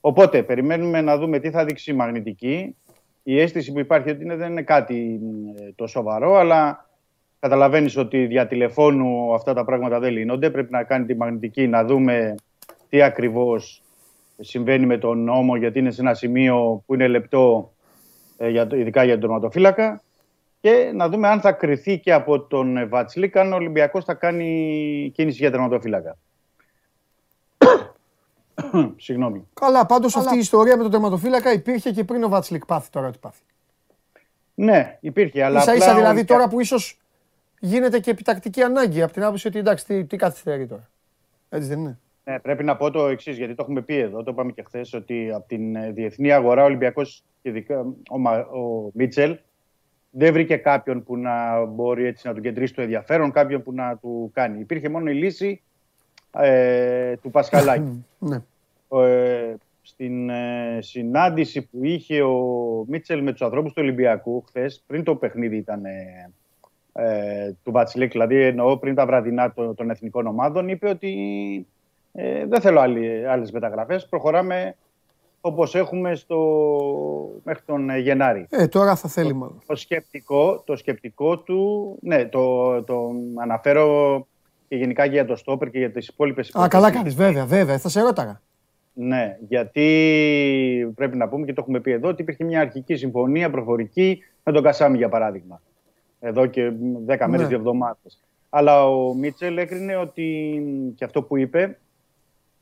[0.00, 2.76] Οπότε περιμένουμε να δούμε τι θα δείξει η μαγνητική.
[3.22, 5.20] Η αίσθηση που υπάρχει ότι είναι, δεν είναι κάτι
[5.58, 6.88] ε, το σοβαρό, αλλά
[7.40, 10.50] καταλαβαίνεις ότι δια τηλεφώνου αυτά τα πράγματα δεν λύνονται.
[10.50, 12.34] Πρέπει να κάνει τη μαγνητική, να δούμε
[12.88, 13.82] τι ακριβώς
[14.40, 17.72] συμβαίνει με τον νόμο, γιατί είναι σε ένα σημείο που είναι λεπτό,
[18.36, 20.02] ε, για το- ειδικά για τον τερματοφύλακα.
[20.60, 24.14] Και να δούμε αν θα κρυθεί και από τον ε, Βατσλίκ, αν ο Ολυμπιακός θα
[24.14, 26.16] κάνει κίνηση για τερματοφύλακα.
[28.96, 29.46] Συγγνώμη.
[29.54, 33.06] Καλά, πάντως αυτή η ιστορία με τον τερματοφύλακα υπήρχε και πριν ο Βάτσλικ πάθει τώρα
[33.06, 33.42] ότι πάθει.
[34.54, 35.58] Ναι, υπήρχε, αλλά.
[35.60, 36.98] Ίσα απλά ίσα ο δηλαδή Ολυμπιακός- τώρα που ίσως
[37.60, 40.88] γίνεται και επιτακτική ανάγκη από την άποψη ότι εντάξει, τι, τι καθυστερεί τώρα.
[41.48, 41.98] Έτσι δεν είναι.
[42.24, 44.92] Ναι, πρέπει να πω το εξής, γιατί το έχουμε πει εδώ, το είπαμε και χθες,
[44.94, 49.38] ότι από την ε, διεθνή αγορά ο Ολυμπιακός και ειδικά ο, Μα- ο Μίτσελ
[50.10, 53.96] δεν βρήκε κάποιον που να μπορεί έτσι να του κεντρήσει το ενδιαφέρον, κάποιον που να
[53.96, 54.60] του κάνει.
[54.60, 55.62] Υπήρχε μόνο η λύση
[56.38, 58.04] ε, του Πασχαλάκη.
[58.18, 58.42] Ναι.
[58.96, 65.04] Ε, στην ε, συνάντηση που είχε ο Μίτσελ με τους ανθρώπους του Ολυμπιακού χθες, πριν
[65.04, 66.30] το παιχνίδι ήταν ε,
[66.92, 71.12] ε, του Βατσιλίκ, δηλαδή εννοώ πριν τα βραδινά των, των εθνικών ομάδων, είπε ότι
[72.12, 74.76] ε, δεν θέλω άλλη, άλλες μεταγραφές, προχωράμε
[75.40, 76.38] όπως έχουμε στο,
[77.42, 78.46] μέχρι τον ε, Γενάρη.
[78.50, 79.62] Ε, τώρα θα θέλει μάλλον.
[79.66, 83.10] Το σκεπτικό, το σκεπτικό του, ναι, το, το
[83.42, 84.26] αναφέρω
[84.68, 87.88] και γενικά για το Στόπερ και για τις υπόλοιπες Α, καλά κάνεις, βέβαια, βέβαια, θα
[87.88, 88.40] σε ρώταγα.
[89.00, 93.50] Ναι, γιατί πρέπει να πούμε και το έχουμε πει εδώ ότι υπήρχε μια αρχική συμφωνία
[93.50, 95.62] προφορική με τον Κασάμι για παράδειγμα.
[96.20, 96.72] Εδώ και 10
[97.06, 97.46] μέρες, Ναι.
[97.46, 98.22] δύο εβδομάδες.
[98.48, 100.62] Αλλά ο Μίτσελ έκρινε ότι
[100.94, 101.78] και αυτό που είπε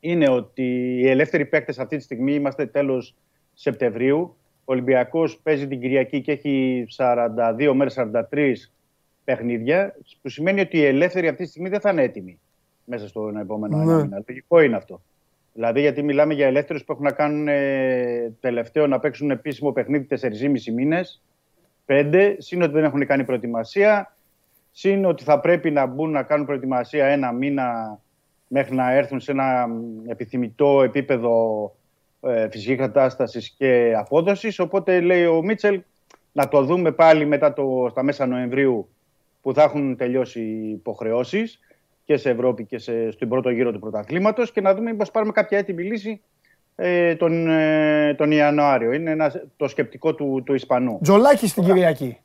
[0.01, 0.63] είναι ότι
[1.01, 3.15] οι ελεύθεροι παίκτες αυτή τη στιγμή είμαστε τέλος
[3.55, 4.37] Σεπτεμβρίου.
[4.65, 8.71] Ο Ολυμπιακός παίζει την Κυριακή και έχει 42 μέρες, 43
[9.25, 12.39] παιχνίδια, που σημαίνει ότι οι ελεύθεροι αυτή τη στιγμή δεν θα είναι έτοιμοι
[12.85, 13.83] μέσα στον επόμενο Ναι.
[13.83, 14.23] ένα μήνα.
[14.29, 15.03] Λογικό είναι αυτό.
[15.57, 20.07] Δηλαδή, γιατί μιλάμε για ελεύθερους που έχουν να κάνουν ε, τελευταίο να παίξουν επίσημο παιχνίδι
[20.21, 20.29] 4,5
[20.75, 21.23] μήνες,
[21.87, 24.17] 5, συν ότι δεν έχουν κάνει προετοιμασία,
[24.71, 27.99] συν ότι θα πρέπει να μπουν να κάνουν προετοιμασία ένα μήνα
[28.47, 31.75] μέχρι να έρθουν σε ένα μ, επιθυμητό επίπεδο
[32.21, 34.59] ε, φυσικής κατάστασης και απόδοσης.
[34.59, 35.83] Οπότε λέει ο Μίτσελ
[36.33, 38.89] να το δούμε πάλι μετά το, στα μέσα Νοεμβρίου
[39.43, 41.61] που θα έχουν τελειώσει οι υποχρεώσεις
[42.07, 45.33] και σε Ευρώπη και σε, στην πρώτο γύρο του πρωταθλήματος και να δούμε μήπως πάρουμε
[45.33, 46.21] κάποια έτοιμη λύση
[46.77, 48.93] ε, τον, ε, τον Ιανουάριο.
[48.93, 50.99] Είναι ένας, το σκεπτικό του, του Ισπανού.
[51.03, 52.19] Τζολάκι στην Κυριακή.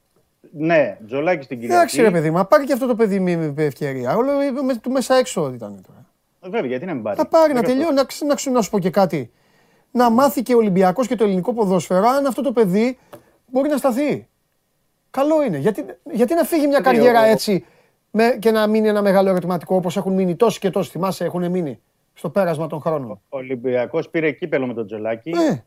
[0.51, 1.77] Ναι, τζολάκι στην Κυριακή.
[1.77, 4.15] Εντάξει ρε παιδί μου, πάρει και αυτό το παιδί με ευκαιρία.
[4.15, 4.31] Όλο
[4.63, 6.05] με, του μέσα έξω ήταν τώρα.
[6.41, 8.89] Βέβαια, γιατί να μην πάρει; Θα πάρει, να τελειώνει, να, να, να σου πω και
[8.89, 9.31] κάτι.
[9.91, 12.97] Να μάθει και ο Ολυμπιακός και το ελληνικό ποδόσφαιρο αν αυτό το παιδί
[13.45, 14.27] μπορεί να σταθεί.
[15.11, 15.57] Καλό είναι.
[15.57, 17.65] Γιατί, γιατί να φύγει μια καριέρα έτσι
[18.11, 20.89] με, και να μείνει ένα μεγάλο ερωτηματικό όπως έχουν μείνει τόσοι και τόσοι.
[20.89, 21.79] Θυμάσαι, έχουν μείνει
[22.13, 23.11] στο πέρασμα των χρόνων.
[23.11, 25.29] Ο Ολυμπιακός πήρε κύπελλο με τον Τζολάκη.
[25.29, 25.63] Ναι.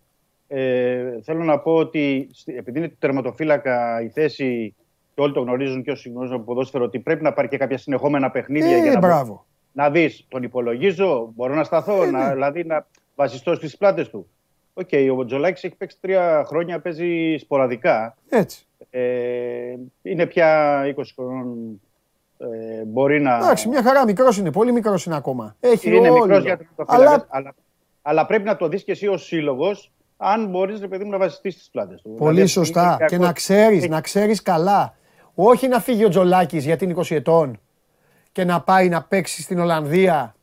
[0.49, 4.75] Ε, θέλω να πω ότι επειδή είναι τερματοφύλακα η θέση
[5.15, 7.79] και όλοι το γνωρίζουν και όσοι γνωρίζουν από ποδόσφαιρο ότι πρέπει να πάρει και κάποια
[7.79, 9.47] συνεχόμενα παιχνίδια ε, για να, μπράβο.
[9.73, 12.33] να δεις τον υπολογίζω, μπορώ να σταθώ, ε, να, ναι.
[12.33, 14.29] δηλαδή να βασιστώ στις πλάτες του.
[14.75, 18.17] Οκ, οκέι, ο Τζολάκης έχει παίξει τρία χρόνια, παίζει σποραδικά.
[18.29, 18.67] Έτσι.
[18.91, 21.81] Ε, είναι πια 20 χρόνων.
[22.39, 23.37] Ε, μπορεί να.
[23.37, 25.57] Εντάξει, μια χαρά μικρός είναι, πολύ μικρός είναι ακόμα.
[25.61, 27.27] Έχει είναι μικρός για το αλλά...
[27.29, 27.55] αλλά...
[28.03, 31.51] αλλά πρέπει να το δεις και εσύ ως σύλλογος, αν μπορείς παιδί μου να βασιστεί
[31.51, 32.15] στις πλάτες του.
[32.15, 32.99] Πολύ δηλαδή, σωστά.
[33.09, 34.97] Και να ξέρεις, να ξέρεις καλά.
[35.35, 37.61] Όχι να φύγει ο Τζολάκης γιατί είναι 20 ετών
[38.33, 40.35] και να πάει να παίξει στην Ολλανδία.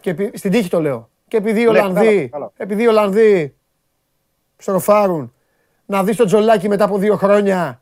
[0.00, 1.10] Και στην τύχη το λέω.
[1.28, 3.56] Και επειδή οι Ολλανδοί, επειδή οι Ολλανδοί
[4.56, 5.32] στροφάρουν,
[5.86, 7.80] να δεις τον Τζολάκη μετά από δύο χρόνια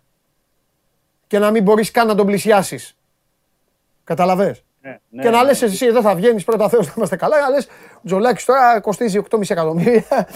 [1.34, 2.96] και να μην μπορείς καν να τον πλησιάσεις.
[4.04, 5.44] Καταλαβες; Ναι, ναι, και να ναι.
[5.44, 7.68] λες εσύ εδώ θα βγαίνεις πρώτα Θεός να είμαστε καλά, να λες
[8.04, 10.28] Τζολάκης τώρα κοστίζει 8,5 εκατομμύρια,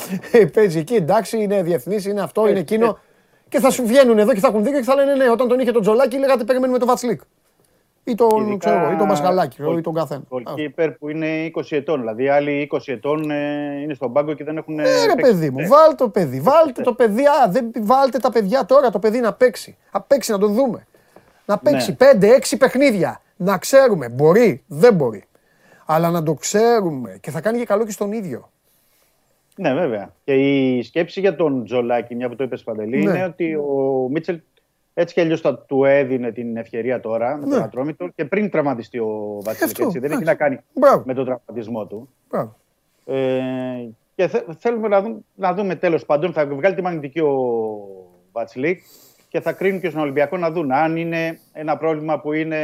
[0.54, 2.98] παίζει εκεί εντάξει, είναι διεθνής, είναι αυτό, είναι εκείνο.
[3.48, 5.58] Και θα σου βγαίνουν εδώ και θα έχουν δίκιο και θα λένε ναι, όταν τον
[5.60, 7.20] είχε τον Τζολάκη λέγατε περιμένουμε τον Βατσλίκ
[8.08, 10.22] ή τον, ξέρω, ή τον Μασχαλάκη ή τον καθένα.
[10.28, 12.00] Ο κύπερ που είναι 20 ετών.
[12.00, 14.74] Δηλαδή, άλλοι 20 ετών ε, είναι στον πάγκο και δεν έχουν.
[14.74, 16.40] Ναι, ρε παιδί μου, βάλτε το παιδί.
[16.40, 17.26] Βάλτε το παιδί.
[17.26, 19.76] Α, δεν, βάλτε τα παιδιά τώρα το παιδί να παίξει.
[19.92, 20.86] Να παίξει, να τον δούμε.
[21.48, 22.36] Να παίξει ναι.
[22.50, 23.20] 5-6 παιχνίδια.
[23.36, 24.08] Να ξέρουμε.
[24.08, 25.24] Μπορεί, δεν μπορεί.
[25.86, 28.50] Αλλά να το ξέρουμε και θα κάνει και καλό και στον ίδιο.
[29.56, 30.14] Ναι, βέβαια.
[30.24, 33.10] Και η σκέψη για τον Τζολάκη, μια που το είπες Παντελή, ναι.
[33.10, 34.40] είναι ότι ο Μίτσελ
[34.94, 37.64] έτσι κι αλλιώς θα του έδινε την ευκαιρία τώρα με τον ναι.
[37.64, 39.92] Ατρόμητο και πριν τραυματιστεί ο Βασίλης.
[39.92, 40.58] Δεν έχει να κάνει
[41.04, 42.08] με τον τραυματισμό του.
[43.04, 47.34] Ε, και θέλουμε να δούμε, να δούμε τέλος πάντων, θα βγάλει τη μαγνητική ο
[48.32, 48.80] Βατσλίκ
[49.28, 52.58] και θα κρίνουν και στον Ολυμπιακό να δουν αν είναι ένα πρόβλημα που είναι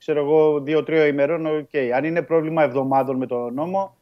[0.00, 1.46] ξέρω εγώ, δύο-τρία ημερών.
[1.46, 1.90] Okay.
[1.94, 3.96] Αν είναι πρόβλημα εβδομάδων με τον νόμο,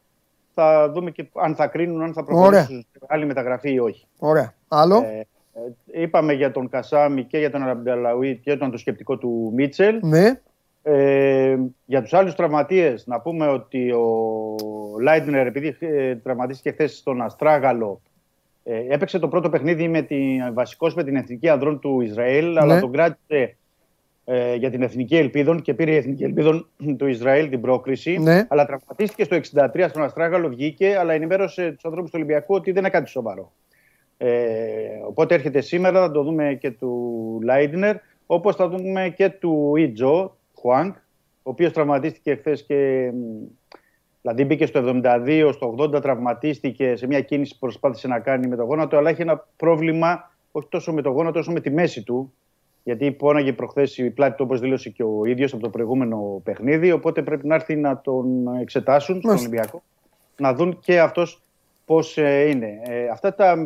[0.55, 4.07] θα δούμε και αν θα κρίνουν, αν θα προχωρήσουν άλλη μεταγραφή ή όχι.
[4.19, 4.55] Ωραία.
[4.69, 5.27] Άλλο; Ε,
[5.93, 9.99] ε, είπαμε για τον Κασάμι και για τον Αραμπιαλαουί και για το σκεπτικό του Μίτσελ.
[10.03, 10.40] Ναι.
[10.82, 14.57] Ε, για τους άλλους τραυματίες να πούμε ότι ο
[15.01, 18.01] Λάιντνερ επειδή ε, τραυματίστηκε χθες στον Αστράγαλο
[18.70, 22.61] ε, έπαιξε το πρώτο παιχνίδι με την, βασικός με την Εθνική Ανδρών του Ισραήλ ναι.
[22.61, 23.57] αλλά τον κράτησε
[24.24, 28.19] ε, για την Εθνική Ελπίδων και πήρε η Εθνική Ελπίδων του Ισραήλ την πρόκριση.
[28.19, 28.47] Ναι.
[28.49, 29.36] Αλλά τραυματίστηκε στο
[29.74, 33.53] 63 στον Αστράγαλο, βγήκε, αλλά ενημέρωσε τους ανθρώπους του Ολυμπιακού ότι δεν είναι κάτι σοβαρό.
[34.16, 34.31] Ε,
[35.07, 37.97] οπότε έρχεται σήμερα, θα το δούμε και του Λάιντνερ,
[38.27, 40.97] όπως θα δούμε και του Ιτζο Χουάνκ,
[41.43, 43.11] ο οποίος τραυματίστηκε χθες και
[44.23, 48.57] Δηλαδή μπήκε στο 72, στο 80 τραυματίστηκε σε μια κίνηση που προσπάθησε να κάνει με
[48.57, 52.03] το γόνατο, αλλά έχει ένα πρόβλημα όχι τόσο με το γόνατο όσο με τη μέση
[52.03, 52.32] του.
[52.82, 56.93] Γιατί πόναγε προχθές η πλάτη του, όπως δήλωσε και ο ίδιος από το προηγούμενο παιχνίδι.
[56.93, 59.82] Οπότε πρέπει να έρθει να τον εξετάσουν στον Ολυμπιακό,
[60.36, 61.43] να δουν και αυτός
[61.85, 62.81] πώς ε, είναι.
[62.82, 63.57] Ε, αυτά τα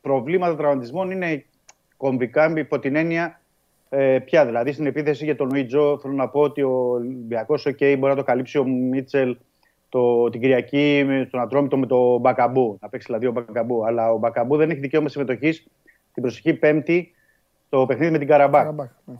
[0.00, 1.44] προβλήματα τραυματισμών είναι
[1.96, 3.40] κομβικά υπό την έννοια
[3.88, 4.46] ε, πια.
[4.46, 8.16] Δηλαδή στην επίθεση για τον Λουίτζο θέλω να πω ότι ο Ολυμπιακός okay, μπορεί να
[8.16, 9.36] το καλύψει ο Μίτσελ
[9.96, 12.78] το, την Κυριακή στον Ατρόμητο με το Μπακαμπού.
[12.80, 13.86] Να παίξει δηλαδή ο Μπακαμπού.
[13.86, 15.66] Αλλά ο Μπακαμπού δεν έχει δικαίωμα συμμετοχής
[16.12, 17.14] την προσεχή Πέμπτη
[17.66, 18.72] στο παιχνίδι με την Καραμπάκ.
[18.72, 19.14] Ναι.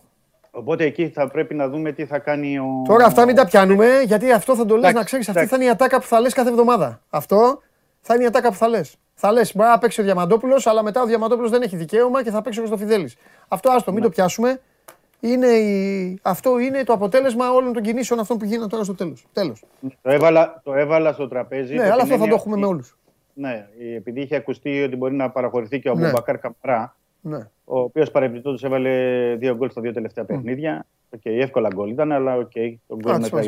[0.51, 2.67] Οπότε εκεί θα πρέπει να δούμε τι θα κάνει ο.
[2.87, 5.29] Τώρα αυτά μην τα πιάνουμε, γιατί αυτό θα το λες να ξέρεις.
[5.29, 7.03] Αυτή θα είναι η ατάκα που θα λες κάθε εβδομάδα.
[7.11, 7.63] Αυτό
[8.01, 8.97] θα είναι η ατάκα που θα λες.
[9.15, 12.31] Θα λες: Μπορεί να παίξει ο Διαμαντόπουλος, αλλά μετά ο Διαμαντόπουλος δεν έχει δικαίωμα και
[12.31, 13.11] θα παίξει ο Χριστοφιδέλλη.
[13.49, 14.07] Αυτό άστο, μην ναι.
[14.07, 14.61] το πιάσουμε.
[15.21, 16.19] Είναι η...
[16.23, 19.27] Αυτό είναι το αποτέλεσμα όλων των κινήσεων αυτών που γίνανε τώρα στο τέλος.
[19.33, 19.65] Τέλος.
[20.03, 21.75] Το, έβαλα, το έβαλα στο τραπέζι.
[21.75, 22.99] Ναι, αλλά αυτό θα το έχουμε με όλους.
[23.35, 23.67] Ναι,
[23.97, 26.11] επειδή είχε ακουστεί ότι μπορεί να παραχωρηθεί και ο ναι.
[26.11, 27.39] Αμπουμπακάρ Καμαρά, ναι.
[27.65, 28.91] ο οποίος παρεμπιπτόντως έβαλε
[29.35, 30.27] δύο γκολ στα δύο τελευταία mm.
[30.27, 30.87] παιχνίδια.
[31.17, 33.43] Οκέι, εύκολα γκολ ήταν, αλλά οκ, οκέι, το γκολ μετά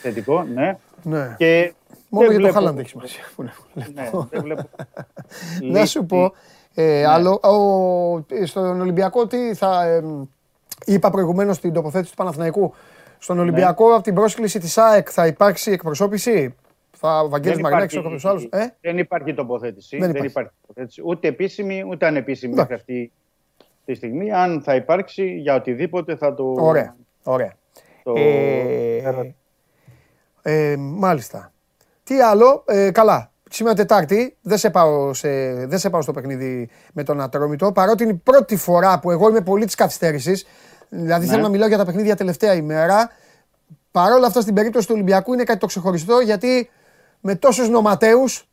[0.00, 0.42] θετικό.
[0.42, 0.78] Ναι.
[1.02, 1.34] ναι.
[1.38, 1.72] Και
[2.08, 3.22] Μόνο για το Χάλαντ έχει σημασία.
[3.74, 4.68] Ναι, δεν βλέπω.
[5.62, 6.32] Να σου πω,
[6.74, 7.06] ε, ναι.
[7.06, 7.40] άλλο,
[8.44, 9.84] στον Ολυμπιακό τι θα...
[9.84, 10.04] Ε,
[10.84, 12.74] είπα προηγουμένως στην τοποθέτηση του Παναθηναϊκού.
[13.18, 16.54] Στον Ολυμπιακό από την πρόσκληση της ΑΕΚ θα υπάρξει εκπροσώπηση;
[16.90, 19.96] Θα ο Βαγγέλης Μαρινάκης, ο κάποιος άλλος; Ε; Δεν υπάρχει τοποθέτηση.
[19.96, 20.20] Δεν υπάρχει.
[20.20, 21.02] δεν υπάρχει τοποθέτηση.
[21.04, 23.12] Ούτε επίσημη ούτε ανεπίσημη μέχρι αυτή
[23.84, 24.32] τη στιγμή.
[24.32, 26.54] Αν θα υπάρξει για οτιδήποτε θα το.
[26.58, 26.96] Ωραία.
[27.22, 27.54] Ωραία.
[28.02, 28.12] Το...
[28.16, 29.34] Ε,
[30.42, 31.52] ε, μάλιστα.
[32.02, 33.30] Τι άλλο, ε, καλά.
[33.56, 35.28] Σήμερα Τετάρτη δεν σε, πάω σε,
[35.66, 37.72] δεν σε πάω στο παιχνίδι με τον Ατρόμητο.
[37.72, 40.46] Παρότι είναι η πρώτη φορά που εγώ είμαι πολύ της καθυστέρησης.
[40.88, 41.30] Δηλαδή Ναι.
[41.30, 43.10] θέλω να μιλάω για τα παιχνίδια τελευταία ημέρα.
[43.90, 46.70] Παρ' όλα αυτά στην περίπτωση του Ολυμπιακού είναι κάτι το ξεχωριστό γιατί
[47.20, 48.48] με τόσους νοματέους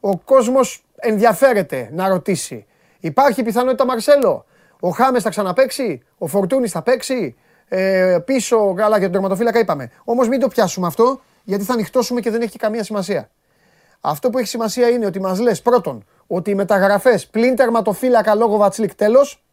[0.00, 2.66] ο κόσμος ενδιαφέρεται να ρωτήσει.
[3.00, 4.44] Υπάρχει πιθανότητα Μαρσέλο,
[4.80, 7.36] ο Χάμες θα ξαναπαίξει, ο Φορτούνης θα παίξει,
[7.68, 9.90] ε, πίσω, καλά για τον τερματοφύλακα είπαμε.
[10.04, 13.30] Όμως μην το πιάσουμε αυτό γιατί θα ανοιχτώσουμε και δεν έχει καμία σημασία.
[14.06, 18.56] Αυτό που έχει σημασία είναι ότι μας λες πρώτον ότι οι μεταγραφές πλην τερματοφύλακα λόγω
[18.56, 19.44] Βατσλικ τέλος,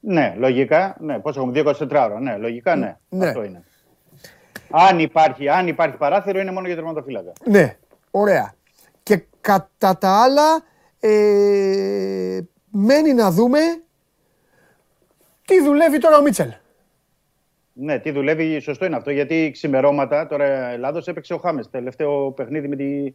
[0.00, 0.96] Ναι, λογικά.
[1.00, 2.20] Ναι, πώς έχουμε, 24 ώρα.
[2.20, 2.96] Ναι, λογικά ναι.
[3.08, 3.26] Ναι.
[3.26, 3.64] Αυτό είναι.
[4.70, 7.32] Αν υπάρχει, αν υπάρχει παράθυρο είναι μόνο για τερματοφύλακα.
[7.44, 7.76] Ναι,
[8.10, 8.54] ωραία.
[9.02, 10.62] Και κατά τα άλλα,
[11.00, 12.40] ε,
[12.70, 13.58] μένει να δούμε
[15.44, 16.52] τι δουλεύει τώρα ο Μίτσελ.
[17.72, 19.10] Ναι, τι δουλεύει, σωστό είναι αυτό.
[19.10, 21.70] Γιατί ξημερώματα τώρα Ελλάδος έπαιξε ο Χάμες.
[21.70, 23.14] Τελευταίο παιχνίδι με τη,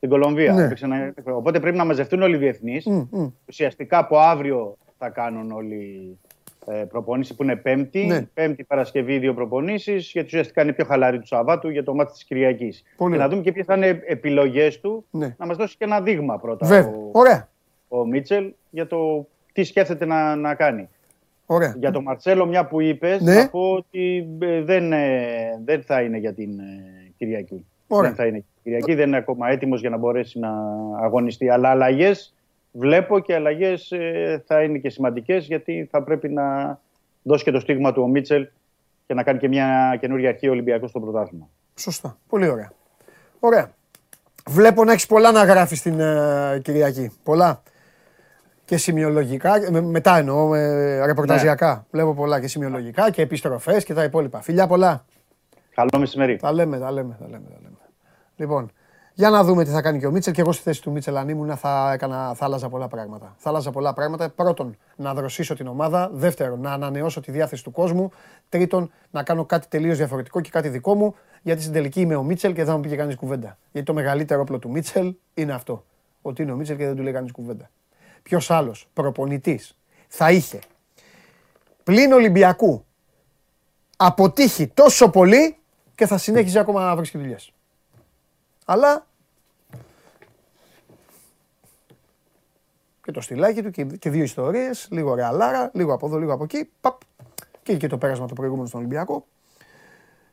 [0.00, 0.52] την Κολομβία.
[0.52, 0.62] Ναι.
[0.64, 2.86] Έπαιξε ένα- Οπότε πρέπει να μαζευτούν όλοι οι διεθνείς.
[2.86, 3.26] Μμ, μμ.
[3.48, 6.18] Ουσιαστικά από αύριο θα κάνουν όλοι
[6.66, 8.04] ε, προπόνηση που είναι Πέμπτη.
[8.06, 8.22] Ναι.
[8.34, 10.10] Πέμπτη Παρασκευή δύο προπονήσεις.
[10.12, 12.82] Γιατί ουσιαστικά είναι πιο χαλαρή του Σαββάτου για το μάτι της Κυριακής.
[12.96, 13.28] Πολύ Και να ωραία.
[13.28, 15.04] δούμε και ποιες θα είναι επιλογές του.
[15.10, 15.34] Ναι.
[15.38, 16.92] Να μας δώσει και ένα δείγμα πρώτα Βέβαια.
[16.92, 17.48] ο, Ωραία.
[17.88, 20.88] ο Μίτσελ για το τι σκέφτεται να, να κάνει.
[21.46, 21.74] Ωραία.
[21.78, 23.34] Για τον Μαρσέλο, μια που είπες, Ναι.
[23.34, 27.66] να πω ότι ε, δεν, ε, δεν θα είναι για την ε, Κυριακή.
[27.86, 28.08] Ωραία.
[28.10, 30.50] Δεν θα είναι για την Κυριακή, δεν είναι ακόμα έτοιμος για να μπορέσει να
[31.02, 31.48] αγωνιστεί.
[31.48, 32.34] Αλλά αλλαγές
[32.72, 33.92] βλέπω και αλλαγές
[34.46, 36.78] θα είναι και σημαντικές γιατί θα πρέπει να
[37.22, 38.48] δώσει και το στίγμα του ο Μίτσελ
[39.06, 41.48] και να κάνει και μια καινούργια αρχή Ολυμπιακός στο πρωτάθλημα.
[41.74, 42.16] Σωστά.
[42.28, 42.72] Πολύ ωραία.
[43.40, 43.70] Ωραία.
[44.48, 47.10] Βλέπω να έχεις πολλά να γράφεις την ε, Κυριακή.
[47.22, 47.62] Πολλά.
[48.64, 51.86] Και σημειολογικά, με- μετά εννοώ, με ρεπορταζιακά.
[51.90, 54.40] Βλέπω πολλά και σημειολογικά και επιστροφές και τα υπόλοιπα.
[54.40, 55.04] Φιλιά πολλά.
[55.74, 56.36] Καλό μεσημέρι.
[56.36, 57.73] Τα λέμε, τα λέμε, τα λέμε, τα λέμε.
[58.36, 58.70] Λοιπόν,
[59.14, 60.32] για να δούμε τι θα κάνει και ο Μίτσελ.
[60.32, 63.34] Και εγώ στη θέση του Μίτσελ, αν ήμουν, θα, έκανα, θα άλλαζα πολλά πράγματα.
[63.38, 64.28] Θα άλλαζα πολλά πράγματα.
[64.28, 66.10] Πρώτον, να δροσίσω την ομάδα.
[66.12, 68.10] Δεύτερον, να ανανεώσω τη διάθεση του κόσμου.
[68.48, 71.14] Τρίτον, να κάνω κάτι τελείως διαφορετικό και κάτι δικό μου.
[71.42, 73.58] Γιατί στην τελική είμαι ο Μίτσελ και δεν θα μου πει και κανείς κουβέντα.
[73.72, 75.84] Γιατί το μεγαλύτερο όπλο του Μίτσελ είναι αυτό.
[76.22, 77.70] Ότι είναι ο Μίτσελ και δεν του λέει κανείς κουβέντα.
[78.22, 79.76] Ποιος άλλος προπονητής
[80.08, 80.58] θα είχε
[81.84, 82.84] πλην Ολυμπιακού
[83.96, 85.56] αποτύχει τόσο πολύ
[85.94, 87.53] και θα συνέχιζε ακόμα να βρίσκει δουλειές.
[88.64, 89.06] Αλλά
[93.02, 96.44] και το στυλάκι του και, και δύο ιστορίες, λίγο ρεαλάρα, λίγο από εδώ, λίγο από
[96.44, 96.70] εκεί.
[96.80, 97.00] Παπ,
[97.62, 99.26] και, και το πέρασμα το προηγούμενο στον Ολυμπιακό.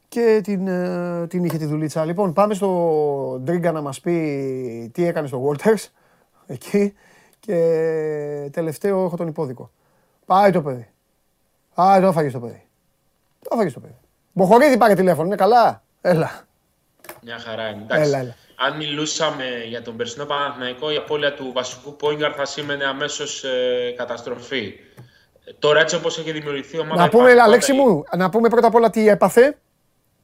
[0.07, 2.05] Και την, ε, την είχε τη δουλίτσα.
[2.05, 5.87] Λοιπόν, πάμε στο Ντρίγκα να μας πει τι έκανε στο Walters
[6.47, 6.93] εκεί.
[7.39, 9.71] Και τελευταίο έχω τον υπόδικο.
[10.25, 10.89] Πάει το παιδί.
[11.81, 12.67] Α, το έφαγες το παιδί.
[13.39, 13.95] Το έφαγες το παιδί.
[14.33, 15.83] Μποχορίδη πάρε τηλέφωνο, είναι καλά.
[16.01, 16.47] Έλα.
[17.23, 17.81] Μια χαρά είναι.
[17.81, 18.03] Εντάξει.
[18.09, 18.35] Έλα, έλα.
[18.55, 23.43] Αν μιλούσαμε για τον περσινό Παναθηναϊκό, η απώλεια του βασικού Πόγκαρ θα σήμαινε αμέσως
[23.97, 24.73] καταστροφή.
[25.45, 27.01] Ε, Τώρα έτσι όπως έχει δημιουργηθεί η ομάδα.
[27.01, 29.57] Να πούμε, υπάρχει Αλέξη πάντα η- μου, να πούμε πρώτα απ' όλα τι έπαθε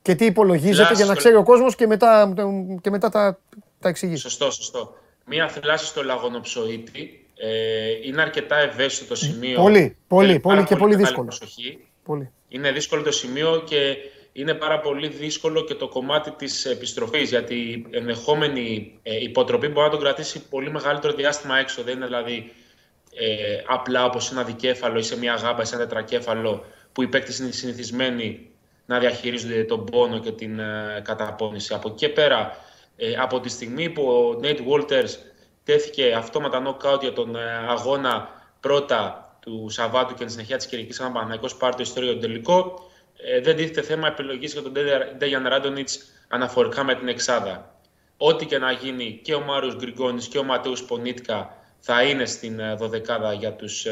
[0.01, 0.93] και τι υπολογίζεται Λάσο.
[0.93, 2.33] για να ξέρει ο κόσμος και μετά,
[2.81, 3.39] και μετά τα,
[3.79, 4.15] τα εξηγεί.
[4.15, 4.93] Σωστό, σωστό.
[5.25, 7.21] Μία θλάση στο λαγονοψοίτη.
[7.39, 9.61] Ε, είναι αρκετά ευαίσθητο το σημείο.
[9.61, 11.27] Πολύ, πολύ, Θέλει πολύ πάρα και πολύ μεγάλη δύσκολο.
[11.27, 11.87] προσοχή.
[12.03, 12.31] Πολύ.
[12.47, 13.95] Είναι δύσκολο το σημείο και
[14.39, 19.85] είναι πάρα πολύ δύσκολο και το κομμάτι της επιστροφής γιατί η ενδεχόμενη ε, υποτροπή μπορεί
[19.85, 21.83] να τον κρατήσει πολύ μεγαλύτερο διάστημα έξω.
[21.83, 22.51] Δεν είναι δηλαδή
[23.15, 27.07] ε, απλά όπως ένα δικέφαλο ή σε μια γάμπα ή σε ένα τετρακέφαλο που οι
[27.07, 28.49] παίκτες είναι συνηθισμένοι
[28.85, 31.73] να διαχειρίζονται τον πόνο και την ε, καταπώνηση.
[31.73, 32.57] Από εκεί και πέρα,
[32.95, 35.09] ε, από τη στιγμή που ο Nate Walters
[35.63, 40.99] τέθηκε αυτόματα knockout για τον ε, αγώνα πρώτα του Σαββάτου και τη συνεχεία της Κυριακής,
[40.99, 42.86] αν ο Παναθηναϊκός πάρει το ιστορίο τον τελικό,
[43.17, 44.73] ε, δεν τίθεται θέμα επιλογής για τον
[45.17, 45.89] Ντέγιαν Ράντονιτ
[46.27, 47.75] αναφορικά με την Εξάδα.
[48.17, 52.59] Ό,τι και να γίνει και ο Μάριος Γκριγκόνης και ο Ματέους Πονίτκα θα είναι στην
[52.59, 53.85] ε, δωδεκάδα για τους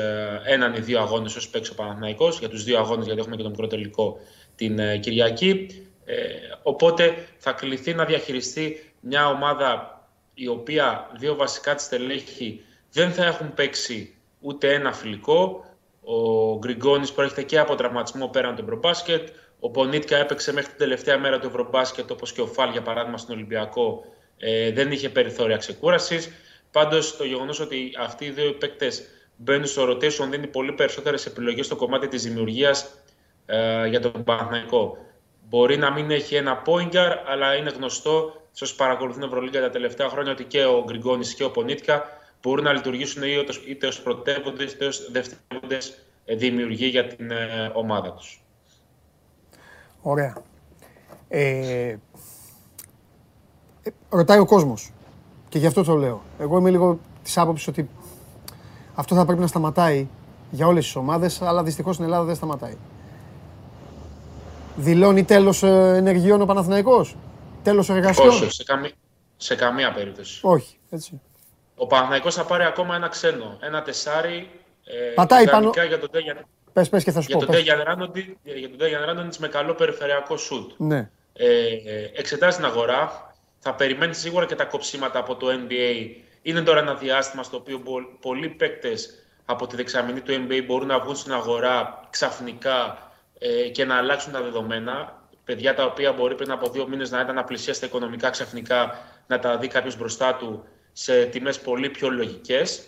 [0.43, 3.41] έναν ή δύο αγώνες όσο παίξει ο Παναθηναϊκός, για τους δύο αγώνες γιατί έχουμε και
[3.41, 4.19] τον μικρό τελικό
[4.56, 5.68] την ε, Κυριακή.
[6.06, 6.15] Ε,
[6.64, 9.99] οπότε θα κληθεί να διαχειριστεί μια ομάδα
[10.34, 15.65] η οποία δύο βασικά της στελέχη δεν θα έχουν παίξει ούτε ένα φιλικό.
[16.06, 19.27] Ο Γκριγκόνης προέρχεται και από τραυματισμό πέραν του Ευρωμπάσκετ.
[19.60, 23.18] Ο Πονίτκα έπαιξε μέχρι την τελευταία μέρα του Ευρωμπάσκετ, όπως και ο Φάλ για παράδειγμα
[23.18, 24.03] στον Ολυμπιακό,
[24.38, 26.32] ε, δεν είχε περιθώρια ξεκούρασης.
[26.72, 29.03] Πάντως το γεγονός ότι αυτοί οι δύο παίκτες
[29.36, 33.03] μπαίνουν στο rotation δίνει πολύ περισσότερες επιλογές στο κομμάτι της δημιουργίας
[33.45, 34.98] ε, για τον Παναθηναϊκό.
[35.49, 40.10] Μπορεί να μην έχει ένα πόιγκαρ, αλλά είναι γνωστό σε όσοι παρακολουθούν Ευρωλίγκα τα τελευταία
[40.10, 42.06] χρόνια ότι και ο Γκριγκόνης και ο Πονίτκα
[42.45, 43.23] μπορούν να λειτουργήσουν
[43.67, 48.43] είτε ως πρωτεύοντες είτε ως δευτερεύοντες ε, δημιουργεί για την ε, ομάδα τους.
[50.01, 50.38] Ωραία.
[51.27, 51.95] Ε,
[54.09, 54.91] ρωτάει ο κόσμος
[55.49, 56.22] και γι' αυτό το λέω.
[56.39, 57.89] Εγώ είμαι λίγο της άποψης ότι
[58.95, 60.07] αυτό θα πρέπει να σταματάει
[60.51, 62.77] για όλες τις ομάδες, αλλά δυστυχώς στην Ελλάδα δεν σταματάει.
[64.76, 67.15] Δηλώνει τέλος ενεργειών ο Παναθηναϊκός;
[67.63, 68.91] Τέλος εργασιών; Όχι, σε, καμία,
[69.38, 70.39] σε καμία περίπτωση.
[70.43, 71.22] Όχι, έτσι.
[71.76, 73.57] Ο Παναθηναϊκός θα πάρει ακόμα ένα ξένο.
[73.61, 74.49] Ένα τεσάρι.
[74.85, 75.72] Ε, Πατάει πάνω.
[75.88, 77.45] Για τον Τέγιαν Πες, πες και θα σου για πω.
[77.45, 77.64] τον πες.
[78.77, 80.72] Τέγιαν Ράντονιτς με καλό περιφερειακό σουτ.
[80.77, 81.10] Ναι.
[81.34, 83.34] Ε, ε, εξετάζει την αγορά.
[83.60, 86.07] Θα περιμένει σίγουρα και τα κοψίματα από το NBA.
[86.41, 89.10] Είναι τώρα ένα διάστημα στο οποίο μπο- πολλοί παίκτες
[89.45, 92.97] από τη δεξαμενή του NBA μπορούν να βγουν στην αγορά ξαφνικά
[93.39, 95.23] ε, και να αλλάξουν τα δεδομένα.
[95.43, 98.97] Παιδιά τα οποία μπορεί πριν από δύο μήνες να ήταν απλησίαστα οικονομικά ξαφνικά
[99.27, 100.64] να τα δει κάποιος μπροστά του
[100.97, 102.88] σε τιμές πολύ πιο λογικές.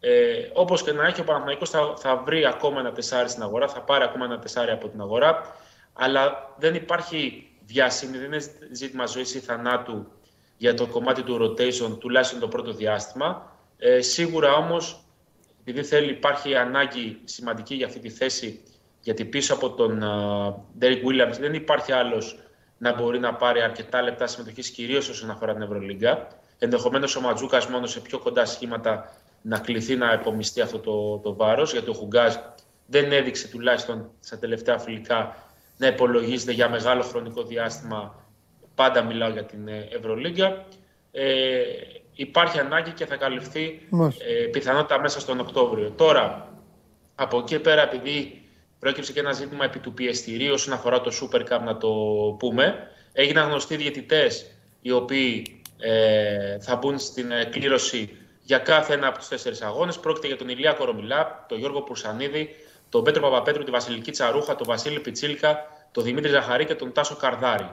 [0.00, 3.68] Ε, Όπως και να έχει, ο Παναθηναϊκός θα, θα βρει ακόμα ένα τεσάρι στην αγορά,
[3.68, 5.56] θα πάρει ακόμα ένα τεσάρι από την αγορά.
[5.92, 10.06] Αλλά δεν υπάρχει βιασύνη, δεν είναι ζήτημα ζωής ή θανάτου
[10.56, 13.56] για το κομμάτι του rotation, τουλάχιστον το πρώτο διάστημα.
[13.78, 15.04] Ε, σίγουρα όμως,
[15.60, 18.62] επειδή θέλει, υπάρχει ανάγκη σημαντική για αυτή τη θέση,
[19.00, 22.38] γιατί πίσω από τον uh, Derek Williams δεν υπάρχει άλλος
[22.78, 26.39] να μπορεί να πάρει αρκετά λεπτά συμμετοχής, κυρίως όσον αφορά την Ευρωλίγκα.
[26.62, 29.12] Ενδεχομένως ο Ματζούκας μόνο σε πιο κοντά σχήματα
[29.42, 32.34] να κληθεί να επομιστεί αυτό το, το βάρος, γιατί ο Χουγκάζ
[32.86, 35.36] δεν έδειξε τουλάχιστον στα τελευταία φιλικά
[35.76, 38.24] να υπολογίζεται για μεγάλο χρονικό διάστημα.
[38.74, 40.64] Πάντα μιλάω για την ε, Ευρωλίγκα.
[41.12, 41.62] Ε,
[42.14, 44.24] υπάρχει ανάγκη και θα καλυφθεί Μάλιστα.
[44.24, 45.90] ε, πιθανότητα μέσα στον Οκτώβριο.
[45.90, 46.54] Τώρα,
[47.14, 48.42] από εκεί πέρα, επειδή
[48.78, 51.88] προέκυψε και ένα ζήτημα επί του πιεστηρίου όσον αφορά το Super Cup, να το
[52.38, 54.50] πούμε, έγιναν γνωστοί διαιτητές
[54.80, 59.98] οι οποίοι ε, θα μπουν στην ε, κλήρωση για κάθε ένα από τους τέσσερις αγώνες.
[59.98, 62.48] Πρόκειται για τον Ηλία Κορομιλά, τον Γιώργο Πουρσανίδη,
[62.88, 67.16] τον Πέτρο Παπαπέτρου, τη Βασιλική Τσαρούχα, τον Βασίλη Πιτσίλκα, τον Δημήτρη Ζαχαρή και τον Τάσο
[67.16, 67.70] Καρδάρη.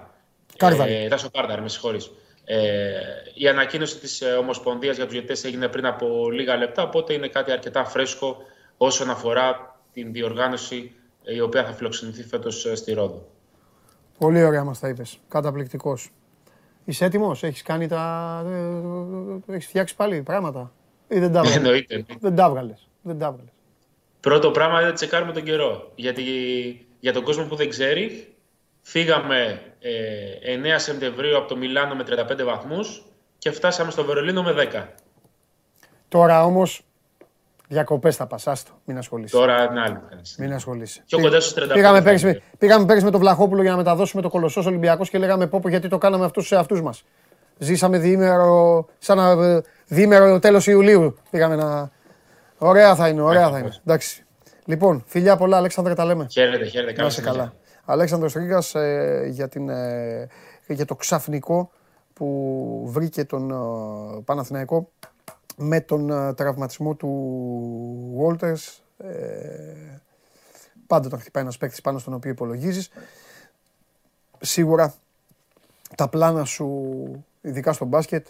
[0.57, 0.93] Κάρδαρη.
[0.93, 2.11] Ε, Τάσο Κάρδαρη, με συγχωρείς.
[2.45, 2.89] Ε,
[3.33, 7.27] η ανακοίνωση της ε, Ομοσπονδίας για τους διαιτητές έγινε πριν από λίγα λεπτά, οπότε είναι
[7.27, 8.37] κάτι αρκετά φρέσκο
[8.77, 13.27] όσον αφορά την διοργάνωση ε, η οποία θα φιλοξενηθεί φέτος ε, στη Ρόδο.
[14.17, 15.19] Πολύ ωραία μας τα είπες.
[15.27, 16.11] Καταπληκτικός.
[16.87, 18.43] Είσαι έτοιμος, έχεις κάνει τα...
[19.47, 20.71] ε, έχεις φτιάξει πάλι πράγματα;
[21.07, 21.55] Ή δεν τα έβγαλες.
[21.55, 22.05] Εννοείται.
[22.19, 22.87] δεν τα έβγαλες.
[23.01, 23.51] Δεν τα έβγαλες.
[24.19, 25.91] Πρώτο πράγμα είναι να τσεκάρουμε τον καιρό.
[25.95, 26.23] Γιατί
[26.99, 28.35] για τον κόσμο που δεν ξέρει,
[28.81, 33.03] φύγαμε ε, 9 Σεπτεμβρίου από το Μιλάνο με 35 βαθμούς
[33.37, 34.85] και φτάσαμε στο Βερολίνο με 10.
[36.07, 36.81] Τώρα όμως,
[37.67, 38.71] διακοπές θα πας, άστο.
[38.85, 39.37] Μην ασχολείσαι.
[39.37, 40.41] Τώρα είναι άλλη φάση.
[40.41, 41.03] Μην ασχολείσαι.
[41.05, 42.41] Πιο κοντά στους 35 Πήγαμε θα πέρυσι, είναι.
[42.57, 45.69] πήγαμε πέρυσι με τον Βλαχόπουλο για να μεταδώσουμε το κολοσσός Ολυμπιακός και λέγαμε πω πω
[45.69, 47.03] γιατί το κάναμε αυτούς σε αυτούς μας.
[47.57, 51.17] Ζήσαμε διήμερο, σαν να, ε, διήμερο τέλος Ιουλίου.
[51.29, 51.91] Πήγαμε να...
[52.57, 53.71] Ωραία θα είναι, ωραία θα είναι.
[53.85, 54.25] Εντάξει.
[54.65, 56.27] Λοιπόν, φιλιά πολλά, Αλέξανδρε, τα λέμε.
[56.31, 56.91] Χαίρετε, χαίρετε.
[56.91, 57.39] Να Καλή είσαι συνέχεια.
[57.41, 57.53] καλά.
[57.85, 60.27] Αλέξανδρος Ρίγκας ε, για, την, ε,
[60.67, 61.71] για το ξαφνικό
[62.13, 64.89] που βρήκε τον ε, Παναθηναϊκό
[65.59, 67.09] με τον ε, τραυματισμό του
[68.21, 68.79] Walters.
[68.97, 69.99] Ε,
[70.87, 72.89] πάντα τον χτυπάει ένας παίκτης πάνω στον οποίο υπολογίζεις.
[74.39, 74.93] Σίγουρα
[75.95, 78.27] τα πλάνα σου, ειδικά στο μπάσκετ,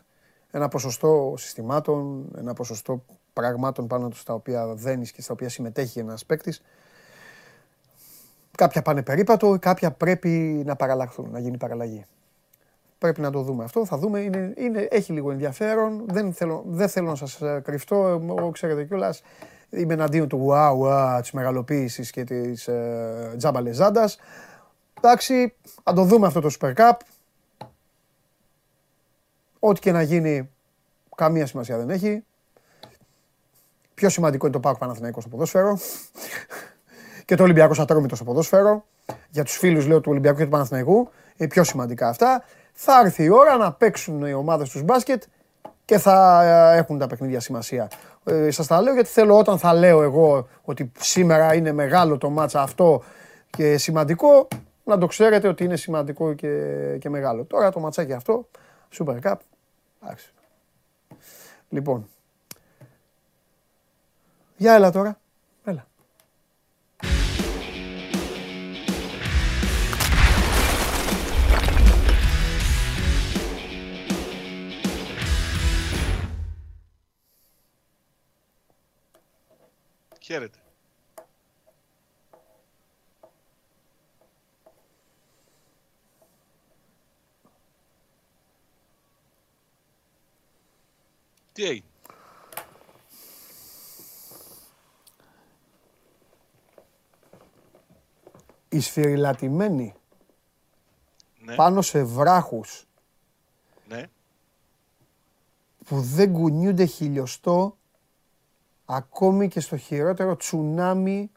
[0.51, 6.25] ένα ποσοστό συστημάτων, ένα ποσοστό πραγμάτων πάνω στα οποία δένεις και στα οποία συμμετέχει ένας
[6.25, 6.61] παίκτης,
[8.57, 10.29] Κάποια πάνε περίπατο, κάποια πρέπει
[10.65, 12.05] να παραλλαχθούν, να γίνει παραλλαγή.
[12.97, 13.85] Πρέπει να το δούμε αυτό.
[13.85, 14.19] Θα δούμε.
[14.19, 16.03] Είναι, είναι, έχει λίγο ενδιαφέρον.
[16.07, 18.07] Δεν θέλω, δεν θέλω να σας ε, κρυφτώ.
[18.37, 19.21] Εγώ ξέρετε κιόλας.
[19.69, 24.17] Είμαι εναντίον του wow, wow της μεγαλοποίησης και της ε, τζάμπα λεζάντας.
[24.97, 26.93] Εντάξει, θα το δούμε αυτό το Super Cup.
[29.59, 30.49] Ό,τι και να γίνει,
[31.15, 32.23] καμία σημασία δεν έχει.
[33.93, 35.79] Πιο σημαντικό είναι το Πάκο Παναθηναϊκός στο ποδόσφαιρο
[37.25, 38.85] και το Ολυμπιακός Ατρόμητος στο ποδόσφαιρο.
[39.29, 42.43] Για τους φίλους, λέω, του Ολυμπιακού και του Παναθηναϊκού, είναι πιο σημαντικά αυτά.
[42.79, 45.23] Θα έρθει η ώρα να παίξουν οι ομάδες τους μπάσκετ
[45.85, 47.89] και θα ε, έχουν τα παιχνίδια σημασία.
[48.23, 52.29] Ε, Σας τα λέω γιατί θέλω όταν θα λέω εγώ ότι σήμερα είναι μεγάλο το
[52.29, 53.03] μάτσα αυτό
[53.49, 54.47] και σημαντικό,
[54.83, 56.47] να το ξέρετε ότι είναι σημαντικό και,
[56.99, 57.43] και μεγάλο.
[57.43, 58.47] Τώρα το ματσάκι αυτό,
[58.97, 59.35] Super Cup,
[60.03, 60.33] εντάξει.
[61.69, 62.07] Λοιπόν,
[64.57, 65.19] για έλα τώρα.
[80.27, 80.59] Χαίρετε.
[91.53, 91.85] Τι έγινε;
[98.69, 99.93] οι σφυριλατημένοι
[101.39, 102.87] Ναι, πάνω σε βράχους
[103.87, 104.09] ναι.
[105.85, 107.77] που δεν κουνιούνται χιλιοστό
[108.89, 111.31] ακόμη και στο χειρότερο τσουνάμι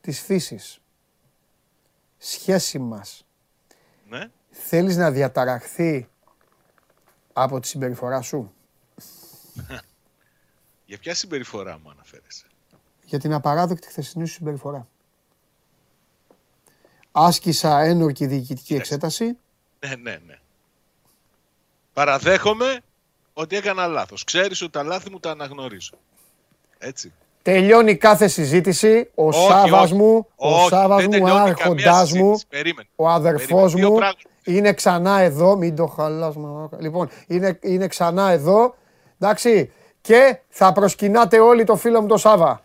[0.00, 0.80] της φύσης.
[2.18, 3.26] Σχέση μας.
[4.08, 4.30] ναι.
[4.50, 6.08] Θέλεις να διαταραχθεί
[7.32, 8.52] από τη συμπεριφορά σου;
[10.86, 12.46] Για ποια συμπεριφορά μου αναφέρεσαι;
[13.04, 14.88] για την απαράδεκτη χθεσινή σου συμπεριφορά.
[17.12, 18.94] Άσκησα ένορκη διοικητική Κοίταξε.
[18.94, 19.38] εξέταση.
[19.86, 20.38] Ναι, ναι, ναι.
[21.92, 22.80] Παραδέχομαι
[23.32, 24.24] ότι έκανα λάθος.
[24.24, 25.98] Ξέρεις ότι τα λάθη μου τα αναγνωρίζω.
[26.78, 27.12] Έτσι.
[27.42, 29.10] Τελειώνει κάθε συζήτηση.
[29.14, 29.94] Ο Όχι, Σάβας όχι.
[29.94, 32.46] μου, ο Όχι, Σάβας δεν μου, ο τελειώνει καμία άρχοντάς μου, συζήτηση.
[32.48, 32.88] Περίμενε.
[32.96, 33.80] ο αδερφός Περίμενε.
[33.80, 34.18] Δύο μου πράγματα.
[34.44, 35.56] είναι ξανά εδώ.
[35.56, 36.76] Μην το χαλάς, μαλάκα.
[36.80, 38.74] Λοιπόν, είναι, είναι ξανά εδώ.
[39.20, 39.72] Εντάξει.
[40.00, 42.62] Και θα προσκυνάτε όλοι το φίλο μου τον Σάβα.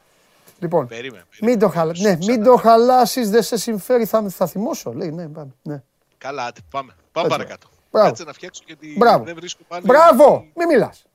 [0.59, 1.23] Λοιπόν, Περίμενε.
[1.41, 1.95] μην το, περίμενε.
[1.99, 2.15] χαλα...
[2.17, 4.93] ναι, μην το χαλάσεις, δεν σε συμφέρει, θα, θα θυμώσω.
[4.93, 5.51] Λέει, ναι, πάμε.
[5.61, 5.83] Ναι.
[6.17, 6.95] Καλά, άντε, πάμε.
[7.11, 7.39] Πάμε Έτσι.
[7.39, 7.67] παρακάτω.
[7.91, 8.07] Μπράβο.
[8.07, 9.23] Κάτσε να φτιάξω γιατί Μπράβο.
[9.23, 9.83] δεν βρίσκω πάλι.
[9.85, 10.45] Μπράβο!
[10.55, 11.05] Μην μιλάς.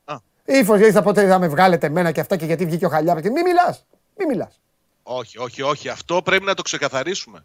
[0.53, 0.59] Α.
[0.59, 3.20] Ήφο γιατί θα ποτέ θα με βγάλετε εμένα και αυτά και γιατί βγήκε ο Χαλιάπα.
[3.20, 3.85] Μην μιλάς.
[4.16, 4.61] Μην μιλάς.
[5.03, 5.89] Όχι, όχι, όχι.
[5.89, 7.45] Αυτό πρέπει να το ξεκαθαρίσουμε.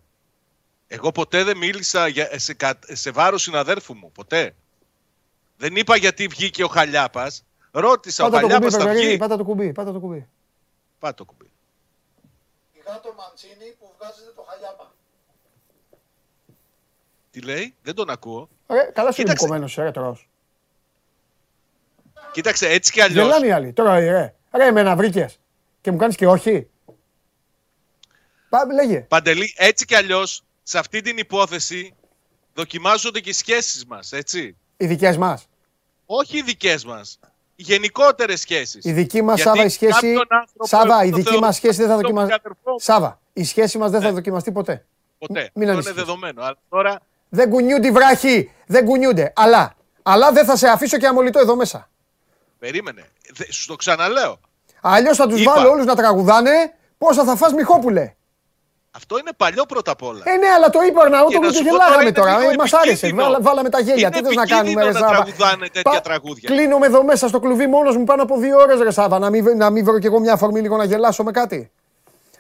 [0.87, 4.11] Εγώ ποτέ δεν μίλησα για, σε, κα- σε βάρος συναδέρφου μου.
[4.11, 4.55] Ποτέ.
[5.57, 7.43] Δεν είπα γιατί βγήκε ο Χαλιάπας.
[7.71, 9.17] Ρώτησα, Πάτα ο το κουμπί, Χαλιάπας θα Περβερίνη, βγει.
[9.17, 10.27] πάτα το κουμπί, πάτα το κουμπί.
[10.99, 11.49] Πάτε το κουμπί.
[12.83, 14.91] το μαντσίνι που βγάζετε το Χαλιάπα.
[17.31, 18.49] Τι λέει, δεν τον ακούω.
[18.67, 19.45] Ρε, καλά σου είναι Κοίταξε.
[19.45, 20.29] κομμένος, ρε, τρως.
[22.33, 23.25] Κοίταξε, έτσι κι αλλιώς.
[23.25, 23.73] Γελάνε οι άλλοι.
[23.73, 25.39] Τώρα, ρε, ρε, εμένα βρήκες.
[25.81, 26.67] Και μου κάνεις και όχι.
[28.49, 28.99] Πάμε, λέγε.
[28.99, 31.93] Παντελή, έτσι κι αλλιώς, σε αυτή την υπόθεση
[32.53, 34.57] δοκιμάζονται και οι σχέσεις μας, έτσι.
[34.77, 35.47] Οι δικές μας.
[36.05, 37.19] Όχι οι δικές μας.
[37.55, 38.85] Οι γενικότερες σχέσεις.
[38.85, 39.91] Η δική μας, Γιατί Σάβα, η σχέση...
[39.91, 42.33] κάποιον άνθρωπο Σάβα, εγώ η το δική θεωρώ μας σχέση δεν θα αυτό που δοκιμαστεί.
[42.45, 42.79] αδερφό μου.
[42.79, 44.13] Σάβα, η σχέση μας δεν θα Ναι.
[44.13, 44.85] δοκιμαστεί ποτέ.
[45.17, 45.39] Ποτέ.
[45.39, 45.95] Μην Αυτό είναι ανησυχείς.
[45.97, 46.41] δεδομένο.
[46.41, 46.99] Αλλά τώρα
[47.29, 48.51] Δεν κουνιούνται οι βράχοι.
[48.67, 49.33] Δεν κουνιούνται.
[49.35, 49.73] Αλλά,
[50.03, 51.89] αλλά δεν θα σε αφήσω και αμολυτό εδώ μέσα.
[52.65, 53.03] Περίμενε.
[53.37, 54.39] Δε- Σου το ξαναλέω.
[54.81, 55.53] Αλλιώς θα τους Είπα.
[55.53, 56.51] βάλω όλους να τραγουδάνε.
[56.97, 58.13] Πόσα θα φας Μιχόπουλε.
[58.91, 60.21] Αυτό είναι παλιό πρώτα απ' όλα.
[60.25, 62.11] Ε, ναι, αλλά το είπε ο Αρναούτογλου Και να και σου πω γελάγαμε τώρα, είναι
[62.11, 62.37] τώρα.
[62.39, 62.91] λίγο Ε, Μας άρεσε.
[62.91, 63.23] επικίνδυνο.
[63.23, 64.07] Βάλα- Βάλαμε τα γέλια.
[64.07, 66.49] Είναι Τι θες να κάνουμε, ρε επικίνδυνο να Σάβα; τραγουδάνε τέτοια τραγούδια.
[66.49, 69.19] Κλείνομαι εδώ μέσα στο κλουβί μόνος μου πάνω από δύο ώρες, ρε Σάβα.
[69.19, 71.71] Να μην, να μην βρω κι εγώ μια αφορμή λίγο να γελάσω με κάτι.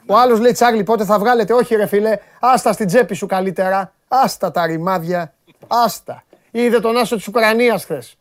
[0.07, 3.93] Ο άλλος λέει Τσάρλι, πότε θα βγάλετε; Όχι, ρε φίλε, άστα στην τσέπη σου καλύτερα.
[4.07, 5.33] Άστα τα ρημάδια.
[5.67, 6.23] Άστα.
[6.51, 8.17] Είδε τον άσο της Ουκρανίας χθες.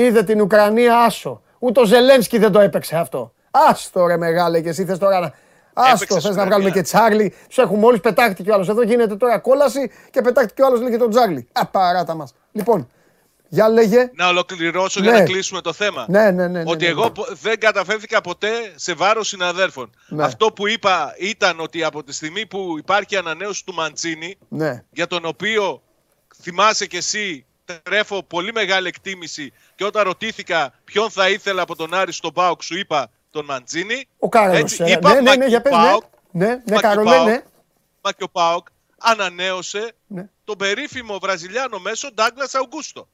[0.00, 1.42] Είδε την Ουκρανία άσο.
[1.58, 3.32] Ούτε ο Ζελένσκι δεν το έπαιξε αυτό.
[3.50, 5.32] Άστο ρε μεγάλε και εσύ θες τώρα να...
[5.72, 6.46] Άστο, Έπαιξε θες να Ουκρανία.
[6.46, 7.34] βγάλουμε και Τσάρλι.
[7.48, 8.68] Τους έχουμε όλους πετάχτη κι ο άλλος.
[8.68, 11.48] Εδώ γίνεται τώρα κόλαση και πετάχτη κι ο άλλος λέει και τον Τσάρλι.
[11.52, 12.34] Α, παράτα μας.
[12.52, 12.90] Λοιπόν,
[13.48, 14.10] για λέγε.
[14.14, 15.06] Να ολοκληρώσω Ναι.
[15.10, 16.04] για να κλείσουμε το θέμα.
[16.08, 16.62] Ναι, ναι, ναι.
[16.62, 17.10] ναι, ότι ναι, εγώ ναι.
[17.10, 19.90] πο- δεν καταφέρθηκα ποτέ σε βάρος συναδέρφων.
[20.08, 20.24] Ναι.
[20.24, 24.84] Αυτό που είπα ήταν ότι από τη στιγμή που υπάρχει ανανέωση του Μαντσίνη, Ναι.
[24.90, 25.82] για τον οποίο
[26.42, 27.46] θυμάσαι κι εσύ
[27.82, 32.62] τρέφω πολύ μεγάλη εκτίμηση και όταν ρωτήθηκα ποιον θα ήθελα από τον Άρη στον Πάοκ
[32.62, 34.08] σου είπα τον Μαντζίνη.
[34.18, 34.60] Ο Κάρολος.
[34.60, 35.84] Έτσι, ε, είπα, ναι, ναι, ναι, μα για και πες, ο ναι.
[35.88, 37.42] ΠΑΟΚ, Ναι, ναι, μα και ο Καρολέ, ΠΑΟΚ, ναι.
[38.00, 38.66] Μα και ο Πάοκ
[38.98, 40.28] ανανέωσε Ναι.
[40.44, 43.08] τον περίφημο Βραζιλιάνο μέσο Ντάγκλας Αουγκούστο.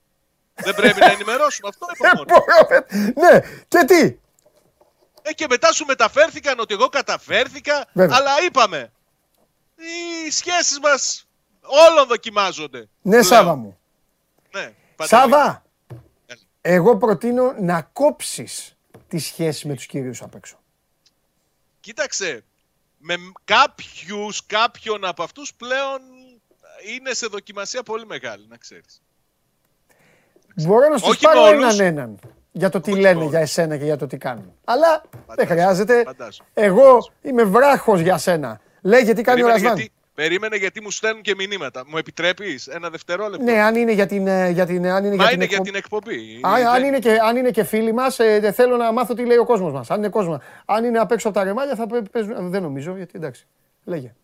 [0.55, 2.25] Δεν πρέπει να ενημερώσουμε αυτό Ε, από μόνο.
[2.31, 4.17] μπορώ, ε, Ναι, και τι;
[5.23, 8.17] Ε, και μετά σου μεταφέρθηκαν ότι εγώ καταφέρθηκα, Βέβαια.
[8.17, 8.93] αλλά είπαμε.
[10.27, 11.27] Οι σχέσεις μας
[11.89, 12.79] όλων δοκιμάζονται.
[12.79, 13.25] Ναι, πλέον.
[13.25, 13.79] Σάβα μου.
[14.51, 15.21] Ναι, Παντελή.
[15.21, 15.62] Σάβα,
[16.63, 18.77] εγώ προτείνω να κόψεις
[19.09, 20.57] τη σχέση με τους κυρίους απ' έξω.
[21.81, 22.45] Κοίταξε,
[22.99, 23.15] με
[23.45, 26.01] κάποιους, κάποιον από αυτούς πλέον
[26.97, 29.03] είναι σε δοκιμασία πολύ μεγάλη, να ξέρεις.
[30.57, 31.79] Μπορώ να σου Όχι πάρω με όλους.
[31.79, 32.19] έναν έναν
[32.53, 33.51] για το τι Όχι λένε με για όλους.
[33.51, 34.53] εσένα και για το τι κάνουν.
[34.65, 36.03] Αλλά δεν Φαντάζομαι, χρειάζεται.
[36.05, 36.49] φαντάζομαι.
[36.55, 38.61] Εγώ είμαι βράχος για σένα.
[38.83, 39.89] Λέγε τι κάνει ο Περίμενε Ρασβάν.
[40.15, 41.83] Γιατί, περίμενε γιατί μου στέλνουν και μηνύματα.
[41.87, 44.27] Μου επιτρέπεις ένα δευτερόλεπτο; Ναι, αν είναι για την.
[44.27, 46.41] ε, Για την αν είναι Μα για είναι την για εκπο- την εκπομπή.
[46.47, 49.25] Α, αν, Δεν- είναι και, αν είναι και φίλοι μας, ε, θέλω να μάθω τι
[49.27, 49.91] λέει ο κόσμος μας.
[49.91, 50.39] Αν είναι κόσμος.
[50.65, 52.51] Αν είναι απ' έξω από τα ρεμάλια, θα πέ- παίζουν.
[52.51, 53.47] Δεν νομίζω, γιατί εντάξει.
[53.85, 54.15] Λέγε.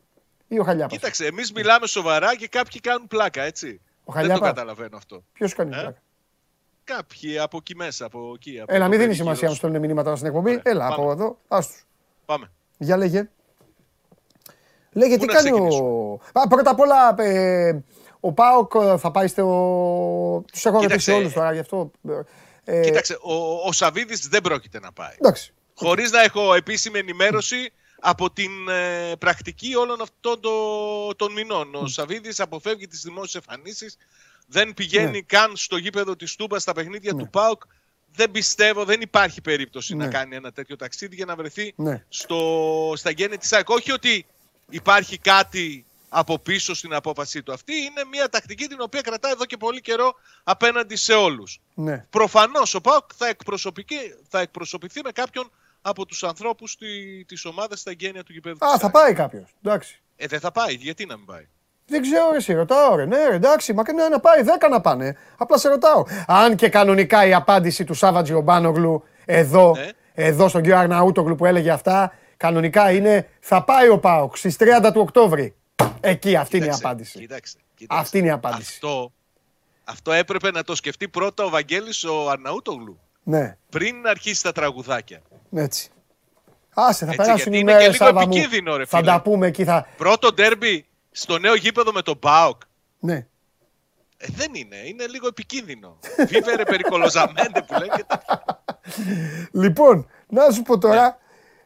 [0.49, 0.93] Ή ο Χαλιάπας.
[0.97, 3.67] Κοίταξε, εμείς μιλάμε σοβαρά και κάποιοι κάνουν πλάκα, έτσι.
[3.67, 4.49] Ο Δεν το Χαλιάπας.
[4.49, 5.23] καταλαβαίνω αυτό.
[5.33, 6.03] Ποιος κάνει Ε, πλάκα;
[6.85, 8.61] Κάποιοι από εκεί μέσα, από εκεί.
[8.61, 9.59] Από Έλα, το μην δίνεις περίγυρο σημασία να σου.
[9.59, 10.51] στέλνουν μηνύματα στην εκπομπή.
[10.51, 10.95] Ωραία, Έλα, πάμε.
[11.03, 11.39] από εδώ.
[11.49, 11.75] Άστου.
[12.25, 12.51] Πάμε.
[12.79, 13.29] Για λέγε.
[14.99, 15.53] Λέγε, Πού τι να κάνει ο.
[15.53, 17.85] ξεκινήσουμε; Α, πρώτα απ' όλα, ε,
[18.21, 19.45] ο Πάοκ ε, θα πάει στο.
[20.53, 21.13] Τους έχω ρωτήσει Κοίταξε.
[21.13, 21.91] όλους τώρα γι' αυτό.
[22.65, 23.35] Ε, Κοίταξε, ο,
[23.67, 25.15] ο Σαββίδης δεν πρόκειται να πάει.
[25.19, 25.53] Εντάξει.
[25.75, 31.75] Χωρίς να έχω επίσημη ενημέρωση από την ε, πρακτική όλων αυτών το- των μηνών.
[31.75, 33.97] Ο Σαββίδης αποφεύγει τις δημόσιες εμφανίσεις,
[34.47, 35.21] δεν πηγαίνει Ναι.
[35.21, 37.23] καν στο γήπεδο της Τούμπας στα παιχνίδια Ναι.
[37.23, 37.63] του ΠΑΟΚ.
[38.13, 40.05] Δεν πιστεύω, δεν υπάρχει περίπτωση Ναι.
[40.05, 42.05] να κάνει ένα τέτοιο ταξίδι για να βρεθεί Ναι.
[42.09, 43.69] στο, στα γέννη της ΑΕΚ.
[43.69, 44.27] Όχι ότι
[44.71, 47.53] υπάρχει κάτι από πίσω στην απόφασή του.
[47.53, 50.15] Αυτή είναι μια τακτική την οποία κρατάει εδώ και πολύ καιρό
[50.45, 51.61] απέναντι σε όλους.
[51.75, 52.05] Ναι.
[52.11, 53.37] Προφανώς ο ΠΑΟΚ θα,
[54.29, 55.51] θα εκπροσωπηθεί με κάποιον
[55.83, 58.67] από τους ανθρώπους τη, της ομάδας στα εγγένεια του γηπέδου.
[58.67, 59.55] Α, θα πάει κάποιος.
[59.63, 60.01] Εντάξει.
[60.17, 60.75] Ε, δεν θα πάει.
[60.75, 61.47] Γιατί να μην πάει;
[61.87, 63.07] Δεν ξέρω, εσύ ρωτάω, ρε.
[63.07, 65.17] Ναι, ρε, εντάξει, μα ναι, να πάει, δέκα να πάνε.
[65.37, 66.05] Απλά σε ρωτάω.
[66.27, 69.89] Αν και κανονικά η απάντηση του Σάββατζη Ομπάνογλου εδώ, Ναι.
[70.15, 72.13] εδώ στον κύριο Αρναούτογλου που έλεγε αυτά,
[72.43, 75.55] κανονικά είναι θα πάει ο Πάοκ στις 30 του Οκτώβρη.
[76.01, 77.19] Εκεί, αυτή είναι η Κοίταξε, απάντηση.
[77.19, 78.01] Κοίταξε, κοίταξε.
[78.03, 78.71] Αυτή είναι η απάντηση.
[78.75, 79.13] Αυτό,
[79.85, 83.01] αυτό έπρεπε να το σκεφτεί πρώτα ο Βαγγέλης ο Αρναούτογλου.
[83.23, 85.23] Ναι, Πριν αρχίσει τα τραγουδάκια.
[85.55, 85.91] έτσι.
[86.75, 88.33] Άσε, θα Έτσι, περάσουν γιατί οι είναι μέρες, και λίγο Σάβα μου.
[88.33, 89.11] επικίνδυνο, ρε Θα φίλε.
[89.11, 89.87] τα πούμε εκεί, θα...
[89.97, 92.61] Πρώτο ντέρμπι στο νέο γήπεδο με τον ΠΑΟΚ.
[92.99, 93.15] Ναι.
[94.17, 95.99] Ε, δεν είναι, είναι λίγο επικίνδυνο.
[96.29, 98.63] Βίβερε περικολοζαμέντε που λένε και τέτοια.
[99.53, 100.81] Λοιπόν, να σου πω Ναι.
[100.81, 101.19] τώρα.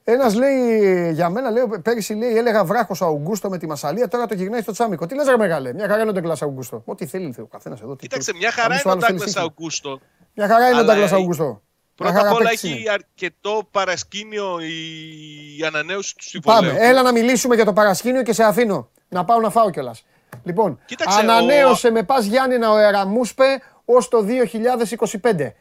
[0.04, 4.34] Ένας λέει για μένα, λέει, πέρυσι λέει, έλεγα βράχος Αουγκούστο με τη Μασαλία, τώρα το
[4.34, 5.06] γυρνάει στο Τσάμικο.
[5.06, 6.82] Τι λες, ρε μεγάλε, μια χαρά είναι ο Ντάγκλα Αουγκούστο.
[6.84, 7.92] Ό,τι θέλει ο καθένας εδώ.
[7.96, 9.54] τι- Κοίταξε, τι- μια θα χαρά μπει στο είναι ο άλλος θέλει Ντάγκλας σύγχυμα.
[9.56, 10.00] Αουγκούστο.
[10.34, 11.44] Μια χαρά είναι ο Αλλά Ντάγκλα η- Αουγκούστο.
[11.44, 11.60] Μια
[11.96, 12.90] Πρώτα χαρά απ' όλα παίκτης έχει είναι.
[12.90, 16.70] αρκετό παρασκήνιο η ανανέωση του συμβολέου.
[16.72, 18.88] Πάμε, έλα να μιλήσουμε για το παρασκήνιο και σε αφήνω.
[19.08, 20.04] Να πάω να φάω κιόλας.
[20.44, 23.44] Λοιπόν, Κοίταξε, ανανέωσε με πας Γιάννηνα ο Εραμούσπε
[23.84, 25.54] ως το 2025.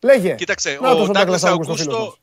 [0.00, 0.34] Λέγε.
[0.34, 2.16] Κοίταξε, Νάτος ο Ντάγκλας Ντάγκλας Αουγκούστο,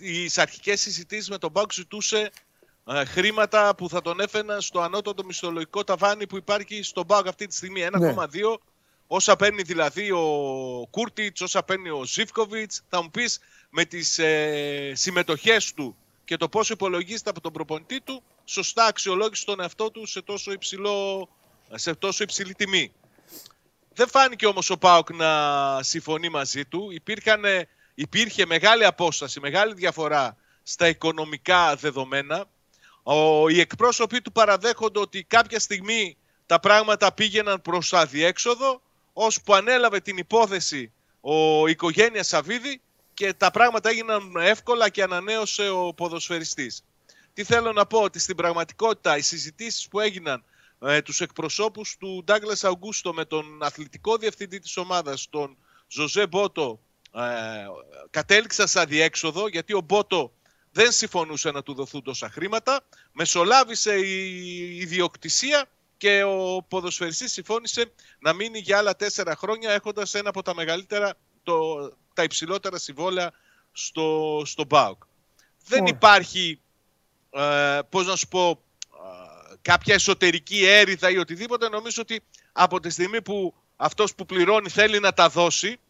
[0.00, 0.30] φίλος Αουγκούστο μας.
[0.30, 2.30] στις αρχικές συζητήσεις με τον Πάουκ ζητούσε
[2.86, 7.46] ε, χρήματα που θα τον έφεραν στο ανώτατο μισθολογικό ταβάνι που υπάρχει στον Πάουκ αυτή
[7.46, 7.86] τη στιγμή.
[7.92, 8.56] 1,2
[9.06, 12.82] όσα παίρνει δηλαδή ο Κούρτιτς, όσα παίρνει ο Ζίφκοβιτς.
[12.88, 13.38] Θα μου πεις
[13.70, 19.44] με τις ε, συμμετοχές του και το πόσο υπολογίζεται από τον προπονητή του, σωστά αξιολόγησε
[19.44, 21.28] τον εαυτό του σε τόσο, υψηλό,
[21.74, 22.92] σε τόσο υψηλή τιμή.
[23.94, 26.90] Δεν φάνηκε όμως ο Πάοκ να συμφωνεί μαζί του.
[26.90, 27.44] Υπήρχαν,
[28.00, 32.44] υπήρχε μεγάλη απόσταση, μεγάλη διαφορά στα οικονομικά δεδομένα.
[33.02, 36.16] Ο, οι εκπρόσωποι του παραδέχονται ότι κάποια στιγμή
[36.46, 38.82] τα πράγματα πήγαιναν προς αδιέξοδο,
[39.12, 42.80] ώσπου ανέλαβε την υπόθεση ο οικογένεια Σαββίδη
[43.14, 46.84] και τα πράγματα έγιναν εύκολα και ανανέωσε ο ποδοσφαιριστής.
[47.34, 50.44] Τι θέλω να πω, ότι στην πραγματικότητα οι συζητήσεις που έγιναν
[50.80, 55.56] ε, τους εκπροσώπους του Ντάγκλας Αουγκούστο με τον αθλητικό διευθυντή της ομάδας, τον
[55.88, 56.80] Ζωζέ Μπότο,
[57.14, 57.66] ε,
[58.10, 60.32] κατέληξαν σε αδιέξοδο γιατί ο Μπότο
[60.72, 62.80] δεν συμφωνούσε να του δοθούν τόσα χρήματα.
[63.12, 65.66] Μεσολάβησε η ιδιοκτησία
[65.96, 71.14] και ο ποδοσφαιριστής συμφώνησε να μείνει για άλλα τέσσερα χρόνια έχοντας ένα από τα μεγαλύτερα,
[71.42, 73.32] το, τα υψηλότερα συμβόλαια
[73.72, 75.02] στο, στο ΠΑΟΚ.
[75.64, 75.94] Δεν Ωραία.
[75.96, 76.60] υπάρχει,
[77.30, 81.68] ε, πώς να σου πω, ε, κάποια εσωτερική έρηδα ή οτιδήποτε.
[81.68, 82.20] Νομίζω ότι
[82.52, 85.80] από τη στιγμή που αυτός που πληρώνει θέλει να τα δώσει,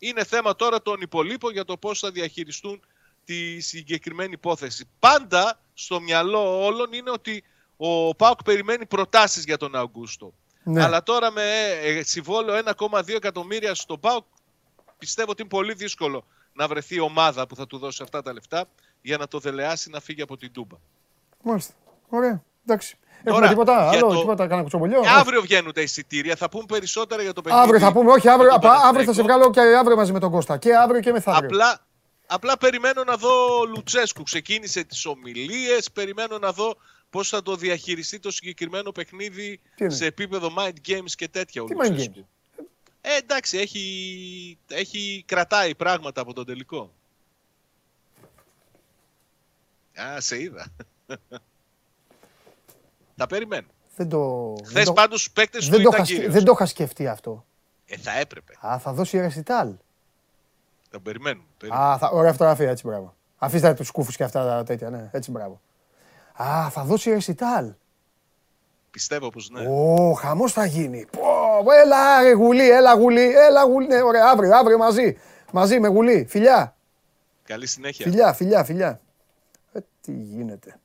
[0.00, 2.80] είναι θέμα τώρα των υπολείπων για το πώς θα διαχειριστούν
[3.24, 4.88] τη συγκεκριμένη υπόθεση.
[4.98, 7.44] Πάντα στο μυαλό όλων είναι ότι
[7.76, 10.34] ο ΠΑΟΚ περιμένει προτάσεις για τον Αυγούστο.
[10.62, 10.82] Ναι.
[10.82, 14.24] Αλλά τώρα με ε, συμβόλαιο 1,2 εκατομμύρια στο ΠΑΟΚ
[14.98, 18.68] πιστεύω ότι είναι πολύ δύσκολο να βρεθεί ομάδα που θα του δώσει αυτά τα λεφτά
[19.02, 20.76] για να το δελεάσει να φύγει από την Τούμπα.
[21.42, 21.74] Μάλιστα.
[22.08, 22.44] Ωραία.
[22.64, 22.98] Εντάξει.
[23.24, 26.48] Έχουμε Τώρα, τίποτα για άλλο, το- τίποτα, κανένα κουτσομπολιό; Και αύριο βγαίνουν τα εισιτήρια, θα
[26.48, 27.64] πούμε περισσότερα για το παιχνίδι.
[27.64, 29.12] Αύριο θα πούμε, όχι, με αύριο, τον απα- αύριο θα Παναθηναϊκό.
[29.12, 30.58] σε βγάλω και αύριο μαζί με τον Κώστα.
[30.58, 31.46] Και αύριο και μεθαύριο.
[31.48, 31.86] Απλά,
[32.26, 33.30] απλά περιμένω να δω
[33.74, 34.22] Λουτσέσκου.
[34.22, 36.76] Ξεκίνησε τις ομιλίες, περιμένω να δω
[37.10, 41.62] πώς θα το διαχειριστεί το συγκεκριμένο παιχνίδι Τι είναι; σε επίπεδο mind games και τέτοια
[41.62, 42.26] ο Τι mind Λουτσέσκου.
[43.00, 46.92] Ε, εντάξει, έχει, έχει κρατάει πράγματα από τον τελικό.
[50.00, 50.66] Α, σε είδα.
[53.20, 53.66] Τα περιμένω.
[53.96, 54.52] Δεν το.
[54.60, 56.34] Χθες δεν το- πάντως στου παίκτε του δεν το, ήταν είχα, σκε- κύριος.
[56.34, 57.44] δεν το είχα σκεφτεί αυτό.
[57.86, 58.52] Ε, θα έπρεπε.
[58.66, 59.72] Α, θα δώσει ρεσιτάλ.
[60.90, 61.44] Τα περιμένουμε.
[61.58, 61.88] περιμένουμε.
[61.90, 63.14] Α, θα, ωραία φωτογραφία, έτσι μπράβο.
[63.38, 65.60] Αφήστε τους κούφου και αυτά τα τέτοια, ναι, έτσι μπράβο.
[66.42, 67.72] Α, θα δώσει ρεσιτάλ.
[68.90, 69.66] Πιστεύω πως ναι.
[69.68, 71.06] Ω, χαμός θα γίνει.
[71.10, 73.86] Πω, έλα, ρε γουλή, έλα γουλή, έλα γουλή.
[73.86, 75.16] Ναι, ωραία, αύριο, αύριο μαζί.
[75.52, 76.26] Μαζί με γουλή.
[76.28, 76.76] Φιλιά,
[77.44, 78.04] Καλή συνέχεια.
[78.06, 79.00] φιλιά, φιλιά, φιλιά.
[79.72, 80.78] Ε, τι γίνεται.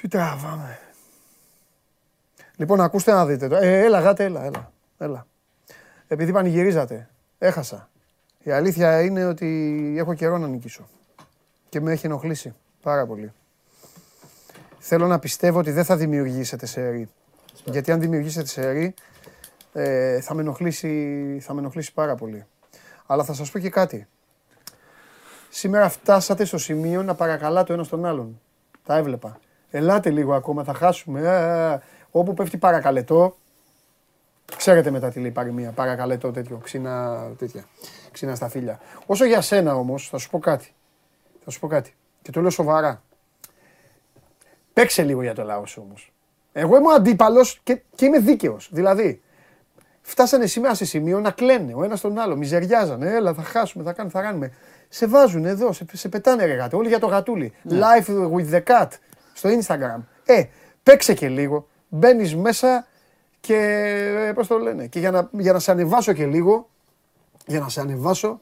[0.00, 0.78] Τι τραβάμε.
[2.56, 3.48] Λοιπόν, ακούστε να δείτε.
[3.48, 3.56] το.
[3.56, 5.26] Ε, έλα, γάτε, έλα, έλα, έλα.
[6.08, 7.08] Επειδή πανηγυρίζατε,
[7.38, 7.88] έχασα.
[8.42, 10.88] Η αλήθεια είναι ότι έχω καιρό να νικήσω.
[11.68, 13.32] Και με έχει ενοχλήσει πάρα πολύ.
[14.78, 17.08] Θέλω να πιστεύω ότι δεν θα δημιουργήσετε σερί.
[17.64, 18.94] Γιατί αν δημιουργήσετε σερί,
[19.72, 22.46] ε, θα, με ενοχλήσει, θα με ενοχλήσει πάρα πολύ.
[23.06, 24.06] Αλλά θα σας πω και κάτι.
[25.48, 28.40] Σήμερα φτάσατε στο σημείο να παρακαλάτε ο ένας τον άλλον.
[28.84, 29.38] Τα έβλεπα.
[29.70, 31.20] Ελάτε λίγο ακόμα, θα χάσουμε.
[31.20, 31.80] Ε, ε, ε.
[32.10, 33.36] Όπου πέφτει παρακαλετό,
[34.56, 35.70] ξέρετε μετά τι λέει η παροιμία.
[35.70, 37.64] Παρακαλετό τέτοιο, ξύνα, τέτοια,
[38.10, 38.80] ξύνα στα φίλια.
[39.06, 40.74] Όσο για σένα όμως, θα σου πω κάτι.
[41.44, 41.94] Θα σου πω κάτι.
[42.22, 43.02] Και το λέω σοβαρά.
[44.72, 46.12] Παίξε λίγο για το λαό σου όμως.
[46.52, 48.68] Εγώ είμαι ο αντίπαλος και, και είμαι δίκαιος.
[48.72, 49.22] Δηλαδή,
[50.02, 52.36] φτάσανε σήμερα σε σημείο να κλαίνε ο ένας τον άλλο.
[52.36, 53.14] Μιζεριάζανε.
[53.14, 54.52] Έλα, θα χάσουμε, θα κάνουμε, θα κάνουμε.
[54.88, 56.76] Σε βάζουν εδώ, σε, σε πετάνε ρε γάτε.
[56.76, 57.52] Όλοι για το γατούλι.
[57.68, 58.88] Life with the cat
[59.40, 60.00] στο Instagram.
[60.24, 60.44] Ε,
[60.82, 61.68] παίξε και λίγο.
[61.88, 62.86] Μπαίνεις μέσα
[63.40, 63.56] και.
[64.28, 64.86] Ε, Πώς το λένε.
[64.86, 66.68] Και για να, για να σε ανεβάσω και λίγο.
[67.46, 68.40] Για να σε ανεβάσω.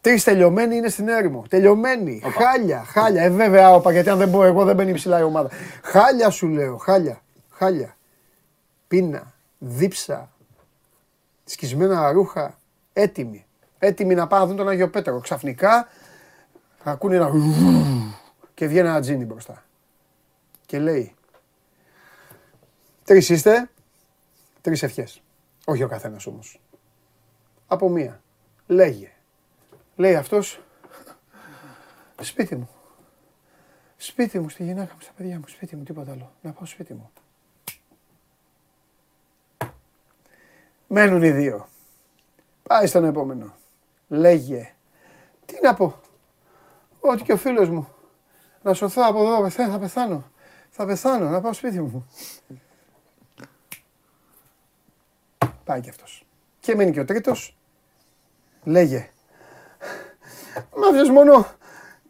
[0.00, 1.44] Τρεις τελειωμένοι είναι στην έρημο.
[1.48, 2.22] Τελειωμένοι.
[2.38, 3.22] Χάλια, χάλια.
[3.22, 5.48] Ε, βέβαια, όπα, γιατί αν δεν πω εγώ δεν μπαίνει ψηλά η ομάδα.
[5.82, 7.20] Χάλια σου λέω, χάλια.
[7.50, 7.96] Χάλια.
[8.88, 10.30] Πείνα, δίψα,
[11.44, 12.58] σκισμένα ρούχα.
[12.92, 13.46] Έτοιμοι.
[13.78, 15.20] Έτοιμοι να πάνε να δουν τον Άγιο Πέτρο.
[15.20, 15.88] Ξαφνικά
[16.82, 17.30] ακούνε ένα
[18.54, 19.64] και βγαίνει ένα τζίνι μπροστά.
[20.66, 21.14] Και λέει,
[23.04, 23.70] τρεις είστε,
[24.60, 25.22] τρεις ευχές.
[25.64, 26.60] Όχι ο καθένας όμως.
[27.66, 28.22] Από μία.
[28.66, 29.12] Λέγε.
[29.96, 30.60] Λέει αυτός,
[32.20, 32.68] σπίτι μου.
[33.96, 36.32] Σπίτι μου, στη γυναίκα μου, στα παιδιά μου, σπίτι μου, τίποτα άλλο.
[36.40, 37.10] Να πάω σπίτι μου.
[40.88, 41.68] Μένουν οι δύο.
[42.62, 43.54] Πάει στον επόμενο.
[44.08, 44.74] Λέγε.
[45.46, 46.00] Τι να πω.
[47.00, 47.93] Ότι και ο φίλος μου.
[48.64, 50.30] Να σωθώ από εδώ, πεθα- θα πεθάνω.
[50.70, 52.06] Θα πεθάνω, να πάω σπίτι μου.
[55.64, 56.26] Πάει και αυτός.
[56.60, 57.56] Και μένει και ο τρίτος.
[58.64, 59.10] Λέγε.
[60.76, 61.46] Μ' άφησες μόνο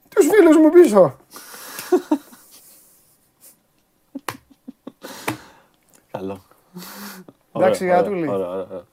[0.09, 1.16] τους φίλους μου πίσω.
[6.10, 6.43] Καλό.
[7.52, 8.28] Εντάξει, Ωραία, Γατούλη.
[8.28, 8.85] ωραία, ωραία, ωραία.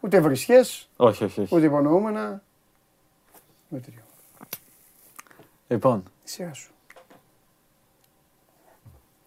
[0.00, 1.54] Ούτε βρισιές, Όχι, όχι, όχι.
[1.54, 2.42] ούτε υπονοούμενα.
[3.68, 4.02] Ούτε τέτοιο.
[5.68, 6.70] Λοιπόν, Η σειρά σου.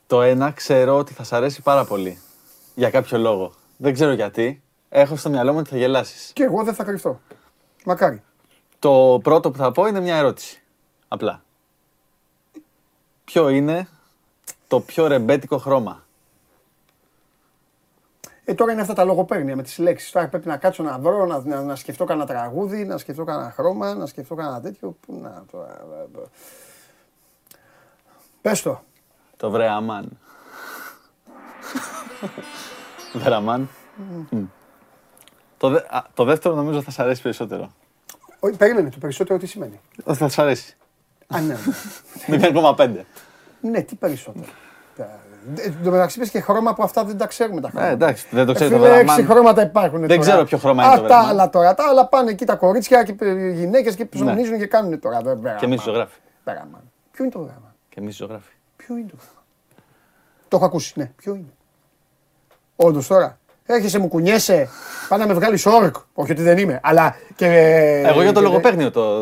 [0.08, 2.20] το ένα ξέρω ότι θα σ' αρέσει πάρα πολύ.
[2.76, 3.54] Για κάποιο λόγο.
[3.78, 4.62] Δεν ξέρω γιατί.
[4.90, 6.32] Έχω στο μυαλό μου ότι θα γελάσεις.
[6.34, 7.20] Και εγώ δεν θα κρυφτώ.
[7.86, 8.24] Μακάρι.
[8.80, 10.62] Το πρώτο που θα πω είναι μια ερώτηση.
[11.08, 11.44] Απλά.
[13.24, 13.88] Ποιο είναι
[14.68, 16.06] το πιο ρεμπέτικο χρώμα;
[18.46, 20.12] Ε, τώρα είναι αυτά τα λογοπαίγνια με τις λέξεις.
[20.12, 23.52] Τώρα πρέπει να κάτσω να βρω, να, να, να σκεφτώ κανένα τραγούδι, να σκεφτώ κανένα
[23.52, 24.98] χρώμα, να σκεφτώ κανένα τέτοιο.
[25.06, 25.68] Πού να τώρα.
[25.70, 26.24] ε, ε.
[28.42, 28.82] Πες το.
[29.38, 30.18] Το βρεαμάν.
[33.14, 33.70] Βεραμάν.
[34.32, 34.44] Μμ.
[35.58, 37.72] Το, δε- α, το δεύτερο νομίζω θα σ' αρέσει περισσότερο.
[38.40, 40.78] Όχι, περίμενε το περισσότερο τι σημαίνει; Όχι, Θα σ' αρέσει.
[41.28, 41.58] Α, ναι.
[42.78, 42.90] 0,5.
[43.62, 44.46] ναι, τι περισσότερο.
[45.56, 47.90] Τα- ε, Εν τω μεταξύ πες και χρώμα που αυτά δεν τα ξέρουμε τα χρώματα.
[47.90, 49.18] Ε, εντάξει, δεν το Ε, ξέρει το φίλε, Βεραμάν.
[49.20, 50.22] έξι χρώματα υπάρχουν Δεν τώρα.
[50.22, 51.30] ξέρω ποιο χρώμα είναι Α, το τα Βεραμάν.
[51.30, 51.74] άλλα τώρα.
[51.74, 55.22] Τα άλλα πάνε εκεί τα κορίτσια και οι γυναίκες και ψωνίζουν και κάνουν τώρα.
[55.24, 55.84] Βε- Και εμείς Βεραμάν.
[55.84, 56.20] ζωγράφοι.
[56.44, 56.82] Βεραμάν.
[57.12, 57.76] Ποιο είναι το γράμμα.
[57.90, 58.52] Και εμείς ζωγράφοι.
[58.76, 59.40] Ποιο είναι το γράμμα.
[60.48, 61.12] Το έχω ακούσει, ναι.
[61.16, 61.54] Ποιο είναι;
[62.76, 63.38] Όντως τώρα.
[63.66, 64.70] Έρχεσαι, μου κουνιέσαι,
[65.10, 65.96] πάνε να με βγάλεις όρκ.
[66.14, 67.46] Όχι ότι δεν είμαι, αλλά και.
[68.06, 69.20] Εγώ για το και- λογοπαίγνιο το,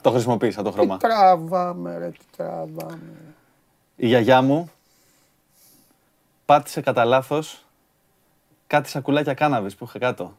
[0.00, 0.96] το χρησιμοποίησα το Τι χρώμα.
[0.96, 2.98] τραβάμε, ρε, τι τραβάμε.
[3.96, 4.70] Η γιαγιά μου
[6.44, 7.64] πάτησε κατά λάθος
[8.66, 10.36] κάτι σακουλάκια κάναβης που είχε κάτω.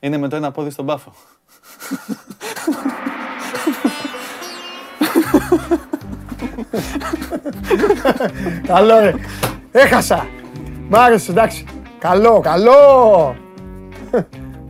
[0.00, 1.12] Είναι με το ένα πόδι στον πάφο.
[8.66, 9.14] Καλό, ρε.
[9.72, 10.26] Έχασα.
[10.88, 11.64] Μ' άρεσε, εντάξει.
[11.98, 13.36] Καλό, καλό.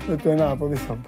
[0.06, 0.98] Με το ένα από δίθω.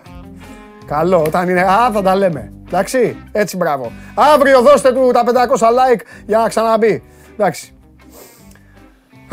[0.86, 1.62] Καλό, όταν είναι.
[1.62, 2.52] Α, θα τα λέμε.
[2.66, 3.92] Εντάξει, έτσι μπράβο.
[4.14, 7.02] Αύριο δώστε του τα 500 like για να ξαναμπεί.
[7.32, 7.74] Εντάξει.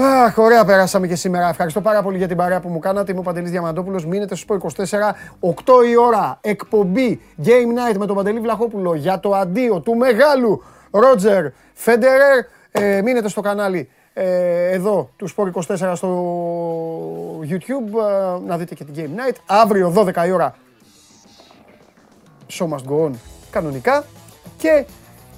[0.01, 1.49] Αχ, ωραία περάσαμε και σήμερα.
[1.49, 3.11] Ευχαριστώ πάρα πολύ για την παρέα που μου κάνατε.
[3.11, 4.05] Είμαι ο Παντελής Διαμαντόπουλος.
[4.05, 4.83] Μείνετε στο Sport 24.
[5.39, 5.53] 8
[5.89, 11.45] η ώρα εκπομπή Game Night με τον Παντελή Βλαχόπουλο για το αντίο του μεγάλου Ρότζερ
[11.73, 12.45] Φέντερερ.
[12.71, 18.83] Ε, μείνετε στο κανάλι ε, εδώ του Sport 24 στο YouTube ε, να δείτε και
[18.83, 19.35] την Game Night.
[19.45, 20.55] Αύριο 12 η ώρα
[22.49, 23.11] Show must go on
[23.51, 24.03] κανονικά
[24.57, 24.85] και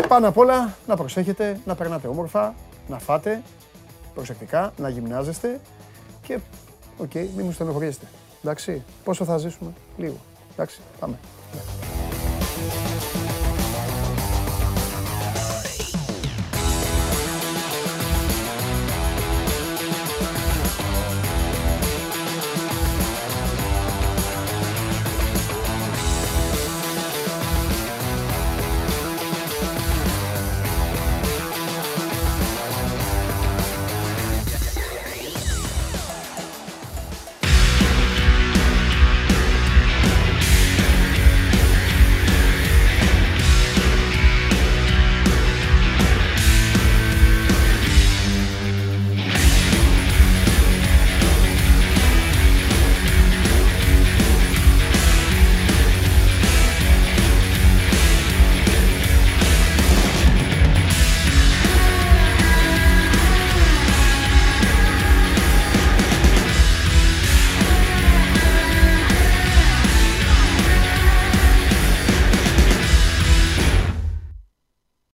[0.07, 2.53] πάνω απ' όλα να προσέχετε, να περνάτε όμορφα,
[2.88, 3.41] να φάτε
[4.13, 5.59] προσεκτικά, να γυμνάζεστε
[6.21, 6.39] και
[6.97, 8.05] οκ, μην μου στενοχωριέστε.
[8.43, 10.17] Εντάξει, πόσο θα ζήσουμε, λίγο.
[10.53, 11.17] Εντάξει, πάμε.